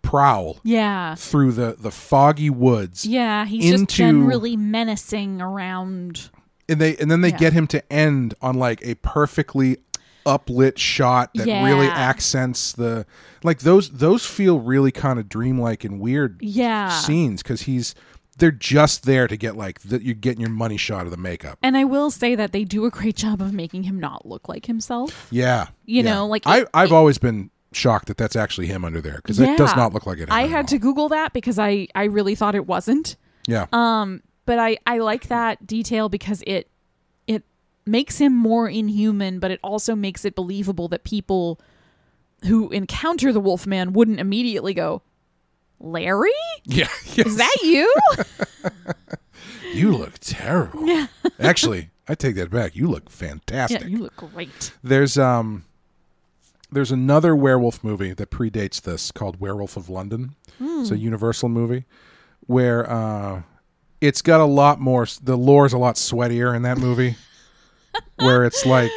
prowl 0.01 0.59
Yeah. 0.63 1.15
through 1.15 1.51
the 1.53 1.75
the 1.79 1.91
foggy 1.91 2.49
woods 2.49 3.05
Yeah, 3.05 3.45
he's 3.45 3.65
Into- 3.65 3.85
just 3.85 3.97
generally 3.97 4.57
menacing 4.57 5.41
around. 5.41 6.29
and 6.67 6.79
they 6.81 6.95
and 6.97 7.09
then 7.11 7.21
they 7.21 7.29
Yeah. 7.29 7.37
get 7.37 7.53
him 7.53 7.67
to 7.67 7.93
end 7.93 8.33
on 8.41 8.55
like 8.55 8.85
a 8.85 8.95
perfectly 8.95 9.77
uplit 10.25 10.77
shot 10.77 11.31
that 11.33 11.45
really 11.45 11.87
Yeah. 11.87 11.93
accents 11.95 12.71
the 12.73 13.05
like 13.43 13.59
those 13.59 13.89
those 13.89 14.25
feel 14.25 14.59
really 14.59 14.91
kind 14.91 15.17
of 15.19 15.27
dreamlike 15.27 15.83
and 15.83 15.99
weird 15.99 16.37
Yeah. 16.41 16.89
scenes 16.89 17.41
because 17.43 17.61
he's 17.63 17.95
they're 18.41 18.51
just 18.51 19.03
there 19.05 19.25
to 19.27 19.37
get 19.37 19.55
like 19.55 19.79
that 19.83 20.01
you're 20.01 20.13
getting 20.15 20.41
your 20.41 20.49
money 20.49 20.75
shot 20.75 21.05
of 21.05 21.11
the 21.11 21.17
makeup 21.17 21.57
And 21.63 21.77
I 21.77 21.85
will 21.85 22.11
say 22.11 22.35
that 22.35 22.51
they 22.51 22.65
do 22.65 22.83
a 22.85 22.89
great 22.89 23.15
job 23.15 23.41
of 23.41 23.53
making 23.53 23.83
him 23.83 23.97
not 23.99 24.25
look 24.25 24.49
like 24.49 24.65
himself. 24.65 25.27
yeah 25.31 25.67
You 25.85 26.03
yeah. 26.03 26.13
know, 26.13 26.27
like, 26.27 26.45
i 26.45 26.61
it- 26.61 26.69
i've 26.73 26.91
always 26.91 27.17
been 27.17 27.49
shocked 27.71 28.07
that 28.07 28.17
that's 28.17 28.35
actually 28.35 28.67
him 28.67 28.83
under 28.83 28.99
there 28.99 29.15
because 29.15 29.39
it 29.39 29.57
does 29.57 29.73
not 29.77 29.93
look 29.93 30.05
like 30.05 30.19
it 30.19 30.29
I 30.29 30.41
had 30.47 30.67
to. 30.67 30.77
Google 30.77 31.07
that 31.09 31.31
because 31.31 31.57
I 31.57 31.87
I 31.95 32.03
really 32.03 32.35
thought 32.35 32.53
it 32.53 32.67
wasn't. 32.67 33.15
yeah 33.47 33.67
Um, 33.71 34.21
but 34.45 34.59
I 34.59 34.77
I 34.85 34.97
like 34.97 35.27
that 35.29 35.65
detail 35.65 36.09
because 36.09 36.43
it 36.45 36.69
it 37.27 37.43
makes 37.85 38.17
him 38.17 38.35
more 38.35 38.67
inhuman, 38.67 39.39
but 39.39 39.51
it 39.51 39.59
also 39.63 39.95
makes 39.95 40.25
it 40.25 40.35
believable 40.35 40.89
that 40.89 41.05
people 41.05 41.61
who 42.45 42.69
encounter 42.71 43.31
the 43.31 43.39
Wolfman 43.39 43.93
wouldn't 43.93 44.19
immediately 44.19 44.73
go, 44.73 45.01
Larry, 45.83 46.29
yeah 46.65 46.87
is 47.17 47.37
that 47.37 47.57
you? 47.63 47.93
you 49.73 49.91
look 49.95 50.13
terrible 50.19 50.85
yeah, 50.87 51.07
actually 51.39 51.89
i 52.07 52.13
take 52.15 52.35
that 52.35 52.49
back 52.51 52.75
you 52.75 52.87
look 52.87 53.09
fantastic 53.09 53.81
yeah, 53.81 53.87
you 53.87 53.97
look 53.99 54.15
great. 54.15 54.73
There's 54.83 55.17
um 55.17 55.65
there's 56.71 56.91
another 56.91 57.35
werewolf 57.35 57.83
movie 57.83 58.13
that 58.13 58.29
predates 58.31 58.81
this 58.81 59.11
called 59.11 59.41
Werewolf 59.41 59.75
of 59.75 59.89
London. 59.89 60.35
It's 60.59 60.87
Hmm. 60.89 60.93
a 60.95 60.97
Universal 60.97 61.49
movie 61.49 61.85
where 62.47 62.89
uh 62.89 63.41
it's 64.01 64.21
got 64.21 64.39
a 64.39 64.45
lot 64.45 64.79
more 64.79 65.05
the 65.21 65.37
lore's 65.37 65.73
a 65.73 65.77
lot 65.77 65.95
sweatier 65.95 66.55
in 66.55 66.61
that 66.63 66.77
movie 66.77 67.15
where 68.17 68.43
it's 68.45 68.65
like 68.65 68.91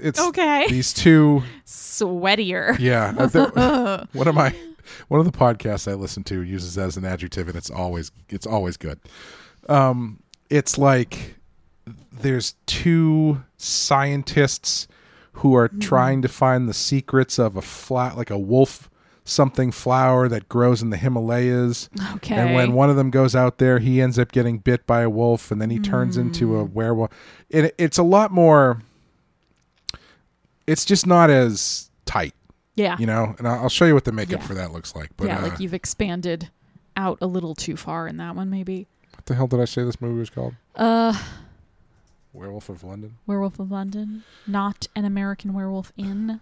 it's 0.00 0.20
Okay. 0.20 0.66
these 0.68 0.92
two 0.92 1.42
Sweatier. 1.66 2.78
yeah 2.78 3.12
one 4.12 4.28
of 4.28 4.34
my 4.34 4.54
one 5.08 5.20
of 5.20 5.26
the 5.30 5.36
podcasts 5.36 5.90
I 5.90 5.94
listen 5.94 6.24
to 6.24 6.40
uses 6.42 6.74
that 6.76 6.86
as 6.86 6.96
an 6.96 7.04
adjective 7.04 7.48
and 7.48 7.56
it's 7.56 7.70
always 7.70 8.10
it's 8.28 8.46
always 8.46 8.76
good. 8.76 8.98
Um 9.68 10.20
it's 10.50 10.78
like 10.78 11.34
there's 12.12 12.54
two 12.66 13.42
scientists 13.56 14.88
who 15.34 15.54
are 15.54 15.68
Mm-hmm. 15.68 15.78
trying 15.80 16.22
to 16.22 16.28
find 16.28 16.68
the 16.68 16.74
secrets 16.74 17.38
of 17.38 17.56
a 17.56 17.62
flat 17.62 18.16
like 18.16 18.30
a 18.30 18.38
wolf 18.38 18.90
something 19.24 19.70
flower 19.70 20.26
that 20.26 20.48
grows 20.48 20.80
in 20.80 20.88
the 20.88 20.96
Himalayas. 20.96 21.90
Okay. 22.14 22.34
And 22.34 22.54
when 22.54 22.72
one 22.72 22.88
of 22.88 22.96
them 22.96 23.10
goes 23.10 23.36
out 23.36 23.58
there, 23.58 23.78
he 23.78 24.00
ends 24.00 24.18
up 24.18 24.32
getting 24.32 24.56
bit 24.58 24.86
by 24.86 25.02
a 25.02 25.10
wolf 25.10 25.50
and 25.50 25.60
then 25.60 25.68
he 25.68 25.78
turns 25.78 26.16
into 26.16 26.46
Mm. 26.48 26.60
a 26.60 26.64
werewolf. 26.64 27.10
It, 27.50 27.74
it's 27.76 27.98
a 27.98 28.02
lot 28.02 28.30
more 28.32 28.80
it's 30.66 30.84
just 30.84 31.06
not 31.06 31.30
as 31.30 31.90
tight, 32.04 32.34
yeah, 32.78 32.96
you 32.98 33.06
know. 33.06 33.34
And 33.38 33.46
I'll 33.48 33.68
show 33.68 33.84
you 33.84 33.94
what 33.94 34.04
the 34.04 34.12
makeup 34.12 34.40
Yeah. 34.40 34.46
for 34.46 34.54
that 34.54 34.72
looks 34.72 34.94
like. 34.94 35.10
But 35.16 35.26
yeah, 35.28 35.38
uh, 35.38 35.42
like 35.42 35.60
you've 35.60 35.74
expanded 35.74 36.50
out 36.96 37.18
a 37.20 37.26
little 37.26 37.54
too 37.54 37.76
far 37.76 38.06
in 38.08 38.16
that 38.18 38.34
one, 38.36 38.48
maybe. 38.50 38.86
what 39.14 39.26
the 39.26 39.34
hell 39.34 39.46
did 39.46 39.60
I 39.60 39.64
say 39.66 39.84
this 39.84 40.00
movie 40.00 40.18
was 40.18 40.30
called? 40.30 40.54
Uh, 40.76 41.16
Werewolf 42.32 42.68
of 42.68 42.82
London. 42.84 43.16
Werewolf 43.26 43.58
of 43.58 43.70
London, 43.70 44.22
not 44.46 44.86
an 44.96 45.04
American 45.04 45.52
Werewolf 45.54 45.92
Inn. 45.96 46.40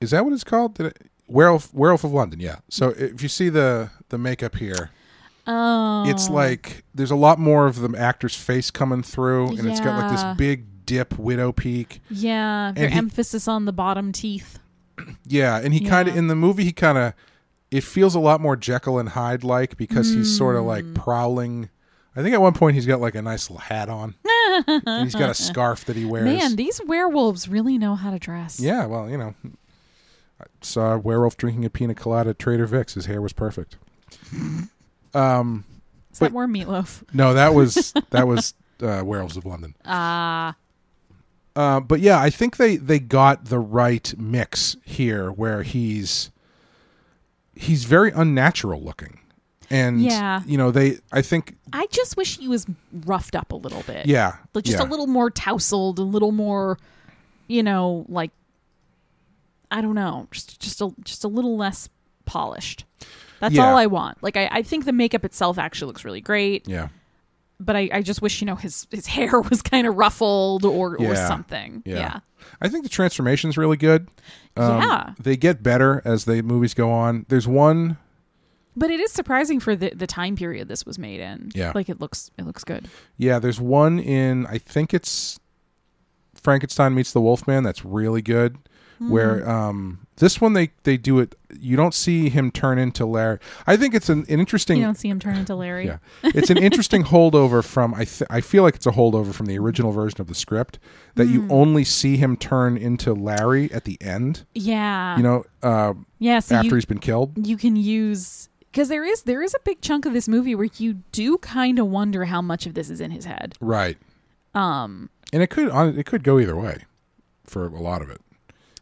Is 0.00 0.10
that 0.12 0.24
what 0.24 0.32
it's 0.32 0.44
called? 0.44 0.74
Did 0.74 0.86
it, 0.86 1.10
Werewolf 1.28 1.72
Werewolf 1.74 2.04
of 2.04 2.12
London? 2.12 2.40
Yeah. 2.40 2.56
So 2.68 2.90
if 2.90 3.22
you 3.22 3.28
see 3.28 3.48
the 3.48 3.90
the 4.08 4.18
makeup 4.18 4.56
here, 4.56 4.90
Oh, 5.46 6.04
It's 6.08 6.28
like 6.28 6.84
there's 6.94 7.10
a 7.10 7.16
lot 7.16 7.38
more 7.38 7.66
of 7.66 7.80
the 7.80 7.98
actor's 7.98 8.34
face 8.36 8.70
coming 8.70 9.02
through, 9.02 9.48
and 9.58 9.66
it's 9.68 9.80
got 9.80 10.00
like 10.00 10.12
this 10.12 10.36
big 10.36 10.69
dip, 10.90 11.18
widow 11.18 11.52
peak. 11.52 12.00
yeah, 12.10 12.72
their 12.74 12.88
he- 12.88 12.96
emphasis 12.98 13.46
on 13.48 13.64
the 13.64 13.72
bottom 13.72 14.12
teeth. 14.12 14.58
Yeah, 15.26 15.56
and 15.58 15.72
he 15.72 15.80
kind 15.80 16.08
of 16.08 16.16
in 16.16 16.26
the 16.26 16.34
movie 16.34 16.64
he 16.64 16.72
kind 16.72 16.98
of 16.98 17.14
it 17.70 17.82
feels 17.84 18.14
a 18.14 18.20
lot 18.20 18.40
more 18.40 18.54
Jekyll 18.56 18.98
and 18.98 19.08
Hyde 19.10 19.42
like 19.44 19.76
because 19.78 20.10
he's 20.12 20.36
sort 20.36 20.56
of 20.56 20.64
like 20.64 20.92
prowling. 20.92 21.70
I 22.14 22.22
think 22.22 22.34
at 22.34 22.40
one 22.42 22.52
point 22.52 22.74
he's 22.74 22.84
got 22.84 23.00
like 23.00 23.14
a 23.14 23.22
nice 23.22 23.48
little 23.48 23.60
hat 23.62 23.88
on. 23.88 24.14
and 24.66 25.04
he's 25.04 25.14
got 25.14 25.30
a 25.30 25.34
scarf 25.34 25.84
that 25.86 25.96
he 25.96 26.04
wears. 26.04 26.24
Man, 26.26 26.56
these 26.56 26.80
werewolves 26.86 27.48
really 27.48 27.78
know 27.78 27.94
how 27.94 28.10
to 28.10 28.18
dress. 28.18 28.58
yeah, 28.60 28.84
well, 28.86 29.08
you 29.08 29.16
know, 29.16 29.34
I 30.40 30.44
saw 30.60 30.94
a 30.94 30.98
werewolf 30.98 31.36
drinking 31.38 31.64
a 31.64 31.70
pina 31.70 31.94
colada 31.94 32.30
at 32.30 32.38
Trader 32.38 32.66
Vic's. 32.66 32.92
His 32.94 33.06
hair 33.06 33.22
was 33.22 33.32
perfect. 33.32 33.78
Um, 35.14 35.64
Is 36.12 36.18
but- 36.18 36.26
that 36.26 36.32
more 36.32 36.46
Meat 36.46 36.68
Loaf? 36.68 37.04
no, 37.12 37.34
that 37.34 37.54
was 37.54 37.92
that 38.10 38.26
was 38.28 38.54
uh, 38.82 39.02
Werewolves 39.04 39.36
of 39.36 39.44
London. 39.46 39.74
Ah, 39.84 40.54
Uh, 41.56 41.80
but 41.80 42.00
yeah, 42.00 42.20
I 42.20 42.30
think 42.30 42.56
they 42.56 42.76
they 42.76 42.98
got 42.98 43.46
the 43.46 43.58
right 43.58 44.14
mix 44.18 44.76
here, 44.84 45.30
where 45.30 45.62
he's 45.62 46.30
he's 47.54 47.84
very 47.84 48.10
unnatural 48.12 48.80
looking, 48.82 49.18
and 49.68 50.00
Yeah. 50.02 50.42
you 50.46 50.56
know 50.56 50.70
they. 50.70 50.98
I 51.12 51.22
think 51.22 51.56
I 51.72 51.86
just 51.90 52.16
wish 52.16 52.38
he 52.38 52.48
was 52.48 52.66
roughed 53.04 53.34
up 53.34 53.52
a 53.52 53.56
little 53.56 53.82
bit. 53.82 54.06
yeah, 54.06 54.36
like 54.54 54.64
just 54.64 54.78
yeah. 54.78 54.84
a 54.84 54.88
little 54.88 55.06
more 55.08 55.28
tousled, 55.30 55.98
a 55.98 56.02
little 56.02 56.32
more, 56.32 56.78
you 57.48 57.62
know, 57.62 58.06
like 58.08 58.30
I 59.70 59.80
don't 59.80 59.94
know, 59.94 60.28
just 60.30 60.60
just 60.60 60.80
a 60.80 60.90
just 61.04 61.24
a 61.24 61.28
little 61.28 61.56
less 61.56 61.88
polished. 62.26 62.84
That's 63.40 63.54
Yeah. 63.54 63.66
all 63.68 63.76
I 63.76 63.86
want. 63.86 64.22
Like 64.22 64.36
I, 64.36 64.48
I 64.52 64.62
think 64.62 64.84
the 64.84 64.92
makeup 64.92 65.24
itself 65.24 65.58
actually 65.58 65.86
looks 65.88 66.04
really 66.04 66.20
great, 66.20 66.68
Yeah, 66.68 66.88
but 67.60 67.76
I, 67.76 67.88
I 67.92 68.02
just 68.02 68.22
wish 68.22 68.40
you 68.40 68.46
know 68.46 68.56
his 68.56 68.86
his 68.90 69.06
hair 69.16 69.40
was 69.40 69.62
kind 69.62 69.86
of 69.86 69.96
ruffled 69.96 70.64
or 70.64 70.96
or 70.96 71.14
Yeah. 71.14 71.28
something. 71.28 71.82
yeah. 71.86 71.96
Yeah. 71.96 72.18
I 72.60 72.68
think 72.68 72.82
the 72.84 72.88
transformation's 72.90 73.56
really 73.58 73.76
good. 73.76 74.08
Um, 74.56 74.80
Yeah. 74.82 75.14
they 75.20 75.36
get 75.36 75.62
better 75.62 76.00
as 76.04 76.24
the 76.24 76.42
movies 76.42 76.74
go 76.74 76.90
on. 76.90 77.26
There's 77.28 77.46
one. 77.46 77.98
But 78.76 78.90
it 78.90 78.98
is 79.00 79.12
surprising 79.12 79.60
for 79.60 79.76
the 79.76 79.90
the 79.94 80.06
time 80.06 80.36
period 80.36 80.68
this 80.68 80.86
was 80.86 80.98
made 80.98 81.20
in. 81.20 81.50
Yeah. 81.54 81.72
Like 81.74 81.88
it 81.88 82.00
looks 82.00 82.30
it 82.38 82.46
looks 82.46 82.64
good. 82.64 82.88
Yeah, 83.18 83.38
there's 83.38 83.60
one 83.60 83.98
in. 83.98 84.46
I 84.46 84.58
think 84.58 84.94
it's 84.94 85.38
Frankenstein 86.34 86.94
meets 86.94 87.12
the 87.12 87.20
Wolfman. 87.20 87.62
That's 87.64 87.84
really 87.84 88.22
good. 88.22 88.56
Hmm. 88.98 89.10
Where 89.10 89.48
um, 89.48 90.06
this 90.20 90.40
one 90.40 90.52
they 90.52 90.70
they 90.84 90.96
do 90.96 91.18
it. 91.18 91.34
You 91.58 91.76
don't 91.76 91.92
see 91.92 92.28
him 92.28 92.50
turn 92.52 92.78
into 92.78 93.04
Larry. 93.04 93.38
I 93.66 93.76
think 93.76 93.92
it's 93.94 94.08
an, 94.08 94.20
an 94.28 94.38
interesting. 94.40 94.78
You 94.78 94.84
don't 94.84 94.94
see 94.94 95.08
him 95.08 95.18
turn 95.18 95.36
into 95.36 95.54
Larry. 95.56 95.86
Yeah, 95.86 95.98
it's 96.22 96.48
an 96.48 96.58
interesting 96.58 97.02
holdover 97.12 97.64
from. 97.64 97.92
I 97.94 98.04
th- 98.04 98.22
I 98.30 98.40
feel 98.40 98.62
like 98.62 98.76
it's 98.76 98.86
a 98.86 98.92
holdover 98.92 99.34
from 99.34 99.46
the 99.46 99.58
original 99.58 99.90
version 99.92 100.20
of 100.20 100.28
the 100.28 100.34
script 100.34 100.78
that 101.16 101.26
you 101.26 101.42
Hmm. 101.42 101.50
only 101.52 101.84
see 101.84 102.16
him 102.16 102.36
turn 102.36 102.76
into 102.76 103.12
Larry 103.12 103.70
at 103.72 103.84
the 103.84 103.98
end. 104.00 104.46
Yeah. 104.54 105.16
You 105.16 105.22
know, 105.24 105.44
uh, 105.62 105.94
yeah, 106.20 106.38
so 106.38 106.54
after 106.54 106.68
you, 106.68 106.74
he's 106.76 106.84
been 106.84 107.00
killed. 107.00 107.46
you 107.46 107.56
can 107.56 107.74
use 107.76 108.48
because 108.70 108.88
there 108.88 109.04
is 109.04 109.22
there 109.24 109.42
is 109.42 109.52
a 109.54 109.60
big 109.64 109.80
chunk 109.80 110.06
of 110.06 110.12
this 110.12 110.28
movie 110.28 110.54
where 110.54 110.68
you 110.76 110.94
do 111.10 111.36
kind 111.38 111.78
of 111.80 111.88
wonder 111.88 112.26
how 112.26 112.40
much 112.40 112.66
of 112.66 112.74
this 112.74 112.88
is 112.90 113.00
in 113.00 113.10
his 113.10 113.24
head. 113.24 113.54
Right, 113.60 113.98
Um, 114.54 115.10
and 115.32 115.42
it 115.42 115.48
could 115.50 115.68
it 115.98 116.06
could 116.06 116.22
go 116.22 116.38
either 116.38 116.54
way 116.56 116.84
for 117.44 117.66
a 117.66 117.80
lot 117.80 118.02
of 118.02 118.10
it, 118.10 118.20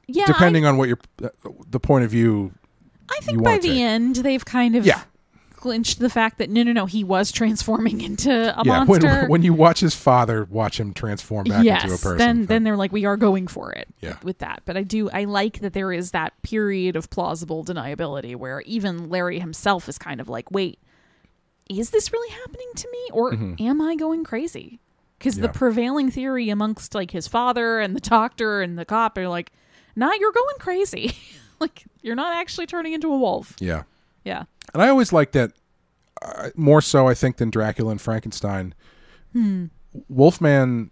yeah, 0.09 0.27
depending 0.27 0.67
on 0.67 0.77
what 0.79 0.89
your 0.89 0.99
uh, 1.23 1.29
the 1.71 1.79
point 1.81 2.05
of 2.05 2.11
view. 2.11 2.53
I, 3.11 3.19
I 3.19 3.21
think 3.21 3.43
by 3.45 3.59
the 3.59 3.69
take. 3.69 3.79
end 3.79 4.17
they've 4.17 4.45
kind 4.45 4.75
of 4.77 4.85
Yeah. 4.85 5.03
clinched 5.57 5.99
the 5.99 6.11
fact 6.11 6.39
that 6.39 6.51
no, 6.51 6.63
no, 6.63 6.73
no, 6.73 6.87
he 6.87 7.03
was 7.05 7.33
transforming 7.33 8.01
into 8.09 8.31
a 8.31 8.63
yeah, 8.65 8.85
monster. 8.85 9.09
when 9.23 9.29
when 9.31 9.43
you 9.43 9.53
watch 9.55 9.81
his 9.81 9.95
father 9.95 10.45
watch 10.51 10.79
him 10.81 10.93
transform 10.93 11.45
back 11.45 11.65
yes, 11.65 11.85
into 11.85 11.95
a 11.95 11.99
person, 11.99 12.19
then 12.19 12.47
then 12.47 12.65
they're 12.65 12.77
like 12.77 12.93
we 12.93 13.05
are 13.05 13.17
going 13.17 13.47
for 13.47 13.73
it 13.73 13.89
Yeah. 14.01 14.11
with, 14.11 14.25
with 14.25 14.39
that. 14.39 14.63
But 14.65 14.77
I 14.77 14.83
do 14.83 15.09
I 15.11 15.25
like 15.25 15.61
that 15.61 15.73
there 15.73 15.93
is 15.93 16.11
that 16.11 16.33
period 16.43 16.97
of 16.97 17.09
plausible 17.11 17.65
deniability 17.65 18.35
where 18.37 18.61
even 18.63 19.09
Larry 19.09 19.39
himself 19.41 19.89
is 19.89 19.97
kind 19.99 20.21
of 20.21 20.29
like, 20.29 20.51
wait, 20.51 20.79
is 21.71 21.91
this 21.91 22.13
really 22.13 22.31
happening 22.31 22.69
to 22.77 22.89
me 22.91 23.09
or 23.13 23.35
am 23.61 23.81
I 23.81 23.95
going 23.97 24.25
crazy? 24.25 24.81
Because 25.19 25.35
Mm-hmm. 25.35 25.45
Yeah. 25.45 25.51
the 25.53 25.59
prevailing 25.59 26.11
theory 26.11 26.49
amongst 26.51 26.95
like 26.95 27.11
his 27.11 27.27
father 27.27 27.81
and 27.81 27.97
the 27.97 28.01
doctor 28.01 28.61
and 28.63 28.79
the 28.79 28.85
cop 28.85 29.19
are 29.19 29.29
like, 29.29 29.51
nah, 29.99 30.13
you're 30.19 30.33
going 30.33 30.57
crazy. 30.59 31.13
like 31.61 31.85
you're 32.03 32.17
not 32.17 32.35
actually 32.37 32.67
turning 32.67 32.93
into 32.93 33.13
a 33.13 33.19
wolf. 33.19 33.55
yeah. 33.61 33.83
Yeah. 34.25 34.45
And 34.75 34.83
I 34.83 34.89
always 34.89 35.13
like 35.13 35.33
that 35.33 35.53
uh, 36.23 36.51
more 36.55 36.81
so, 36.83 37.07
I 37.09 37.15
think, 37.15 37.37
than 37.39 37.49
Dracula 37.51 37.91
and 37.93 38.01
Frankenstein. 38.01 38.75
Hmm. 39.33 39.67
Wolfman 40.09 40.91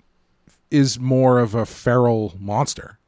is 0.70 0.98
more 0.98 1.38
of 1.38 1.54
a 1.54 1.66
feral 1.66 2.34
monster. 2.38 2.98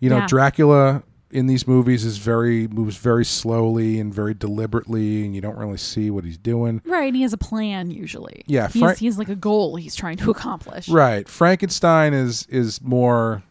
You 0.00 0.10
know, 0.10 0.18
Yeah. 0.18 0.26
Dracula 0.26 1.02
in 1.30 1.46
these 1.46 1.66
movies 1.66 2.04
is 2.04 2.18
very 2.18 2.66
moves 2.68 2.96
very 2.96 3.24
slowly 3.24 3.98
and 4.00 4.12
very 4.14 4.34
deliberately, 4.34 5.24
and 5.24 5.34
you 5.34 5.40
don't 5.40 5.56
really 5.58 5.76
see 5.78 6.10
what 6.10 6.24
he's 6.24 6.38
doing. 6.38 6.80
Right. 6.84 7.14
He 7.14 7.22
has 7.22 7.32
a 7.32 7.38
plan 7.38 7.90
usually. 7.90 8.42
Yeah, 8.46 8.68
He, 8.68 8.80
Fra- 8.80 8.88
has, 8.90 8.98
he 8.98 9.06
has 9.06 9.18
like 9.18 9.28
a 9.28 9.36
goal 9.36 9.76
he's 9.76 9.94
trying 9.94 10.16
to 10.18 10.30
accomplish. 10.30 10.88
Right. 10.88 11.28
Frankenstein 11.28 12.12
is 12.14 12.46
is 12.48 12.80
more 12.82 13.42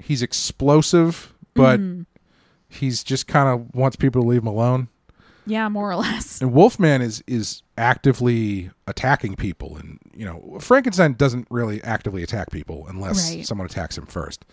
he's 0.00 0.22
explosive, 0.22 1.32
but 1.54 1.80
Mm-hmm. 1.80 2.02
he's 2.68 3.02
just 3.04 3.26
kind 3.26 3.48
of 3.48 3.74
wants 3.74 3.96
people 3.96 4.22
to 4.22 4.28
leave 4.28 4.42
him 4.42 4.46
alone. 4.48 4.88
Yeah, 5.46 5.68
more 5.70 5.90
or 5.90 5.96
less. 5.96 6.40
And 6.42 6.52
Wolfman 6.52 7.00
is 7.02 7.22
is 7.26 7.62
actively 7.78 8.70
attacking 8.86 9.36
people, 9.36 9.76
and 9.78 9.98
you 10.14 10.24
know 10.26 10.58
Frankenstein 10.60 11.14
doesn't 11.14 11.46
really 11.50 11.82
actively 11.82 12.22
attack 12.22 12.50
people 12.50 12.86
unless 12.88 13.30
Right. 13.34 13.46
someone 13.46 13.66
attacks 13.66 13.96
him 13.96 14.04
first. 14.06 14.44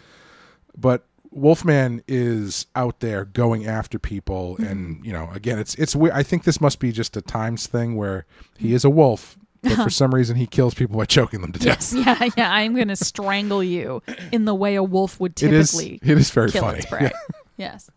But 0.78 1.06
Wolfman 1.32 2.02
is 2.08 2.68
out 2.78 3.02
there 3.02 3.26
going 3.26 3.66
after 3.68 4.00
people, 4.00 4.54
Mm-hmm. 4.56 4.64
and 4.72 5.06
you 5.06 5.12
know 5.12 5.30
again, 5.34 5.60
it's 5.60 5.76
it's. 5.76 5.96
I 5.98 6.24
think 6.24 6.46
this 6.46 6.62
must 6.62 6.80
be 6.80 6.94
just 6.94 7.18
a 7.18 7.22
times 7.22 7.68
thing 7.68 7.98
where 7.98 8.26
he 8.58 8.74
is 8.74 8.86
a 8.86 8.90
wolf, 8.90 9.38
but 9.66 9.76
for 9.84 9.90
some 10.02 10.14
reason 10.16 10.36
he 10.38 10.48
kills 10.48 10.74
people 10.74 10.98
by 10.98 11.06
choking 11.06 11.42
them 11.42 11.52
to 11.52 11.60
death. 11.60 11.92
Yes, 11.94 11.94
yeah, 11.94 12.30
yeah. 12.38 12.52
I'm 12.54 12.74
going 12.76 12.88
to 12.88 12.96
strangle 12.96 13.64
you 13.64 14.02
in 14.32 14.46
the 14.46 14.56
way 14.56 14.76
a 14.76 14.84
wolf 14.84 15.20
would 15.20 15.36
typically 15.36 16.00
It 16.02 16.18
is 16.18 16.30
very 16.32 16.52
kill 16.52 16.62
funny. 16.64 16.78
its 16.80 16.88
prey. 16.88 17.12
Yes. 17.58 17.90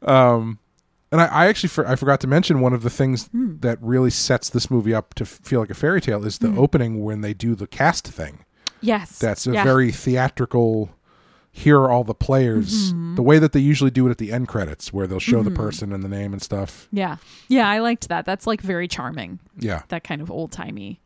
And 0.00 1.20
I, 1.20 1.26
I 1.26 1.46
actually 1.46 1.68
for, 1.68 1.86
I 1.86 1.96
forgot 1.96 2.20
to 2.20 2.26
mention 2.26 2.60
one 2.60 2.72
of 2.72 2.82
the 2.82 2.90
things 2.90 3.26
Hmm. 3.26 3.56
that 3.60 3.78
really 3.82 4.10
sets 4.10 4.48
this 4.48 4.70
movie 4.70 4.94
up 4.94 5.14
to 5.14 5.26
feel 5.26 5.60
like 5.60 5.70
a 5.70 5.74
fairy 5.74 6.00
tale 6.00 6.24
is 6.24 6.38
the 6.38 6.48
Hmm. 6.48 6.58
opening 6.58 7.04
when 7.04 7.20
they 7.20 7.34
do 7.34 7.54
the 7.54 7.66
cast 7.66 8.08
thing. 8.08 8.44
Yes. 8.80 9.18
That's 9.18 9.46
a 9.46 9.52
yeah. 9.52 9.64
very 9.64 9.92
theatrical. 9.92 10.90
Here 11.54 11.78
are 11.78 11.90
all 11.90 12.02
the 12.02 12.14
players. 12.14 12.92
Mm-hmm. 12.92 13.14
The 13.16 13.22
way 13.22 13.38
that 13.38 13.52
they 13.52 13.60
usually 13.60 13.90
do 13.90 14.06
it 14.06 14.10
at 14.10 14.16
the 14.18 14.32
end 14.32 14.48
credits, 14.48 14.90
where 14.92 15.06
they'll 15.06 15.20
show 15.20 15.42
the 15.42 15.50
person 15.50 15.92
and 15.92 16.02
the 16.02 16.08
name 16.08 16.32
and 16.32 16.40
stuff. 16.40 16.88
Yeah. 16.90 17.16
Yeah, 17.48 17.68
I 17.68 17.78
liked 17.80 18.08
that. 18.08 18.24
That's 18.24 18.46
like 18.46 18.62
very 18.62 18.88
charming. 18.88 19.38
Yeah. 19.58 19.82
That 19.88 20.02
kind 20.02 20.22
of 20.22 20.30
old 20.30 20.50
timey 20.50 20.98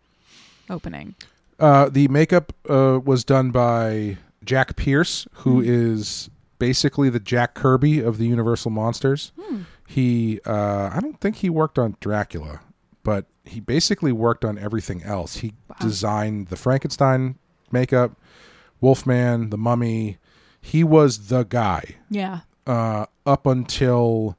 opening. 0.70 1.16
Uh, 1.58 1.88
the 1.88 2.06
makeup 2.08 2.52
uh, 2.68 3.00
was 3.04 3.24
done 3.24 3.50
by 3.50 4.18
Jack 4.44 4.76
Pierce, 4.76 5.26
who 5.32 5.60
Hmm. 5.60 5.68
is 5.68 6.30
basically 6.58 7.10
the 7.10 7.20
Jack 7.20 7.54
Kirby 7.54 7.98
of 8.00 8.18
the 8.18 8.26
Universal 8.26 8.70
Monsters. 8.70 9.32
Hmm. 9.40 9.62
He, 9.86 10.40
uh, 10.46 10.90
I 10.92 11.00
don't 11.00 11.20
think 11.20 11.36
he 11.36 11.50
worked 11.50 11.78
on 11.78 11.96
Dracula, 12.00 12.60
but 13.02 13.26
he 13.44 13.58
basically 13.60 14.12
worked 14.12 14.44
on 14.44 14.58
everything 14.58 15.02
else. 15.02 15.36
He 15.38 15.54
designed 15.80 16.48
the 16.48 16.56
Frankenstein 16.56 17.36
makeup, 17.72 18.12
Wolfman, 18.80 19.50
the 19.50 19.58
Mummy. 19.58 20.18
He 20.72 20.82
was 20.84 21.28
the 21.28 21.44
guy 21.44 21.96
Yeah. 22.10 22.40
uh, 22.66 23.06
up 23.24 23.46
until 23.46 24.36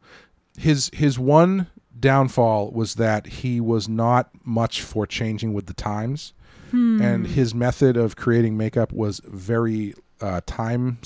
his 0.58 0.90
his 0.94 1.18
one 1.18 1.68
downfall 2.00 2.72
was 2.72 2.96
that 2.96 3.28
he 3.28 3.60
was 3.62 3.88
not 3.90 4.30
much 4.44 4.82
for 4.82 5.08
changing 5.08 5.54
with 5.54 5.66
the 5.68 5.74
times, 5.74 6.34
and 6.72 7.28
his 7.28 7.56
method 7.56 7.96
of 7.98 8.16
creating 8.18 8.58
makeup 8.58 8.92
was 8.92 9.22
very 9.26 9.94
uh, 10.22 10.42
time. 10.46 10.98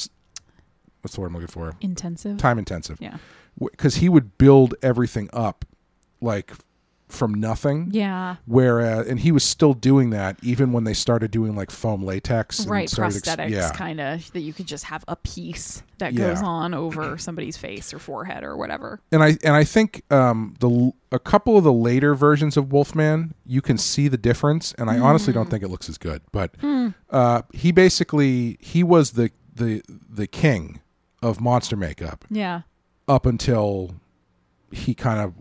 What's 1.02 1.15
the 1.15 1.22
word 1.22 1.27
I'm 1.27 1.34
looking 1.34 1.48
for? 1.48 1.76
Intensive. 1.81 2.38
Time 2.38 2.57
intensive. 2.60 2.98
Yeah. 2.99 3.18
Because 3.60 3.95
he 3.98 4.10
would 4.10 4.38
build 4.38 4.73
everything 4.81 5.30
up 5.34 5.65
like 6.19 6.53
from 7.11 7.33
nothing. 7.33 7.89
Yeah. 7.91 8.38
Whereas, 8.45 9.07
and 9.07 9.19
he 9.19 9.31
was 9.31 9.43
still 9.43 9.73
doing 9.73 10.09
that 10.11 10.38
even 10.41 10.71
when 10.71 10.83
they 10.85 10.93
started 10.93 11.31
doing 11.31 11.55
like 11.55 11.69
foam 11.71 12.03
latex, 12.03 12.59
and 12.59 12.69
Right. 12.69 12.89
started 12.89 13.17
ex- 13.17 13.27
Prosthetics 13.27 13.49
yeah, 13.51 13.71
kind 13.71 13.99
of 13.99 14.31
that 14.33 14.41
you 14.41 14.53
could 14.53 14.65
just 14.67 14.85
have 14.85 15.03
a 15.07 15.15
piece 15.15 15.83
that 15.99 16.13
Yeah. 16.13 16.29
goes 16.29 16.41
on 16.41 16.73
over 16.73 17.17
somebody's 17.17 17.57
face 17.57 17.93
or 17.93 17.99
forehead 17.99 18.43
or 18.43 18.55
whatever. 18.57 18.99
and 19.11 19.21
I 19.23 19.38
and 19.43 19.55
I 19.55 19.63
think 19.63 20.03
um, 20.11 20.55
the 20.59 20.91
a 21.11 21.19
couple 21.19 21.57
of 21.57 21.63
the 21.63 21.73
later 21.73 22.15
versions 22.15 22.55
of 22.57 22.71
Wolfman, 22.71 23.33
you 23.45 23.61
can 23.61 23.77
see 23.77 24.07
the 24.07 24.17
difference, 24.17 24.73
and 24.77 24.89
I 24.89 24.97
honestly 24.97 25.33
Hmm. 25.33 25.39
don't 25.39 25.49
think 25.49 25.63
it 25.63 25.69
looks 25.69 25.89
as 25.89 25.97
good. 25.97 26.21
But 26.31 26.55
uh, 27.09 27.41
he 27.53 27.71
basically 27.71 28.57
he 28.61 28.83
was 28.83 29.11
the 29.11 29.31
the 29.53 29.81
the 30.09 30.27
king 30.27 30.79
of 31.21 31.39
monster 31.41 31.75
makeup 31.75 32.25
Yeah. 32.29 32.61
up 33.07 33.25
until 33.25 33.91
he 34.71 34.93
kind 34.95 35.19
of 35.19 35.33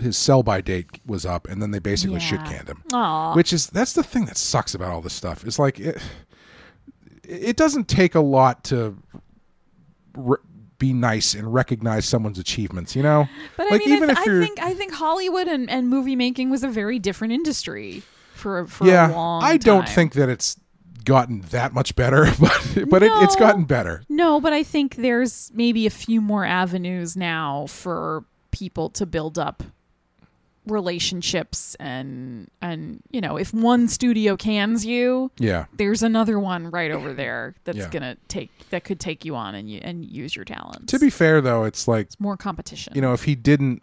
his 0.00 0.16
sell 0.16 0.42
by 0.42 0.60
date 0.60 0.86
was 1.06 1.24
up, 1.24 1.48
and 1.48 1.62
then 1.62 1.70
they 1.70 1.78
basically 1.78 2.16
Yeah. 2.16 2.26
shit 2.26 2.44
canned 2.44 2.68
him. 2.68 2.82
Aw. 2.92 3.34
Which 3.34 3.52
is 3.52 3.66
that's 3.68 3.92
the 3.94 4.02
thing 4.02 4.26
that 4.26 4.36
sucks 4.36 4.74
about 4.74 4.90
all 4.90 5.00
this 5.00 5.14
stuff. 5.14 5.46
Is 5.46 5.58
like 5.58 5.78
it, 5.80 6.00
it 7.24 7.56
doesn't 7.56 7.88
take 7.88 8.14
a 8.14 8.20
lot 8.20 8.64
to 8.64 8.98
re- 10.16 10.38
be 10.78 10.92
nice 10.92 11.34
and 11.34 11.52
recognize 11.52 12.06
someone's 12.06 12.38
achievements. 12.38 12.96
You 12.96 13.02
know, 13.02 13.28
But 13.56 13.66
I 13.66 13.70
like 13.70 13.80
mean, 13.86 13.96
even 13.96 14.08
th- 14.08 14.18
if 14.18 14.24
I 14.26 14.40
think 14.46 14.62
I 14.62 14.74
think 14.74 14.92
Hollywood 14.92 15.48
and, 15.48 15.70
and 15.70 15.88
movie 15.88 16.16
making 16.16 16.50
was 16.50 16.62
a 16.64 16.68
very 16.68 16.98
different 16.98 17.32
industry 17.32 18.02
for 18.34 18.66
for 18.66 18.86
yeah, 18.86 19.10
a 19.10 19.14
long. 19.14 19.42
I 19.42 19.56
don't 19.56 19.84
time. 19.86 19.94
think 19.94 20.12
that 20.14 20.28
it's 20.28 20.56
gotten 21.04 21.40
that 21.50 21.72
much 21.72 21.96
better, 21.96 22.26
but 22.40 22.78
but 22.88 23.02
it, 23.02 23.12
it's 23.22 23.36
gotten 23.36 23.64
better. 23.64 24.02
No, 24.08 24.40
but 24.40 24.52
I 24.52 24.62
think 24.62 24.96
there's 24.96 25.50
maybe 25.54 25.86
a 25.86 25.90
few 25.90 26.20
more 26.20 26.44
avenues 26.44 27.16
now 27.16 27.66
for 27.68 28.24
people 28.50 28.90
to 28.90 29.06
build 29.06 29.38
up 29.38 29.62
relationships 30.66 31.74
and 31.80 32.48
and 32.60 33.02
you 33.10 33.20
know 33.20 33.36
if 33.38 33.52
one 33.54 33.88
studio 33.88 34.36
cans 34.36 34.84
you 34.84 35.30
Yeah, 35.38 35.64
there's 35.72 36.02
another 36.02 36.38
one 36.38 36.70
right 36.70 36.90
over 36.90 37.14
there 37.14 37.54
that's 37.64 37.78
Yeah. 37.78 37.88
gonna 37.88 38.16
take 38.28 38.50
that 38.68 38.84
could 38.84 39.00
take 39.00 39.24
you 39.24 39.34
on 39.34 39.54
and 39.54 39.70
you 39.70 39.80
and 39.82 40.04
use 40.04 40.36
your 40.36 40.44
talent 40.44 40.88
to 40.90 40.98
be 40.98 41.08
fair 41.08 41.40
though, 41.40 41.64
it's 41.64 41.88
like 41.88 42.08
more 42.18 42.36
competition 42.36 42.92
you 42.94 43.00
know 43.00 43.14
if 43.14 43.24
he 43.24 43.34
didn't, 43.34 43.82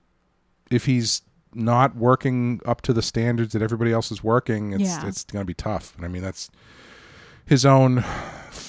if 0.69 0.85
he's 0.85 1.23
not 1.53 1.95
working 1.95 2.61
up 2.65 2.81
to 2.83 2.93
the 2.93 3.01
standards 3.01 3.53
that 3.53 3.61
everybody 3.63 3.91
else 3.91 4.11
is 4.11 4.23
working, 4.23 4.73
it's 4.73 4.83
Yeah. 4.83 5.07
it's 5.07 5.23
to 5.23 5.43
be 5.43 5.55
tough. 5.55 5.95
And 5.97 6.05
I 6.05 6.07
mean 6.09 6.21
that's 6.21 6.51
his 7.45 7.65
own 7.65 8.03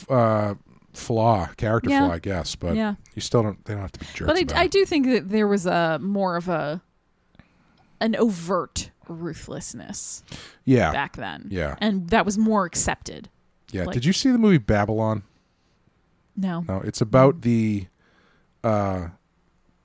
uh, 0.09 0.55
flaw, 0.99 1.47
character 1.57 1.91
Yeah. 1.91 2.07
flaw, 2.07 2.15
I 2.15 2.19
guess. 2.19 2.55
But 2.57 2.77
Yeah. 2.77 2.95
you 3.15 3.23
still 3.23 3.43
don't. 3.43 3.65
They 3.65 3.75
don't 3.75 3.83
have 3.83 3.93
to 3.93 4.01
be 4.01 4.07
jerks. 4.15 4.27
but 4.33 4.55
I, 4.57 4.62
I 4.62 4.66
do 4.66 4.85
think 4.85 5.07
that 5.07 5.29
there 5.31 5.47
was 5.49 5.65
a 5.66 5.99
more 6.01 6.37
of 6.37 6.49
a 6.49 6.83
an 8.01 8.15
overt 8.16 8.91
ruthlessness 9.09 10.23
Yeah, 10.65 10.93
back 10.93 11.16
then 11.16 11.49
Yeah. 11.51 11.77
and 11.81 12.11
that 12.11 12.25
was 12.27 12.37
more 12.39 12.65
accepted 12.66 13.29
yeah. 13.73 13.85
like- 13.85 13.95
Did 13.95 14.05
you 14.05 14.12
see 14.12 14.31
the 14.31 14.39
movie 14.39 14.59
Babylon? 14.59 15.23
no 16.37 16.61
No, 16.69 16.81
it's 16.83 17.01
about 17.01 17.41
the. 17.43 17.87
Uh, 18.62 19.09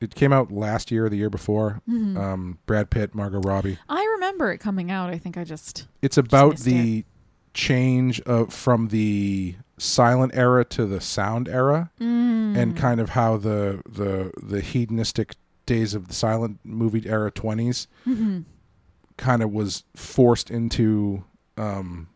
it 0.02 0.14
came 0.16 0.34
out 0.34 0.52
last 0.52 0.92
year 0.92 1.06
or 1.06 1.10
the 1.10 1.16
year 1.16 1.30
before. 1.30 1.82
Mm-hmm. 1.90 2.18
Um, 2.18 2.58
Brad 2.66 2.90
Pitt, 2.90 3.16
Margot 3.16 3.40
Robbie. 3.40 3.78
I 3.88 4.04
remember 4.16 4.52
it 4.52 4.58
coming 4.58 4.92
out. 4.92 5.10
I 5.10 5.18
think 5.18 5.38
I 5.38 5.44
just 5.46 5.88
It's 6.02 6.18
about 6.18 6.52
missed 6.54 6.66
the 6.66 7.06
change 7.54 8.20
of 8.22 8.52
from 8.54 8.90
the 8.90 9.56
silent 9.78 10.32
era 10.36 10.64
to 10.66 10.86
the 10.86 11.02
sound 11.02 11.48
era, 11.50 11.92
Mm. 12.00 12.58
and 12.58 12.78
kind 12.78 13.00
of 13.02 13.10
how 13.10 13.38
the 13.38 13.82
the 13.90 14.32
the 14.42 14.62
hedonistic 14.62 15.36
days 15.66 15.94
of 15.94 16.08
the 16.08 16.14
silent 16.14 16.60
movie 16.64 17.08
era 17.08 17.32
20s 17.32 17.88
Mm-hmm. 18.08 18.40
kind 19.18 19.42
of 19.42 19.52
was 19.52 19.84
forced 19.96 20.52
into 20.52 21.24
um, 21.58 22.10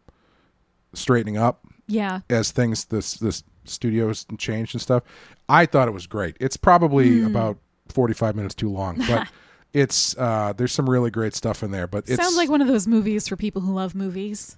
straightening 0.94 1.38
up 1.38 1.62
yeah. 1.88 2.20
as 2.30 2.52
things 2.52 2.86
this 2.86 3.14
this 3.16 3.44
studios 3.66 4.26
changed 4.38 4.74
and 4.76 4.82
stuff. 4.82 5.04
I 5.50 5.66
thought 5.66 5.88
it 5.88 5.92
was 5.92 6.08
great. 6.08 6.36
It's 6.40 6.58
probably 6.58 7.22
Hmm. 7.22 7.28
about 7.28 7.58
forty 7.90 8.14
five 8.14 8.36
minutes 8.36 8.56
too 8.56 8.70
long, 8.70 8.98
but 9.08 9.28
it's 9.74 10.18
uh, 10.18 10.54
there's 10.58 10.72
some 10.74 10.90
really 10.90 11.10
great 11.12 11.34
stuff 11.36 11.64
in 11.64 11.72
there. 11.72 11.88
But 11.88 12.10
it's 12.10 12.22
Sounds 12.22 12.36
like 12.38 12.50
one 12.50 12.62
of 12.62 12.68
those 12.68 12.88
movies 12.88 13.28
for 13.28 13.36
people 13.36 13.62
who 13.62 13.74
love 13.74 13.96
movies. 13.96 14.58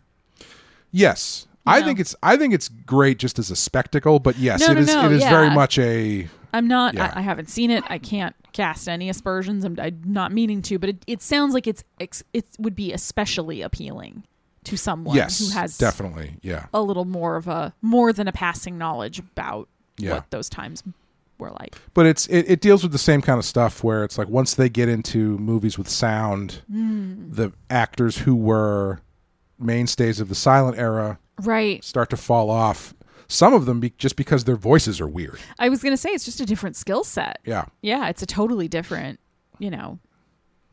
yes. 0.91 1.45
I 1.65 1.79
know? 1.81 1.87
think 1.87 1.99
it's 1.99 2.15
I 2.23 2.37
think 2.37 2.53
it's 2.53 2.67
great 2.67 3.19
just 3.19 3.37
as 3.39 3.51
a 3.51 3.55
spectacle, 3.55 4.19
but 4.19 4.37
yes, 4.37 4.59
No, 4.61 4.67
it 4.71 4.75
no, 4.75 4.79
is 4.81 4.87
no, 4.87 5.05
it 5.05 5.11
is 5.13 5.23
very 5.23 5.49
much 5.49 5.77
a 5.79 6.27
I'm 6.51 6.67
not. 6.67 6.95
Yeah. 6.95 7.11
I, 7.15 7.19
I 7.19 7.21
haven't 7.21 7.49
seen 7.49 7.69
it. 7.69 7.83
I 7.89 7.99
can't 7.99 8.35
cast 8.53 8.89
any 8.89 9.07
aspersions. 9.09 9.63
I'm, 9.63 9.79
I'm 9.79 10.01
not 10.03 10.31
meaning 10.31 10.63
to, 10.63 10.79
but 10.79 10.89
it, 10.89 11.03
it 11.05 11.21
sounds 11.21 11.53
like 11.53 11.67
it's 11.67 11.83
it 11.99 12.45
would 12.57 12.75
be 12.75 12.91
especially 12.91 13.61
appealing 13.61 14.23
to 14.63 14.75
someone 14.77 15.15
yes, 15.15 15.39
who 15.39 15.49
has 15.57 15.77
definitely 15.77 16.37
yeah 16.41 16.65
a 16.73 16.81
little 16.81 17.05
more 17.05 17.35
of 17.37 17.47
a 17.47 17.73
more 17.81 18.11
than 18.11 18.27
a 18.27 18.31
passing 18.33 18.77
knowledge 18.77 19.19
about 19.19 19.69
Yeah. 19.97 20.15
what 20.15 20.31
those 20.31 20.49
times 20.49 20.83
were 21.37 21.51
like. 21.51 21.75
but 21.93 22.05
it's 22.05 22.27
it, 22.27 22.45
it 22.49 22.59
deals 22.61 22.83
with 22.83 22.91
the 22.91 22.97
same 22.97 23.21
kind 23.21 23.39
of 23.39 23.45
stuff 23.45 23.81
where 23.83 24.03
it's 24.03 24.17
like 24.17 24.27
once 24.27 24.55
they 24.55 24.67
get 24.67 24.89
into 24.89 25.37
movies 25.37 25.77
with 25.77 25.87
sound 25.87 26.61
Hmm. 26.69 27.31
the 27.31 27.53
actors 27.69 28.17
who 28.19 28.35
were 28.35 28.99
mainstays 29.57 30.19
of 30.19 30.27
the 30.29 30.35
silent 30.35 30.77
era 30.77 31.17
Right. 31.45 31.83
start 31.83 32.09
to 32.11 32.17
fall 32.17 32.49
off 32.49 32.93
some 33.31 33.53
of 33.53 33.65
them 33.67 33.79
be, 33.79 33.91
just 33.97 34.15
because 34.15 34.45
their 34.45 34.55
voices 34.55 34.99
are 34.99 35.07
weird 35.07 35.39
I 35.59 35.69
was 35.69 35.81
gonna 35.83 35.97
say 35.97 36.09
it's 36.09 36.25
just 36.25 36.39
a 36.41 36.45
different 36.45 36.75
skill 36.75 37.03
set. 37.03 37.39
yeah 37.45 37.65
Yeah, 37.81 38.09
it's 38.09 38.21
a 38.23 38.25
totally 38.25 38.67
different, 38.67 39.19
you 39.59 39.69
know, 39.69 39.99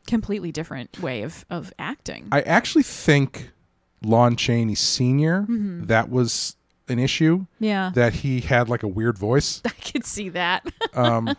completely 0.07 0.51
different 0.51 0.99
way 1.01 1.21
of 1.23 1.45
of 1.49 1.71
acting. 1.79 2.27
i 2.31 2.41
actually 2.41 2.83
think 2.83 3.51
lon 4.03 4.35
chaney 4.35 4.75
senior 4.75 5.41
Mm-hmm. 5.41 5.85
that 5.87 6.09
was 6.09 6.55
an 6.89 6.99
issue 6.99 7.45
yeah, 7.59 7.91
that 7.95 8.13
he 8.13 8.39
had 8.39 8.69
like 8.69 8.81
a 8.81 8.87
weird 8.87 9.17
voice 9.17 9.61
I 9.65 9.69
could 9.71 10.05
see 10.05 10.29
that. 10.29 10.65
um 10.93 11.35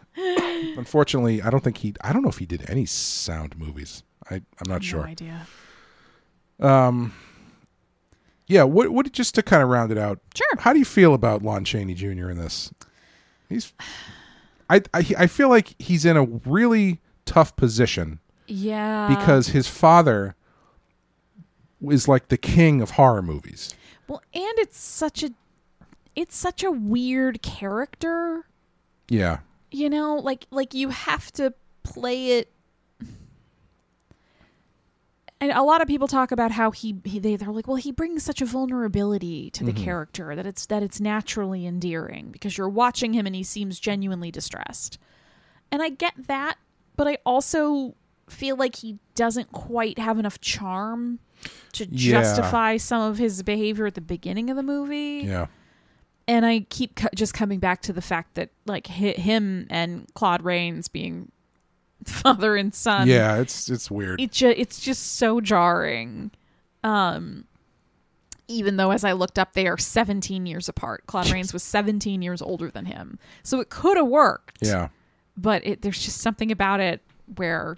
unfortunately 0.76 1.40
i 1.42 1.48
don't 1.50 1.64
think 1.64 1.78
he 1.78 1.94
i 2.02 2.12
don't 2.12 2.22
know 2.22 2.28
if 2.28 2.38
he 2.38 2.46
did 2.46 2.68
any 2.68 2.84
sound 2.84 3.56
movies 3.58 4.02
I, 4.30 4.34
i'm 4.36 4.68
not 4.68 4.82
No 4.82 4.86
sure 4.86 5.04
idea. 5.06 5.46
Um, 6.60 7.14
yeah. 8.48 8.64
What? 8.64 8.90
What? 8.90 9.12
Just 9.12 9.34
to 9.36 9.42
kind 9.42 9.62
of 9.62 9.68
round 9.68 9.92
it 9.92 9.98
out. 9.98 10.18
Sure. 10.34 10.46
How 10.58 10.72
do 10.72 10.78
you 10.78 10.84
feel 10.84 11.14
about 11.14 11.42
Lon 11.42 11.64
Chaney 11.64 11.94
Jr. 11.94 12.30
in 12.30 12.38
this? 12.38 12.72
He's. 13.48 13.72
I, 14.70 14.82
I 14.92 15.06
I 15.18 15.26
feel 15.26 15.48
like 15.48 15.74
he's 15.78 16.04
in 16.04 16.16
a 16.16 16.24
really 16.24 17.00
tough 17.24 17.56
position 17.56 18.18
Yeah. 18.46 19.08
because 19.08 19.48
his 19.48 19.66
father 19.68 20.34
is 21.88 22.08
like 22.08 22.28
the 22.28 22.36
king 22.36 22.80
of 22.82 22.92
horror 22.92 23.22
movies. 23.22 23.74
well, 24.08 24.20
and 24.34 24.58
it's 24.58 24.78
such 24.78 25.22
a 25.22 25.30
it's 26.16 26.36
such 26.36 26.62
a 26.64 26.70
weird 26.70 27.40
character. 27.42 28.46
Yeah. 29.08 29.38
You 29.70 29.88
know, 29.88 30.16
like 30.16 30.46
like 30.50 30.74
you 30.74 30.88
have 30.90 31.30
to 31.32 31.54
play 31.82 32.38
it 32.38 32.52
and 35.40 35.52
a 35.52 35.62
lot 35.62 35.80
of 35.80 35.86
people 35.86 36.08
talk 36.08 36.32
about 36.32 36.50
how 36.50 36.70
he, 36.70 36.96
he 37.04 37.18
they, 37.18 37.36
they're 37.36 37.50
like 37.50 37.66
well 37.68 37.76
he 37.76 37.92
brings 37.92 38.22
such 38.22 38.40
a 38.40 38.44
vulnerability 38.44 39.50
to 39.50 39.64
the 39.64 39.72
mm-hmm. 39.72 39.84
character 39.84 40.34
that 40.34 40.46
it's 40.46 40.66
that 40.66 40.82
it's 40.82 41.00
naturally 41.00 41.66
endearing 41.66 42.30
because 42.30 42.58
you're 42.58 42.68
watching 42.68 43.12
him 43.12 43.26
and 43.26 43.34
he 43.36 43.42
seems 43.42 43.78
genuinely 43.78 44.30
distressed 44.30 44.98
and 45.70 45.82
i 45.82 45.88
get 45.88 46.14
that 46.26 46.56
but 46.96 47.06
i 47.06 47.16
also 47.24 47.94
feel 48.28 48.56
like 48.56 48.76
he 48.76 48.98
doesn't 49.14 49.52
quite 49.52 49.98
have 49.98 50.18
enough 50.18 50.40
charm 50.40 51.18
to 51.72 51.86
Yeah. 51.90 52.20
justify 52.20 52.76
some 52.76 53.00
of 53.02 53.18
his 53.18 53.42
behavior 53.42 53.86
at 53.86 53.94
the 53.94 54.00
beginning 54.00 54.50
of 54.50 54.56
the 54.56 54.62
movie 54.62 55.22
Yeah. 55.24 55.46
and 56.26 56.44
I 56.44 56.66
keep 56.68 56.96
co- 56.96 57.08
just 57.14 57.32
coming 57.32 57.58
back 57.58 57.80
to 57.82 57.92
the 57.92 58.02
fact 58.02 58.34
that 58.34 58.50
like 58.66 58.86
hi- 58.86 59.14
him 59.16 59.66
and 59.70 60.06
Claude 60.14 60.42
Rains 60.42 60.88
being 60.88 61.30
father 62.22 62.56
and 62.56 62.74
son. 62.74 63.06
yeah. 63.08 63.36
It's 63.38 63.68
it's 63.68 63.90
weird. 63.90 64.20
it 64.20 64.32
ju- 64.32 64.54
it's 64.56 64.80
just 64.80 65.16
so 65.16 65.40
jarring. 65.40 66.30
Um, 66.84 67.44
even 68.48 68.76
though 68.76 68.90
as 68.92 69.04
I 69.04 69.12
looked 69.12 69.38
up, 69.38 69.52
they 69.52 69.66
are 69.66 69.76
17 69.76 70.46
years 70.46 70.68
apart. 70.68 71.04
Claude 71.06 71.30
Rains 71.32 71.52
was 71.52 71.62
17 71.62 72.22
years 72.22 72.40
older 72.40 72.70
than 72.70 72.86
him, 72.86 73.18
so 73.42 73.60
it 73.60 73.68
could 73.68 73.96
have 73.96 74.06
worked. 74.08 74.58
yeah. 74.62 74.88
but 75.36 75.66
it, 75.66 75.82
there's 75.82 76.02
just 76.02 76.18
something 76.20 76.50
about 76.50 76.80
it 76.80 77.02
where 77.36 77.76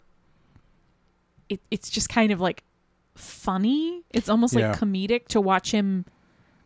it 1.48 1.61
it's 1.70 1.90
just 1.90 2.09
kind 2.09 2.31
of 2.32 2.40
like 2.40 2.62
funny. 3.16 4.02
It's 4.11 4.28
almost 4.28 4.55
Yeah. 4.55 4.70
like 4.70 4.78
comedic 4.78 5.27
to 5.28 5.40
watch 5.40 5.73
him 5.73 6.05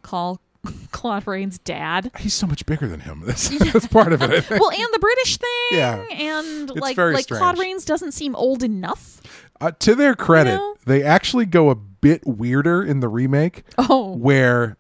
call 0.02 0.40
Claude 0.92 1.26
Rains 1.26 1.58
dad. 1.58 2.10
He's 2.18 2.34
so 2.34 2.46
much 2.46 2.64
bigger 2.66 2.86
than 2.88 3.00
him. 3.00 3.22
That's 3.26 3.48
that's 3.72 3.86
part 3.86 4.12
of 4.12 4.22
it. 4.22 4.30
I 4.30 4.40
think. 4.40 4.60
well, 4.60 4.70
and 4.70 4.88
the 4.92 4.98
British 4.98 5.36
thing, 5.38 5.48
Yeah. 5.78 6.04
and 6.10 6.70
It's 6.70 6.80
like 6.80 6.96
like 6.96 7.26
Claude. 7.28 7.58
Rains 7.58 7.84
doesn't 7.84 8.12
seem 8.12 8.34
old 8.36 8.62
enough. 8.62 9.20
Uh, 9.60 9.70
to 9.78 9.94
their 9.94 10.14
credit, 10.14 10.56
know? 10.56 10.76
they 10.84 11.02
actually 11.02 11.46
go 11.46 11.70
a 11.70 11.74
bit 11.74 12.26
weirder 12.26 12.82
in 12.82 13.00
the 13.00 13.08
remake. 13.08 13.62
Oh, 13.78 14.14
where 14.16 14.76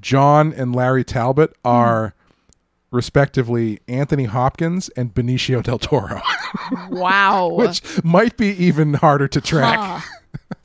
John 0.00 0.52
and 0.52 0.74
Larry 0.74 1.04
Talbot 1.04 1.54
are 1.64 2.14
respectively 2.90 3.78
Anthony 3.88 4.24
Hopkins 4.24 4.88
and 4.90 5.14
Benicio 5.14 5.62
del 5.62 5.78
Toro, 5.78 6.20
wow! 6.90 7.48
which 7.48 8.02
might 8.04 8.36
be 8.36 8.48
even 8.48 8.94
harder 8.94 9.28
to 9.28 9.40
track. 9.40 9.78
Huh. 9.78 10.00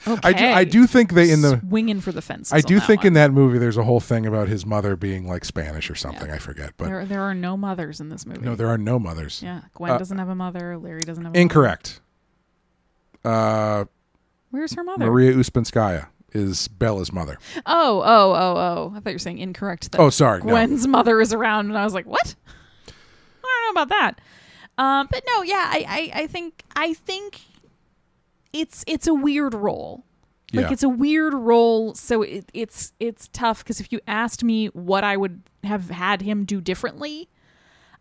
Okay. 0.08 0.20
I 0.24 0.34
do, 0.34 0.46
I 0.46 0.64
do 0.64 0.88
think 0.88 1.14
they 1.14 1.32
in 1.32 1.42
the 1.42 1.60
swinging 1.68 2.02
for 2.02 2.12
the 2.12 2.22
fence. 2.22 2.54
I 2.54 2.62
do 2.62 2.80
think 2.80 3.02
one. 3.02 3.08
in 3.08 3.14
that 3.14 3.32
movie 3.32 3.58
there's 3.58 3.78
a 3.78 3.84
whole 3.84 4.00
thing 4.00 4.26
about 4.26 4.48
his 4.48 4.66
mother 4.66 4.96
being 4.96 5.28
like 5.28 5.44
Spanish 5.44 5.90
or 5.90 5.96
something. 5.96 6.30
I 6.32 6.38
forget, 6.38 6.74
but 6.78 6.86
there 6.86 7.06
there 7.06 7.22
are 7.22 7.34
no 7.34 7.58
mothers 7.58 8.00
in 8.00 8.10
this 8.10 8.26
movie. 8.26 8.42
no, 8.42 8.56
there 8.56 8.68
are 8.68 8.78
no 8.78 9.00
mothers. 9.00 9.42
yeah, 9.44 9.62
Gwen 9.74 9.92
Uh, 9.92 9.98
doesn't 9.98 10.18
have 10.18 10.30
a 10.30 10.36
mother. 10.36 10.78
Larry 10.78 11.02
doesn't 11.02 11.26
have. 11.26 11.36
a 11.36 11.40
Incorrect. 11.40 12.00
Uh, 13.26 13.86
Where's 14.52 14.74
her 14.76 14.84
mother? 14.84 15.06
Maria 15.06 15.34
Ouspenskaya 15.34 16.08
is 16.32 16.68
Bela's 16.68 17.12
mother. 17.12 17.38
Oh, 17.66 18.02
oh, 18.06 18.32
oh, 18.34 18.58
oh! 18.58 18.94
I 18.96 19.00
thought 19.00 19.10
you 19.10 19.16
were 19.16 19.20
saying 19.20 19.40
incorrect. 19.40 19.92
That 19.92 20.00
Oh, 20.00 20.10
sorry, 20.10 20.40
no. 20.40 20.46
Gwen's 20.46 20.88
mother 20.88 21.20
is 21.20 21.34
around, 21.34 21.68
and 21.68 21.78
I 21.78 21.84
was 21.84 21.94
like, 21.94 22.06
what? 22.06 22.36
I 22.88 22.92
don't 23.66 23.76
know 23.76 23.82
about 23.82 23.90
that. 23.90 24.22
Um, 24.78 25.08
but 25.12 25.24
no, 25.28 25.42
yeah, 25.42 25.70
I, 25.70 26.12
I, 26.14 26.22
I 26.22 26.28
think 26.28 26.64
I 26.76 26.94
think 26.94 27.42
it's 28.54 28.84
it's 28.88 29.08
a 29.08 29.14
weird 29.14 29.54
role. 29.54 30.04
Like 30.54 30.68
Yeah. 30.68 30.72
it's 30.72 30.84
a 30.84 30.90
weird 30.90 31.34
role, 31.34 31.94
so 31.96 32.22
it, 32.22 32.50
it's 32.54 32.94
it's 33.00 33.28
tough 33.34 33.64
because 33.64 33.80
if 33.82 33.92
you 33.92 34.00
asked 34.08 34.44
me 34.44 34.68
what 34.68 35.04
I 35.04 35.18
would 35.18 35.42
have 35.64 35.90
had 35.90 36.22
him 36.22 36.46
do 36.46 36.62
differently, 36.62 37.28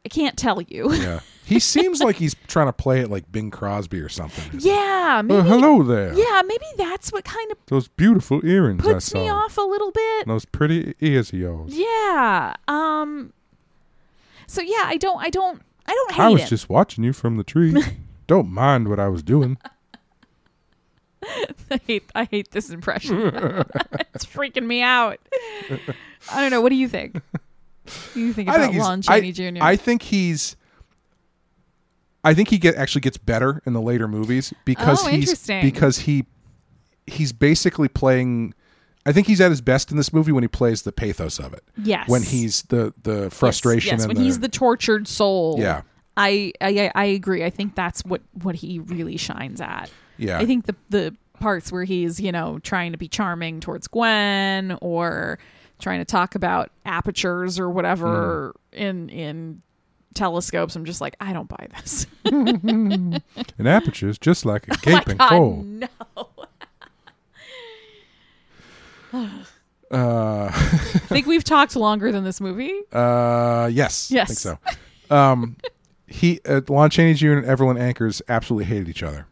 I 0.04 0.08
can't 0.08 0.36
tell 0.36 0.60
you. 0.62 0.92
Yeah. 0.92 1.20
He 1.46 1.60
seems 1.60 2.02
like 2.02 2.16
he's 2.16 2.34
trying 2.48 2.66
to 2.66 2.72
play 2.72 2.98
it 3.02 3.08
like 3.08 3.30
Bing 3.30 3.52
Crosby 3.52 4.00
or 4.00 4.08
something. 4.08 4.58
yeah, 4.58 5.18
Oh, 5.20 5.22
maybe. 5.22 5.48
hello 5.48 5.84
there. 5.84 6.12
Yeah, 6.12 6.42
maybe 6.44 6.64
that's 6.76 7.12
what 7.12 7.24
kind 7.24 7.52
of 7.52 7.58
Those 7.66 7.86
beautiful 7.86 8.44
earrings 8.44 8.82
puts 8.82 9.14
me 9.14 9.28
off 9.28 9.56
a 9.56 9.60
little 9.60 9.92
bit. 9.92 10.26
Those 10.26 10.44
pretty 10.44 10.94
ears 11.00 11.32
of 11.32 11.38
yours. 11.38 11.70
Yeah. 11.72 12.54
Um. 12.66 13.32
So 14.48 14.60
yeah, 14.60 14.82
I 14.86 14.96
don't. 14.96 15.22
I 15.22 15.30
don't. 15.30 15.62
I 15.86 15.92
don't 15.92 16.18
I 16.18 16.28
was 16.30 16.42
him. 16.42 16.48
just 16.48 16.68
watching 16.68 17.04
you 17.04 17.12
from 17.12 17.36
the 17.36 17.44
tree. 17.44 17.80
Don't 18.26 18.50
mind 18.50 18.88
what 18.88 18.98
I 18.98 19.06
was 19.06 19.22
doing. 19.22 19.56
I 21.70 21.80
hate. 21.86 22.04
I 22.14 22.24
hate 22.24 22.50
this 22.52 22.70
impression. 22.70 23.18
it's 24.14 24.24
freaking 24.26 24.66
me 24.66 24.82
out. 24.82 25.18
I 26.30 26.40
don't 26.40 26.50
know. 26.50 26.60
What 26.60 26.70
do 26.70 26.76
you 26.76 26.88
think? 26.88 27.14
What 27.14 27.40
do 28.14 28.20
you 28.20 28.32
think 28.32 28.48
I 28.48 28.54
about 28.54 28.62
think 28.62 28.74
he's, 28.74 28.82
Lon 28.82 29.02
I, 29.08 29.30
Jr.? 29.30 29.58
I 29.62 29.76
think 29.76 30.02
he's. 30.02 30.56
I 32.24 32.34
think 32.34 32.48
he 32.48 32.58
get 32.58 32.74
actually 32.74 33.02
gets 33.02 33.18
better 33.18 33.62
in 33.66 33.72
the 33.72 33.80
later 33.80 34.08
movies 34.08 34.52
because 34.64 35.04
Oh, 35.04 35.08
he's 35.08 35.46
because 35.46 35.98
he 36.00 36.26
he's 37.06 37.32
basically 37.32 37.88
playing. 37.88 38.54
I 39.04 39.12
think 39.12 39.28
he's 39.28 39.40
at 39.40 39.50
his 39.50 39.60
best 39.60 39.92
in 39.92 39.96
this 39.96 40.12
movie 40.12 40.32
when 40.32 40.42
he 40.42 40.48
plays 40.48 40.82
the 40.82 40.90
pathos 40.90 41.38
of 41.38 41.52
it. 41.52 41.62
yes. 41.80 42.08
When 42.08 42.22
he's 42.22 42.62
the 42.62 42.92
the 43.02 43.30
frustration 43.30 43.92
Yes, 43.98 44.04
and 44.04 44.14
when 44.14 44.24
he's 44.24 44.40
the 44.40 44.48
tortured 44.48 45.06
soul. 45.06 45.56
Yeah. 45.58 45.82
I, 46.16 46.52
I 46.60 46.90
I 46.94 47.04
agree. 47.04 47.44
I 47.44 47.50
think 47.50 47.74
that's 47.76 48.02
what 48.04 48.22
what 48.42 48.56
he 48.56 48.78
really 48.80 49.16
shines 49.18 49.60
at. 49.60 49.90
Yeah 50.18 50.38
I 50.38 50.46
think 50.46 50.66
the 50.66 50.74
the 50.90 51.16
parts 51.40 51.70
where 51.70 51.84
he's 51.84 52.18
you 52.20 52.32
know 52.32 52.58
trying 52.62 52.92
to 52.92 52.98
be 52.98 53.08
charming 53.08 53.60
towards 53.60 53.86
Gwen 53.88 54.78
or 54.80 55.38
trying 55.78 55.98
to 56.00 56.04
talk 56.06 56.34
about 56.34 56.70
apertures 56.86 57.58
or 57.58 57.68
whatever 57.70 58.54
Hmm. 58.72 58.78
in 58.78 59.08
in 59.10 59.62
telescopes, 60.14 60.74
I'm 60.76 60.86
just 60.86 61.02
like 61.02 61.14
I 61.20 61.34
don't 61.34 61.48
buy 61.48 61.68
this. 61.76 62.06
an 62.24 63.20
aperture 63.66 64.08
is 64.08 64.18
just 64.18 64.46
like 64.46 64.66
a 64.68 64.72
Oh 64.74 64.78
gaping 64.82 65.16
God, 65.18 65.28
hole. 65.28 65.62
no. 65.62 65.88
Uh, 69.90 70.50
I 70.50 70.50
think 71.08 71.26
we've 71.26 71.44
talked 71.44 71.76
longer 71.76 72.10
than 72.10 72.24
this 72.24 72.40
movie. 72.40 72.72
uh, 72.92 73.70
yes, 73.72 74.10
Yes. 74.10 74.24
I 74.46 74.54
think 74.54 74.58
so. 75.10 75.14
Um, 75.16 75.56
he, 76.08 76.40
uh, 76.44 76.60
Lon 76.68 76.90
Chaney 76.90 77.14
Jr. 77.14 77.32
and 77.34 77.46
Evelyn 77.46 77.76
Ankers 77.76 78.20
absolutely 78.28 78.64
hated 78.64 78.88
each 78.88 79.02
other. 79.02 79.26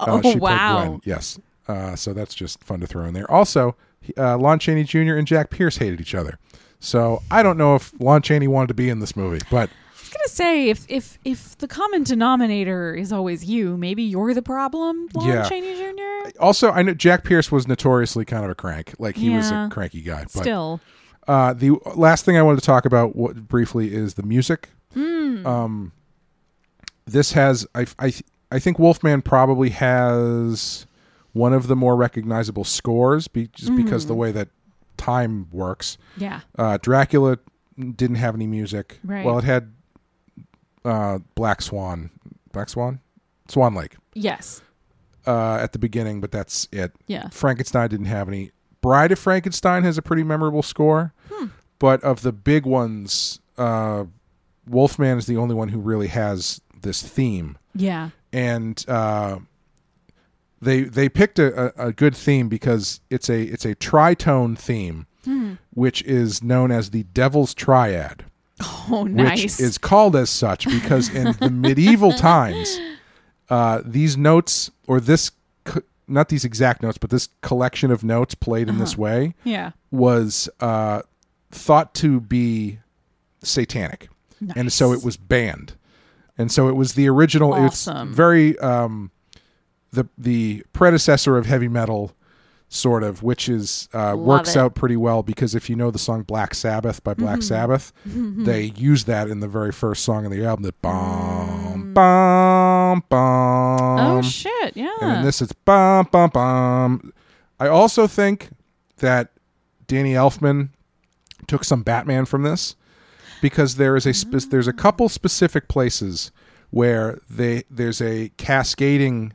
Uh, 0.00 0.20
oh 0.24 0.36
wow. 0.36 0.86
Gwen, 0.86 1.00
yes. 1.04 1.38
Uh, 1.68 1.96
so 1.96 2.12
that's 2.12 2.34
just 2.34 2.62
fun 2.62 2.80
to 2.80 2.86
throw 2.86 3.04
in 3.06 3.14
there. 3.14 3.30
Also, 3.30 3.74
uh, 4.16 4.36
Lon 4.38 4.58
Chaney 4.58 4.84
Jr. 4.84 5.14
and 5.16 5.26
Jack 5.26 5.50
Pierce 5.50 5.78
hated 5.78 6.00
each 6.00 6.14
other. 6.14 6.38
So 6.78 7.22
I 7.30 7.42
don't 7.42 7.56
know 7.58 7.74
if 7.74 7.92
Lon 8.00 8.22
Chaney 8.22 8.46
wanted 8.48 8.68
to 8.68 8.74
be 8.74 8.88
in 8.88 9.00
this 9.00 9.16
movie, 9.16 9.40
but 9.50 9.68
I 9.70 9.92
was 10.00 10.08
gonna 10.10 10.28
say 10.28 10.68
if 10.68 10.84
if 10.88 11.18
if 11.24 11.58
the 11.58 11.66
common 11.66 12.02
denominator 12.04 12.94
is 12.94 13.12
always 13.12 13.44
you, 13.46 13.76
maybe 13.76 14.02
you're 14.02 14.34
the 14.34 14.42
problem, 14.42 15.08
Lon 15.14 15.28
Yeah. 15.28 15.48
Chaney 15.48 15.74
Jr. 15.74 16.38
also 16.38 16.70
I 16.70 16.82
know 16.82 16.94
Jack 16.94 17.24
Pierce 17.24 17.50
was 17.50 17.66
notoriously 17.66 18.24
kind 18.24 18.44
of 18.44 18.50
a 18.50 18.54
crank. 18.54 18.94
Like 18.98 19.16
he 19.16 19.30
was 19.30 19.50
a 19.50 19.68
cranky 19.72 20.02
guy. 20.02 20.22
But 20.34 20.42
Still, 20.42 20.80
Uh, 21.26 21.52
the 21.54 21.70
last 21.96 22.24
thing 22.24 22.36
I 22.36 22.42
wanted 22.42 22.60
to 22.60 22.66
talk 22.66 22.84
about 22.84 23.16
what, 23.16 23.48
briefly 23.48 23.92
is 23.92 24.14
the 24.14 24.22
music. 24.22 24.68
Um, 24.94 25.92
this 27.06 27.32
has 27.32 27.66
I, 27.74 27.86
I 27.98 28.12
I 28.56 28.58
think 28.58 28.78
Wolfman 28.78 29.22
probably 29.22 29.70
has 29.70 30.86
one 31.32 31.52
of 31.52 31.66
the 31.66 31.76
more 31.76 31.94
recognizable 31.96 32.64
scores, 32.64 33.28
be, 33.28 33.48
just 33.48 33.76
because 33.76 34.06
the 34.06 34.14
way 34.14 34.32
that 34.32 34.48
time 34.96 35.48
works. 35.52 35.98
yeah, 36.16 36.40
Uh, 36.58 36.78
Dracula 36.80 37.38
didn't 37.78 38.16
have 38.16 38.34
any 38.34 38.46
music. 38.46 38.98
Right. 39.04 39.24
Well, 39.26 39.36
it 39.38 39.44
had 39.44 39.72
uh, 40.84 41.18
Black 41.34 41.60
Swan, 41.62 42.10
Black 42.52 42.68
Swan, 42.68 43.00
Swan 43.48 43.74
Lake 43.74 43.96
yes, 44.14 44.62
uh, 45.26 45.56
at 45.56 45.72
the 45.72 45.78
beginning, 45.78 46.20
but 46.20 46.30
that's 46.30 46.68
it. 46.72 46.92
yeah. 47.06 47.28
Frankenstein 47.28 47.88
didn't 47.90 48.06
have 48.06 48.28
any. 48.28 48.50
Bride 48.80 49.12
of 49.12 49.18
Frankenstein 49.18 49.82
has 49.82 49.98
a 49.98 50.02
pretty 50.02 50.22
memorable 50.22 50.62
score, 50.62 51.12
Hmm. 51.30 51.46
but 51.78 52.02
of 52.04 52.22
the 52.22 52.32
big 52.32 52.64
ones, 52.64 53.40
uh, 53.58 54.04
Wolfman 54.66 55.18
is 55.18 55.26
the 55.26 55.36
only 55.36 55.54
one 55.54 55.68
who 55.68 55.78
really 55.80 56.06
has 56.08 56.60
this 56.82 57.02
theme, 57.02 57.58
Yeah. 57.74 58.10
And 58.32 58.84
uh, 58.88 59.38
they 60.60 60.82
they 60.82 61.08
picked 61.08 61.38
a, 61.38 61.72
a, 61.82 61.92
good 61.92 62.16
theme 62.16 62.48
because 62.48 63.00
it's 63.10 63.28
a 63.28 63.42
it's 63.42 63.64
a 63.64 63.74
tritone 63.74 64.58
theme, 64.58 65.06
Hmm. 65.24 65.54
which 65.74 66.02
is 66.02 66.42
known 66.42 66.70
as 66.70 66.90
the 66.90 67.02
Devil's 67.04 67.52
Triad 67.54 68.24
Oh, 68.90 69.04
nice. 69.04 69.58
which 69.58 69.60
is 69.60 69.78
called 69.78 70.16
as 70.16 70.30
such 70.30 70.66
because 70.66 71.12
in 71.14 71.32
the 71.40 71.50
medieval 71.50 72.12
times, 72.30 72.78
uh, 73.50 73.82
these 73.84 74.16
notes 74.16 74.70
or 74.86 75.00
this, 75.00 75.30
co- 75.64 75.82
not 76.08 76.28
these 76.28 76.44
exact 76.44 76.82
notes, 76.82 76.96
but 76.98 77.10
this 77.10 77.28
collection 77.42 77.90
of 77.90 78.02
notes 78.04 78.34
played 78.34 78.68
in 78.68 78.78
this 78.78 78.96
way 78.96 79.34
yeah. 79.44 79.72
was 79.90 80.48
uh, 80.60 81.02
thought 81.50 81.92
to 81.94 82.20
be 82.20 82.78
satanic, 83.42 84.08
and 84.54 84.72
so 84.72 84.92
it 84.92 85.04
was 85.04 85.16
banned. 85.16 85.74
And 86.38 86.50
so 86.52 86.68
it 86.68 86.76
was 86.76 86.94
the 86.94 87.08
original. 87.08 87.54
Awesome. 87.54 88.08
It's 88.08 88.16
very 88.16 88.58
um, 88.58 89.10
the 89.92 90.06
the 90.18 90.62
predecessor 90.72 91.36
of 91.38 91.46
heavy 91.46 91.68
metal, 91.68 92.12
sort 92.68 93.02
of, 93.02 93.22
which 93.22 93.48
is 93.48 93.88
uh, 93.94 94.14
works 94.18 94.54
it. 94.54 94.58
out 94.58 94.74
pretty 94.74 94.96
well 94.96 95.22
because 95.22 95.54
if 95.54 95.70
you 95.70 95.76
know 95.76 95.90
the 95.90 95.98
song 95.98 96.22
Black 96.22 96.54
Sabbath 96.54 97.02
by 97.02 97.14
Black 97.14 97.38
Mm-hmm. 97.38 97.42
Sabbath, 97.42 97.92
they 98.04 98.64
use 98.76 99.04
that 99.04 99.28
in 99.28 99.40
the 99.40 99.48
very 99.48 99.72
first 99.72 100.04
song 100.04 100.26
of 100.26 100.30
the 100.32 100.44
album. 100.44 100.64
That 100.64 100.80
Mm. 100.82 101.94
bum 101.94 101.94
bum 101.94 103.02
bum. 103.08 103.98
oh 104.18 104.22
shit! 104.22 104.76
Yeah. 104.76 104.90
And 105.00 105.18
in 105.18 105.24
this, 105.24 105.40
it's 105.40 105.52
bum 105.52 106.08
bum 106.10 106.30
bum. 106.30 107.12
I 107.58 107.68
also 107.68 108.06
think 108.06 108.50
that 108.98 109.30
Danny 109.86 110.12
Elfman 110.12 110.68
took 111.46 111.64
some 111.64 111.82
Batman 111.82 112.24
from 112.26 112.42
this 112.42 112.76
because 113.40 113.76
there 113.76 113.96
is 113.96 114.06
a 114.06 114.14
spe- 114.14 114.28
mm. 114.28 114.50
there's 114.50 114.68
a 114.68 114.72
couple 114.72 115.08
specific 115.08 115.68
places 115.68 116.30
where 116.70 117.20
they 117.28 117.64
there's 117.70 118.00
a 118.00 118.30
cascading 118.36 119.32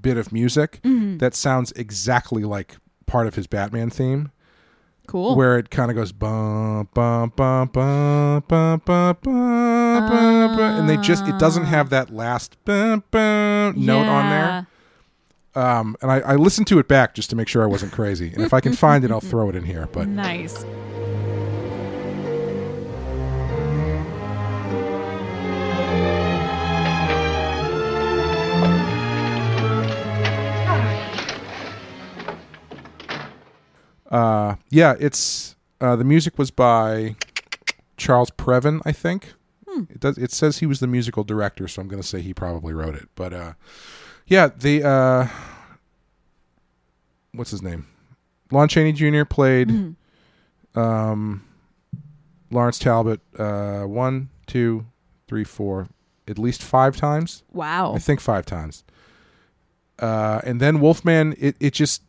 bit 0.00 0.16
of 0.16 0.32
music 0.32 0.80
mm-hmm. 0.84 1.18
that 1.18 1.34
sounds 1.34 1.72
exactly 1.72 2.44
like 2.44 2.76
part 3.06 3.26
of 3.26 3.34
his 3.34 3.46
Batman 3.46 3.90
theme. 3.90 4.30
Cool. 5.06 5.36
Where 5.36 5.58
it 5.58 5.68
kind 5.70 5.90
of 5.90 5.96
goes 5.96 6.12
bum 6.12 6.88
bum 6.94 7.32
bum 7.36 7.68
bum 7.68 8.42
bum 8.48 8.82
bum 8.84 9.18
bum, 9.22 9.96
uh, 9.96 10.48
bum 10.56 10.60
and 10.60 10.88
they 10.88 10.96
just 10.96 11.26
it 11.28 11.38
doesn't 11.38 11.64
have 11.64 11.90
that 11.90 12.10
last 12.10 12.56
bum, 12.64 13.04
bum 13.10 13.74
note 13.76 14.06
on 14.06 14.30
there. 14.30 14.66
Um, 15.56 15.96
and 16.02 16.10
I, 16.10 16.20
I 16.20 16.34
listened 16.36 16.66
to 16.68 16.78
it 16.78 16.88
back 16.88 17.14
just 17.14 17.30
to 17.30 17.36
make 17.36 17.48
sure 17.48 17.62
I 17.62 17.66
wasn't 17.66 17.92
crazy. 17.92 18.32
And 18.32 18.42
if 18.42 18.52
I 18.52 18.60
can 18.60 18.72
find 18.72 19.04
it, 19.04 19.10
I'll 19.10 19.20
throw 19.20 19.48
it 19.50 19.54
in 19.54 19.64
here. 19.64 19.88
But 19.92 20.08
nice. 20.08 20.64
Uh, 34.14 34.56
yeah, 34.70 34.94
it's 35.00 35.56
uh, 35.80 35.96
the 35.96 36.04
music 36.04 36.38
was 36.38 36.52
by 36.52 37.16
Charles 37.96 38.30
Previn, 38.30 38.80
I 38.84 38.92
think. 38.92 39.34
It 39.90 39.98
does. 39.98 40.18
It 40.18 40.30
says 40.30 40.58
he 40.58 40.66
was 40.66 40.78
the 40.78 40.86
musical 40.86 41.24
director, 41.24 41.66
so 41.66 41.82
I'm 41.82 41.88
going 41.88 42.00
to 42.00 42.06
say 42.06 42.20
he 42.20 42.32
probably 42.32 42.72
wrote 42.72 42.94
it. 42.94 43.08
But 43.16 43.32
uh, 43.32 43.52
yeah, 44.26 44.50
the 44.56 44.84
uh, 44.84 45.28
what's 47.32 47.50
his 47.50 47.60
name? 47.60 47.86
Lon 48.52 48.68
Chaney 48.68 48.92
Jr. 48.92 49.24
played 49.24 49.96
um, 50.76 51.44
Lawrence 52.52 52.78
Talbot 52.78 53.20
uh, 53.36 53.82
one, 53.82 54.28
two, 54.46 54.86
three, 55.26 55.42
four, 55.42 55.88
at 56.28 56.38
least 56.38 56.62
five 56.62 56.96
times. 56.96 57.42
Wow. 57.52 57.94
I 57.94 57.98
think 57.98 58.20
five 58.20 58.46
times. 58.46 58.84
Uh, 59.98 60.40
and 60.44 60.60
then 60.60 60.80
Wolfman, 60.80 61.34
it, 61.38 61.56
it 61.58 61.72
just 61.72 62.02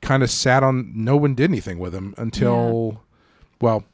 kind 0.00 0.22
of 0.22 0.30
sat 0.30 0.62
on. 0.62 0.92
No 0.94 1.16
one 1.16 1.34
did 1.34 1.50
anything 1.50 1.78
with 1.78 1.94
him 1.94 2.14
until, 2.16 3.02
well, 3.60 3.84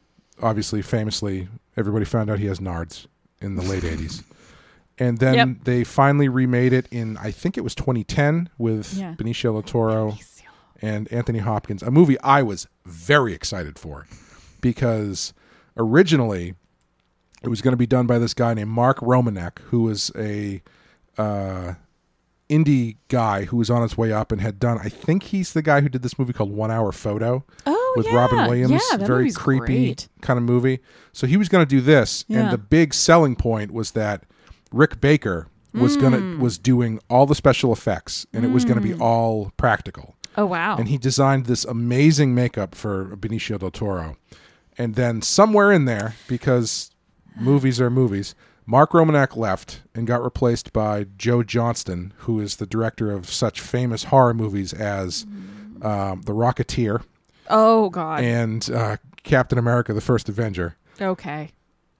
obviously, 0.42 0.82
famously, 0.82 1.48
everybody 1.76 2.04
found 2.04 2.30
out 2.30 2.38
he 2.38 2.46
has 2.46 2.58
nards 2.60 3.06
in 3.40 3.56
the 3.56 3.62
late 3.62 3.82
'80s, 3.94 4.22
and 4.98 5.18
then 5.18 5.34
Yep. 5.34 5.48
they 5.64 5.84
finally 5.84 6.28
remade 6.28 6.72
it 6.72 6.86
in 6.90 7.16
I 7.18 7.30
think 7.30 7.56
it 7.58 7.62
was 7.62 7.74
2010 7.74 8.48
with 8.58 8.94
Yeah. 8.94 9.14
Benicio 9.16 9.52
del 9.52 9.62
Toro 9.62 10.16
and 10.82 11.10
Anthony 11.12 11.38
Hopkins, 11.40 11.82
a 11.82 11.90
movie 11.90 12.18
I 12.20 12.42
was 12.42 12.66
very 12.84 13.32
excited 13.34 13.78
for 13.78 14.06
because 14.60 15.32
originally 15.76 16.54
It 17.42 17.48
was 17.48 17.60
going 17.60 17.72
to 17.72 17.76
be 17.78 17.86
done 17.86 18.06
by 18.06 18.18
this 18.18 18.32
guy 18.32 18.54
named 18.54 18.70
Mark 18.70 18.98
Romanek, 19.00 19.58
who 19.70 19.82
was 19.82 20.10
a 20.16 20.62
uh, 21.18 21.74
indie 22.50 22.96
guy 23.08 23.44
who 23.44 23.56
was 23.56 23.70
on 23.70 23.82
his 23.82 23.96
way 23.96 24.12
up 24.12 24.30
and 24.30 24.40
had 24.40 24.58
done. 24.60 24.78
I 24.82 24.88
think 24.88 25.24
he's 25.24 25.52
the 25.54 25.62
guy 25.62 25.80
who 25.80 25.88
did 25.88 26.02
this 26.02 26.18
movie 26.18 26.32
called 26.32 26.50
One 26.50 26.70
Hour 26.70 26.92
Photo 26.92 27.44
Oh, 27.66 27.94
with 27.96 28.06
yeah. 28.06 28.14
Robin 28.16 28.38
Williams. 28.48 28.82
Yeah, 28.90 28.98
very 28.98 29.32
creepy 29.32 29.86
great. 29.86 30.08
kind 30.20 30.36
of 30.36 30.44
movie. 30.44 30.80
So 31.12 31.26
he 31.26 31.36
was 31.36 31.48
going 31.48 31.64
to 31.64 31.68
do 31.68 31.80
this, 31.80 32.24
Yeah. 32.28 32.40
and 32.40 32.50
the 32.52 32.58
big 32.58 32.92
selling 32.92 33.34
point 33.34 33.72
was 33.72 33.92
that 33.92 34.24
Rick 34.72 35.00
Baker 35.00 35.48
was 35.72 35.96
Mm. 35.96 36.00
gonna 36.00 36.36
was 36.38 36.58
doing 36.58 37.00
all 37.10 37.26
the 37.26 37.34
special 37.34 37.72
effects, 37.72 38.26
and 38.32 38.44
it 38.44 38.50
was 38.52 38.64
going 38.64 38.80
to 38.80 38.86
Mm. 38.86 38.92
be 38.96 39.00
all 39.02 39.52
practical. 39.56 40.14
Oh 40.36 40.46
wow. 40.46 40.76
And 40.76 40.88
he 40.88 40.98
designed 40.98 41.46
this 41.46 41.64
amazing 41.64 42.34
makeup 42.34 42.74
for 42.74 43.16
Benicio 43.16 43.58
del 43.58 43.70
Toro. 43.70 44.16
And 44.76 44.96
then 44.96 45.22
somewhere 45.22 45.70
in 45.72 45.84
there, 45.84 46.14
because 46.28 46.90
movies 47.40 47.80
are 47.80 47.88
movies, 47.90 48.34
Mark 48.66 48.92
Romanek 48.92 49.36
left 49.36 49.82
and 49.94 50.06
got 50.06 50.22
replaced 50.22 50.72
by 50.72 51.06
Joe 51.18 51.42
Johnston, 51.42 52.12
who 52.18 52.40
is 52.40 52.56
the 52.56 52.66
director 52.66 53.10
of 53.10 53.28
such 53.28 53.60
famous 53.60 54.04
horror 54.04 54.32
movies 54.34 54.72
as 54.72 55.26
um, 55.82 56.22
The 56.22 56.32
Rocketeer 56.32 57.02
oh 57.50 57.90
god. 57.90 58.22
and 58.24 58.70
uh, 58.70 58.96
Captain 59.22 59.58
America: 59.58 59.92
The 59.92 60.00
First 60.00 60.28
Avenger, 60.28 60.76
okay. 61.00 61.50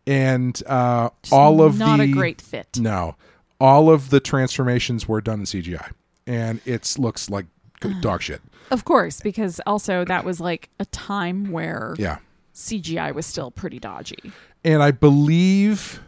and 0.07 0.63
uh, 0.67 1.11
all 1.31 1.61
of 1.63 1.79
not 1.79 1.99
the 1.99 2.05
a 2.05 2.13
great 2.13 2.41
fit. 2.41 2.79
no, 2.79 3.17
all 3.61 3.91
of 3.91 4.11
the 4.11 4.21
transformations 4.21 5.07
were 5.07 5.21
done 5.21 5.41
in 5.41 5.45
CGI, 5.47 5.91
and 6.27 6.61
it 6.65 6.95
looks 6.99 7.29
like 7.29 7.47
dog 8.01 8.23
shit. 8.23 8.41
Of 8.71 8.87
course, 8.87 9.21
because 9.21 9.61
also 9.67 10.05
that 10.07 10.25
was 10.25 10.41
like 10.41 10.71
a 10.81 10.87
time 10.87 11.51
where 11.53 11.95
Yeah. 11.99 12.19
CGI 12.55 13.15
was 13.15 13.27
still 13.27 13.51
pretty 13.51 13.79
dodgy. 13.79 14.33
and 14.65 14.83
I 14.83 14.91
believe, 14.93 16.01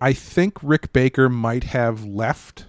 I 0.00 0.12
think 0.12 0.58
Rick 0.62 0.92
Baker 0.92 1.28
might 1.28 1.64
have 1.64 2.04
left. 2.04 2.66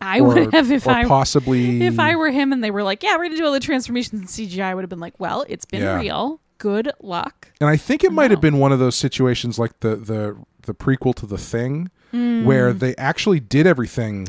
I 0.00 0.20
or, 0.20 0.24
would 0.28 0.52
have 0.52 0.70
if 0.70 0.86
I 0.86 1.04
possibly 1.06 1.82
if 1.82 1.98
I 1.98 2.16
were 2.16 2.30
him 2.30 2.52
and 2.52 2.62
they 2.62 2.70
were 2.70 2.82
like, 2.82 3.02
"Yeah, 3.02 3.16
we're 3.16 3.24
gonna 3.24 3.36
do 3.36 3.46
all 3.46 3.52
the 3.52 3.60
transformations 3.60 4.20
in 4.20 4.26
CGI," 4.26 4.70
I 4.70 4.74
would 4.74 4.82
have 4.82 4.90
been 4.90 5.00
like, 5.00 5.14
"Well, 5.18 5.44
it's 5.48 5.64
been 5.64 5.82
Yeah. 5.82 5.98
real. 5.98 6.40
Good 6.58 6.92
luck." 7.00 7.50
And 7.60 7.70
I 7.70 7.76
think 7.76 8.04
it 8.04 8.12
might 8.12 8.30
have 8.30 8.40
been 8.40 8.58
one 8.58 8.72
of 8.72 8.78
those 8.78 8.94
situations 8.96 9.58
like 9.58 9.80
the 9.80 9.96
the 9.96 10.36
the 10.62 10.74
prequel 10.74 11.14
to 11.14 11.26
the 11.26 11.38
Thing, 11.38 11.90
Hmm. 12.10 12.44
where 12.44 12.72
they 12.74 12.94
actually 12.96 13.40
did 13.40 13.66
everything 13.66 14.28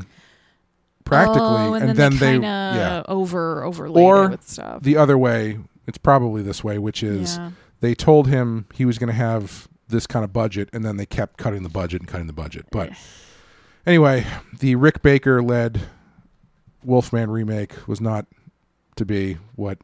practically, 1.03 1.41
Oh, 1.41 1.74
and, 1.74 1.90
and, 1.90 1.98
then, 1.99 2.18
then, 2.18 2.19
they, 2.19 2.38
they, 2.40 2.44
yeah, 2.45 3.03
over 3.07 3.64
overlaid 3.64 4.03
or 4.06 4.30
with 4.30 4.48
stuff. 4.48 4.84
the 4.84 4.98
other 4.98 5.18
way. 5.18 5.60
It's 5.88 5.98
probably 5.98 6.41
this 6.41 6.64
way, 6.64 6.78
which 6.78 7.02
is 7.02 7.38
Yeah. 7.38 7.52
they 7.80 7.94
told 7.95 8.28
him 8.28 8.65
he 8.74 8.84
was 8.86 8.98
going 8.98 9.07
to 9.07 9.14
have 9.14 9.68
this 9.88 10.08
kind 10.08 10.24
of 10.26 10.34
budget, 10.34 10.70
and 10.74 10.84
then 10.86 10.98
they 10.98 11.06
kept 11.06 11.38
cutting 11.38 11.64
the 11.64 11.70
budget 11.70 12.02
and 12.02 12.08
cutting 12.10 12.28
the 12.28 12.34
budget. 12.34 12.66
But 12.72 12.92
anyway, 13.86 14.26
the 14.60 14.76
Rick 14.76 15.02
Baker 15.02 15.42
led 15.42 15.82
Wolfman 16.84 17.30
remake 17.30 17.88
was 17.88 18.00
not 18.02 18.26
to 18.96 19.06
be 19.06 19.38
what 19.56 19.80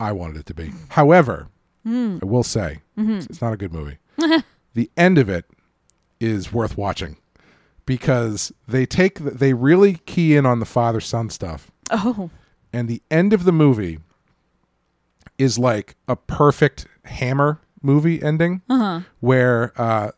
I 0.00 0.12
wanted 0.12 0.36
it 0.38 0.46
to 0.46 0.54
be. 0.54 0.72
However, 0.90 1.48
Hmm. 1.84 2.16
I 2.22 2.24
will 2.24 2.42
say 2.42 2.80
Mm-hmm. 2.98 3.12
it's, 3.16 3.26
it's 3.26 3.42
not 3.42 3.52
a 3.52 3.56
good 3.58 3.72
movie. 3.72 3.98
the 4.74 4.90
end 4.96 5.18
of 5.18 5.28
it 5.28 5.44
is 6.18 6.50
worth 6.52 6.78
watching 6.78 7.18
because 7.84 8.52
they 8.66 8.86
take 8.86 9.22
the, 9.22 9.30
they 9.32 9.52
really 9.52 9.96
key 10.06 10.34
in 10.34 10.46
on 10.46 10.60
the 10.60 10.64
father 10.64 11.00
son 11.00 11.28
stuff 11.28 11.70
oh, 11.90 12.30
and 12.72 12.88
the 12.88 13.02
end 13.10 13.34
of 13.34 13.44
the 13.44 13.52
movie 13.52 13.98
is 15.36 15.58
like 15.58 15.96
a 16.08 16.16
perfect 16.16 16.86
hammer 17.04 17.60
movie 17.84 18.22
ending 18.22 18.62
Uh-huh. 18.68 19.00
where 19.20 19.72
uh, 19.80 20.10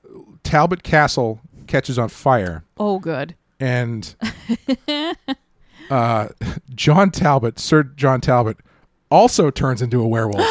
talbot 0.44 0.82
castle 0.82 1.40
catches 1.66 1.98
on 1.98 2.08
fire 2.08 2.62
oh, 2.78 2.98
good. 3.00 3.34
and 3.60 4.14
uh, 5.90 6.28
john 6.74 7.10
talbot 7.10 7.58
sir 7.58 7.82
john 7.82 8.20
talbot 8.20 8.56
also 9.10 9.50
turns 9.50 9.82
into 9.82 10.00
a 10.00 10.06
werewolf 10.06 10.46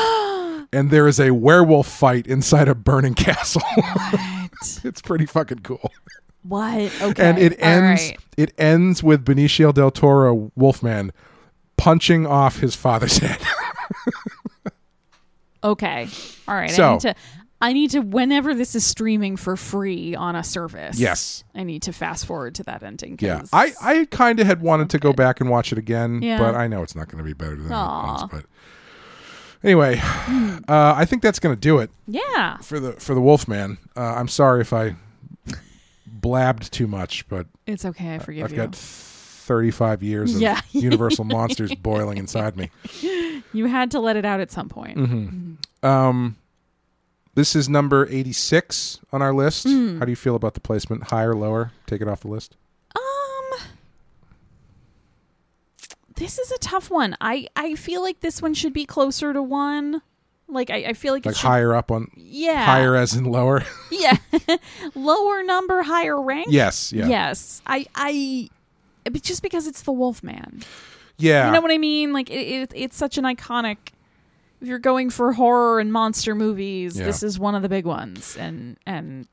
and 0.73 0.91
there 0.91 1.07
is 1.07 1.19
a 1.19 1.31
werewolf 1.31 1.87
fight 1.87 2.27
inside 2.27 2.67
a 2.67 2.75
burning 2.75 3.13
castle 3.13 3.61
it's 4.83 5.01
pretty 5.01 5.25
fucking 5.25 5.59
cool 5.59 5.91
What? 6.43 6.91
Okay. 7.01 7.23
and 7.29 7.37
it 7.37 7.55
ends 7.59 8.01
right. 8.09 8.17
it 8.37 8.53
ends 8.57 9.01
with 9.03 9.25
benicio 9.25 9.73
del 9.73 9.91
toro 9.91 10.51
wolfman 10.55 11.11
punching 11.77 12.25
off 12.25 12.59
his 12.59 12.75
father's 12.75 13.17
head 13.25 13.39
Okay. 15.71 16.07
All 16.47 16.55
right. 16.55 16.69
I 16.69 16.73
So- 16.73 16.91
need 16.93 16.99
to. 17.01 17.15
I 17.61 17.71
need 17.73 17.91
to. 17.91 17.99
Whenever 17.99 18.53
this 18.53 18.75
is 18.75 18.85
streaming 18.85 19.37
for 19.37 19.55
free 19.55 20.13
on 20.13 20.35
a 20.35 20.43
service. 20.43 20.99
Yes. 20.99 21.43
I 21.55 21.63
need 21.63 21.81
to 21.83 21.93
fast 21.93 22.25
forward 22.25 22.53
to 22.55 22.63
that 22.63 22.83
ending. 22.83 23.17
Yeah, 23.21 23.43
I, 23.53 23.71
I 23.81 24.05
kind 24.11 24.39
of 24.41 24.45
had 24.45 24.61
wanted 24.61 24.89
to 24.91 24.99
go 24.99 25.09
good. 25.09 25.15
back 25.15 25.39
and 25.41 25.49
watch 25.49 25.71
it 25.71 25.77
again, 25.77 26.21
Yeah. 26.21 26.37
but 26.37 26.53
I 26.53 26.67
know 26.67 26.83
it's 26.83 26.95
not 26.95 27.07
going 27.07 27.19
to 27.19 27.23
be 27.23 27.33
better 27.33 27.55
than 27.55 27.67
it 27.67 27.69
was. 27.71 28.25
But 28.29 28.45
anyway, 29.63 29.99
uh, 30.03 30.93
I 30.97 31.05
think 31.05 31.21
that's 31.23 31.39
going 31.39 31.55
to 31.55 31.59
do 31.59 31.79
it 31.79 31.89
yeah. 32.07 32.57
for 32.57 32.79
the 32.79 32.91
for 32.93 33.15
the 33.15 33.21
Wolfman. 33.21 33.77
Uh, 33.95 34.01
I'm 34.01 34.27
sorry 34.27 34.59
if 34.61 34.73
I 34.73 34.95
blabbed 36.05 36.71
too 36.73 36.87
much, 36.87 37.27
but 37.29 37.47
It's 37.65 37.85
okay. 37.85 38.15
I 38.15 38.19
forgive 38.19 38.43
I've 38.45 38.51
you. 38.51 38.57
got 38.57 38.75
35 39.45 40.03
years 40.03 40.35
of 40.35 40.41
Yeah. 40.41 40.59
Universal 40.71 41.25
monsters 41.25 41.73
boiling 41.75 42.17
inside 42.17 42.57
me. 42.57 42.69
you 43.53 43.65
had 43.67 43.91
to 43.91 43.99
let 43.99 44.15
it 44.17 44.25
out 44.25 44.39
at 44.39 44.51
some 44.51 44.67
point. 44.69 44.97
Mm-hmm. 44.97 45.85
Um, 45.87 46.35
this 47.35 47.55
is 47.55 47.69
number 47.69 48.07
86 48.09 48.99
on 49.11 49.21
our 49.21 49.33
list. 49.33 49.63
Hmm. 49.67 49.99
How 49.99 50.05
do 50.05 50.11
you 50.11 50.15
feel 50.15 50.35
about 50.35 50.53
the 50.55 50.59
placement? 50.61 51.05
Higher, 51.05 51.33
lower? 51.35 51.71
Take 51.85 52.01
it 52.01 52.07
off 52.07 52.21
the 52.21 52.29
list. 52.29 52.55
Um, 52.95 53.59
this 56.15 56.39
is 56.39 56.51
a 56.51 56.57
tough 56.59 56.89
one. 56.89 57.15
I 57.21 57.47
I 57.55 57.75
feel 57.75 58.01
like 58.01 58.21
this 58.21 58.41
one 58.41 58.53
should 58.53 58.73
be 58.73 58.85
closer 58.85 59.33
to 59.33 59.43
one. 59.43 60.01
Like 60.47 60.69
I, 60.69 60.75
I 60.89 60.93
feel 60.93 61.11
like, 61.13 61.25
Like 61.25 61.35
should, 61.35 61.47
higher 61.47 61.73
up 61.73 61.91
on 61.91 62.07
Yeah. 62.15 62.63
higher 62.65 62.95
as 62.95 63.13
in 63.15 63.25
lower. 63.25 63.63
Yeah. 63.91 64.17
Lower 64.95 65.41
number, 65.43 65.81
higher 65.83 66.21
rank. 66.21 66.47
yes, 66.49 66.91
yeah, 66.93 67.07
Yes. 67.07 67.61
I 67.65 67.85
I. 67.95 68.49
but 69.11 69.21
Just 69.21 69.41
because 69.41 69.67
it's 69.67 69.81
the 69.83 69.91
Wolfman. 69.91 70.63
yeah. 71.17 71.47
You 71.47 71.53
know 71.53 71.61
what 71.61 71.71
I 71.71 71.77
mean? 71.77 72.13
Like 72.13 72.29
it, 72.29 72.33
it, 72.47 72.71
it's 72.75 72.97
such 72.97 73.17
an 73.17 73.23
iconic. 73.23 73.77
If 74.61 74.67
you're 74.67 74.79
going 74.79 75.09
for 75.09 75.33
horror 75.33 75.79
and 75.79 75.91
monster 75.91 76.33
movies, 76.35 76.97
Yeah. 76.97 77.05
this 77.05 77.23
is 77.23 77.37
one 77.39 77.55
of 77.55 77.61
the 77.61 77.69
big 77.69 77.85
ones. 77.85 78.35
And 78.37 78.77
and 78.85 79.27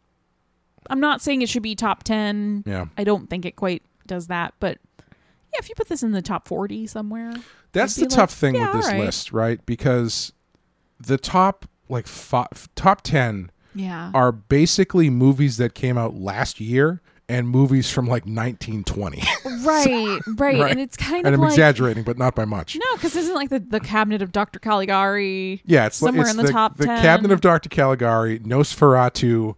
I'm 0.90 1.01
not 1.01 1.20
saying 1.23 1.43
it 1.43 1.49
should 1.49 1.62
be 1.62 1.74
top 1.74 2.03
ten. 2.03 2.65
yeah. 2.66 2.86
I 2.99 3.05
don't 3.05 3.31
think 3.31 3.44
it 3.47 3.57
quite 3.57 3.82
does 4.07 4.27
that, 4.27 4.55
but 4.61 4.78
yeah, 4.99 5.59
if 5.61 5.69
you 5.69 5.74
put 5.77 5.89
this 5.89 6.03
in 6.03 6.12
the 6.12 6.23
top 6.23 6.49
40 6.49 6.86
somewhere, 6.86 7.35
That's 7.73 7.94
the 7.97 8.07
be 8.07 8.09
tough 8.09 8.31
like, 8.31 8.39
thing 8.39 8.55
yeah, 8.57 8.73
with 8.74 8.82
this 8.82 8.90
right. 8.90 9.01
list, 9.01 9.32
right? 9.32 9.65
Because 9.66 10.32
the 10.99 11.19
top 11.19 11.66
like 11.90 12.07
five, 12.07 12.69
top 12.74 13.03
10 13.03 13.51
yeah, 13.74 14.11
are 14.15 14.32
basically 14.32 15.09
movies 15.11 15.59
that 15.59 15.74
came 15.74 15.97
out 15.99 16.15
last 16.15 16.59
year 16.59 17.01
and 17.33 17.49
movies 17.49 17.91
from 17.91 18.05
like 18.07 18.25
1920. 18.27 19.23
right, 19.65 20.21
right, 20.37 20.61
Right. 20.61 20.71
and 20.71 20.81
it's 20.81 20.97
kind 20.99 21.25
and 21.27 21.35
of 21.35 21.41
I'm 21.41 21.41
like 21.41 21.53
exaggerating, 21.53 22.03
but 22.03 22.19
not 22.19 22.35
by 22.35 22.45
much. 22.45 22.77
no, 22.77 22.95
because 22.97 23.15
this 23.15 23.23
isn't 23.25 23.35
like 23.35 23.49
the 23.49 23.59
the 23.59 23.81
cabinet 23.81 24.21
of 24.21 24.33
Dr. 24.33 24.59
Caligari? 24.59 25.63
Yeah, 25.65 25.87
it's 25.87 25.97
somewhere 25.97 26.27
it's 26.27 26.37
in 26.37 26.45
the, 26.45 26.53
top 26.53 26.77
the 26.77 26.85
10. 26.87 27.01
Cabinet 27.03 27.33
of 27.33 27.41
Dr. 27.41 27.69
Caligari, 27.71 28.39
Nosferatu, 28.41 29.55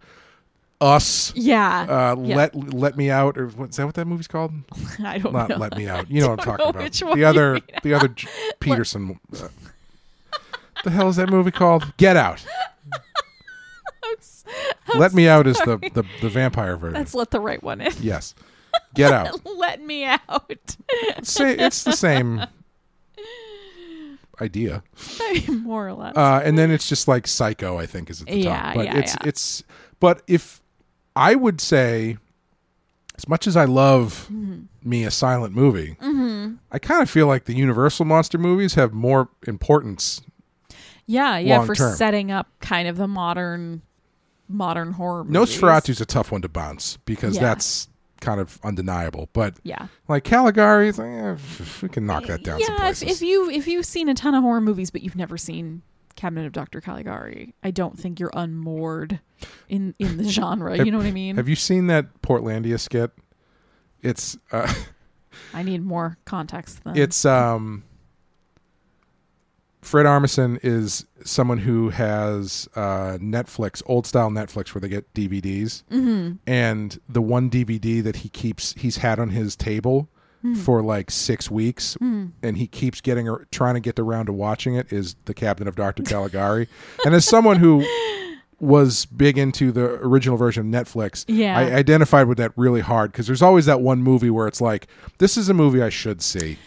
Us, 0.79 1.33
yeah, 1.35 1.81
uh, 2.13 2.15
Yeah. 2.21 2.35
Let 2.37 2.73
Let 2.73 2.97
Me 2.97 3.09
Out, 3.09 3.37
or 3.37 3.47
what, 3.49 3.69
is 3.71 3.75
that 3.75 3.85
what 3.85 3.95
that 3.95 4.05
movie's 4.07 4.27
called? 4.27 4.51
I 5.03 5.17
don't 5.19 5.33
know. 5.33 5.39
Not 5.39 5.49
know. 5.49 5.57
Let 5.57 5.77
Me 5.77 5.87
Out. 5.93 6.09
You 6.09 6.21
know 6.21 6.29
what 6.29 6.39
I'm 6.47 6.57
talking 6.57 6.67
about. 6.69 7.15
The 7.15 7.23
other, 7.25 7.59
the 7.83 7.93
other 7.93 8.09
Peterson. 8.59 9.19
uh, 9.37 9.47
the 10.83 10.91
hell 10.91 11.09
is 11.09 11.15
that 11.17 11.29
movie 11.29 11.51
called? 11.51 11.93
Get 11.97 12.15
Out. 12.15 12.45
Let 14.95 15.13
Me 15.13 15.27
Out 15.27 15.47
is 15.47 15.57
the, 15.57 15.77
the 15.93 16.03
the 16.21 16.29
vampire 16.29 16.77
version. 16.77 16.95
Let's 16.95 17.13
let 17.15 17.31
the 17.31 17.39
right 17.39 17.61
one 17.63 17.81
in. 17.81 17.91
yes. 17.99 18.35
Get 18.93 19.11
Out. 19.13 19.39
let 19.57 19.81
me 19.81 20.03
out. 20.05 20.75
Say 21.23 21.55
it's 21.57 21.83
the 21.83 21.93
same 21.93 22.45
idea. 24.41 24.83
More 25.49 25.87
or 25.87 25.93
less. 25.93 26.15
Uh, 26.15 26.41
and 26.43 26.57
then 26.57 26.71
it's 26.71 26.87
just 26.89 27.07
like 27.07 27.27
Psycho, 27.27 27.77
I 27.77 27.85
think, 27.85 28.09
is 28.09 28.21
at 28.21 28.27
the 28.27 28.37
Yeah, 28.37 28.61
top. 28.61 28.75
But 28.75 28.85
yeah, 28.85 28.97
it's 28.97 29.13
yeah. 29.13 29.27
it's 29.27 29.63
but 29.99 30.21
if 30.27 30.61
I 31.15 31.35
would 31.35 31.61
say 31.61 32.17
as 33.17 33.27
much 33.29 33.47
as 33.47 33.55
I 33.55 33.65
love 33.65 34.27
Mm-hmm. 34.31 34.89
me 34.89 35.03
a 35.05 35.11
silent 35.11 35.55
movie, 35.55 35.95
I 36.71 36.79
kind 36.79 37.01
of 37.01 37.09
feel 37.09 37.27
like 37.27 37.45
the 37.45 37.55
Universal 37.55 38.05
monster 38.05 38.37
movies 38.37 38.73
have 38.75 38.93
more 38.93 39.29
importance. 39.47 40.21
yeah, 41.05 41.37
yeah, 41.37 41.63
for 41.63 41.75
term. 41.75 41.95
setting 41.95 42.29
up 42.31 42.47
kind 42.59 42.87
of 42.89 42.97
the 42.97 43.07
modern 43.07 43.81
modern 44.47 44.93
horror 44.93 45.23
movies. 45.23 45.57
Nosferatu's 45.59 46.01
a 46.01 46.05
tough 46.05 46.31
one 46.31 46.41
to 46.41 46.49
bounce 46.49 46.97
because 47.05 47.35
Yeah. 47.35 47.41
that's 47.41 47.87
kind 48.21 48.39
of 48.39 48.59
undeniable. 48.63 49.29
But 49.33 49.55
Yeah. 49.63 49.87
like 50.07 50.23
Caligari, 50.23 50.91
like, 50.91 50.99
eh, 51.07 51.35
we 51.81 51.89
can 51.89 52.05
knock 52.05 52.25
that 52.27 52.43
down 52.43 52.59
yeah, 52.59 52.89
if, 52.89 53.03
if 53.03 53.21
you 53.21 53.49
if 53.49 53.67
you've 53.67 53.85
seen 53.85 54.07
a 54.09 54.13
ton 54.13 54.33
of 54.35 54.41
horror 54.43 54.61
movies 54.61 54.89
but 54.91 55.01
you've 55.01 55.15
never 55.15 55.37
seen 55.37 55.81
Cabinet 56.15 56.45
of 56.45 56.53
Dr. 56.53 56.79
Caligari. 56.79 57.53
I 57.61 57.71
don't 57.71 57.99
think 57.99 58.19
you're 58.19 58.31
unmoored 58.33 59.19
in 59.67 59.93
in 59.99 60.17
the 60.17 60.23
genre. 60.29 60.77
you 60.77 60.89
know 60.91 60.97
what 60.97 61.07
I 61.07 61.11
mean? 61.11 61.35
Have 61.35 61.49
you 61.49 61.55
seen 61.57 61.87
that 61.87 62.21
Portlandia 62.21 62.79
skit? 62.79 63.11
It's 64.01 64.37
uh, 64.51 64.73
I 65.53 65.63
need 65.63 65.83
more 65.83 66.17
context 66.25 66.83
then. 66.83 66.95
it's 66.97 67.25
um 67.25 67.83
Fred 69.85 70.05
Armisen 70.05 70.59
is 70.63 71.05
someone 71.23 71.59
who 71.59 71.89
has 71.89 72.67
uh, 72.75 73.17
Netflix, 73.21 73.83
old 73.85 74.05
style 74.07 74.29
Netflix, 74.31 74.73
where 74.73 74.81
they 74.81 74.89
get 74.89 75.13
DVDs, 75.13 75.83
Mm-hmm. 75.91 76.33
and 76.47 76.99
the 77.07 77.21
one 77.21 77.49
DVD 77.49 78.03
that 78.03 78.17
he 78.17 78.29
keeps 78.29 78.73
he's 78.77 78.97
had 78.97 79.19
on 79.19 79.29
his 79.29 79.55
table 79.55 80.09
Mm. 80.43 80.55
for 80.57 80.83
like 80.83 81.09
six 81.09 81.49
weeks, 81.49 81.97
and 81.99 82.33
he 82.57 82.67
keeps 82.67 83.01
getting 83.01 83.27
trying 83.51 83.73
to 83.73 83.79
get 83.79 83.97
around 83.97 84.27
to 84.27 84.33
watching 84.33 84.75
it 84.75 84.93
is 84.93 85.15
the 85.25 85.33
Cabinet 85.33 85.67
of 85.67 85.75
Dr. 85.75 86.03
Caligari, 86.03 86.67
and 87.03 87.15
as 87.15 87.25
someone 87.25 87.57
who 87.57 87.83
was 88.59 89.05
big 89.07 89.37
into 89.39 89.71
the 89.71 89.85
original 90.03 90.37
version 90.37 90.73
of 90.73 90.85
Netflix, 90.87 91.25
Yeah. 91.27 91.57
I 91.57 91.63
identified 91.73 92.27
with 92.27 92.37
that 92.37 92.51
really 92.55 92.81
hard 92.81 93.11
because 93.11 93.25
there's 93.27 93.41
always 93.41 93.65
that 93.65 93.81
one 93.81 94.01
movie 94.03 94.29
where 94.29 94.47
it's 94.47 94.61
like, 94.61 94.87
this 95.17 95.35
is 95.35 95.49
a 95.49 95.53
movie 95.53 95.81
I 95.81 95.89
should 95.89 96.21
see. 96.21 96.57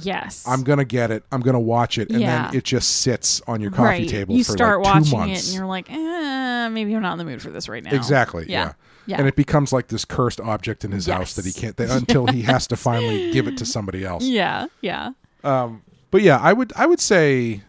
Yes. 0.00 0.44
I'm 0.46 0.62
gonna 0.62 0.84
get 0.84 1.10
it. 1.10 1.24
I'm 1.32 1.40
gonna 1.40 1.60
watch 1.60 1.98
it, 1.98 2.10
and 2.10 2.20
Yeah. 2.20 2.46
then 2.48 2.56
it 2.56 2.64
just 2.64 2.96
sits 2.98 3.40
on 3.46 3.60
your 3.60 3.70
coffee 3.70 3.82
right. 4.00 4.08
table 4.08 4.34
You 4.34 4.44
for 4.44 4.52
start 4.52 4.82
like 4.82 4.92
two 5.04 5.14
watching 5.14 5.18
months. 5.18 5.44
it 5.44 5.48
and 5.50 5.56
you're 5.58 5.66
like, 5.66 5.90
eh, 5.90 6.68
maybe 6.68 6.94
I'm 6.94 7.02
not 7.02 7.12
in 7.12 7.18
the 7.18 7.24
mood 7.24 7.40
for 7.42 7.50
this 7.50 7.68
right 7.68 7.82
now. 7.82 7.94
exactly. 7.94 8.46
Yeah. 8.48 8.64
Yeah. 8.66 8.72
Yeah. 9.06 9.16
And 9.20 9.26
it 9.28 9.36
becomes 9.36 9.72
like 9.72 9.88
this 9.88 10.04
cursed 10.04 10.38
object 10.40 10.84
in 10.84 10.92
his 10.92 11.06
house 11.06 11.34
that 11.36 11.46
he 11.46 11.52
can't 11.52 11.76
that, 11.78 11.88
until 11.96 12.26
he 12.26 12.42
has 12.42 12.66
to 12.66 12.76
finally 12.76 13.30
give 13.32 13.48
it 13.48 13.56
to 13.56 13.64
somebody 13.64 14.04
else. 14.04 14.22
yeah. 14.24 14.66
Yeah. 14.82 15.12
But 15.42 16.22
yeah, 16.22 16.38
I 16.38 16.52
would 16.52 16.72
I 16.76 16.86
would 16.86 17.00
say 17.00 17.62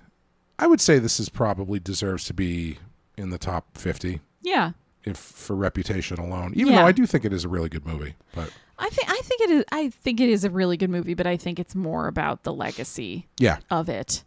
I 0.57 0.67
would 0.67 0.81
say 0.81 0.99
this 0.99 1.19
is 1.19 1.29
probably 1.29 1.79
deserves 1.79 2.25
to 2.25 2.33
be 2.33 2.77
in 3.17 3.29
the 3.29 3.37
top 3.37 3.77
50 3.77 4.19
Yeah. 4.41 4.71
if 5.05 5.17
for 5.17 5.55
reputation 5.55 6.17
alone. 6.19 6.51
Even 6.55 6.73
Yeah. 6.73 6.81
though 6.81 6.87
I 6.87 6.91
do 6.91 7.05
think 7.05 7.23
it 7.25 7.31
is 7.33 7.45
a 7.45 7.49
really 7.49 7.69
good 7.69 7.85
movie, 7.85 8.15
but 8.35 8.51
I 8.79 8.89
think 8.89 9.09
I 9.09 9.21
think 9.23 9.41
it 9.41 9.49
is 9.51 9.63
I 9.71 9.89
think 9.89 10.19
it 10.21 10.29
is 10.29 10.43
a 10.43 10.49
really 10.49 10.77
good 10.77 10.89
movie, 10.89 11.13
but 11.13 11.27
I 11.27 11.37
think 11.37 11.59
it's 11.59 11.75
more 11.75 12.07
about 12.07 12.43
the 12.43 12.53
legacy 12.53 13.27
yeah. 13.37 13.57
of 13.69 13.89
it 13.89 14.23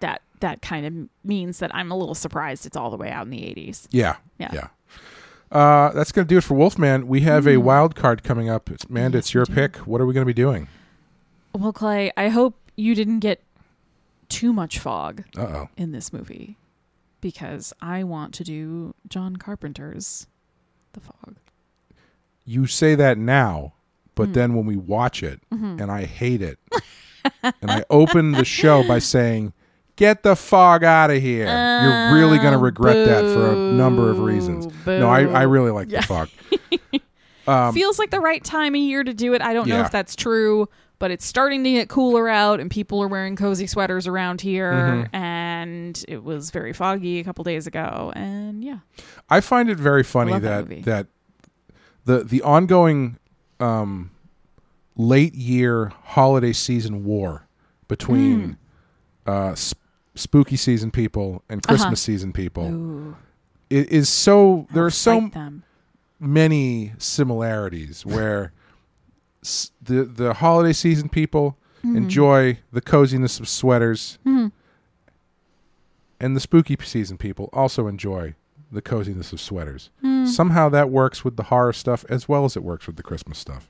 that 0.00 0.22
that 0.40 0.60
kind 0.60 0.84
of 0.86 1.08
means 1.24 1.60
that 1.60 1.74
I'm 1.74 1.90
a 1.90 1.96
little 1.96 2.14
surprised 2.14 2.66
it's 2.66 2.76
all 2.76 2.90
the 2.90 2.96
way 2.96 3.10
out 3.10 3.24
in 3.24 3.30
the 3.30 3.40
80s. 3.40 3.86
Yeah. 3.90 4.16
Yeah. 4.38 4.50
Yeah. 4.52 4.68
Uh, 5.50 5.92
that's 5.92 6.12
going 6.12 6.26
to 6.26 6.28
do 6.28 6.38
it 6.38 6.44
for 6.44 6.54
Wolfman. 6.54 7.06
We 7.06 7.20
have 7.20 7.46
a 7.46 7.56
wild 7.58 7.94
card 7.94 8.22
coming 8.22 8.50
up. 8.50 8.68
It's- 8.68 8.88
Amanda, 8.90 9.18
it's 9.18 9.32
your 9.32 9.46
pick. 9.46 9.76
What 9.78 10.00
are 10.00 10.06
we 10.06 10.12
going 10.12 10.22
to 10.22 10.26
be 10.26 10.34
doing? 10.34 10.68
Well, 11.54 11.72
Clay, 11.72 12.12
I 12.16 12.28
hope 12.28 12.58
you 12.76 12.94
didn't 12.94 13.20
get 13.20 13.42
too 14.28 14.52
much 14.52 14.78
fog 14.78 15.24
Uh 15.38 15.40
oh. 15.42 15.68
in 15.76 15.92
this 15.92 16.12
movie 16.12 16.58
because 17.20 17.72
I 17.80 18.04
want 18.04 18.34
to 18.34 18.44
do 18.44 18.94
John 19.08 19.36
Carpenter's 19.36 20.26
The 20.92 21.00
Fog. 21.00 21.36
You 22.44 22.66
say 22.66 22.94
that 22.94 23.16
now, 23.16 23.72
But 24.16 24.32
then 24.34 24.54
when 24.54 24.66
we 24.66 24.76
watch 24.76 25.22
it 25.22 25.40
Mm-hmm. 25.54 25.80
and 25.80 25.92
I 25.92 26.04
hate 26.06 26.42
it, 26.42 26.58
and 27.42 27.70
I 27.70 27.84
open 27.90 28.32
the 28.32 28.44
show 28.44 28.86
by 28.88 28.98
saying, 28.98 29.52
Get 29.96 30.22
the 30.24 30.36
fog 30.36 30.84
out 30.84 31.10
of 31.10 31.22
here. 31.22 31.46
You're 31.46 32.12
really 32.14 32.36
going 32.38 32.52
to 32.52 32.58
regret 32.58 33.06
that 33.06 33.22
for 33.32 33.52
a 33.52 33.54
number 33.56 34.10
of 34.10 34.18
reasons. 34.18 34.66
boo, 34.66 34.98
No, 34.98 35.08
I, 35.08 35.22
I 35.22 35.42
really 35.44 35.70
like 35.70 35.88
the 35.88 36.02
fog. 36.02 36.28
Feels 37.74 37.98
like 37.98 38.10
the 38.10 38.20
right 38.20 38.42
time 38.42 38.74
of 38.74 38.80
year 38.80 39.04
to 39.04 39.14
do 39.14 39.32
it. 39.34 39.40
I 39.40 39.54
don't 39.54 39.68
know 39.68 39.78
Um, 39.80 39.84
if 39.86 39.92
that's 39.92 40.16
true, 40.16 40.68
but 40.98 41.10
it's 41.10 41.24
starting 41.24 41.62
to 41.64 41.70
get 41.70 41.88
cooler 41.88 42.28
out 42.28 42.58
and 42.60 42.70
people 42.70 43.02
are 43.02 43.08
wearing 43.08 43.36
cozy 43.36 43.66
sweaters 43.66 44.06
around 44.06 44.40
here 44.40 44.72
Mm-hmm. 44.72 45.16
and 45.16 46.04
it 46.08 46.24
was 46.24 46.50
very 46.50 46.72
foggy 46.72 47.18
a 47.20 47.24
couple 47.24 47.44
days 47.44 47.66
ago 47.66 48.12
and 48.16 48.64
yeah. 48.64 48.78
I 49.30 49.40
find 49.40 49.70
it 49.70 49.78
very 49.78 50.02
funny 50.02 50.38
that 50.38 50.68
that 50.68 50.82
that 50.84 51.06
the 52.04 52.24
the 52.24 52.42
ongoing 52.42 53.16
um, 53.60 54.10
late 54.96 55.34
year 55.34 55.92
holiday 56.04 56.52
season 56.52 57.04
war 57.04 57.46
between 57.88 58.56
uh, 59.26 59.54
sp- 59.56 59.78
spooky 60.14 60.56
season 60.56 60.90
people 60.90 61.42
and 61.48 61.62
Christmas 61.62 61.82
Hmm. 61.82 61.86
Uh-huh. 61.88 61.94
season 61.96 62.32
people 62.32 62.66
Ooh, 62.68 63.16
i- 63.70 63.74
is 63.90 64.08
so 64.08 64.66
there 64.72 64.82
I'll 64.82 64.86
are 64.86 64.90
so 64.90 65.30
many 66.18 66.92
similarities 66.98 68.06
where 68.06 68.52
s- 69.42 69.70
the 69.82 70.04
the 70.04 70.34
holiday 70.34 70.72
season 70.72 71.08
people 71.08 71.56
Mm-hmm. 71.84 71.96
enjoy 71.98 72.58
the 72.72 72.80
coziness 72.80 73.38
of 73.38 73.48
sweaters 73.48 74.18
and 74.24 74.50
the 76.34 76.40
spooky 76.40 76.76
season 76.82 77.16
people 77.18 77.48
also 77.52 77.86
enjoy 77.86 78.34
the 78.76 78.82
coziness 78.82 79.32
of 79.32 79.40
sweaters 79.40 79.90
Hmm. 80.00 80.26
somehow 80.26 80.68
that 80.68 80.90
works 80.90 81.24
with 81.24 81.36
the 81.36 81.44
horror 81.44 81.72
stuff 81.72 82.04
as 82.08 82.28
well 82.28 82.44
as 82.44 82.56
it 82.56 82.62
works 82.62 82.86
with 82.86 82.96
the 82.96 83.02
christmas 83.02 83.38
stuff 83.38 83.68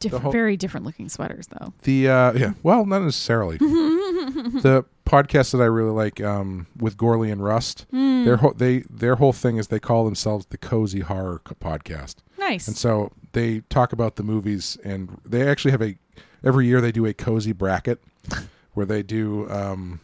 Different, 0.00 0.22
whole- 0.24 0.32
very 0.32 0.56
different 0.56 0.84
looking 0.84 1.08
sweaters 1.08 1.46
though. 1.46 1.72
the 1.84 2.08
uh 2.08 2.32
yeah 2.32 2.52
well 2.62 2.84
not 2.84 3.02
necessarily 3.02 3.56
the 3.58 4.84
podcast 5.06 5.52
that 5.52 5.60
i 5.60 5.66
really 5.66 5.90
like 5.90 6.20
um 6.20 6.66
with 6.76 6.96
gorley 6.96 7.30
and 7.30 7.42
rust 7.44 7.86
Hmm. 7.90 8.24
their 8.24 8.36
whole 8.38 8.52
they 8.54 8.80
their 8.90 9.16
whole 9.16 9.32
thing 9.32 9.56
is 9.58 9.68
they 9.68 9.78
call 9.80 10.04
themselves 10.04 10.46
the 10.50 10.58
cozy 10.58 11.00
horror 11.00 11.40
podcast 11.60 12.16
Nice. 12.36 12.66
And 12.68 12.76
so 12.76 13.10
they 13.32 13.60
talk 13.70 13.92
about 13.94 14.16
the 14.16 14.22
movies, 14.22 14.76
and 14.84 15.18
they 15.24 15.48
actually 15.48 15.70
have 15.70 15.80
a 15.80 15.96
every 16.44 16.66
year 16.66 16.82
they 16.82 16.92
do 16.92 17.06
a 17.06 17.14
cozy 17.14 17.52
bracket 17.52 18.02
where 18.74 18.84
they 18.84 19.02
do 19.02 19.48
um, 19.50 20.00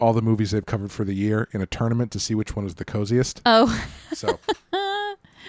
all 0.00 0.12
the 0.12 0.22
movies 0.22 0.50
they've 0.52 0.64
covered 0.66 0.92
for 0.92 1.04
the 1.04 1.14
year 1.14 1.48
in 1.52 1.60
a 1.60 1.66
tournament 1.66 2.12
to 2.12 2.20
see 2.20 2.34
which 2.34 2.54
one 2.54 2.64
is 2.66 2.76
the 2.76 2.84
coziest. 2.84 3.40
oh, 3.46 3.88
So 4.12 4.38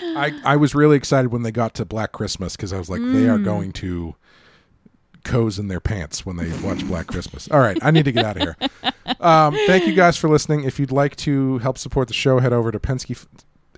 I 0.02 0.34
I 0.44 0.56
was 0.56 0.74
really 0.74 0.98
excited 0.98 1.32
when 1.32 1.44
they 1.44 1.52
got 1.52 1.74
to 1.76 1.86
Black 1.86 2.12
Christmas 2.12 2.56
because 2.56 2.74
I 2.74 2.78
was 2.78 2.90
like, 2.90 3.02
they 3.02 3.28
are 3.30 3.38
going 3.38 3.72
to 3.74 4.16
cozy 5.24 5.62
in 5.62 5.68
their 5.68 5.80
pants 5.82 6.26
when 6.26 6.38
they 6.38 6.50
watch 6.62 6.86
Black 6.88 7.08
Christmas. 7.08 7.50
All 7.52 7.60
right, 7.60 7.78
I 7.82 7.92
need 7.92 8.06
to 8.06 8.12
get 8.12 8.26
out 8.26 8.38
of 8.38 8.42
here. 8.44 8.58
Um, 9.20 9.54
thank 9.68 9.86
you 9.86 9.94
guys 9.94 10.18
for 10.18 10.30
listening. 10.30 10.64
If 10.64 10.80
you'd 10.80 10.92
like 10.92 11.16
to 11.18 11.58
help 11.60 11.78
support 11.78 12.08
the 12.08 12.14
show, 12.14 12.40
head 12.40 12.54
over 12.54 12.72
to 12.72 12.80
Pensky. 12.80 13.26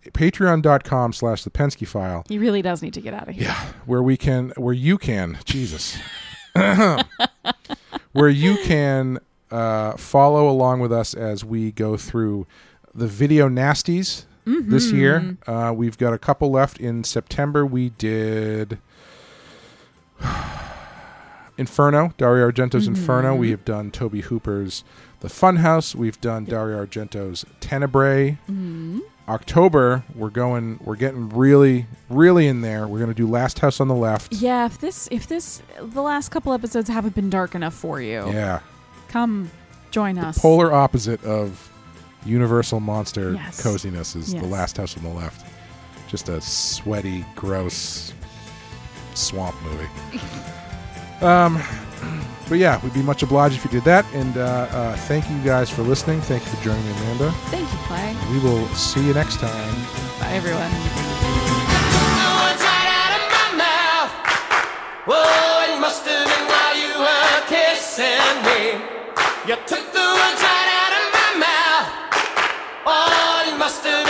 Patreon.com 0.02 1.14
slash 1.14 1.44
the 1.44 1.52
Pensky 1.52 1.88
file 1.88 2.24
he 2.28 2.40
really 2.40 2.62
does 2.64 2.82
need 2.82 2.94
to 2.96 3.02
get 3.02 3.14
out 3.14 3.28
of 3.30 3.36
here. 3.36 3.46
yeah, 3.46 3.68
where 3.86 4.02
we 4.02 4.18
can, 4.18 4.52
where 4.58 4.74
you 4.74 4.98
can, 4.98 5.38
Jesus, 5.46 5.96
where 8.12 8.30
you 8.30 8.58
can 8.64 9.20
uh, 9.52 9.98
follow 9.98 10.50
along 10.50 10.80
with 10.80 10.92
us 10.92 11.14
as 11.14 11.44
we 11.46 11.72
go 11.72 11.98
through 11.98 12.48
the 12.94 13.08
video 13.08 13.48
nasties 13.50 14.26
this 14.46 14.92
year. 14.92 15.38
Uh, 15.48 15.72
we've 15.76 15.98
got 15.98 16.14
a 16.14 16.18
couple 16.18 16.52
left 16.52 16.78
in 16.80 17.04
September. 17.04 17.66
We 17.66 17.90
did 17.90 18.80
Inferno, 21.58 22.14
Dario 22.18 22.50
Argento's 22.50 22.88
Inferno. 22.88 23.36
We 23.36 23.52
have 23.52 23.64
done 23.66 23.92
Tobe 23.92 24.16
Hooper's 24.22 24.84
The 25.20 25.28
Funhouse. 25.28 25.94
We've 25.94 26.20
done 26.22 26.46
Dario 26.46 26.84
Argento's 26.86 27.46
Tenebrae. 27.60 28.38
October, 29.30 30.04
we're 30.16 30.30
going, 30.30 30.80
we're 30.84 30.96
getting 30.96 31.30
really, 31.30 31.86
really 32.10 32.48
in 32.48 32.62
there. 32.62 32.88
We're 32.88 32.98
going 33.00 33.12
to 33.12 33.16
do 33.16 33.28
Last 33.28 33.60
House 33.60 33.80
on 33.80 33.88
the 33.88 33.96
Left. 33.96 34.34
Yeah, 34.34 34.66
if 34.66 34.80
this 34.80 35.08
if 35.12 35.28
this 35.28 35.62
the 35.80 36.02
last 36.02 36.30
couple 36.30 36.52
episodes 36.52 36.90
haven't 36.90 37.16
been 37.16 37.30
dark 37.30 37.54
enough 37.56 37.74
for 37.76 38.02
you, 38.02 38.28
Yeah. 38.32 38.60
Come 39.12 39.52
join 39.92 40.18
us. 40.18 40.36
The 40.36 40.42
polar 40.42 40.72
opposite 40.72 41.24
of 41.24 41.70
universal 42.26 42.80
monster 42.80 43.34
yes. 43.34 43.62
coziness 43.62 44.16
is 44.16 44.34
yes. 44.34 44.42
the 44.42 44.48
last 44.48 44.78
house 44.78 44.96
on 44.98 45.04
the 45.04 45.10
left. 45.10 45.46
Just 46.08 46.30
a 46.30 46.42
sweaty, 46.42 47.26
gross 47.36 48.14
swamp 49.14 49.56
movie. 49.64 49.90
um, 51.22 51.62
but 52.48 52.58
yeah, 52.58 52.82
we'd 52.84 52.94
be 52.94 53.02
much 53.02 53.24
obliged 53.24 53.56
if 53.56 53.66
you 53.66 53.72
did 53.72 53.84
that. 53.84 54.06
And 54.14 54.38
uh, 54.38 54.42
uh, 54.42 54.96
thank 54.96 55.30
you 55.30 55.38
guys 55.44 55.70
for 55.70 55.82
listening. 55.84 56.22
Thank 56.22 56.44
you 56.46 56.52
for 56.52 56.64
joining 56.64 56.84
me, 56.86 56.92
Amanda. 56.92 57.32
Thank 57.48 57.72
you, 57.72 57.78
Clay. 57.80 58.16
We 58.32 58.40
will 58.40 58.68
see 58.70 59.06
you 59.06 59.14
next 59.14 59.40
time. 59.40 59.86
Bye, 60.20 60.34
everyone. 60.34 60.72
You 69.52 69.58
took 69.68 69.92
the 69.92 70.00
words 70.00 70.42
right 70.42 70.70
out 70.80 70.94
of 71.02 71.08
my 71.12 71.30
mouth. 71.44 71.88
All 72.86 73.52
you 73.52 73.58
must 73.58 73.84
have. 73.84 74.01